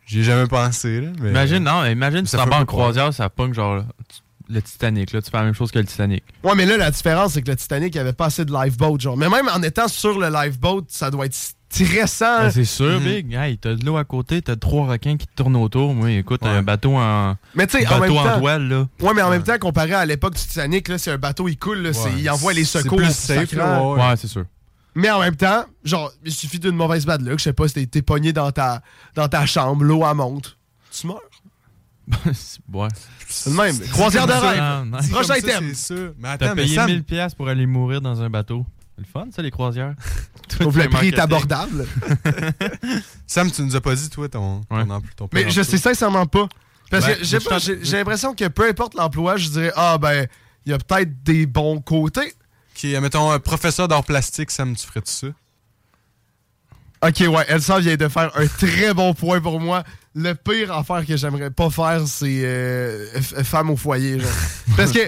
J'y 0.05 0.21
ai 0.21 0.23
jamais 0.23 0.47
pensé, 0.47 1.01
là. 1.01 1.09
Mais... 1.21 1.29
Imagine, 1.31 1.63
non, 1.63 1.83
imagine, 1.85 2.21
tu 2.21 2.27
Ça 2.27 2.37
t'en 2.37 2.45
vas 2.45 2.59
en 2.61 2.65
croisière, 2.65 3.13
ça 3.13 3.29
pogne 3.29 3.53
genre 3.53 3.75
le- 3.75 3.83
le 4.49 4.61
Titanic, 4.61 5.11
là. 5.11 5.21
Tu 5.21 5.29
fais 5.29 5.37
la 5.37 5.43
même 5.43 5.53
chose 5.53 5.69
que 5.71 5.79
le 5.79 5.85
Titanic. 5.85 6.23
Ouais, 6.43 6.55
mais 6.55 6.65
là, 6.65 6.77
la 6.77 6.89
différence, 6.91 7.33
c'est 7.33 7.41
que 7.41 7.51
le 7.51 7.57
Titanic, 7.57 7.93
il 7.93 7.99
avait 7.99 8.13
pas 8.13 8.27
assez 8.27 8.45
de 8.45 8.53
lifeboat, 8.53 8.99
genre. 8.99 9.17
Mais 9.17 9.29
même 9.29 9.49
en 9.53 9.61
étant 9.61 9.89
sur 9.89 10.17
le 10.17 10.29
lifeboat, 10.29 10.83
ça 10.87 11.11
doit 11.11 11.25
être 11.25 11.35
stressant. 11.69 12.39
Ben, 12.39 12.51
c'est 12.51 12.65
sûr, 12.65 12.99
Mhm. 12.99 13.03
Big. 13.03 13.33
Hey, 13.33 13.57
t'as 13.57 13.75
de 13.75 13.85
l'eau 13.85 13.97
à 13.97 14.03
côté, 14.05 14.41
t'as 14.41 14.55
trois 14.55 14.87
requins 14.87 15.17
qui 15.17 15.27
te 15.27 15.33
tournent 15.35 15.55
autour. 15.57 15.93
Moi, 15.93 16.11
écoute, 16.11 16.41
un 16.43 16.61
bateau 16.63 16.95
en. 16.95 17.35
Mais 17.55 17.67
tu 17.67 17.77
sais, 17.79 17.85
un 17.85 17.89
en 17.97 17.99
même 17.99 18.13
bateau 18.13 18.17
en 18.19 18.23
temps. 18.33 18.39
toile, 18.39 18.67
là. 18.67 18.87
Ouais, 19.01 19.13
mais 19.15 19.21
en 19.21 19.29
même 19.29 19.43
temps, 19.43 19.57
comparé 19.59 19.93
à 19.93 20.05
l'époque 20.05 20.35
du 20.35 20.41
Titanic, 20.41 20.87
là, 20.87 20.97
si 20.97 21.09
un 21.09 21.17
bateau 21.17 21.47
il 21.47 21.57
coule, 21.57 21.79
là, 21.79 21.93
c'est- 21.93 22.13
il 22.17 22.29
envoie 22.29 22.53
les 22.53 22.63
c'est 22.65 22.81
secours. 22.81 22.97
plus 22.97 23.13
safe, 23.13 23.51
ouais. 23.53 23.61
Ouais, 23.61 24.15
c'est 24.17 24.27
sûr. 24.27 24.45
Mais 24.95 25.11
en 25.11 25.19
même 25.19 25.35
temps, 25.35 25.65
genre, 25.83 26.11
il 26.25 26.31
suffit 26.31 26.57
d'une 26.59 26.75
mauvaise 26.75 27.05
bad 27.05 27.21
luck, 27.21 27.37
je 27.37 27.43
sais 27.43 27.53
pas, 27.53 27.67
si 27.67 27.87
t'es- 27.87 28.01
pogné 28.01 28.33
dans 28.33 28.51
ta, 28.51 28.81
dans 29.13 29.27
ta 29.27 29.45
chambre, 29.45 29.83
l'eau 29.83 30.03
elle 30.09 30.15
monte. 30.15 30.57
Tu 30.91 31.05
meurs. 31.05 31.19
ouais. 32.73 32.87
C'est 33.27 33.49
le 33.49 33.55
même. 33.57 33.77
Croisière 33.91 34.25
de 34.25 34.31
rêve. 34.31 34.59
hein. 34.59 34.85
Prochain 35.11 35.39
thème. 35.41 35.71
c'est. 35.73 35.93
Mais 35.93 36.11
T'as 36.23 36.31
attends, 36.31 36.55
mais 36.55 36.63
payé 36.63 36.75
Sam, 36.75 36.85
1000 36.89 37.03
pièces 37.03 37.35
pour 37.35 37.49
aller 37.49 37.65
mourir 37.65 37.99
dans 38.01 38.21
un 38.21 38.29
bateau. 38.29 38.65
C'est 38.97 39.05
le 39.05 39.11
fun, 39.11 39.27
ça, 39.35 39.41
les 39.43 39.51
croisières. 39.51 39.93
Trouve 40.49 40.73
Tout 40.73 40.79
le 40.79 40.89
prix 40.89 41.09
est 41.09 41.19
abordable. 41.19 41.85
Sam, 43.27 43.51
tu 43.51 43.61
nous 43.61 43.75
as 43.75 43.81
pas 43.81 43.95
dit, 43.95 44.09
toi, 44.09 44.27
ton, 44.27 44.61
ton, 44.61 44.75
empl- 44.75 45.13
ton 45.15 45.29
Mais 45.33 45.49
je 45.51 45.61
sais 45.61 45.77
sincèrement 45.77 46.25
pas. 46.25 46.47
Parce 46.89 47.05
Ben, 47.05 47.15
que 47.17 47.23
j'ai 47.23 47.39
je 47.39 47.43
pas- 47.45 47.49
t'en- 47.51 47.59
j'ai 47.59 47.83
j'ai 47.83 47.97
l'impression 47.97 48.33
que 48.33 48.47
peu 48.47 48.67
importe 48.67 48.95
l'emploi, 48.95 49.37
je 49.37 49.49
dirais, 49.49 49.71
ah 49.75 49.97
ben, 49.99 50.25
il 50.65 50.71
y 50.71 50.73
a 50.73 50.77
peut-être 50.79 51.21
des 51.23 51.45
bons 51.45 51.79
côtés. 51.79 52.33
Ok, 52.75 52.83
mettons, 53.01 53.29
un 53.31 53.39
professeur 53.39 53.87
d'art 53.87 54.03
plastique, 54.03 54.49
Sam, 54.51 54.75
tu 54.75 54.87
ferais-tu 54.87 55.11
ça? 55.11 55.27
Ok, 57.07 57.19
ouais, 57.27 57.45
Elsa 57.47 57.79
vient 57.79 57.95
de 57.95 58.07
faire 58.07 58.31
un 58.35 58.47
très 58.47 58.93
bon 58.93 59.13
point 59.13 59.39
pour 59.41 59.59
moi. 59.59 59.83
Le 60.19 60.33
pire 60.33 60.71
affaire 60.73 61.05
que 61.05 61.15
j'aimerais 61.15 61.51
pas 61.51 61.69
faire, 61.69 62.01
c'est 62.07 62.41
euh, 62.43 63.05
femme 63.43 63.69
au 63.69 63.77
foyer, 63.77 64.19
genre. 64.19 64.31
Parce 64.75 64.91
que, 64.91 65.07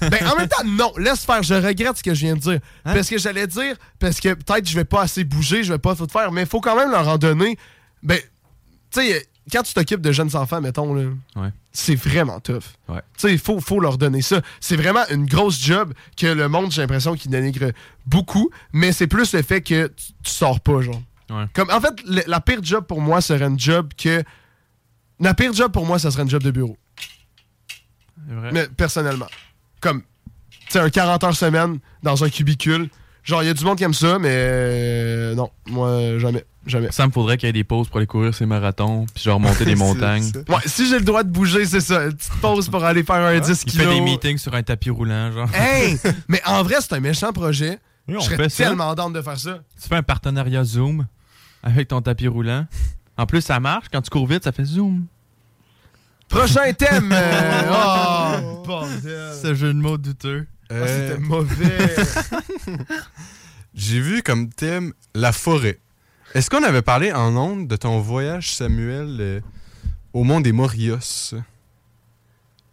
ben, 0.00 0.26
en 0.26 0.36
même 0.36 0.48
temps, 0.48 0.64
non, 0.66 0.92
laisse 0.98 1.24
faire. 1.24 1.40
Je 1.44 1.54
regrette 1.54 1.98
ce 1.98 2.02
que 2.02 2.12
je 2.14 2.20
viens 2.26 2.34
de 2.34 2.40
dire. 2.40 2.58
Hein? 2.84 2.94
Parce 2.94 3.08
que 3.08 3.16
j'allais 3.16 3.46
dire, 3.46 3.76
parce 4.00 4.18
que 4.18 4.34
peut-être 4.34 4.68
je 4.68 4.74
vais 4.74 4.84
pas 4.84 5.02
assez 5.02 5.22
bouger, 5.22 5.62
je 5.62 5.72
vais 5.72 5.78
pas 5.78 5.94
tout 5.94 6.08
faire, 6.10 6.32
mais 6.32 6.40
il 6.42 6.46
faut 6.48 6.60
quand 6.60 6.74
même 6.76 6.90
leur 6.90 7.06
en 7.06 7.16
donner. 7.16 7.56
Ben, 8.02 8.18
tu 8.90 9.02
sais, 9.02 9.24
quand 9.52 9.62
tu 9.62 9.72
t'occupes 9.72 10.00
de 10.00 10.10
jeunes 10.10 10.34
enfants, 10.34 10.60
mettons, 10.60 10.92
là, 10.94 11.04
Ouais. 11.36 11.50
c'est 11.72 11.94
vraiment 11.94 12.40
tough. 12.40 12.64
Ouais. 12.88 13.00
Tu 13.16 13.28
sais, 13.28 13.32
il 13.32 13.38
faut, 13.38 13.60
faut 13.60 13.78
leur 13.78 13.98
donner 13.98 14.20
ça. 14.22 14.40
C'est 14.58 14.76
vraiment 14.76 15.06
une 15.10 15.26
grosse 15.26 15.62
job 15.62 15.94
que 16.16 16.26
le 16.26 16.48
monde, 16.48 16.72
j'ai 16.72 16.80
l'impression, 16.82 17.14
qu'il 17.14 17.30
dénigre 17.30 17.70
beaucoup, 18.04 18.50
mais 18.72 18.90
c'est 18.90 19.06
plus 19.06 19.32
le 19.32 19.42
fait 19.42 19.60
que 19.60 19.86
tu, 19.86 20.06
tu 20.24 20.30
sors 20.32 20.58
pas, 20.58 20.80
genre. 20.80 21.00
Ouais. 21.30 21.44
Comme, 21.54 21.70
en 21.70 21.80
fait, 21.80 21.94
le- 22.06 22.22
la 22.26 22.40
pire 22.40 22.58
job 22.62 22.84
pour 22.86 23.00
moi 23.00 23.20
serait 23.20 23.44
une 23.46 23.58
job 23.58 23.90
que. 23.96 24.22
La 25.20 25.32
pire 25.34 25.52
job 25.52 25.70
pour 25.72 25.86
moi, 25.86 25.98
ça 25.98 26.10
serait 26.10 26.22
une 26.24 26.30
job 26.30 26.42
de 26.42 26.50
bureau. 26.50 26.76
C'est 28.28 28.34
vrai. 28.34 28.50
Mais 28.52 28.66
personnellement. 28.68 29.28
Comme, 29.80 30.02
tu 30.50 30.58
sais, 30.70 30.78
un 30.80 30.90
40 30.90 31.24
heures 31.24 31.36
semaine 31.36 31.78
dans 32.02 32.24
un 32.24 32.30
cubicule. 32.30 32.88
Genre, 33.22 33.42
il 33.42 33.46
y 33.46 33.48
a 33.48 33.54
du 33.54 33.64
monde 33.64 33.78
qui 33.78 33.84
aime 33.84 33.94
ça, 33.94 34.18
mais 34.18 34.28
euh, 34.30 35.34
non, 35.34 35.50
moi, 35.66 36.18
jamais. 36.18 36.44
Jamais. 36.66 36.90
Ça 36.92 37.06
me 37.06 37.12
faudrait 37.12 37.36
qu'il 37.36 37.46
y 37.46 37.50
ait 37.50 37.52
des 37.54 37.64
pauses 37.64 37.88
pour 37.88 37.98
aller 37.98 38.06
courir 38.06 38.34
ces 38.34 38.46
marathons, 38.46 39.04
puis 39.14 39.22
genre 39.24 39.38
monter 39.38 39.64
des 39.66 39.74
montagnes. 39.76 40.30
Ouais, 40.48 40.56
si 40.64 40.88
j'ai 40.88 40.98
le 40.98 41.04
droit 41.04 41.22
de 41.22 41.28
bouger, 41.30 41.66
c'est 41.66 41.80
ça. 41.80 42.04
Une 42.06 42.14
petite 42.14 42.32
pause 42.40 42.68
pour 42.70 42.82
aller 42.84 43.02
faire 43.04 43.16
un 43.16 43.38
10 43.38 43.64
Il 43.66 43.70
kilos. 43.72 43.86
fait 43.86 43.94
des 43.94 44.00
meetings 44.00 44.38
sur 44.38 44.54
un 44.54 44.62
tapis 44.62 44.88
roulant, 44.90 45.30
genre. 45.30 45.48
Hey! 45.54 45.98
mais 46.28 46.40
en 46.46 46.62
vrai, 46.62 46.76
c'est 46.80 46.94
un 46.94 47.00
méchant 47.00 47.32
projet. 47.32 47.78
Oui, 48.08 48.16
on 48.16 48.20
je 48.20 48.24
serais 48.26 48.48
fait 48.48 48.64
tellement 48.64 48.94
de 48.94 49.22
faire 49.22 49.38
ça. 49.38 49.60
Tu 49.80 49.88
fais 49.88 49.96
un 49.96 50.02
partenariat 50.02 50.64
Zoom 50.64 51.06
avec 51.62 51.88
ton 51.88 52.02
tapis 52.02 52.28
roulant. 52.28 52.66
En 53.16 53.26
plus, 53.26 53.40
ça 53.40 53.60
marche. 53.60 53.86
Quand 53.92 54.02
tu 54.02 54.10
cours 54.10 54.26
vite, 54.26 54.44
ça 54.44 54.52
fait 54.52 54.64
Zoom. 54.64 55.06
Prochain 56.28 56.72
thème! 56.72 57.10
euh, 57.12 58.40
oh, 58.42 58.62
bordel! 58.66 59.34
Ce 59.40 59.54
jeu 59.54 59.72
de 59.72 59.78
mots 59.78 59.98
douteux. 59.98 60.46
Ah, 60.70 60.86
C'était 60.86 61.18
mauvais. 61.18 61.94
J'ai 63.74 64.00
vu 64.00 64.22
comme 64.22 64.48
thème 64.48 64.92
la 65.14 65.32
forêt. 65.32 65.78
Est-ce 66.34 66.50
qu'on 66.50 66.62
avait 66.62 66.82
parlé 66.82 67.12
en 67.12 67.36
ondes 67.36 67.68
de 67.68 67.76
ton 67.76 68.00
voyage, 68.00 68.52
Samuel, 68.52 69.16
euh, 69.20 69.40
au 70.12 70.24
mont 70.24 70.40
des 70.40 70.52
Morios? 70.52 71.34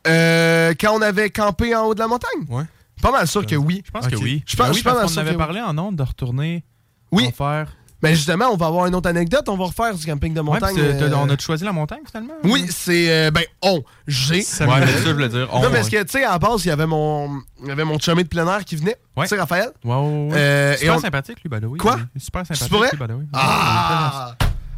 Euh, 0.07 0.73
quand 0.79 0.97
on 0.97 1.01
avait 1.01 1.29
campé 1.29 1.75
en 1.75 1.85
haut 1.85 1.93
de 1.93 1.99
la 1.99 2.07
montagne? 2.07 2.45
Ouais. 2.49 2.63
Pas 3.01 3.11
mal 3.11 3.27
sûr 3.27 3.45
que 3.45 3.55
oui. 3.55 3.81
Je 3.85 3.91
pense 3.91 4.07
que 4.07 4.15
oui. 4.15 4.43
Je 4.45 4.55
pense, 4.55 4.67
Ben 4.67 4.73
oui, 4.73 4.81
parce 4.83 5.13
qu'on 5.15 5.21
avait 5.21 5.31
que 5.33 5.37
parlé 5.37 5.61
en 5.61 5.77
ondes 5.77 5.95
de 5.95 6.03
retourner 6.03 6.63
Oui. 7.11 7.27
en 7.27 7.31
faire. 7.31 7.67
Ben 8.01 8.15
justement, 8.15 8.45
on 8.51 8.57
va 8.57 8.65
avoir 8.65 8.87
une 8.87 8.95
autre 8.95 9.07
anecdote. 9.09 9.47
On 9.47 9.57
va 9.57 9.65
refaire 9.65 9.93
du 9.93 10.03
camping 10.03 10.33
de 10.33 10.39
Ouais, 10.39 10.45
montagne. 10.45 10.75
euh, 10.79 11.11
on 11.15 11.29
a 11.29 11.37
choisi 11.37 11.63
la 11.63 11.71
montagne 11.71 11.99
finalement? 12.07 12.33
Oui, 12.43 12.65
c'est. 12.69 13.11
euh, 13.11 13.29
ben, 13.29 13.43
on. 13.61 13.83
J'ai. 14.07 14.37
Ouais, 14.37 14.41
ça, 14.41 14.65
je 14.65 15.11
voulais 15.11 15.29
dire. 15.29 15.47
On, 15.51 15.61
non, 15.61 15.69
mais 15.69 15.75
parce 15.75 15.89
ouais. 15.91 15.99
que, 15.99 16.03
tu 16.05 16.11
sais, 16.13 16.23
à 16.23 16.31
la 16.31 16.39
base, 16.39 16.65
il 16.65 16.69
y 16.69 16.71
avait 16.71 16.87
mon, 16.87 17.29
il 17.61 17.67
y 17.67 17.71
avait 17.71 17.83
mon 17.85 17.99
chumé 17.99 18.23
de 18.23 18.27
plein 18.27 18.47
air 18.47 18.65
qui 18.65 18.75
venait. 18.75 18.95
Ouais. 19.15 19.25
Tu 19.25 19.29
sais, 19.35 19.39
Raphaël? 19.39 19.69
Ouais, 19.85 19.93
ouais, 19.95 20.01
ouais. 20.31 20.35
Euh, 20.35 20.77
super 20.77 20.95
on- 20.95 20.99
sympathique, 20.99 21.37
lui, 21.43 21.49
by 21.49 21.59
the 21.61 21.65
way. 21.69 21.77
Quoi? 21.77 21.99
Super 22.17 22.43
sympathique, 22.47 22.71
vrai? 22.75 22.89
lui, 22.91 23.13
way. 23.17 23.25
Ah! 23.33 24.33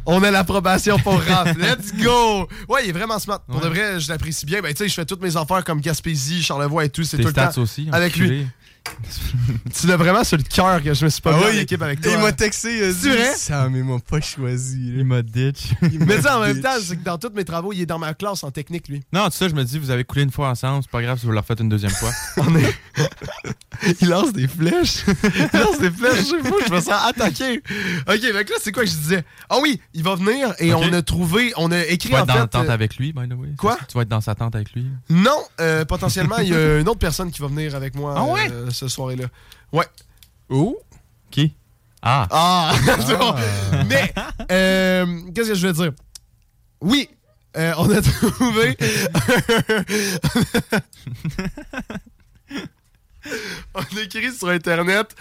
On 0.06 0.22
a 0.22 0.30
l'approbation 0.30 0.98
pour 0.98 1.20
Raph. 1.28 1.56
Let's 1.56 1.94
go! 1.94 2.48
Ouais, 2.68 2.84
il 2.84 2.90
est 2.90 2.92
vraiment 2.92 3.18
smart. 3.18 3.40
Pour 3.40 3.60
de 3.60 3.68
vrai, 3.68 4.00
je 4.00 4.08
l'apprécie 4.08 4.44
bien. 4.44 4.60
Ben, 4.60 4.72
tu 4.72 4.78
sais, 4.78 4.88
je 4.88 4.94
fais 4.94 5.04
toutes 5.06 5.22
mes 5.22 5.36
affaires 5.36 5.64
comme 5.64 5.80
Gaspésie, 5.80 6.42
Charlevoix 6.42 6.84
et 6.84 6.90
tout. 6.90 7.04
C'est 7.04 7.16
tout 7.18 7.28
le 7.28 7.32
temps 7.32 7.50
aussi, 7.56 7.88
avec 7.92 8.16
lui. 8.16 8.46
tu 9.74 9.86
l'as 9.86 9.96
vraiment 9.96 10.24
sur 10.24 10.36
le 10.36 10.42
cœur 10.42 10.82
que 10.82 10.92
je 10.94 11.04
me 11.04 11.10
suis 11.10 11.20
pas 11.20 11.32
Ah 11.34 11.50
mis 11.50 11.58
en 11.58 11.60
équipe 11.62 11.82
avec 11.82 12.00
toi. 12.00 12.12
Il 12.12 12.18
m'a 12.18 12.32
texté, 12.32 12.76
il 12.78 12.84
a 12.84 12.92
C'est 12.92 13.00
dit 13.00 13.08
vrai? 13.10 13.34
Sam, 13.34 13.72
mais 13.72 13.78
il 13.80 13.84
m'a 13.84 13.98
pas 13.98 14.20
choisi. 14.20 14.90
là. 14.92 14.98
Il 14.98 15.04
m'a 15.04 15.22
ditch. 15.22 15.70
Mais 15.82 16.16
tu 16.16 16.22
sais, 16.22 16.30
en 16.30 16.40
même 16.40 16.60
temps, 16.60 16.70
c'est 16.82 16.96
que 16.96 17.04
dans 17.04 17.18
tous 17.18 17.30
mes 17.34 17.44
travaux, 17.44 17.72
il 17.72 17.80
est 17.82 17.86
dans 17.86 17.98
ma 17.98 18.14
classe 18.14 18.44
en 18.44 18.50
technique, 18.50 18.88
lui. 18.88 19.02
Non, 19.12 19.28
tu 19.30 19.36
sais, 19.36 19.48
je 19.48 19.54
me 19.54 19.64
dis, 19.64 19.78
vous 19.78 19.90
avez 19.90 20.04
coulé 20.04 20.22
une 20.22 20.30
fois 20.30 20.48
ensemble, 20.48 20.82
c'est 20.82 20.90
pas 20.90 21.02
grave 21.02 21.18
si 21.18 21.26
vous 21.26 21.32
le 21.32 21.38
refaites 21.38 21.60
une 21.60 21.68
deuxième 21.68 21.90
fois. 21.92 22.10
On 22.38 22.54
est... 22.56 22.74
il 24.00 24.08
lance 24.08 24.32
des 24.32 24.48
flèches. 24.48 25.04
Il 25.52 25.58
lance 25.58 25.78
des 25.78 25.90
flèches. 25.90 26.18
Je 26.18 26.24
sais 26.24 26.50
pas, 26.50 26.56
je 26.68 26.72
me 26.72 26.80
sens 26.80 27.06
attaqué. 27.08 27.62
Ok, 28.08 28.20
donc 28.20 28.48
là, 28.48 28.56
c'est 28.62 28.72
quoi 28.72 28.84
que 28.84 28.90
je 28.90 28.94
disais? 28.96 29.24
Ah 29.50 29.56
oui, 29.62 29.80
il 29.94 30.02
va 30.02 30.14
venir 30.14 30.54
et 30.58 30.72
on 30.74 30.92
a 30.92 31.02
trouvé, 31.02 31.52
on 31.56 31.70
a 31.72 31.82
tu 31.82 31.92
écrit 31.92 32.10
vas 32.10 32.18
en 32.18 32.22
être 32.22 32.26
dans 32.28 32.34
fait. 32.34 32.38
la 32.40 32.46
tente 32.48 32.68
euh, 32.68 32.72
avec 32.72 32.96
lui, 32.96 33.12
by 33.12 33.28
the 33.28 33.32
way. 33.34 33.48
Quoi? 33.58 33.76
Tu 33.88 33.96
vas 33.96 34.02
être 34.02 34.08
dans 34.08 34.20
sa 34.20 34.34
tente 34.34 34.54
avec 34.54 34.72
lui. 34.72 34.86
Non, 35.10 35.38
euh, 35.60 35.84
potentiellement, 35.84 36.38
il 36.38 36.48
y 36.48 36.54
a 36.54 36.78
une 36.78 36.88
autre 36.88 36.98
personne 37.00 37.30
qui 37.30 37.40
va 37.40 37.48
venir 37.48 37.74
avec 37.74 37.94
moi 37.94 38.14
Ah 38.16 38.24
ouais? 38.24 38.50
Euh, 38.82 38.88
ce 38.88 38.88
soir-là. 38.88 39.26
Ouais. 39.72 39.86
Où? 40.50 40.76
Qui? 41.30 41.54
Ah! 42.02 42.26
Ah! 42.30 42.74
Bon. 43.18 43.34
Mais, 43.86 44.12
euh, 44.50 45.06
qu'est-ce 45.34 45.50
que 45.50 45.54
je 45.54 45.66
veux 45.66 45.72
dire? 45.72 45.92
Oui, 46.80 47.08
euh, 47.56 47.72
on 47.78 47.90
a 47.90 48.02
trouvé. 48.02 48.76
on 53.74 53.80
a 53.80 54.00
écrit 54.02 54.32
sur 54.32 54.48
Internet 54.48 55.14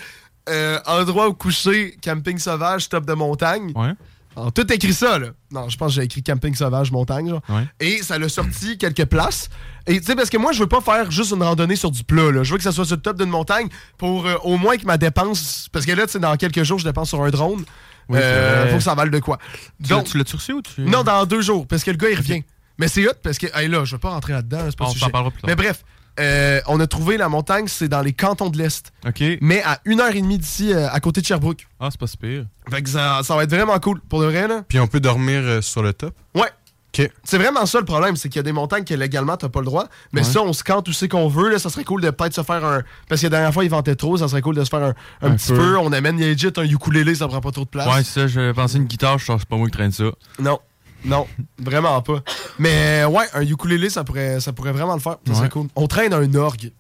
euh, 0.50 0.80
endroit 0.86 1.30
où 1.30 1.34
coucher, 1.34 1.98
camping 2.04 2.38
sauvage, 2.38 2.90
top 2.90 3.06
de 3.06 3.14
montagne. 3.14 3.72
Ouais. 3.76 3.94
Alors, 4.36 4.52
tout 4.52 4.72
écrit 4.74 4.94
ça, 4.94 5.20
là. 5.20 5.28
Non, 5.52 5.70
je 5.70 5.78
pense 5.78 5.90
que 5.90 5.96
j'ai 6.02 6.04
écrit 6.06 6.24
camping 6.24 6.56
sauvage, 6.56 6.92
montagne, 6.92 7.30
genre. 7.30 7.42
Ouais. 7.50 7.68
Et 7.80 8.02
ça 8.02 8.18
l'a 8.18 8.30
sorti 8.30 8.78
quelques 8.78 9.06
places. 9.06 9.50
Et 9.86 10.00
tu 10.00 10.06
sais, 10.08 10.16
parce 10.16 10.30
que 10.30 10.38
moi, 10.38 10.52
je 10.54 10.60
veux 10.60 10.68
pas 10.68 10.82
faire 10.82 11.12
juste 11.12 11.32
une 11.32 11.44
randonnée 11.44 11.76
sur 11.76 11.92
du 11.92 12.04
plat, 12.04 12.32
là. 12.32 12.44
Je 12.44 12.52
veux 12.52 12.58
que 12.58 12.64
ça 12.64 12.72
soit 12.72 12.86
sur 12.86 12.96
le 12.96 13.02
top 13.02 13.18
d'une 13.18 13.30
montagne 13.30 13.68
pour 13.98 14.26
euh, 14.26 14.36
au 14.44 14.58
moins 14.58 14.78
que 14.78 14.86
ma 14.86 14.98
dépense. 14.98 15.68
Parce 15.72 15.86
que 15.86 15.92
là, 15.92 16.06
tu 16.06 16.14
sais, 16.14 16.20
dans 16.20 16.36
quelques 16.38 16.64
jours, 16.64 16.80
je 16.80 16.86
dépense 16.86 17.10
sur 17.10 17.22
un 17.24 17.30
drone. 17.30 17.64
Oui, 18.10 18.18
Euh, 18.22 18.70
faut 18.72 18.78
que 18.78 18.84
ça 18.84 18.96
vale 18.96 19.12
de 19.12 19.20
quoi. 19.20 19.38
Tu 19.84 19.90
Donc, 19.90 20.06
l'as- 20.06 20.12
tu 20.12 20.18
l'as-tu 20.18 20.36
reçu 20.36 20.54
ou 20.54 20.62
tu. 20.62 20.82
non, 20.82 21.04
dans 21.04 21.26
deux 21.26 21.42
jours, 21.42 21.68
parce 21.68 21.84
que 21.84 21.92
le 21.92 21.98
gars, 21.98 22.10
il 22.10 22.18
revient. 22.18 22.44
Mais 22.80 22.88
c'est 22.88 23.08
hot, 23.08 23.12
parce 23.22 23.38
que, 23.38 23.46
hey, 23.56 23.68
là, 23.70 23.86
je 23.86 23.96
vais 23.96 24.00
pas 24.00 24.10
rentrer 24.10 24.34
là-dedans, 24.34 24.62
c'est 24.66 24.76
pas 24.78 24.86
On 24.86 24.90
sujet. 24.90 25.08
parlera 25.12 25.30
plus 25.32 25.42
tard. 25.42 25.48
Mais 25.48 25.56
bref, 25.56 25.84
euh, 26.20 26.62
on 26.68 26.80
a 26.80 26.88
trouvé 26.88 27.18
la 27.18 27.30
montagne, 27.30 27.68
c'est 27.68 27.88
dans 27.88 28.02
les 28.02 28.14
cantons 28.14 28.50
de 28.50 28.58
l'Est. 28.58 28.92
OK. 29.08 29.24
Mais 29.42 29.62
à 29.64 29.80
une 29.86 30.00
heure 30.02 30.16
et 30.16 30.22
demie 30.22 30.38
d'ici, 30.38 30.72
euh, 30.74 30.88
à 30.90 31.00
côté 31.00 31.22
de 31.22 31.26
Sherbrooke. 31.26 31.68
Ah, 31.80 31.90
c'est 31.92 32.00
pas 32.00 32.08
si 32.08 32.18
pire. 32.18 32.46
Fait 32.70 32.82
que 32.82 32.90
ça, 32.90 33.22
ça 33.24 33.36
va 33.36 33.44
être 33.44 33.50
vraiment 33.54 33.80
cool, 33.80 34.00
pour 34.02 34.22
de 34.22 34.26
vrai, 34.28 34.48
là. 34.48 34.64
Puis 34.68 34.80
on 34.80 34.88
peut 34.88 35.00
dormir 35.00 35.42
euh, 35.44 35.62
sur 35.62 35.82
le 35.84 35.94
top? 35.94 36.14
Ouais. 36.36 36.50
OK. 36.96 37.10
C'est 37.24 37.40
vraiment 37.40 37.66
ça 37.66 37.80
le 37.80 37.86
problème, 37.86 38.16
c'est 38.16 38.30
qu'il 38.30 38.38
y 38.38 38.40
a 38.40 38.44
des 38.44 38.52
montagnes 38.52 38.84
que 38.84 38.94
légalement 38.94 39.36
t'as 39.36 39.50
pas 39.50 39.62
le 39.62 39.66
droit. 39.66 39.88
Mais 40.12 40.22
Ouais. 40.22 40.28
ça, 40.28 40.44
on 40.44 40.54
se 40.54 40.64
cante 40.64 40.88
où 40.88 40.94
c'est 40.94 41.08
qu'on 41.08 41.28
veut. 41.28 41.50
Là, 41.50 41.58
ça 41.58 41.72
serait 41.72 41.84
cool 41.84 42.02
de 42.02 42.12
peut-être 42.12 42.36
se 42.36 42.44
faire 42.44 42.64
un. 42.64 42.84
Parce 43.10 43.20
que 43.22 43.26
la 43.26 43.32
dernière 43.32 43.52
fois, 43.52 43.64
ils 43.64 43.70
vantaient 43.72 43.96
trop, 43.96 44.16
ça 44.18 44.28
serait 44.28 44.44
cool 44.44 44.56
de 44.56 44.64
se 44.64 44.70
faire 44.70 44.84
un, 44.84 44.94
un 45.24 45.32
Un 45.32 45.36
petit 45.36 45.54
peu. 45.54 45.58
peu. 45.58 45.78
On 45.80 45.92
amène 45.92 46.20
legit 46.20 46.52
un 46.56 46.62
ukulélé, 46.64 47.16
ça 47.16 47.28
prend 47.28 47.42
pas 47.42 47.50
trop 47.50 47.64
de 47.64 47.70
place. 47.70 47.88
Ouais, 47.88 48.04
c'est 48.04 48.20
ça. 48.22 48.28
Je 48.28 48.52
pensais 48.52 48.78
une 48.78 48.84
guitare, 48.86 49.18
je 49.18 49.26
c'est 49.26 49.46
pas 49.48 49.58
moi 49.58 49.66
qui 49.66 49.72
traîne 49.72 49.92
ça. 49.92 50.04
Non. 50.38 50.60
Non, 51.06 51.28
vraiment 51.60 52.02
pas. 52.02 52.24
Mais 52.60 53.04
ouais, 53.06 53.26
un 53.34 53.42
ukulélé, 53.42 53.90
ça 53.90 54.04
pourrait, 54.04 54.40
ça 54.40 54.54
pourrait 54.54 54.72
vraiment 54.72 54.94
le 54.94 55.00
faire. 55.02 55.18
Ça 55.28 55.34
serait 55.34 55.44
Ouais. 55.46 55.50
cool. 55.50 55.68
On 55.76 55.88
traîne 55.88 56.14
un 56.14 56.36
orgue. 56.36 56.72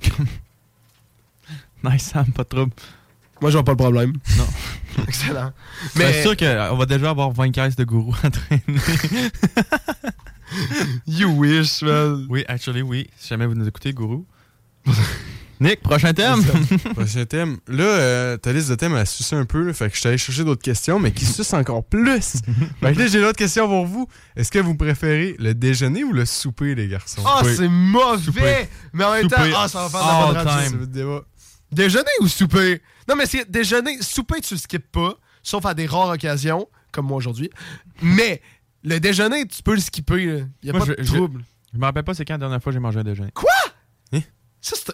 Nice, 1.84 2.10
Sam, 2.12 2.26
pas 2.32 2.42
de 2.42 2.48
trouble. 2.48 2.72
Moi, 3.40 3.50
je 3.50 3.56
vois 3.56 3.64
pas 3.64 3.72
le 3.72 3.76
problème. 3.76 4.12
Non. 4.38 4.46
Excellent. 5.06 5.52
Mais 5.94 6.04
Mais 6.06 6.12
c'est 6.14 6.22
sûr 6.22 6.36
qu'on 6.36 6.76
va 6.76 6.86
déjà 6.86 7.10
avoir 7.10 7.30
20 7.30 7.50
caisses 7.52 7.76
de 7.76 7.84
gourou 7.84 8.14
à 8.22 8.30
traîner. 8.30 8.62
you 11.06 11.28
wish, 11.28 11.82
man. 11.82 12.26
Oui, 12.30 12.44
actually, 12.48 12.82
oui. 12.82 13.08
Si 13.18 13.28
jamais 13.28 13.46
vous 13.46 13.54
nous 13.54 13.68
écoutez, 13.68 13.92
gourou. 13.92 14.24
Nick, 15.60 15.80
prochain 15.80 16.12
thème. 16.12 16.42
Prochain 16.94 17.24
thème. 17.24 17.56
Là, 17.66 17.84
euh, 17.84 18.36
ta 18.36 18.52
liste 18.52 18.68
de 18.68 18.74
thèmes 18.74 18.94
a 18.94 19.06
sucé 19.06 19.34
un 19.36 19.46
peu, 19.46 19.62
là, 19.66 19.72
fait 19.72 19.88
que 19.88 19.94
je 19.94 20.00
suis 20.00 20.08
allé 20.08 20.18
chercher 20.18 20.44
d'autres 20.44 20.62
questions, 20.62 20.98
mais 20.98 21.12
qui 21.12 21.24
sucent 21.24 21.54
encore 21.54 21.82
plus. 21.84 22.42
fait 22.80 22.92
que 22.94 22.98
là, 22.98 23.06
j'ai 23.06 23.20
d'autres 23.20 23.38
questions 23.38 23.66
pour 23.66 23.86
vous. 23.86 24.06
Est-ce 24.36 24.50
que 24.50 24.58
vous 24.58 24.74
préférez 24.76 25.34
le 25.38 25.54
déjeuner 25.54 26.04
ou 26.04 26.12
le 26.12 26.26
souper, 26.26 26.74
les 26.74 26.88
garçons? 26.88 27.22
Ah, 27.24 27.40
c'est 27.44 27.68
mauvais! 27.68 28.22
Souper. 28.22 28.68
Mais 28.92 29.04
en 29.04 29.12
même 29.12 29.28
temps, 29.28 29.36
ah, 29.56 29.66
ça 29.68 29.88
va 29.88 29.98
faire 29.98 30.28
de 30.28 30.34
la 30.34 30.68
bonne 30.70 30.86
débat. 30.86 31.22
Déjeuner 31.72 32.10
ou 32.20 32.28
souper? 32.28 32.82
Non, 33.08 33.16
mais 33.16 33.24
c'est 33.26 33.50
déjeuner, 33.50 33.96
souper, 34.02 34.40
tu 34.42 34.54
le 34.54 34.60
skippes 34.60 34.92
pas, 34.92 35.14
sauf 35.42 35.64
à 35.64 35.72
des 35.74 35.86
rares 35.86 36.10
occasions, 36.10 36.68
comme 36.92 37.06
moi 37.06 37.16
aujourd'hui. 37.16 37.50
Mais 38.02 38.42
le 38.84 39.00
déjeuner, 39.00 39.46
tu 39.46 39.62
peux 39.62 39.74
le 39.74 39.80
skipper. 39.80 40.26
là. 40.26 40.44
Y 40.62 40.68
a 40.70 40.72
Moi, 40.72 40.80
pas 40.80 40.92
je- 40.92 41.00
de 41.00 41.02
je- 41.02 41.14
trouble. 41.14 41.44
Je 41.72 41.78
me 41.78 41.84
rappelle 41.84 42.04
pas 42.04 42.14
c'est 42.14 42.24
quand 42.24 42.34
la 42.34 42.38
dernière 42.38 42.62
fois 42.62 42.70
que 42.72 42.74
j'ai 42.74 42.80
mangé 42.80 43.00
un 43.00 43.04
déjeuner. 43.04 43.30
Quoi? 43.34 43.50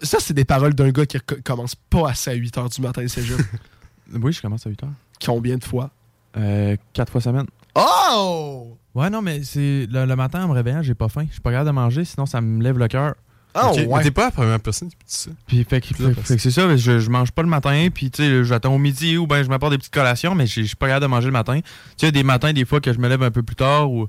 Ça, 0.02 0.18
c'est- 0.20 0.34
des 0.34 0.44
paroles 0.44 0.74
d'un 0.74 0.90
gars 0.90 1.06
qui 1.06 1.18
co- 1.20 1.36
commence 1.44 1.74
pas 1.74 2.10
assez 2.10 2.30
à 2.30 2.34
8 2.34 2.56
h 2.56 2.74
du 2.74 2.82
matin, 2.82 3.04
c'est 3.08 3.22
juste. 3.22 3.40
Oui, 4.14 4.32
je 4.32 4.42
commence 4.42 4.66
à 4.66 4.70
8 4.70 4.82
heures. 4.82 4.90
Combien 5.24 5.56
de 5.56 5.64
fois? 5.64 5.90
Euh, 6.36 6.76
quatre 6.92 7.10
fois 7.10 7.20
semaine. 7.22 7.46
Oh! 7.74 8.76
Ouais, 8.94 9.08
non, 9.08 9.22
mais 9.22 9.42
c'est 9.42 9.86
le, 9.90 10.04
le 10.04 10.16
matin 10.16 10.44
en 10.44 10.48
me 10.48 10.52
réveillant, 10.52 10.82
j'ai 10.82 10.94
pas 10.94 11.08
faim. 11.08 11.24
Je 11.28 11.32
suis 11.32 11.40
pas 11.40 11.50
capable 11.50 11.68
de 11.70 11.74
manger, 11.74 12.04
sinon 12.04 12.26
ça 12.26 12.40
me 12.42 12.62
lève 12.62 12.76
le 12.78 12.88
cœur. 12.88 13.14
Ah, 13.54 13.70
ouais. 13.72 14.02
T'es 14.02 14.10
pas 14.10 14.24
la 14.26 14.30
première 14.30 14.60
personne 14.60 14.88
qui 14.88 14.96
dit 14.96 15.02
ça. 15.06 15.30
Puis 15.46 15.64
fait, 15.64 15.80
que- 15.82 15.94
fait- 15.94 16.14
fait 16.14 16.36
que 16.36 16.42
c'est 16.42 16.50
ça, 16.50 16.74
je, 16.76 16.98
je 16.98 17.10
mange 17.10 17.32
pas 17.32 17.42
le 17.42 17.48
matin, 17.48 17.88
puis 17.92 18.10
tu 18.10 18.22
sais, 18.22 18.44
j'attends 18.44 18.74
au 18.74 18.78
midi 18.78 19.16
ou 19.18 19.26
ben 19.26 19.42
je 19.42 19.48
m'apporte 19.48 19.72
des 19.72 19.78
petites 19.78 19.92
collations, 19.92 20.34
mais 20.34 20.46
j'ai- 20.46 20.62
je 20.62 20.68
suis 20.68 20.76
pas 20.76 20.86
capable 20.88 21.02
de 21.04 21.10
manger 21.10 21.26
le 21.26 21.32
matin. 21.32 21.60
Tu 21.60 22.06
sais, 22.06 22.12
des 22.12 22.22
matins, 22.22 22.52
des 22.52 22.64
fois 22.64 22.80
que 22.80 22.92
je 22.92 22.98
me 22.98 23.08
lève 23.08 23.22
un 23.22 23.30
peu 23.30 23.42
plus 23.42 23.56
tard 23.56 23.90
ou 23.90 24.08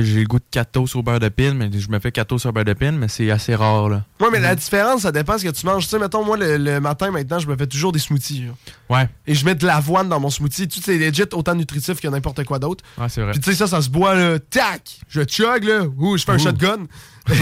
j'ai 0.00 0.20
le 0.20 0.26
goût 0.26 0.38
de 0.38 0.44
4 0.50 0.72
toasts 0.72 0.96
au 0.96 1.02
beurre 1.02 1.20
de 1.20 1.28
pin, 1.28 1.52
mais 1.54 1.70
je 1.70 1.90
me 1.90 1.98
fais 1.98 2.10
4 2.12 2.28
toasts 2.28 2.46
au 2.46 2.52
beurre 2.52 2.64
de 2.64 2.72
pin, 2.72 2.92
mais 2.92 3.08
c'est 3.08 3.30
assez 3.30 3.54
rare 3.54 3.88
là. 3.88 4.04
Ouais, 4.20 4.28
mais 4.32 4.40
la 4.40 4.54
différence, 4.54 5.02
ça 5.02 5.12
dépend 5.12 5.36
ce 5.36 5.44
que 5.44 5.50
tu 5.50 5.66
manges. 5.66 5.84
Tu 5.84 5.90
sais, 5.90 5.98
mettons, 5.98 6.24
moi, 6.24 6.36
le, 6.36 6.56
le 6.56 6.80
matin, 6.80 7.10
maintenant, 7.10 7.38
je 7.38 7.46
me 7.48 7.56
fais 7.56 7.66
toujours 7.66 7.92
des 7.92 7.98
smoothies. 7.98 8.44
là. 8.46 8.96
Ouais. 8.96 9.08
Et 9.26 9.34
je 9.34 9.44
mets 9.44 9.54
de 9.54 9.66
l'avoine 9.66 10.08
dans 10.08 10.20
mon 10.20 10.30
smoothie. 10.30 10.68
Tu 10.68 10.80
sais, 10.80 10.92
c'est 10.98 10.98
legit 11.10 11.24
autant 11.32 11.54
nutritif 11.54 12.00
que 12.00 12.08
n'importe 12.08 12.44
quoi 12.44 12.58
d'autre. 12.58 12.84
Ouais, 12.98 13.08
c'est 13.08 13.20
vrai. 13.22 13.32
Puis 13.32 13.40
tu 13.40 13.50
sais, 13.50 13.56
ça, 13.56 13.66
ça 13.66 13.82
se 13.82 13.90
boit, 13.90 14.14
là, 14.14 14.38
tac! 14.38 15.00
Je 15.08 15.22
chug, 15.22 15.64
là, 15.64 15.82
ou 15.98 16.16
je 16.16 16.24
fais 16.24 16.32
un 16.32 16.38
shotgun 16.38 16.86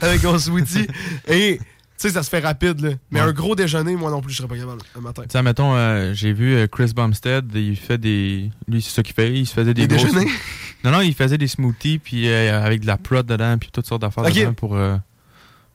avec 0.00 0.22
mon 0.24 0.38
smoothie. 0.38 0.86
Et, 1.28 1.58
tu 1.58 1.64
sais, 1.96 2.10
ça 2.10 2.22
se 2.22 2.30
fait 2.30 2.40
rapide, 2.40 2.80
là. 2.80 2.90
Mais 3.10 3.20
Ouais. 3.20 3.28
un 3.28 3.32
gros 3.32 3.54
déjeuner, 3.54 3.94
moi 3.96 4.10
non 4.10 4.20
plus, 4.20 4.32
je 4.32 4.38
serais 4.38 4.48
pas 4.48 4.56
capable 4.56 4.80
le 4.94 5.00
matin. 5.00 5.22
Tu 5.22 5.28
sais, 5.30 5.42
mettons, 5.42 5.74
euh, 5.74 6.12
j'ai 6.14 6.32
vu 6.32 6.54
euh, 6.54 6.66
Chris 6.66 6.92
Bumstead, 6.94 7.46
il 7.54 7.76
fait 7.76 7.98
des. 7.98 8.50
Lui, 8.68 8.82
c'est 8.82 8.90
ça 8.90 9.02
qu'il 9.02 9.14
fait. 9.14 9.32
Il 9.32 9.46
se 9.46 9.52
faisait 9.54 9.74
des, 9.74 9.86
Des 9.86 9.96
déjeuners? 9.96 10.26
Non, 10.84 10.90
non, 10.90 11.00
il 11.00 11.14
faisait 11.14 11.38
des 11.38 11.46
smoothies, 11.48 11.98
puis 11.98 12.28
euh, 12.28 12.62
avec 12.64 12.80
de 12.80 12.86
la 12.86 12.96
prot 12.96 13.22
dedans, 13.22 13.56
puis 13.58 13.70
toutes 13.72 13.86
sortes 13.86 14.02
d'affaires 14.02 14.24
dedans 14.24 14.52
pour, 14.54 14.74
euh, 14.76 14.96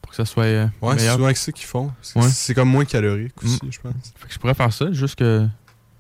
pour 0.02 0.12
que 0.12 0.16
ça 0.18 0.26
soit. 0.26 0.44
euh, 0.44 0.68
Ouais, 0.82 0.98
c'est 0.98 1.10
souvent 1.12 1.26
avec 1.26 1.38
ça 1.38 1.52
qu'ils 1.52 1.66
font. 1.66 1.92
C'est 2.02 2.20
Ouais. 2.20 2.54
comme 2.56 2.70
moins 2.70 2.86
calorique 2.86 3.34
aussi, 3.44 3.60
Mm. 3.66 3.72
je 3.72 3.80
pense. 3.80 3.94
Fait 4.18 4.28
que 4.28 4.34
je 4.34 4.40
pourrais 4.40 4.54
faire 4.54 4.72
ça, 4.74 4.92
juste 4.92 5.16
que. 5.16 5.48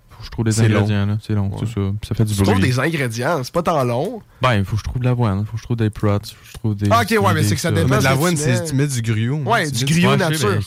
Faut 0.09 0.21
que 0.21 0.25
je 0.25 0.31
trouve 0.31 0.45
des 0.45 0.59
ingrédients, 0.61 1.05
là. 1.05 1.17
C'est 1.21 1.33
long, 1.35 1.49
Ouais. 1.51 1.57
c'est 1.59 1.67
ça. 1.67 1.81
Puis 2.01 2.07
ça 2.07 2.15
fait 2.15 2.25
du 2.25 2.33
Tu 2.33 2.41
trouves 2.41 2.55
bruit. 2.55 2.67
des 2.67 2.79
ingrédients, 2.79 3.43
c'est 3.43 3.53
pas 3.53 3.61
tant 3.61 3.83
long. 3.83 4.19
Ben, 4.41 4.55
il 4.55 4.65
faut 4.65 4.71
que 4.75 4.79
je 4.79 4.83
trouve 4.83 4.99
de 4.99 5.05
l'avoine, 5.05 5.45
faut 5.45 5.51
que 5.51 5.57
je 5.59 5.63
trouve 5.63 5.77
des 5.77 5.91
prots, 5.91 6.13
faut 6.13 6.19
que 6.19 6.47
je 6.47 6.53
trouve 6.53 6.75
des. 6.75 6.87
Ah, 6.89 7.03
ok, 7.03 7.23
ouais, 7.23 7.33
mais 7.35 7.43
c'est 7.43 7.53
que 7.53 7.61
ça 7.61 7.71
dépend 7.71 7.87
Mais 7.87 7.95
de 7.97 8.01
que 8.01 8.03
l'avoine, 8.05 8.33
tu 8.33 8.41
c'est 8.41 8.61
mets. 8.61 8.65
tu 8.67 8.75
mets 8.75 8.87
du 8.87 9.01
gruau. 9.03 9.43
Ouais, 9.51 9.69
du 9.69 9.85
gruau 9.85 10.15
nature. 10.15 10.59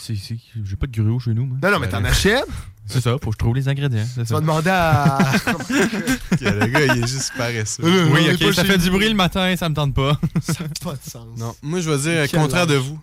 J'ai 0.64 0.76
pas 0.76 0.86
de 0.86 0.93
gruau 1.03 1.18
chez 1.18 1.34
nous, 1.34 1.47
moi. 1.47 1.57
Non, 1.62 1.72
non, 1.72 1.78
mais 1.80 1.88
t'en 1.88 2.05
achètes. 2.05 2.45
C'est 2.91 3.01
ça, 3.01 3.12
faut 3.22 3.30
que 3.30 3.32
je 3.32 3.38
trouve 3.38 3.55
les 3.55 3.68
ingrédients. 3.68 4.05
Tu 4.16 4.24
vas 4.24 4.41
demander 4.41 4.70
à. 4.70 5.18
Le 6.41 6.66
gars, 6.66 6.95
il 6.95 7.03
est 7.05 7.07
juste 7.07 7.32
paresseux. 7.36 7.82
Euh, 7.84 8.09
Oui, 8.12 8.28
ok, 8.32 8.53
ça 8.55 8.64
fait 8.64 8.78
du 8.78 8.91
bruit 8.91 9.09
le 9.09 9.14
matin, 9.14 9.55
ça 9.57 9.68
me 9.68 9.74
tente 9.74 9.95
pas. 9.95 10.18
Ça 10.43 10.64
n'a 10.64 10.68
pas 10.82 10.93
de 10.93 11.11
sens. 11.11 11.26
Non, 11.38 11.55
moi, 11.62 11.80
je 11.80 11.91
vais 11.91 11.99
dire 11.99 12.28
Quel 12.28 12.41
contraire 12.41 12.66
de 12.66 12.74
vous. 12.74 13.01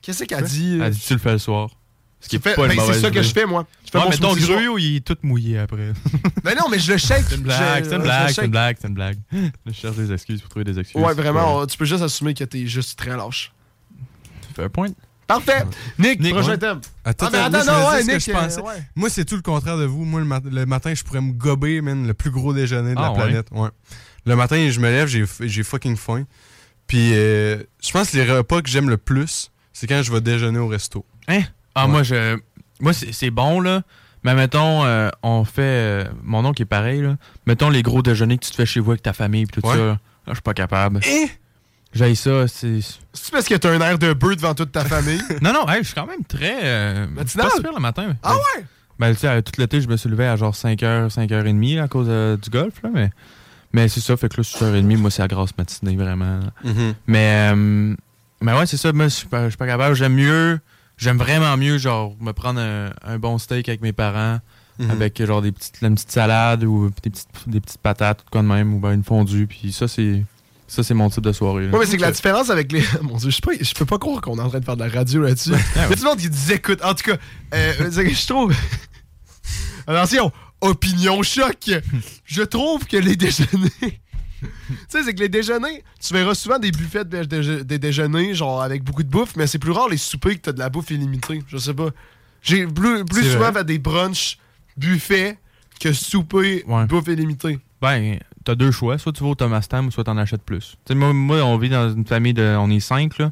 Qu'est-ce 0.00 0.24
qu'elle 0.24 0.44
dit? 0.44 0.78
Elle 0.82 0.92
dit, 0.92 1.00
tu 1.00 1.12
le 1.14 1.18
fais 1.18 1.32
le 1.32 1.38
soir. 1.38 1.70
Ce 2.20 2.28
qui 2.28 2.36
est 2.36 2.38
Fait- 2.38 2.54
pas 2.54 2.66
une 2.66 2.76
ben, 2.76 2.84
c'est 2.86 3.00
ça 3.00 3.10
que 3.10 3.20
je 3.22 3.32
fais, 3.32 3.46
moi. 3.46 3.66
Je 3.84 3.90
fais 3.90 3.98
Ouais, 3.98 4.04
mon 4.04 4.10
mais 4.10 4.16
ton 4.16 4.34
gruau, 4.34 4.78
il 4.78 4.96
est 4.96 5.00
tout 5.04 5.16
mouillé 5.22 5.58
après. 5.58 5.92
Ben 6.44 6.56
non, 6.56 6.68
mais 6.68 6.78
je 6.78 6.92
le 6.92 6.98
shake. 6.98 7.24
C'est 7.28 7.36
une 7.36 7.42
blague, 7.42 7.84
c'est 7.84 7.94
une 7.96 8.02
blague, 8.02 8.30
c'est 8.32 8.44
une 8.44 8.50
blague, 8.50 8.76
c'est 8.80 8.88
une 8.88 8.94
blague. 8.94 9.18
Je 9.66 9.72
cherche 9.72 9.96
des 9.96 10.12
excuses 10.12 10.40
pour 10.40 10.50
trouver 10.50 10.64
des 10.64 10.78
excuses. 10.78 11.00
Ouais, 11.00 11.14
vraiment, 11.14 11.66
tu 11.66 11.76
peux 11.76 11.84
juste 11.84 12.02
assumer 12.02 12.34
que 12.34 12.44
t'es 12.44 12.66
juste 12.66 12.98
très 12.98 13.16
lâche. 13.16 13.52
Fair 14.54 14.70
point. 14.70 14.88
Parfait. 15.40 15.64
Nick, 15.98 16.20
Nick, 16.20 16.32
prochain 16.34 16.48
ouais. 16.50 16.58
thème. 16.58 16.80
Attends, 17.04 17.26
Ah, 17.26 17.30
mais 17.32 17.38
attends, 17.38 17.72
non, 17.72 17.88
ouais, 17.90 18.02
ce 18.02 18.06
que 18.06 18.12
Nick, 18.12 18.20
je 18.20 18.30
euh, 18.60 18.62
ouais. 18.62 18.82
Moi, 18.96 19.08
c'est 19.10 19.24
tout 19.24 19.36
le 19.36 19.42
contraire 19.42 19.76
de 19.78 19.84
vous. 19.84 20.04
Moi, 20.04 20.20
le, 20.20 20.26
mat- 20.26 20.44
le 20.44 20.66
matin, 20.66 20.92
je 20.94 21.02
pourrais 21.02 21.20
me 21.20 21.32
gober, 21.32 21.80
man, 21.80 22.06
le 22.06 22.14
plus 22.14 22.30
gros 22.30 22.52
déjeuner 22.52 22.94
de 22.94 22.98
Ah, 22.98 23.02
la 23.02 23.10
ouais? 23.12 23.16
planète. 23.18 23.46
Ouais. 23.52 23.68
Le 24.26 24.36
matin, 24.36 24.68
je 24.70 24.78
me 24.80 24.88
lève, 24.88 25.08
j'ai 25.08 25.24
j'ai 25.40 25.62
fucking 25.62 25.96
faim. 25.96 26.24
Puis, 26.86 27.12
euh, 27.14 27.62
je 27.82 27.90
pense 27.90 28.10
que 28.10 28.16
les 28.18 28.30
repas 28.30 28.60
que 28.62 28.68
j'aime 28.68 28.88
le 28.90 28.96
plus, 28.98 29.50
c'est 29.72 29.86
quand 29.86 30.02
je 30.02 30.12
vais 30.12 30.20
déjeuner 30.20 30.58
au 30.58 30.68
resto. 30.68 31.04
Hein? 31.28 31.42
Ah, 31.74 31.86
Ouais. 31.86 31.90
moi, 31.92 32.02
je. 32.02 32.38
Moi, 32.80 32.92
c'est 32.92 33.12
c'est 33.12 33.30
bon, 33.30 33.60
là. 33.60 33.82
Mais 34.24 34.34
mettons, 34.34 34.84
euh, 34.84 35.08
on 35.24 35.44
fait. 35.44 35.62
euh, 35.62 36.04
mon 36.22 36.44
oncle 36.44 36.62
est 36.62 36.66
pareil, 36.66 37.00
là. 37.00 37.16
Mettons 37.46 37.70
les 37.70 37.82
gros 37.82 38.02
déjeuners 38.02 38.38
que 38.38 38.44
tu 38.44 38.50
te 38.52 38.56
fais 38.56 38.66
chez 38.66 38.78
vous 38.80 38.92
avec 38.92 39.02
ta 39.02 39.12
famille, 39.12 39.46
puis 39.46 39.60
tout 39.60 39.66
Ouais. 39.68 39.74
ça. 39.76 39.82
Là, 39.84 39.98
je 40.28 40.32
suis 40.34 40.42
pas 40.42 40.54
capable. 40.54 41.00
Eh? 41.04 41.28
J'aille 41.92 42.16
ça, 42.16 42.48
c'est. 42.48 42.80
C'est 43.12 43.30
parce 43.30 43.46
que 43.46 43.54
t'as 43.54 43.70
un 43.70 43.80
air 43.80 43.98
de 43.98 44.12
bœuf 44.14 44.36
devant 44.36 44.54
toute 44.54 44.72
ta 44.72 44.84
famille? 44.84 45.20
Non, 45.42 45.52
non, 45.52 45.68
hey, 45.68 45.78
je 45.82 45.86
suis 45.88 45.94
quand 45.94 46.06
même 46.06 46.24
très. 46.24 46.60
Euh, 46.62 47.06
Matinal? 47.08 47.48
Pas 47.48 47.56
super 47.56 47.72
le 47.72 47.80
matin. 47.80 48.16
ah 48.22 48.34
ouais? 48.34 48.64
Ben, 48.98 49.12
tu 49.12 49.20
sais, 49.20 49.28
euh, 49.28 49.40
tout 49.42 49.52
l'été, 49.58 49.80
je 49.80 49.88
me 49.88 49.96
suis 49.96 50.08
levé 50.08 50.26
à 50.26 50.36
genre 50.36 50.54
5h, 50.54 51.12
5h30 51.14 51.76
là, 51.76 51.82
à 51.84 51.88
cause 51.88 52.06
euh, 52.08 52.36
du 52.36 52.50
golf, 52.50 52.74
là, 52.82 52.90
mais, 52.94 53.10
mais 53.72 53.88
c'est 53.88 54.00
ça, 54.00 54.16
fait 54.16 54.28
que 54.28 54.36
là, 54.38 54.42
6h30, 54.42 54.96
moi, 54.98 55.10
c'est 55.10 55.22
la 55.22 55.28
grosse 55.28 55.56
matinée, 55.58 55.96
vraiment. 55.96 56.40
Mhm. 56.64 56.94
Mais, 57.06 57.50
euh, 57.52 57.94
mais 58.40 58.52
ouais, 58.54 58.66
c'est 58.66 58.76
ça, 58.76 58.92
moi, 58.92 59.06
je 59.08 59.14
suis 59.14 59.26
pas, 59.26 59.50
capable. 59.50 59.94
J'aime 59.96 60.14
mieux, 60.14 60.60
j'aime 60.96 61.18
vraiment 61.18 61.56
mieux, 61.56 61.78
genre, 61.78 62.14
me 62.20 62.32
prendre 62.32 62.60
un, 62.60 62.90
un 63.02 63.18
bon 63.18 63.38
steak 63.38 63.68
avec 63.68 63.82
mes 63.82 63.92
parents, 63.92 64.38
Mhm. 64.78 64.90
avec 64.90 65.22
genre 65.22 65.42
des 65.42 65.52
petites, 65.52 65.78
une 65.82 65.94
petite 65.94 66.10
salade 66.12 66.64
ou 66.64 66.88
des 67.02 67.10
petites, 67.10 67.28
des 67.46 67.60
petites 67.60 67.80
patates, 67.82 68.18
tout 68.20 68.24
quoi 68.32 68.40
de 68.40 68.46
même, 68.46 68.72
ou 68.72 68.78
ben 68.78 68.92
une 68.92 69.04
fondue, 69.04 69.46
puis 69.46 69.70
ça, 69.72 69.86
c'est. 69.86 70.22
Ça, 70.66 70.82
c'est 70.82 70.94
mon 70.94 71.10
type 71.10 71.22
de 71.24 71.32
soirée. 71.32 71.68
Ouais, 71.68 71.80
mais 71.80 71.86
c'est 71.86 71.96
que 71.98 72.02
la 72.02 72.12
différence 72.12 72.48
avec 72.48 72.72
les. 72.72 72.82
Mon 73.02 73.16
dieu, 73.16 73.28
je 73.30 73.34
sais 73.36 73.40
pas, 73.42 73.52
je 73.60 73.74
peux 73.74 73.84
pas 73.84 73.98
croire 73.98 74.20
qu'on 74.22 74.36
est 74.38 74.40
en 74.40 74.48
train 74.48 74.60
de 74.60 74.64
faire 74.64 74.76
de 74.76 74.84
la 74.84 74.90
radio 74.90 75.20
là-dessus. 75.22 75.50
Il 75.76 75.80
y 75.80 75.84
a 75.84 75.88
tout 75.88 75.94
le 76.02 76.08
monde 76.08 76.18
qui 76.18 76.30
dit 76.30 76.52
écoute. 76.52 76.80
En 76.82 76.94
tout 76.94 77.04
cas, 77.10 77.16
euh, 77.54 77.72
je 77.90 78.26
trouve. 78.26 78.54
Attention, 79.86 80.32
opinion 80.60 81.22
choc. 81.22 81.70
Je 82.24 82.42
trouve 82.42 82.86
que 82.86 82.96
les 82.96 83.16
déjeuners. 83.16 83.70
tu 83.80 84.48
sais, 84.88 85.02
c'est 85.04 85.14
que 85.14 85.20
les 85.20 85.28
déjeuners, 85.28 85.82
tu 86.00 86.14
verras 86.14 86.34
souvent 86.34 86.58
des 86.58 86.70
buffets 86.70 87.04
de 87.04 87.22
déje- 87.24 87.62
des 87.64 87.78
déjeuners, 87.78 88.34
genre 88.34 88.62
avec 88.62 88.82
beaucoup 88.84 89.02
de 89.02 89.08
bouffe, 89.10 89.36
mais 89.36 89.46
c'est 89.46 89.58
plus 89.58 89.72
rare 89.72 89.88
les 89.88 89.96
soupers 89.96 90.36
que 90.36 90.40
t'as 90.40 90.52
de 90.52 90.58
la 90.58 90.68
bouffe 90.70 90.90
illimitée. 90.90 91.42
Je 91.48 91.56
sais 91.58 91.74
pas. 91.74 91.88
J'ai 92.42 92.66
plus, 92.66 93.04
plus 93.04 93.30
souvent 93.30 93.52
fait 93.52 93.64
des 93.64 93.78
brunchs 93.78 94.38
buffets 94.76 95.38
que 95.80 95.92
souper 95.92 96.64
Ouais. 96.66 96.86
bouffe 96.86 97.08
illimitée. 97.08 97.58
Ben, 97.80 98.18
t'as 98.44 98.54
deux 98.54 98.70
choix. 98.70 98.98
Soit 98.98 99.12
tu 99.12 99.22
vas 99.22 99.30
au 99.30 99.34
Thomas 99.34 99.64
Tam 99.68 99.86
ou 99.86 99.90
soit 99.90 100.04
t'en 100.04 100.16
achètes 100.16 100.42
plus. 100.42 100.76
Tu 100.84 100.92
sais, 100.92 100.94
moi, 100.94 101.12
moi, 101.12 101.38
on 101.42 101.56
vit 101.58 101.68
dans 101.70 101.92
une 101.92 102.06
famille 102.06 102.34
de. 102.34 102.56
On 102.58 102.70
est 102.70 102.80
cinq, 102.80 103.18
là. 103.18 103.30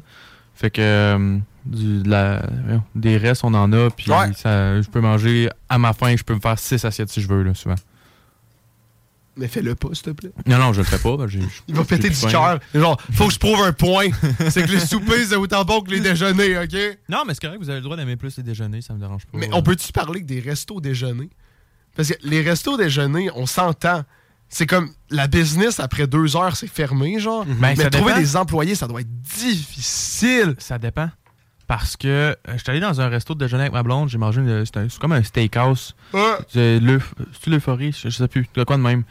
Fait 0.55 0.69
que. 0.71 0.81
euh, 0.81 1.37
du- 1.65 2.01
de 2.01 2.09
la- 2.09 2.41
voyons, 2.65 2.83
des 2.95 3.17
restes, 3.17 3.43
on 3.43 3.53
en 3.53 3.71
a. 3.71 3.89
Puis 3.91 4.09
Ouais. 4.11 4.31
je 4.43 4.89
peux 4.89 4.99
manger 5.01 5.49
à 5.69 5.77
ma 5.77 5.93
faim. 5.93 6.15
Je 6.17 6.23
peux 6.23 6.33
me 6.33 6.39
faire 6.39 6.57
six 6.57 6.83
assiettes 6.85 7.09
si 7.09 7.21
je 7.21 7.27
veux, 7.27 7.43
là, 7.43 7.53
souvent. 7.53 7.75
Mais 9.37 9.47
fais-le 9.47 9.75
pas, 9.75 9.87
s'il 9.93 10.03
te 10.03 10.09
plaît. 10.11 10.31
Non, 10.45 10.57
non, 10.57 10.73
je 10.73 10.79
le 10.79 10.83
fais 10.85 10.97
pas. 10.99 11.15
ben, 11.15 11.27
Il 11.67 11.73
va 11.75 11.85
péter 11.85 12.09
du 12.09 12.19
cœur. 12.27 12.59
Genre, 12.75 13.01
faut 13.13 13.27
que 13.27 13.33
je 13.33 13.39
prouve 13.39 13.61
un 13.63 13.71
point. 13.71 14.07
c'est 14.49 14.65
que 14.65 14.71
les 14.71 14.79
soupers, 14.79 15.25
c'est 15.25 15.37
autant 15.37 15.63
bon 15.63 15.81
que 15.81 15.91
les 15.91 16.01
déjeuners, 16.01 16.57
OK? 16.57 16.97
Non, 17.07 17.23
mais 17.25 17.33
c'est 17.33 17.41
correct, 17.41 17.59
vous 17.59 17.69
avez 17.69 17.79
le 17.79 17.83
droit 17.83 17.95
d'aimer 17.95 18.17
plus 18.17 18.35
les 18.37 18.43
déjeuners, 18.43 18.81
ça 18.81 18.93
me 18.93 18.99
dérange 18.99 19.25
pas. 19.25 19.37
Mais 19.37 19.49
on 19.53 19.63
peut-tu 19.63 19.91
parler 19.93 20.19
que 20.21 20.25
des 20.25 20.41
restos 20.41 20.81
déjeuners? 20.81 21.29
Parce 21.95 22.09
que 22.09 22.15
les 22.23 22.41
restos 22.41 22.75
déjeuners, 22.77 23.29
on 23.35 23.45
s'entend. 23.45 24.03
C'est 24.53 24.67
comme 24.67 24.89
la 25.09 25.27
business 25.27 25.79
après 25.79 26.07
deux 26.07 26.35
heures, 26.35 26.55
c'est 26.57 26.67
fermé, 26.67 27.19
genre. 27.19 27.45
Ben, 27.45 27.73
mais 27.77 27.89
trouver 27.89 28.11
dépend. 28.11 28.19
des 28.19 28.35
employés, 28.35 28.75
ça 28.75 28.85
doit 28.87 28.99
être 29.01 29.21
difficile. 29.21 30.55
Ça 30.57 30.77
dépend. 30.77 31.09
Parce 31.67 31.95
que 31.95 32.07
euh, 32.07 32.35
je 32.51 32.57
suis 32.57 32.69
allé 32.69 32.81
dans 32.81 32.99
un 32.99 33.07
resto 33.07 33.33
de 33.33 33.39
déjeuner 33.39 33.63
avec 33.63 33.73
ma 33.73 33.81
blonde, 33.81 34.09
j'ai 34.09 34.17
mangé 34.17 34.41
une- 34.41 34.65
c'est 34.65 34.99
comme 34.99 35.13
un 35.13 35.23
steakhouse. 35.23 35.95
Ouais. 36.13 36.35
C'est 36.49 36.81
l'euphorie? 37.47 37.93
Je, 37.93 38.09
je 38.09 38.17
sais 38.17 38.27
plus. 38.27 38.45
De 38.53 38.63
quoi 38.65 38.75
de 38.75 38.81
même. 38.81 39.03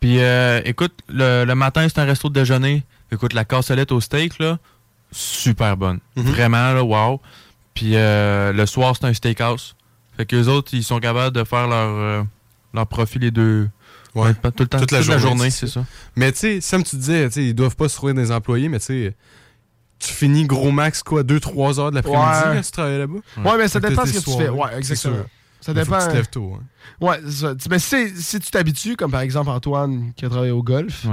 Puis 0.00 0.18
euh, 0.20 0.60
écoute, 0.66 0.92
le, 1.08 1.44
le 1.46 1.54
matin, 1.54 1.86
c'est 1.88 1.98
un 1.98 2.04
resto 2.04 2.28
de 2.28 2.34
déjeuner. 2.34 2.84
Écoute, 3.10 3.32
la 3.32 3.46
cassolette 3.46 3.92
au 3.92 4.00
steak, 4.02 4.38
là, 4.38 4.58
super 5.10 5.74
bonne. 5.78 6.00
Vraiment, 6.16 6.74
là, 6.74 6.82
wow. 6.84 7.20
Puis 7.72 7.92
euh, 7.94 8.52
le 8.52 8.66
soir, 8.66 8.94
c'est 9.00 9.06
un 9.06 9.14
steakhouse. 9.14 9.74
Fait 10.18 10.26
que 10.26 10.36
les 10.36 10.48
autres, 10.48 10.74
ils 10.74 10.84
sont 10.84 10.98
capables 11.00 11.34
de 11.34 11.44
faire 11.44 11.66
leur, 11.66 11.88
euh, 11.96 12.22
leur 12.74 12.86
profit 12.86 13.18
les 13.18 13.30
deux. 13.30 13.70
Ouais. 14.22 14.34
pas 14.34 14.50
tout 14.50 14.62
le 14.62 14.68
temps, 14.68 14.78
Toute 14.80 14.90
la 14.92 15.02
journée, 15.18 15.50
c'est 15.50 15.66
ça. 15.66 15.84
Mais 16.16 16.32
tu 16.32 16.38
sais, 16.38 16.60
Sam, 16.60 16.82
tu 16.82 16.96
disais, 16.96 17.28
ils 17.36 17.54
doivent 17.54 17.76
pas 17.76 17.88
se 17.88 17.96
trouver 17.96 18.14
des 18.14 18.32
employés, 18.32 18.68
mais 18.68 18.78
tu 18.78 18.86
sais, 18.86 19.14
tu 19.98 20.12
finis 20.12 20.44
gros 20.46 20.70
max, 20.70 21.02
quoi, 21.02 21.22
2-3 21.22 21.78
heures 21.80 21.90
de 21.90 21.96
l'après-midi 21.96 22.22
Ouais. 22.48 22.56
quand 22.56 22.62
tu 22.62 22.70
travailles 22.70 22.98
là-bas? 22.98 23.18
Ouais, 23.44 23.58
mais 23.58 23.68
ça 23.68 23.80
dépend 23.80 24.04
ce 24.06 24.12
que 24.12 24.18
tu 24.24 24.30
fais. 24.36 24.48
Ouais, 24.48 24.68
C'est 24.72 24.78
exactement. 24.78 25.14
sûr. 25.16 25.26
Ça 25.60 25.72
Mais 25.74 25.84
faut 25.84 25.92
dépend. 25.92 25.98
que 25.98 26.04
tu 26.04 26.10
te 26.10 26.14
lèves 26.16 26.28
tôt. 26.28 26.52
hein. 26.60 26.64
Ouais, 27.00 27.20
c'est 27.24 27.32
ça. 27.32 27.54
Tu- 27.54 27.68
Mais 27.70 27.78
si, 27.78 28.22
si 28.22 28.38
tu 28.40 28.50
t'habitues, 28.50 28.94
comme 28.96 29.10
par 29.10 29.20
exemple 29.22 29.50
Antoine 29.50 30.12
qui 30.14 30.24
a 30.24 30.28
travaillé 30.28 30.52
au 30.52 30.62
golf, 30.62 31.06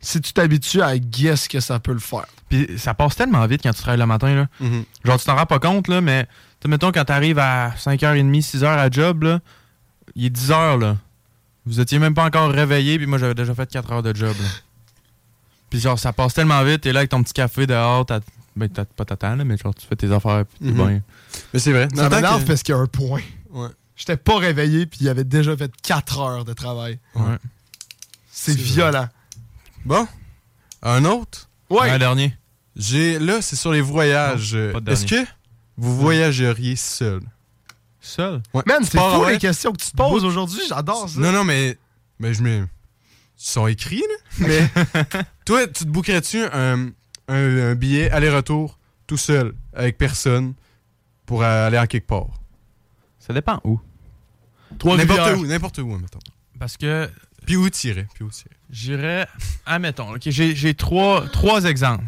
si 0.00 0.20
tu 0.20 0.32
t'habitues 0.32 0.82
à 0.82 0.98
guess 0.98 1.48
que 1.48 1.60
ça 1.60 1.78
peut 1.80 1.92
le 1.92 1.98
faire. 1.98 2.26
Puis 2.48 2.68
ça 2.76 2.92
passe 2.94 3.16
tellement 3.16 3.44
vite 3.46 3.62
quand 3.62 3.72
tu 3.72 3.80
travailles 3.80 3.98
le 4.00 4.06
matin. 4.06 4.34
Là. 4.34 4.46
Mhm. 4.60 4.84
Genre, 5.04 5.18
tu 5.18 5.24
t'en 5.24 5.36
rends 5.36 5.46
pas 5.46 5.58
compte, 5.58 5.88
là, 5.88 6.00
mais 6.00 6.26
mettons, 6.66 6.92
quand 6.92 7.04
tu 7.04 7.12
arrives 7.12 7.38
à 7.38 7.72
5h30, 7.76 8.42
6h 8.42 8.66
à 8.66 8.90
job, 8.90 9.22
là, 9.22 9.40
il 10.14 10.26
est 10.26 10.30
10h. 10.30 10.76
Là. 10.78 10.96
Vous 11.68 11.80
étiez 11.80 11.98
même 11.98 12.14
pas 12.14 12.24
encore 12.24 12.50
réveillé, 12.50 12.96
puis 12.98 13.06
moi, 13.06 13.18
j'avais 13.18 13.34
déjà 13.34 13.54
fait 13.54 13.68
4 13.70 13.92
heures 13.92 14.02
de 14.02 14.14
job. 14.16 14.34
là. 14.40 14.48
Puis 15.70 15.80
genre, 15.80 15.98
ça 15.98 16.12
passe 16.14 16.32
tellement 16.34 16.62
vite, 16.64 16.80
t'es 16.80 16.92
là 16.92 17.00
avec 17.00 17.10
ton 17.10 17.22
petit 17.22 17.34
café 17.34 17.66
dehors, 17.66 18.06
t'as- 18.06 18.20
ben, 18.56 18.68
t'as 18.70 18.86
pas 18.86 19.04
t'attends, 19.04 19.36
là, 19.36 19.44
mais 19.44 19.56
genre, 19.58 19.74
tu 19.74 19.86
fais 19.86 19.96
tes 19.96 20.10
affaires, 20.10 20.44
puis 20.46 20.58
t'es 20.68 20.72
Mhm. 20.74 20.86
bien. 20.88 21.02
Mais 21.52 21.60
c'est 21.60 21.72
vrai. 21.72 21.88
Ça 21.94 22.08
m'énerve 22.08 22.42
que- 22.42 22.48
parce 22.48 22.62
qu'il 22.62 22.74
y 22.74 22.78
a 22.78 22.80
un 22.80 22.86
point. 22.86 23.20
Ouais. 23.50 23.68
J'étais 23.96 24.16
pas 24.16 24.38
réveillé, 24.38 24.86
puis 24.86 25.00
il 25.02 25.08
avait 25.10 25.24
déjà 25.24 25.56
fait 25.56 25.70
4 25.82 26.18
heures 26.20 26.44
de 26.46 26.52
travail. 26.54 26.98
Ouais. 27.14 27.36
C'est 28.30 28.56
violent. 28.56 29.08
Bon. 29.84 30.06
Un 30.82 31.04
autre? 31.04 31.48
Ouais. 31.68 31.90
Un 31.90 31.98
dernier. 31.98 32.34
J'ai 32.76 33.18
là, 33.18 33.42
c'est 33.42 33.56
sur 33.56 33.72
les 33.72 33.80
voyages. 33.80 34.54
Non, 34.54 34.72
pas 34.72 34.80
de 34.80 34.90
Est-ce 34.92 35.04
que 35.06 35.26
vous 35.76 35.96
voyageriez 35.96 36.76
seul? 36.76 37.20
Seul? 38.08 38.42
Ouais. 38.54 38.62
Man, 38.66 38.82
c'est 38.84 38.98
fou 38.98 39.24
les 39.28 39.38
questions 39.38 39.72
que 39.72 39.78
tu 39.78 39.90
te 39.90 39.96
poses 39.96 40.24
aujourd'hui, 40.24 40.60
j'adore 40.68 41.08
ça. 41.08 41.20
Non, 41.20 41.32
non, 41.32 41.44
mais. 41.44 41.76
Mais 42.18 42.34
je 42.34 42.42
me. 42.42 42.60
Ils 42.60 42.66
sont 43.36 43.66
écrits, 43.66 44.02
là. 44.02 44.46
Mais. 44.46 44.68
toi, 45.44 45.66
tu 45.66 45.84
te 45.84 45.88
bouquerais-tu 45.88 46.42
un, 46.42 46.88
un, 47.28 47.58
un 47.70 47.74
billet 47.74 48.10
aller-retour 48.10 48.78
tout 49.06 49.16
seul, 49.16 49.54
avec 49.72 49.98
personne, 49.98 50.54
pour 51.26 51.42
aller 51.42 51.78
en 51.78 51.86
quelque 51.86 52.06
part? 52.06 52.28
Ça 53.18 53.32
dépend 53.32 53.60
où. 53.64 53.78
N'importe 54.84 55.36
où, 55.36 55.46
n'importe 55.46 55.78
où, 55.78 55.86
mettons. 55.98 56.18
Parce 56.58 56.76
que. 56.76 57.08
Puis 57.46 57.56
où 57.56 57.68
tirer? 57.70 58.06
Puis 58.14 58.24
où 58.24 58.30
tirer? 58.30 58.56
J'irais. 58.70 59.28
Admettons, 59.66 60.14
ok, 60.14 60.22
j'ai 60.26 60.54
j'ai 60.54 60.74
trois, 60.74 61.26
trois 61.28 61.64
exemples. 61.64 62.04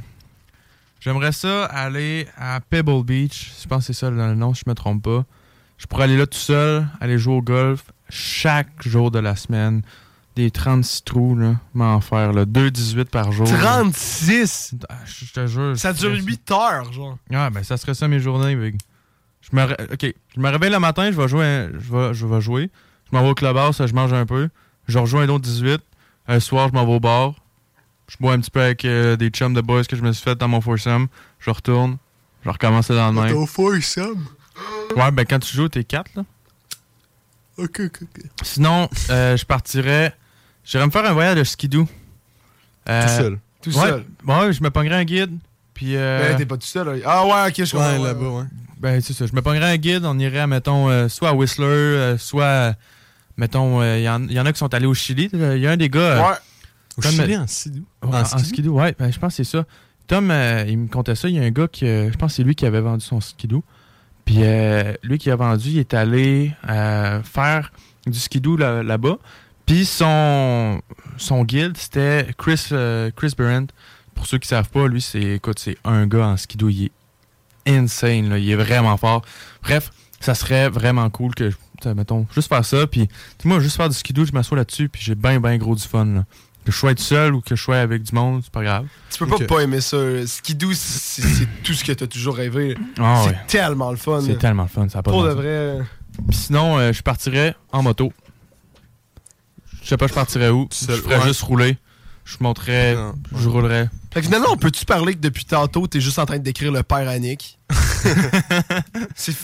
J'aimerais 1.01 1.33
ça 1.33 1.65
aller 1.65 2.27
à 2.37 2.61
Pebble 2.61 3.05
Beach. 3.05 3.53
Je 3.63 3.69
pense 3.69 3.87
que 3.87 3.93
c'est 3.93 3.99
ça 4.01 4.11
le 4.11 4.35
nom, 4.35 4.53
si 4.53 4.63
je 4.67 4.71
me 4.71 4.75
trompe 4.75 5.03
pas. 5.03 5.25
Je 5.81 5.87
pourrais 5.87 6.05
aller 6.05 6.17
là 6.19 6.27
tout 6.27 6.39
seul, 6.39 6.87
aller 7.01 7.19
jouer 7.19 7.35
au 7.35 7.43
golf 7.43 7.83
chaque 8.11 8.69
jour 8.87 9.11
de 9.11 9.19
la 9.19 9.35
semaine. 9.35 9.83
Des 10.37 10.51
36 10.53 11.03
trous, 11.05 11.35
là. 11.35 11.55
M'en 11.75 12.01
faire, 12.01 12.33
là. 12.33 12.45
2,18 12.45 13.07
par 13.07 13.33
jour. 13.33 13.47
36! 13.49 14.75
Ah, 14.89 14.99
Je 15.05 15.25
je 15.25 15.33
te 15.33 15.47
jure. 15.47 15.73
Ça 15.77 15.93
dure 15.93 16.13
8 16.13 16.51
heures, 16.53 16.93
genre. 16.93 17.19
Ouais, 17.31 17.51
ben 17.51 17.65
ça 17.65 17.77
serait 17.77 17.95
ça 17.95 18.07
mes 18.09 18.21
journées, 18.21 18.55
Big. 18.55 18.77
Je 19.41 19.57
me, 19.57 19.65
ok, 19.93 20.15
je 20.37 20.41
me 20.41 20.49
réveille 20.49 20.71
le 20.71 20.79
matin, 20.79 21.11
je 21.11 21.17
vais 21.21 21.27
jouer, 21.29 21.45
un- 21.45 21.71
je 21.73 21.93
vais, 21.93 22.15
je 22.15 22.27
vais 22.27 22.41
jouer. 22.41 22.71
Je 23.11 23.17
m'en 23.17 23.23
vais 23.25 23.31
au 23.31 23.35
clubhouse, 23.35 23.83
je 23.85 23.93
mange 23.95 24.13
un 24.13 24.25
peu. 24.27 24.49
Je 24.87 24.99
rejoins 24.99 25.23
un 25.23 25.29
autre 25.31 25.45
18. 25.45 25.81
Un 26.29 26.39
soir, 26.41 26.69
je 26.69 26.75
m'en 26.75 26.87
vais 26.87 26.93
au 26.95 27.01
bar. 27.01 27.35
Je 28.07 28.17
bois 28.21 28.35
un 28.35 28.41
petit 28.41 28.51
peu 28.51 28.61
avec 28.61 28.85
euh, 28.85 29.17
des 29.17 29.31
chums 29.31 29.55
de 29.55 29.61
boys 29.61 29.85
que 29.85 29.97
je 29.97 30.03
me 30.03 30.13
suis 30.13 30.23
fait 30.23 30.37
dans 30.37 30.49
mon 30.49 30.61
foursome. 30.61 31.09
Je 31.41 31.51
retourne. 31.51 31.97
Je 32.45 32.51
recommence 32.51 32.91
le 32.91 32.97
lendemain. 32.97 33.33
Ton 33.33 33.47
foursome? 33.47 34.27
Ouais, 34.97 35.11
ben 35.13 35.25
quand 35.25 35.39
tu 35.39 35.55
joues, 35.55 35.69
t'es 35.69 35.85
4, 35.85 36.11
là. 36.17 36.25
Ok, 37.59 37.81
ok, 37.87 37.99
ok. 38.03 38.23
Sinon, 38.43 38.89
euh, 39.11 39.37
je 39.37 39.45
partirais. 39.45 40.15
J'irais 40.65 40.87
me 40.87 40.91
faire 40.91 41.05
un 41.05 41.13
voyage 41.13 41.37
de 41.37 41.45
skidoo. 41.45 41.87
Euh, 42.89 43.03
Tout 43.03 43.09
seul. 43.23 43.39
Tout 43.63 43.71
ouais, 43.79 43.89
seul. 43.89 44.05
Ouais, 44.27 44.53
je 44.53 44.63
me 44.63 44.71
pognerais 44.71 44.97
un 44.97 45.05
guide. 45.05 45.37
Puis. 45.75 45.97
euh, 45.97 46.31
Ben, 46.31 46.37
t'es 46.37 46.47
pas 46.47 46.57
tout 46.57 46.67
seul, 46.67 46.87
là. 46.89 46.95
Ah 47.05 47.27
ouais, 47.27 47.51
ok, 47.51 47.65
je 47.65 47.73
comprends. 47.73 47.93
Ouais, 47.99 47.99
là-bas, 48.07 48.29
ouais. 48.29 48.45
Ben, 48.79 49.01
c'est 49.03 49.13
ça. 49.13 49.27
Je 49.27 49.33
me 49.35 49.43
pognerais 49.43 49.73
un 49.73 49.77
guide, 49.77 50.05
on 50.07 50.19
irait, 50.19 50.47
mettons, 50.47 50.89
euh, 50.89 51.09
soit 51.09 51.29
à 51.31 51.35
Whistler, 51.35 51.67
euh, 51.67 52.19
soit, 52.19 52.45
euh, 52.45 52.73
mettons, 53.37 53.83
il 53.83 54.03
y, 54.03 54.09
en- 54.09 54.27
y 54.27 54.41
en 54.41 54.47
a 54.47 54.53
qui 54.53 54.59
sont 54.59 54.73
allés 54.73 54.87
au 54.87 54.95
Chili. 54.95 55.29
Il 55.33 55.59
y 55.59 55.67
a 55.67 55.71
un 55.73 55.77
des 55.77 55.91
gars. 55.91 56.01
euh, 56.01 56.21
Ouais. 56.31 56.37
Au 56.97 57.03
Tom, 57.03 57.13
Chili, 57.13 57.37
en 57.37 57.47
skidoo? 57.47 57.83
ouais, 58.03 58.09
En 58.09 58.21
en 58.21 58.25
skidoo? 58.25 58.45
skidoo, 58.45 58.73
ouais, 58.73 58.95
ben, 58.99 59.13
je 59.13 59.19
pense 59.19 59.37
que 59.37 59.45
c'est 59.45 59.51
ça. 59.59 59.65
Tom, 60.07 60.31
euh, 60.31 60.65
il 60.67 60.79
me 60.79 60.89
contait 60.89 61.15
ça. 61.15 61.29
Il 61.29 61.37
y 61.37 61.39
a 61.39 61.43
un 61.43 61.51
gars 61.51 61.69
qui, 61.69 61.87
euh, 61.87 62.11
je 62.11 62.17
pense 62.17 62.33
que 62.33 62.37
c'est 62.37 62.43
lui 62.43 62.55
qui 62.55 62.65
avait 62.67 62.81
vendu 62.81 63.05
son 63.05 63.21
skidoo. 63.21 63.63
Puis 64.25 64.39
euh, 64.41 64.93
lui 65.03 65.19
qui 65.19 65.31
a 65.31 65.37
vendu, 65.37 65.71
il 65.71 65.79
est 65.79 65.95
allé 65.95 66.53
euh, 66.69 67.23
faire 67.23 67.73
du 68.07 68.19
skidoo 68.19 68.57
là- 68.57 68.83
là-bas. 68.83 69.19
Puis 69.67 69.85
son, 69.85 70.81
son 71.17 71.45
guide, 71.45 71.77
c'était 71.77 72.27
Chris, 72.39 72.69
euh, 72.73 73.11
Chris 73.15 73.33
Berend. 73.37 73.67
Pour 74.15 74.27
ceux 74.27 74.39
qui 74.39 74.49
savent 74.49 74.69
pas, 74.69 74.87
lui, 74.89 75.01
c'est 75.01 75.23
écoute, 75.37 75.59
c'est 75.59 75.79
un 75.85 76.07
gars 76.07 76.27
en 76.27 76.37
skidoo. 76.37 76.69
Il 76.69 76.85
est 76.87 76.93
insane, 77.67 78.35
il 78.37 78.51
est 78.51 78.57
vraiment 78.57 78.97
fort. 78.97 79.23
Bref, 79.63 79.91
ça 80.21 80.35
serait 80.35 80.69
vraiment 80.69 81.09
cool 81.11 81.35
que, 81.35 81.51
mettons, 81.95 82.27
juste 82.35 82.49
faire 82.49 82.65
ça. 82.65 82.87
Puis, 82.87 83.09
moi, 83.45 83.61
juste 83.61 83.77
faire 83.77 83.89
du 83.89 83.95
skidoo, 83.95 84.25
je 84.27 84.33
m'assois 84.33 84.59
là-dessus, 84.59 84.89
puis 84.89 85.01
j'ai 85.03 85.15
bien, 85.15 85.41
bien 85.41 85.57
gros 85.57 85.75
du 85.75 85.83
fun. 85.83 86.25
Que 86.65 86.73
je 86.73 86.77
sois 86.77 86.91
être 86.93 87.01
seul 87.01 87.35
ou 87.35 87.41
que 87.41 87.57
je 87.57 87.63
sois 87.63 87.79
avec 87.79 88.03
du 88.03 88.15
monde, 88.15 88.43
c'est 88.45 88.53
pas 88.53 88.63
grave. 88.63 88.87
Tu 89.11 89.19
peux 89.19 89.27
pas 89.27 89.37
Ok. 89.37 89.47
pas 89.47 89.61
aimer 89.61 89.81
ça. 89.81 89.97
Skidoo, 90.27 90.73
c'est 90.75 91.23
tout 91.63 91.73
ce 91.73 91.83
que 91.83 91.93
t'as 91.93 92.07
toujours 92.07 92.37
rêvé. 92.37 92.77
Ah 92.99 93.23
c'est 93.25 93.31
ouais. 93.31 93.39
tellement 93.47 93.91
le 93.91 93.97
fun. 93.97 94.21
C'est 94.21 94.39
tellement 94.39 94.65
le 94.65 94.69
fun, 94.69 94.89
ça 94.89 94.99
a 94.99 95.03
pas 95.03 95.11
Pour 95.11 95.25
de 95.25 95.31
vrai. 95.31 95.79
Puis 96.29 96.37
sinon, 96.37 96.79
euh, 96.79 96.93
je 96.93 97.03
partirais 97.03 97.55
en 97.73 97.83
moto. 97.83 98.13
Je 99.83 99.89
sais 99.89 99.97
pas, 99.97 100.07
je 100.07 100.13
partirais 100.13 100.51
où. 100.51 100.69
Je 100.71 100.93
ferais 100.93 101.17
ouais. 101.19 101.27
juste 101.27 101.41
rouler. 101.43 101.79
Je 102.27 102.37
monterais, 102.41 102.95
Non. 102.95 103.15
je 103.35 103.49
roulerais. 103.49 103.89
Fait 104.13 104.21
que 104.21 104.27
finalement, 104.27 104.49
on 104.53 104.57
peut-tu 104.57 104.85
parler 104.85 105.15
que 105.15 105.21
depuis 105.21 105.45
tantôt, 105.47 105.87
t'es 105.87 106.01
juste 106.01 106.19
en 106.19 106.27
train 106.27 106.39
de 106.39 106.45
décrire 106.45 106.71
le 106.71 106.83
père 106.83 107.09
à 107.09 107.19
Nick? 107.19 107.59
c'est. 109.17 109.35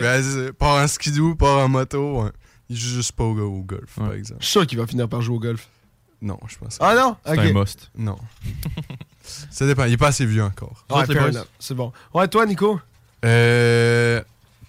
Ben, 0.00 0.22
c'est- 0.22 0.52
Part 0.52 0.82
en 0.82 0.88
skidoo, 0.88 1.34
part 1.36 1.58
en 1.58 1.68
moto. 1.68 2.24
ouais. 2.24 2.30
Il 2.68 2.76
joue 2.76 2.96
juste 2.96 3.12
pas 3.12 3.22
au, 3.24 3.38
au 3.38 3.62
golf, 3.62 3.94
par 3.96 4.12
exemple. 4.12 4.40
Je 4.40 4.46
suis 4.46 4.52
sûr 4.52 4.66
qu'il 4.66 4.76
va 4.78 4.86
finir 4.88 5.08
par 5.08 5.22
jouer 5.22 5.36
au 5.36 5.40
golf. 5.40 5.68
Non, 6.22 6.38
je 6.48 6.56
pense 6.58 6.78
Ah 6.80 6.94
non? 6.94 7.16
C'est 7.24 7.32
Ok. 7.32 7.38
un 7.38 7.52
must. 7.52 7.90
Non. 7.96 8.16
Ça 9.50 9.66
dépend. 9.66 9.84
Il 9.84 9.92
est 9.92 9.96
pas 9.96 10.08
assez 10.08 10.24
vieux 10.26 10.42
encore. 10.42 10.84
Ouais. 10.90 11.04
C'est 11.58 11.74
bon. 11.74 11.92
Ouais, 12.14 12.26
toi, 12.28 12.46
Nico? 12.46 12.80
Euh, 13.24 14.22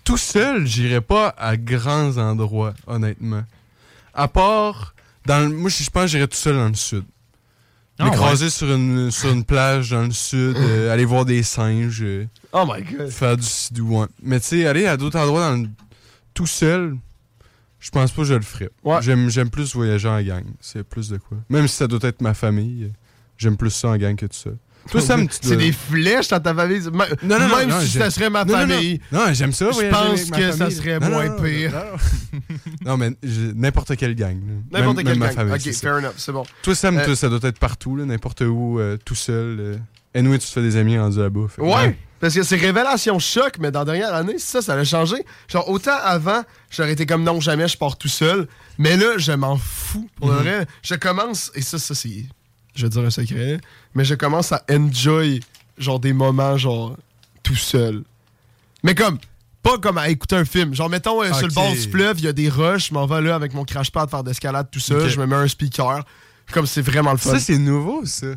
tout 0.04 0.18
seul, 0.18 0.66
j'irais 0.66 1.02
pas 1.02 1.34
à 1.38 1.58
grands 1.58 2.18
endroits, 2.18 2.74
honnêtement. 2.88 3.44
À 4.14 4.28
part, 4.28 4.96
dans 5.26 5.40
le- 5.48 5.56
moi, 5.56 5.70
je 5.70 5.90
pense 5.90 6.04
que 6.04 6.08
j'irais 6.08 6.28
tout 6.28 6.38
seul 6.38 6.56
dans 6.56 6.68
le 6.70 6.74
sud. 6.74 7.04
Ah, 8.00 8.06
M'écraser 8.06 8.50
sur, 8.50 8.72
une, 8.72 9.10
sur 9.12 9.32
une 9.32 9.44
plage 9.44 9.92
dans 9.92 10.04
le 10.04 10.12
sud, 10.12 10.56
euh, 10.58 10.92
aller 10.94 11.06
voir 11.06 11.26
des 11.26 11.44
singes, 11.44 12.02
euh, 12.04 12.26
Oh 12.54 12.64
my 12.68 12.82
god. 12.84 13.10
faire 13.10 13.38
du 13.38 13.44
sidou. 13.44 14.00
ouais. 14.02 14.08
Mais 14.22 14.40
tu 14.40 14.48
sais, 14.48 14.68
aller 14.68 14.86
à 14.88 14.98
d'autres 14.98 15.20
endroits 15.20 15.50
dans 15.52 15.62
le- 15.64 15.70
tout 16.34 16.48
seul, 16.48 16.96
je 17.80 17.90
pense 17.92 18.12
pas 18.12 18.22
que 18.24 18.28
je 18.28 18.34
le 18.34 18.42
ferais. 18.42 18.70
Ouais. 18.84 18.98
J'aime, 19.02 19.50
plus 19.50 19.74
voyager 19.76 20.08
en 20.10 20.22
gang. 20.22 20.44
C'est 20.60 20.84
plus 20.84 21.10
de 21.10 21.18
quoi. 21.18 21.38
Même 21.50 21.68
si 21.68 21.76
ça 21.76 21.88
doit 21.88 22.00
être 22.04 22.22
ma 22.22 22.34
famille, 22.34 22.92
j'aime 23.38 23.58
plus 23.58 23.70
ça 23.72 23.90
en 23.90 23.98
gang 23.98 24.16
que 24.16 24.26
tout 24.26 24.34
seul. 24.36 24.58
Toi, 24.90 25.02
Sam, 25.02 25.28
tu 25.28 25.36
C'est 25.42 25.58
des 25.58 25.74
flèches 25.74 26.30
dans 26.30 26.40
ta 26.40 26.56
famille? 26.56 26.82
Non, 26.94 27.38
non, 27.40 27.40
non, 27.50 27.58
Même 27.58 27.82
si 27.82 27.98
ça 27.98 28.10
serait 28.10 28.30
ma 28.30 28.46
famille. 28.46 29.02
Non, 29.12 29.34
j'aime 29.34 29.52
ça. 29.52 29.70
Je 29.72 29.90
pense 29.90 30.32
que 30.32 30.52
ça 30.54 30.70
serait 30.72 31.00
moins 31.00 31.30
pire. 31.32 31.74
Non, 32.86 32.96
mais 32.98 33.12
n'importe 33.56 33.96
quelle 33.98 34.16
gang. 34.16 34.38
N'importe 34.72 35.04
quelle 35.04 35.20
gang. 35.20 35.32
famille, 35.34 35.54
Ok, 35.54 35.62
ça. 35.74 35.74
fair 35.74 35.98
enough, 35.98 36.14
c'est 36.18 36.32
bon. 36.32 36.44
Toi, 36.62 36.74
Sam, 36.76 36.98
Euh, 36.98 37.16
ça 37.16 37.28
doit 37.30 37.40
être 37.44 37.60
partout, 37.60 37.96
là, 37.98 38.06
n'importe 38.06 38.42
où, 38.42 38.80
euh, 38.80 38.98
tout 39.04 39.16
seul. 39.16 39.58
euh. 39.60 39.78
Anyway, 40.16 40.40
tu 40.40 40.48
te 40.48 40.52
fais 40.54 40.62
des 40.62 40.78
amis 40.78 40.98
rendus 40.98 41.20
là-bas. 41.20 41.48
Ouais, 41.58 41.98
parce 42.20 42.34
que 42.34 42.44
c'est 42.44 42.56
révélation 42.58 43.20
choc, 43.20 43.58
mais 43.60 43.72
dans 43.72 43.80
la 43.80 43.86
dernière 43.86 44.14
année, 44.14 44.38
ça, 44.40 44.62
ça 44.62 44.74
a 44.74 44.84
changé. 44.84 45.16
Genre, 45.48 45.68
autant 45.70 45.96
avant, 46.04 46.44
j'aurais 46.70 46.94
été 46.94 47.06
comme 47.06 47.24
non, 47.24 47.40
jamais 47.40 47.68
je 47.68 47.78
pars 47.78 47.98
tout 47.98 48.08
seul. 48.08 48.48
Mais 48.78 48.98
là, 48.98 49.18
je 49.18 49.32
m'en 49.32 49.58
fous. 49.58 50.10
Pour 50.18 50.30
le 50.30 50.36
Mhm. 50.36 50.42
vrai, 50.42 50.66
je 50.84 50.96
commence, 50.96 51.52
et 51.56 51.62
ça, 51.62 51.78
ça, 51.80 51.94
c'est. 51.96 52.26
Je 52.76 52.84
vais 52.84 52.90
dire 52.90 53.02
un 53.04 53.10
secret, 53.10 53.60
mais 53.96 54.06
je 54.06 54.14
commence 54.16 54.52
à 54.52 54.64
enjoy, 54.70 55.40
genre, 55.78 56.00
des 56.00 56.14
moments, 56.14 56.58
genre, 56.58 56.96
tout 57.44 57.56
seul. 57.56 58.04
Mais 58.84 58.96
comme. 58.96 59.18
Pas 59.64 59.80
comme 59.80 59.98
à 59.98 60.08
écouter 60.08 60.36
un 60.38 60.46
film. 60.46 60.74
Genre, 60.74 60.90
mettons, 60.90 61.22
euh, 61.22 61.34
sur 61.34 61.46
le 61.46 61.54
bord 61.54 61.70
du 61.72 61.78
fleuve, 61.82 62.20
il 62.20 62.24
y 62.26 62.28
a 62.30 62.32
des 62.32 62.48
rushs, 62.48 62.88
je 62.88 62.94
m'en 62.94 63.06
vais 63.06 63.20
là 63.22 63.36
avec 63.36 63.54
mon 63.54 63.66
crash 63.66 63.92
pad 63.92 64.10
faire 64.10 64.24
d'escalade 64.24 64.68
tout 64.72 64.80
seul, 64.80 65.02
Ok. 65.02 65.08
je 65.10 65.20
me 65.20 65.26
mets 65.26 65.36
un 65.36 65.48
speaker. 65.48 66.06
Comme 66.54 66.66
c'est 66.66 66.82
vraiment 66.84 67.12
le 67.12 67.18
fun. 67.18 67.32
Ça, 67.32 67.40
c'est 67.40 67.58
nouveau, 67.58 68.06
ça. 68.06 68.28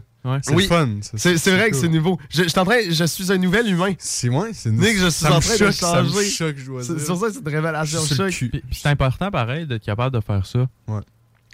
C'est 0.42 0.54
Oui. 0.54 0.66
fun. 0.66 0.88
ça. 1.02 1.16
C'est 1.36 1.50
vrai 1.56 1.70
que 1.70 1.76
c'est 1.76 1.88
nouveau. 1.88 2.18
Je, 2.28 2.42
je 2.42 2.48
suis 2.48 2.58
en 2.58 2.64
train, 2.64 2.76
je 2.90 3.04
suis 3.04 3.32
un 3.32 3.38
nouvel 3.38 3.66
humain. 3.68 3.92
C'est 3.98 4.28
ouais, 4.28 4.50
c'est 4.52 4.70
Nick, 4.70 4.98
je 4.98 5.08
suis 5.08 5.24
ça 5.24 5.30
me 5.30 5.34
en 5.36 5.40
train 5.40 5.52
de 5.54 5.58
choque, 5.58 5.72
ça 5.72 6.02
me 6.02 6.08
changer. 6.08 6.30
choque, 6.30 6.56
je 6.58 6.64
dois 6.66 6.82
C'est 6.84 6.94
dire. 6.96 7.04
sur 7.06 7.16
ça, 7.16 7.26
c'est 7.32 7.40
une 7.40 7.48
révélation 7.48 8.00
choc. 8.04 8.32
c'est 8.70 8.88
important, 8.88 9.30
pareil, 9.30 9.66
d'être 9.66 9.84
capable 9.84 10.14
de 10.14 10.20
faire 10.22 10.44
ça. 10.44 10.58
Ouais. 10.88 11.00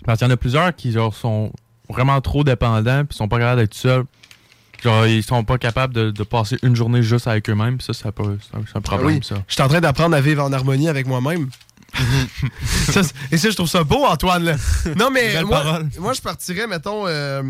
Parce 0.05 0.18
qu'il 0.18 0.26
y 0.26 0.30
en 0.30 0.34
a 0.34 0.36
plusieurs 0.36 0.74
qui 0.74 0.90
genre, 0.93 1.14
sont 1.14 1.52
vraiment 1.88 2.20
trop 2.20 2.43
dépendants 2.44 3.05
puis 3.05 3.16
sont 3.16 3.28
pas 3.28 3.38
capables 3.38 3.60
d'être 3.60 3.74
seuls. 3.74 4.05
Genre, 4.82 5.06
ils 5.06 5.22
sont 5.22 5.43
pas 5.44 5.56
capables 5.59 5.94
de, 5.94 6.10
de 6.10 6.22
passer 6.24 6.59
une 6.62 6.76
journée 6.76 7.02
juste 7.02 7.26
avec 7.28 7.48
eux-mêmes. 7.48 7.80
Ça, 7.80 7.93
ça 7.94 8.12
peut- 8.12 8.36
c'est 8.43 8.76
un, 8.76 8.80
problème, 8.80 9.09
Ah 9.09 9.12
oui, 9.18 9.20
ça. 9.22 9.36
Je 9.48 9.55
suis 9.55 9.62
en 9.62 9.68
train 9.68 9.80
d'apprendre 9.80 10.14
à 10.16 10.20
vivre 10.20 10.43
en 10.44 10.52
harmonie 10.52 10.88
avec 10.88 11.06
moi-même. 11.06 11.48
Ça, 12.93 13.01
et 13.30 13.38
ça, 13.38 13.48
je 13.48 13.55
trouve 13.55 13.68
ça 13.68 13.84
beau, 13.84 14.05
Antoine. 14.05 14.44
là. 14.44 14.56
Non, 14.97 15.10
mais 15.10 15.43
moi, 15.44 15.80
moi, 15.98 16.12
je 16.12 16.20
partirais, 16.20 16.66
mettons, 16.66 17.06
euh, 17.06 17.43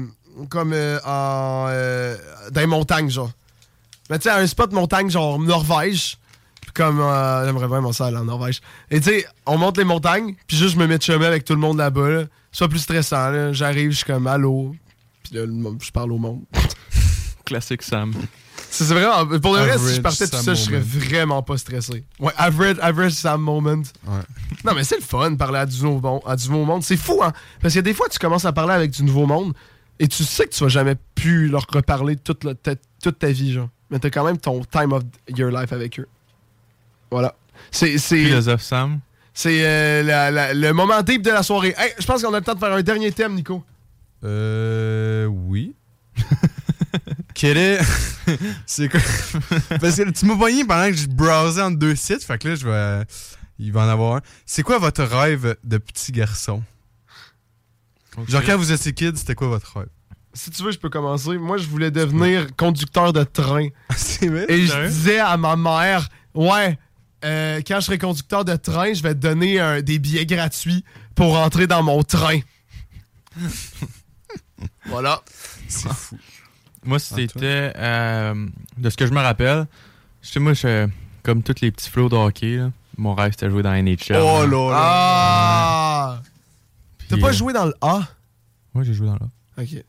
comme 0.48 0.72
euh, 0.72 0.98
en, 1.04 1.66
euh, 1.68 2.16
dans 2.50 2.60
les 2.60 2.66
montagnes, 2.66 3.10
genre. 3.10 3.30
Mais 4.10 4.18
tu 4.18 4.24
sais, 4.24 4.30
à 4.30 4.36
un 4.38 4.46
spot 4.46 4.72
montagne, 4.72 5.10
genre 5.10 5.38
Norvège. 5.38 6.16
Puis 6.62 6.70
Comme, 6.74 7.00
euh, 7.00 7.44
j'aimerais 7.46 7.66
vraiment 7.68 7.92
ça 7.92 8.06
aller 8.06 8.16
en 8.16 8.24
Norvège. 8.24 8.60
Et 8.90 9.00
tu 9.00 9.10
sais, 9.10 9.26
on 9.46 9.56
monte 9.58 9.78
les 9.78 9.84
montagnes, 9.84 10.34
puis 10.46 10.56
juste 10.56 10.74
je 10.74 10.78
me 10.78 10.86
mets 10.86 10.98
de 10.98 11.02
chemin 11.02 11.26
avec 11.26 11.44
tout 11.44 11.54
le 11.54 11.60
monde 11.60 11.78
là-bas. 11.78 12.08
Là. 12.08 12.24
Pas 12.58 12.68
plus 12.68 12.78
stressant. 12.80 13.30
là. 13.30 13.52
J'arrive, 13.52 13.90
je 13.90 13.96
suis 13.96 14.04
comme 14.04 14.26
allô? 14.26 14.74
Puis 15.24 15.36
là, 15.36 15.44
je 15.80 15.90
parle 15.90 16.12
au 16.12 16.18
monde. 16.18 16.40
Classique 17.44 17.82
Sam. 17.82 18.12
C'est 18.70 18.84
c'est 18.84 18.94
vraiment. 18.94 19.38
Pour 19.40 19.54
le 19.54 19.62
reste, 19.62 19.86
si 19.86 19.94
je 19.96 20.00
partais 20.00 20.26
tout 20.28 20.36
ça, 20.36 20.54
je 20.54 20.60
serais 20.60 20.80
vraiment 20.80 21.42
pas 21.42 21.56
stressé. 21.56 22.04
Ouais, 22.18 22.32
average, 22.36 22.76
average 22.80 23.12
Sam 23.12 23.40
moment. 23.40 23.82
Non, 24.64 24.74
mais 24.74 24.84
c'est 24.84 24.96
le 24.96 25.02
fun 25.02 25.30
de 25.30 25.36
parler 25.36 25.58
à 25.60 25.66
du 25.66 25.80
nouveau, 25.82 26.00
monde- 26.00 26.22
à 26.26 26.34
du 26.36 26.48
nouveau 26.50 26.64
monde. 26.64 26.82
C'est 26.82 26.96
fou, 26.96 27.22
hein? 27.22 27.32
Parce 27.62 27.74
que 27.74 27.80
des 27.80 27.94
fois, 27.94 28.08
tu 28.10 28.18
commences 28.18 28.44
à 28.44 28.52
parler 28.52 28.74
avec 28.74 28.90
du 28.90 29.02
nouveau 29.04 29.26
monde 29.26 29.54
et 29.98 30.08
tu 30.08 30.24
sais 30.24 30.44
que 30.46 30.50
tu 30.54 30.62
vas 30.62 30.68
jamais 30.68 30.96
plus 31.14 31.48
leur 31.48 31.66
reparler 31.72 32.16
toute, 32.16 32.44
la- 32.44 32.54
ta, 32.54 32.74
toute 33.02 33.18
ta 33.18 33.28
vie, 33.28 33.52
genre. 33.52 33.68
Mais 33.90 33.98
t'as 33.98 34.10
quand 34.10 34.24
même 34.24 34.38
ton 34.38 34.64
time 34.64 34.92
of 34.92 35.02
your 35.36 35.50
life 35.50 35.72
avec 35.72 36.00
eux. 36.00 36.08
Voilà. 37.10 37.34
C'est. 37.70 37.98
Philosophe 37.98 38.62
Sam. 38.62 39.00
C'est 39.32 39.64
euh, 39.66 40.52
le 40.54 40.72
moment 40.72 41.02
deep 41.02 41.22
de 41.22 41.30
la 41.30 41.42
soirée. 41.42 41.74
Hey, 41.78 41.92
je 41.98 42.06
pense 42.06 42.22
qu'on 42.22 42.32
a 42.34 42.38
le 42.38 42.44
temps 42.44 42.54
de 42.54 42.58
faire 42.58 42.72
un 42.72 42.82
dernier 42.82 43.12
thème, 43.12 43.34
Nico. 43.34 43.62
Euh. 44.24 45.26
Oui. 45.26 45.74
Quel 47.34 47.58
est. 47.58 47.78
c'est 48.66 48.88
quoi? 48.88 49.00
Parce 49.80 49.96
que 49.96 50.10
tu 50.10 50.24
m'as 50.26 50.36
poigné 50.36 50.64
pendant 50.64 50.86
que 50.90 50.96
je 50.96 51.06
browsais 51.06 51.62
entre 51.62 51.78
deux 51.78 51.94
sites. 51.94 52.24
Fait 52.24 52.38
que 52.38 52.48
là, 52.48 52.54
je 52.54 52.66
vais. 52.66 53.04
Il 53.58 53.72
va 53.72 53.82
en 53.84 53.88
avoir 53.88 54.16
un. 54.16 54.20
C'est 54.46 54.62
quoi 54.62 54.78
votre 54.78 55.02
rêve 55.04 55.56
de 55.64 55.78
petit 55.78 56.12
garçon? 56.12 56.62
Genre, 58.28 58.42
quand 58.44 58.56
vous 58.56 58.72
étiez 58.72 58.92
kid, 58.92 59.16
c'était 59.16 59.34
quoi 59.34 59.48
votre 59.48 59.78
rêve? 59.78 59.88
Si 60.32 60.50
tu 60.50 60.62
veux, 60.62 60.70
je 60.70 60.78
peux 60.78 60.90
commencer. 60.90 61.38
Moi, 61.38 61.56
je 61.56 61.66
voulais 61.66 61.90
devenir 61.90 62.46
conducteur 62.56 63.12
de 63.12 63.24
train. 63.24 63.68
c'est 63.96 64.28
vrai? 64.28 64.46
Et 64.48 64.66
je 64.66 64.86
disais 64.88 65.18
à 65.18 65.36
ma 65.36 65.56
mère, 65.56 66.08
ouais, 66.34 66.78
euh, 67.24 67.60
quand 67.66 67.76
je 67.80 67.86
serai 67.86 67.98
conducteur 67.98 68.44
de 68.44 68.54
train, 68.56 68.92
je 68.92 69.02
vais 69.02 69.14
te 69.14 69.20
donner 69.20 69.58
un- 69.60 69.80
des 69.82 69.98
billets 69.98 70.26
gratuits 70.26 70.84
pour 71.14 71.34
rentrer 71.36 71.66
dans 71.66 71.82
mon 71.82 72.02
train. 72.02 72.40
voilà. 74.86 75.22
C'est 75.68 75.92
fou. 75.92 76.18
Moi, 76.84 76.98
c'était. 76.98 77.72
euh, 77.76 78.46
de 78.78 78.90
ce 78.90 78.96
que 78.96 79.06
je 79.06 79.12
me 79.12 79.20
rappelle, 79.20 79.66
je 80.22 80.28
sais, 80.30 80.38
moi, 80.40 80.52
je, 80.52 80.88
comme 81.22 81.42
tous 81.42 81.60
les 81.60 81.70
petits 81.72 81.90
flots 81.90 82.08
de 82.08 82.14
hockey, 82.16 82.56
là, 82.58 82.70
mon 82.96 83.14
rêve, 83.14 83.32
c'était 83.32 83.46
de 83.46 83.50
jouer 83.50 83.62
dans 83.62 83.72
NHL. 83.72 84.16
Oh 84.22 84.42
là. 84.42 84.46
là 84.46 84.70
là! 84.70 84.76
Ah! 84.78 86.22
T'as 87.08 87.18
pas 87.18 87.28
euh, 87.28 87.32
joué 87.32 87.52
dans 87.52 87.66
le 87.66 87.74
A? 87.80 88.00
Ouais, 88.74 88.84
j'ai 88.84 88.94
joué 88.94 89.06
dans 89.06 89.14
là. 89.14 89.28
Ok. 89.58 89.82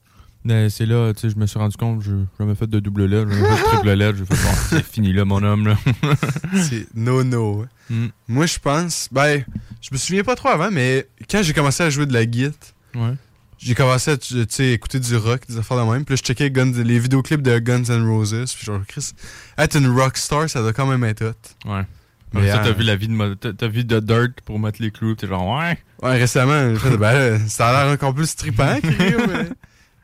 Mais 0.43 0.69
c'est 0.69 0.85
là, 0.85 1.13
tu 1.13 1.21
sais, 1.21 1.29
je 1.29 1.35
me 1.37 1.45
suis 1.45 1.59
rendu 1.59 1.75
compte, 1.75 2.01
je 2.01 2.43
me 2.43 2.55
fait 2.55 2.67
de 2.67 2.79
double 2.79 3.09
je 3.09 3.15
me 3.25 3.33
fait 3.33 3.61
de 3.63 3.63
triple 3.65 3.89
LED, 3.91 4.15
j'ai 4.15 4.25
fait, 4.25 4.35
bon, 4.35 4.53
c'est 4.69 4.85
fini 4.85 5.11
là, 5.11 5.25
mon 5.25 5.43
homme, 5.43 5.67
là. 5.67 5.75
C'est 6.61 6.87
no-no. 6.95 7.65
Mm. 7.89 8.05
Moi, 8.29 8.45
je 8.45 8.57
pense. 8.59 9.09
Ben, 9.11 9.43
je 9.81 9.89
me 9.91 9.97
souviens 9.97 10.23
pas 10.23 10.35
trop 10.35 10.47
avant, 10.49 10.71
mais 10.71 11.07
quand 11.29 11.41
j'ai 11.43 11.53
commencé 11.53 11.83
à 11.83 11.89
jouer 11.89 12.05
de 12.05 12.13
la 12.13 12.25
guitare, 12.25 12.53
Ouais. 12.95 13.13
j'ai 13.57 13.75
commencé 13.75 14.11
à 14.11 14.17
tu 14.17 14.45
sais, 14.47 14.71
écouter 14.71 14.99
du 15.01 15.17
rock, 15.17 15.41
des 15.49 15.57
affaires 15.57 15.85
de 15.85 15.91
même. 15.91 16.05
Puis 16.05 16.13
là, 16.13 16.15
je 16.15 16.23
checkais 16.23 16.49
Guns- 16.49 16.81
les 16.81 16.99
vidéoclips 16.99 17.41
de 17.41 17.59
Guns 17.59 17.83
N' 17.89 18.07
Roses. 18.07 18.53
Puis 18.55 18.65
genre, 18.65 18.79
Chris, 18.87 19.11
être 19.57 19.75
une 19.77 19.87
rockstar, 19.87 20.49
ça 20.49 20.61
doit 20.61 20.71
quand 20.73 20.87
même 20.87 21.03
être 21.03 21.23
hot. 21.25 21.69
Ouais. 21.69 21.83
Mais, 22.33 22.41
Mais 22.41 22.51
ça, 22.51 22.57
t'as 22.59 22.69
euh, 22.69 22.73
vu 22.73 22.83
la 22.83 22.95
vie 22.95 23.07
de 23.07 23.33
t'as 23.35 23.67
vu 23.67 23.83
de 23.85 23.99
Dirt 23.99 24.41
pour 24.45 24.59
mettre 24.59 24.81
les 24.81 24.91
clous, 24.91 25.15
t'es 25.15 25.27
genre, 25.27 25.57
ouais. 25.57 25.77
Ouais, 26.03 26.17
récemment, 26.17 26.75
fait, 26.79 26.97
ben, 26.97 27.39
ça 27.47 27.69
a 27.69 27.83
l'air 27.85 27.93
encore 27.93 28.13
plus 28.13 28.35
trippant, 28.35 28.77
mais 28.83 29.15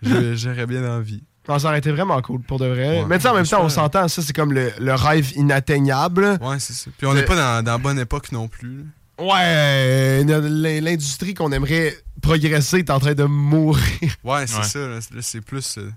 j'aurais 0.36 0.66
bien 0.66 0.84
envie. 0.90 1.24
Non, 1.50 1.60
ça 1.60 1.68
aurait 1.68 1.80
été 1.80 1.92
vraiment 1.92 2.22
cool 2.22 2.42
pour 2.42 2.58
de 2.60 2.66
vrai. 2.68 3.02
Ouais. 3.02 3.06
Mais 3.08 3.18
tu 3.18 3.24
sais, 3.24 3.28
en 3.30 3.36
même 3.36 3.46
temps, 3.46 3.64
on 3.66 3.70
s'entend, 3.70 4.08
ça, 4.08 4.22
c'est 4.22 4.32
comme 4.34 4.54
le, 4.54 4.72
le 4.80 4.94
rêve 4.94 5.34
inatteignable. 5.36 6.38
Ouais, 6.42 6.58
c'est 6.60 6.72
ça. 6.74 6.90
Puis 6.98 7.06
on 7.06 7.14
n'est 7.14 7.24
pas 7.24 7.36
dans, 7.36 7.64
dans 7.66 7.72
la 7.74 7.78
bonne 7.78 8.00
époque 8.00 8.32
non 8.32 8.48
plus. 8.48 8.86
Ouais, 9.20 9.30
euh, 9.44 10.80
l'industrie 10.82 11.34
qu'on 11.34 11.52
aimerait 11.52 11.94
progresser 12.22 12.78
est 12.80 12.90
en 12.90 13.00
train 13.00 13.14
de 13.14 13.26
mourir. 13.26 13.84
Ouais, 14.24 14.48
c'est 14.48 14.58
Ouais. 14.58 14.64
ça. 15.02 15.20
C'est 15.22 15.42
plus 15.42 15.78
euh, 15.78 15.92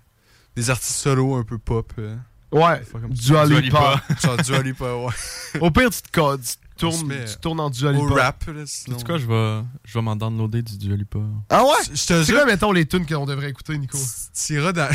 des 0.57 0.69
artistes 0.69 0.97
solo 0.97 1.37
un 1.37 1.45
peu 1.45 1.59
pop. 1.59 1.93
euh. 1.99 2.17
Ouais, 2.57 2.83
Dua. 3.11 3.45
Lipa. 3.47 4.03
Dua 4.45 4.63
Lipa, 4.63 4.95
ouais. 4.97 5.13
Au 5.61 5.71
pire, 5.71 5.91
tu 5.91 6.03
te 6.03 6.11
codes, 6.11 6.43
tu 6.43 6.57
tournes, 6.79 7.13
tu 7.27 7.37
tournes 7.41 7.61
en 7.61 7.67
Au 7.67 7.71
dualité. 7.71 8.15
rap, 8.15 8.45
là, 8.47 8.63
sinon. 8.67 8.97
En 8.97 9.01
tout 9.01 9.07
cas, 9.07 9.19
je 9.19 9.27
vais, 9.27 9.63
je 9.85 9.95
vais 9.95 10.03
m'en 10.03 10.17
downloader 10.17 10.63
du 10.63 10.79
Dua 10.79 10.97
Lipa. 10.97 11.19
Ah 11.51 11.63
ouais? 11.65 11.71
Je 11.87 11.91
te 11.91 11.97
C'est 11.97 12.25
jure, 12.25 12.37
quoi, 12.37 12.47
mettons, 12.47 12.73
les 12.73 12.87
tunes 12.87 13.07
qu'on 13.07 13.27
devrait 13.27 13.51
écouter, 13.51 13.77
Nico? 13.79 13.99
t'iras 14.33 14.73
dans. 14.73 14.89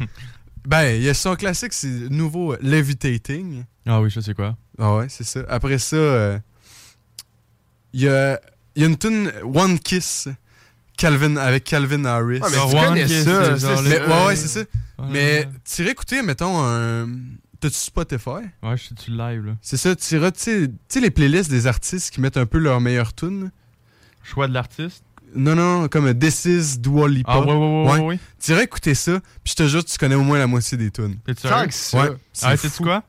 ben, 0.66 0.96
il 0.96 1.02
y 1.02 1.08
a 1.08 1.14
son 1.14 1.34
classique, 1.36 1.72
c'est 1.72 1.88
nouveau 2.10 2.52
euh, 2.52 2.58
Levitating. 2.60 3.64
Ah 3.86 4.00
oui, 4.00 4.10
je 4.10 4.20
sais 4.20 4.34
quoi? 4.34 4.56
Ah 4.78 4.94
ouais, 4.96 5.06
c'est 5.08 5.24
ça. 5.24 5.40
Après 5.48 5.78
ça, 5.78 5.96
euh, 5.96 6.38
il 7.92 8.02
y, 8.02 8.08
a, 8.08 8.40
il 8.76 8.82
y 8.82 8.84
a 8.84 8.88
une 8.88 8.96
tune 8.96 9.30
One 9.42 9.78
Kiss 9.78 10.28
Calvin, 11.02 11.36
avec 11.36 11.64
Calvin 11.64 12.04
Harris. 12.04 12.38
Ah, 12.42 12.46
mais 12.50 12.56
tu 12.56 12.86
connais 12.86 13.08
ça. 13.08 13.58
c'est 13.58 13.60
ça, 13.76 13.82
Mais- 13.82 14.00
ouais, 14.00 14.26
ouais, 14.26 14.36
c'est 14.36 14.48
ça. 14.48 14.60
Ouais, 14.60 15.06
Mais 15.10 15.48
t'irais 15.64 15.90
écouter, 15.90 16.22
mettons, 16.22 16.62
un. 16.62 17.08
T'as-tu 17.60 17.76
Spotify? 17.76 18.30
Ouais, 18.62 18.76
je 18.76 18.82
suis 18.82 18.94
tu 18.94 19.10
live, 19.12 19.44
là? 19.46 19.52
C'est 19.62 19.76
ça, 19.76 19.94
t'iras, 19.94 20.30
tu 20.32 20.40
sais- 20.40 20.70
tu 20.88 21.00
les 21.00 21.10
playlists 21.10 21.50
des 21.50 21.66
artistes 21.66 22.12
qui 22.12 22.20
mettent 22.20 22.36
un 22.36 22.46
peu 22.46 22.58
leur 22.58 22.80
meilleure 22.80 23.14
tune? 23.14 23.50
Choix 24.24 24.48
de 24.48 24.54
l'artiste? 24.54 25.04
Non, 25.34 25.54
non, 25.54 25.88
comme 25.88 26.12
This 26.18 26.44
is 26.44 26.78
Dua 26.78 27.08
Lipa. 27.08 27.32
Ah, 27.32 27.40
ouais, 27.40 27.46
ouais, 27.52 27.84
ouais, 27.84 27.90
ouais. 27.92 28.00
ouais. 28.00 28.18
T'irais 28.38 28.64
écouter 28.64 28.94
ça, 28.94 29.20
puis 29.42 29.52
je 29.52 29.54
te 29.54 29.66
jure, 29.68 29.84
tu 29.84 29.96
connais 29.96 30.14
au 30.16 30.22
moins 30.22 30.38
la 30.38 30.46
moitié 30.46 30.76
des 30.76 30.90
tunes. 30.90 31.16
T'es 31.24 31.34
Tant 31.34 31.48
sérieux? 31.48 31.66
que 31.68 31.74
ça. 31.74 31.98
Ouais. 32.02 32.10
c'est 32.32 32.46
Ah, 32.46 32.56
sais-tu 32.56 32.82
quoi? 32.82 33.02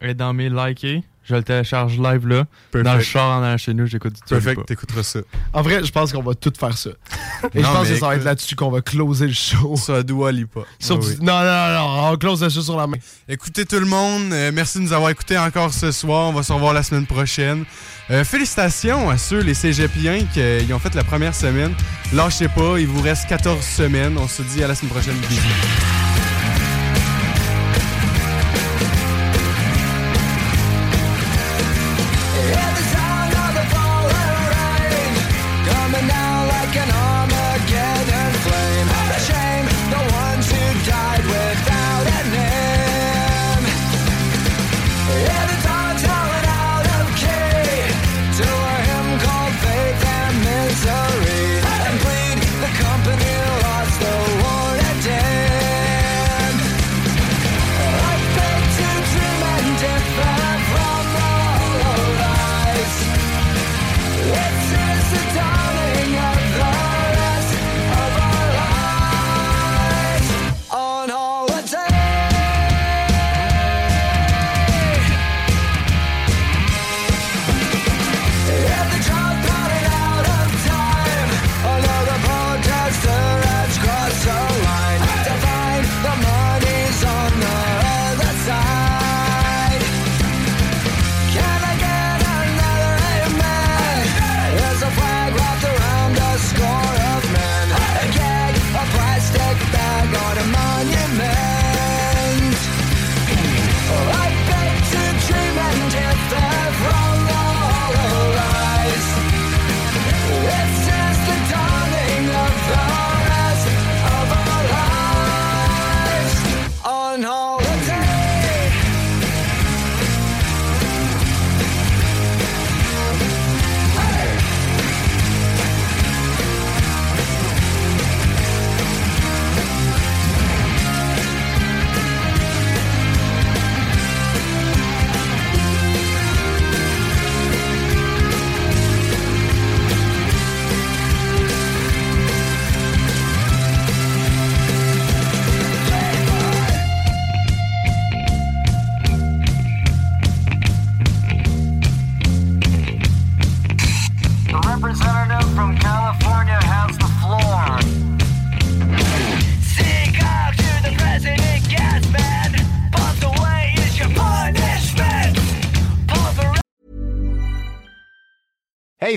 Elle 0.00 0.10
est 0.10 0.14
dans 0.14 0.32
mes 0.32 0.48
likés. 0.50 1.04
Je 1.28 1.34
le 1.34 1.42
télécharge 1.42 1.98
live 1.98 2.26
là. 2.26 2.46
Dans 2.72 2.94
le 2.94 3.00
char 3.00 3.38
en 3.38 3.42
allant 3.42 3.58
chez 3.58 3.74
nous, 3.74 3.86
j'écoute 3.86 4.14
du. 4.14 4.20
Perfect, 4.26 4.64
t'écouteras 4.64 5.02
ça. 5.02 5.20
En 5.52 5.60
vrai, 5.60 5.84
je 5.84 5.92
pense 5.92 6.10
qu'on 6.10 6.22
va 6.22 6.34
tout 6.34 6.52
faire 6.58 6.76
ça. 6.76 6.90
Et 7.54 7.60
Non, 7.60 7.68
je 7.68 7.74
pense 7.74 7.88
que 7.88 7.96
ça 7.96 8.06
va 8.08 8.16
être 8.16 8.24
là-dessus 8.24 8.56
qu'on 8.56 8.70
va 8.70 8.80
closer 8.80 9.26
le 9.26 9.34
show. 9.34 9.76
Ça 9.88 10.02
Dua 10.02 10.32
Lipa. 10.32 10.60
Sur 10.78 10.96
Ah 10.96 11.00
oui. 11.02 11.16
Non, 11.20 11.40
non, 11.40 11.74
non, 11.74 12.12
on 12.12 12.16
close 12.16 12.42
le 12.42 12.48
show 12.48 12.62
sur 12.62 12.76
la 12.78 12.86
main. 12.86 12.96
Écoutez 13.28 13.66
tout 13.66 13.78
le 13.78 13.86
monde, 13.86 14.32
euh, 14.32 14.50
merci 14.54 14.78
de 14.78 14.84
nous 14.84 14.92
avoir 14.92 15.10
écoutés 15.10 15.36
encore 15.36 15.72
ce 15.74 15.92
soir. 15.92 16.28
On 16.30 16.32
va 16.32 16.42
se 16.42 16.52
revoir 16.52 16.72
la 16.72 16.82
semaine 16.82 17.06
prochaine. 17.06 17.64
Euh, 18.10 18.24
félicitations 18.24 19.10
à 19.10 19.18
ceux, 19.18 19.40
les 19.40 19.54
cégepiens, 19.54 20.24
qui 20.32 20.40
euh, 20.40 20.60
ils 20.62 20.72
ont 20.72 20.78
fait 20.78 20.94
la 20.94 21.04
première 21.04 21.34
semaine. 21.34 21.74
Lâchez 22.14 22.48
pas, 22.48 22.78
il 22.78 22.86
vous 22.86 23.02
reste 23.02 23.28
14 23.28 23.62
semaines. 23.62 24.16
On 24.16 24.28
se 24.28 24.40
dit 24.42 24.64
à 24.64 24.68
la 24.68 24.74
semaine 24.74 24.92
prochaine. 24.92 25.16
Bisous. 25.28 26.07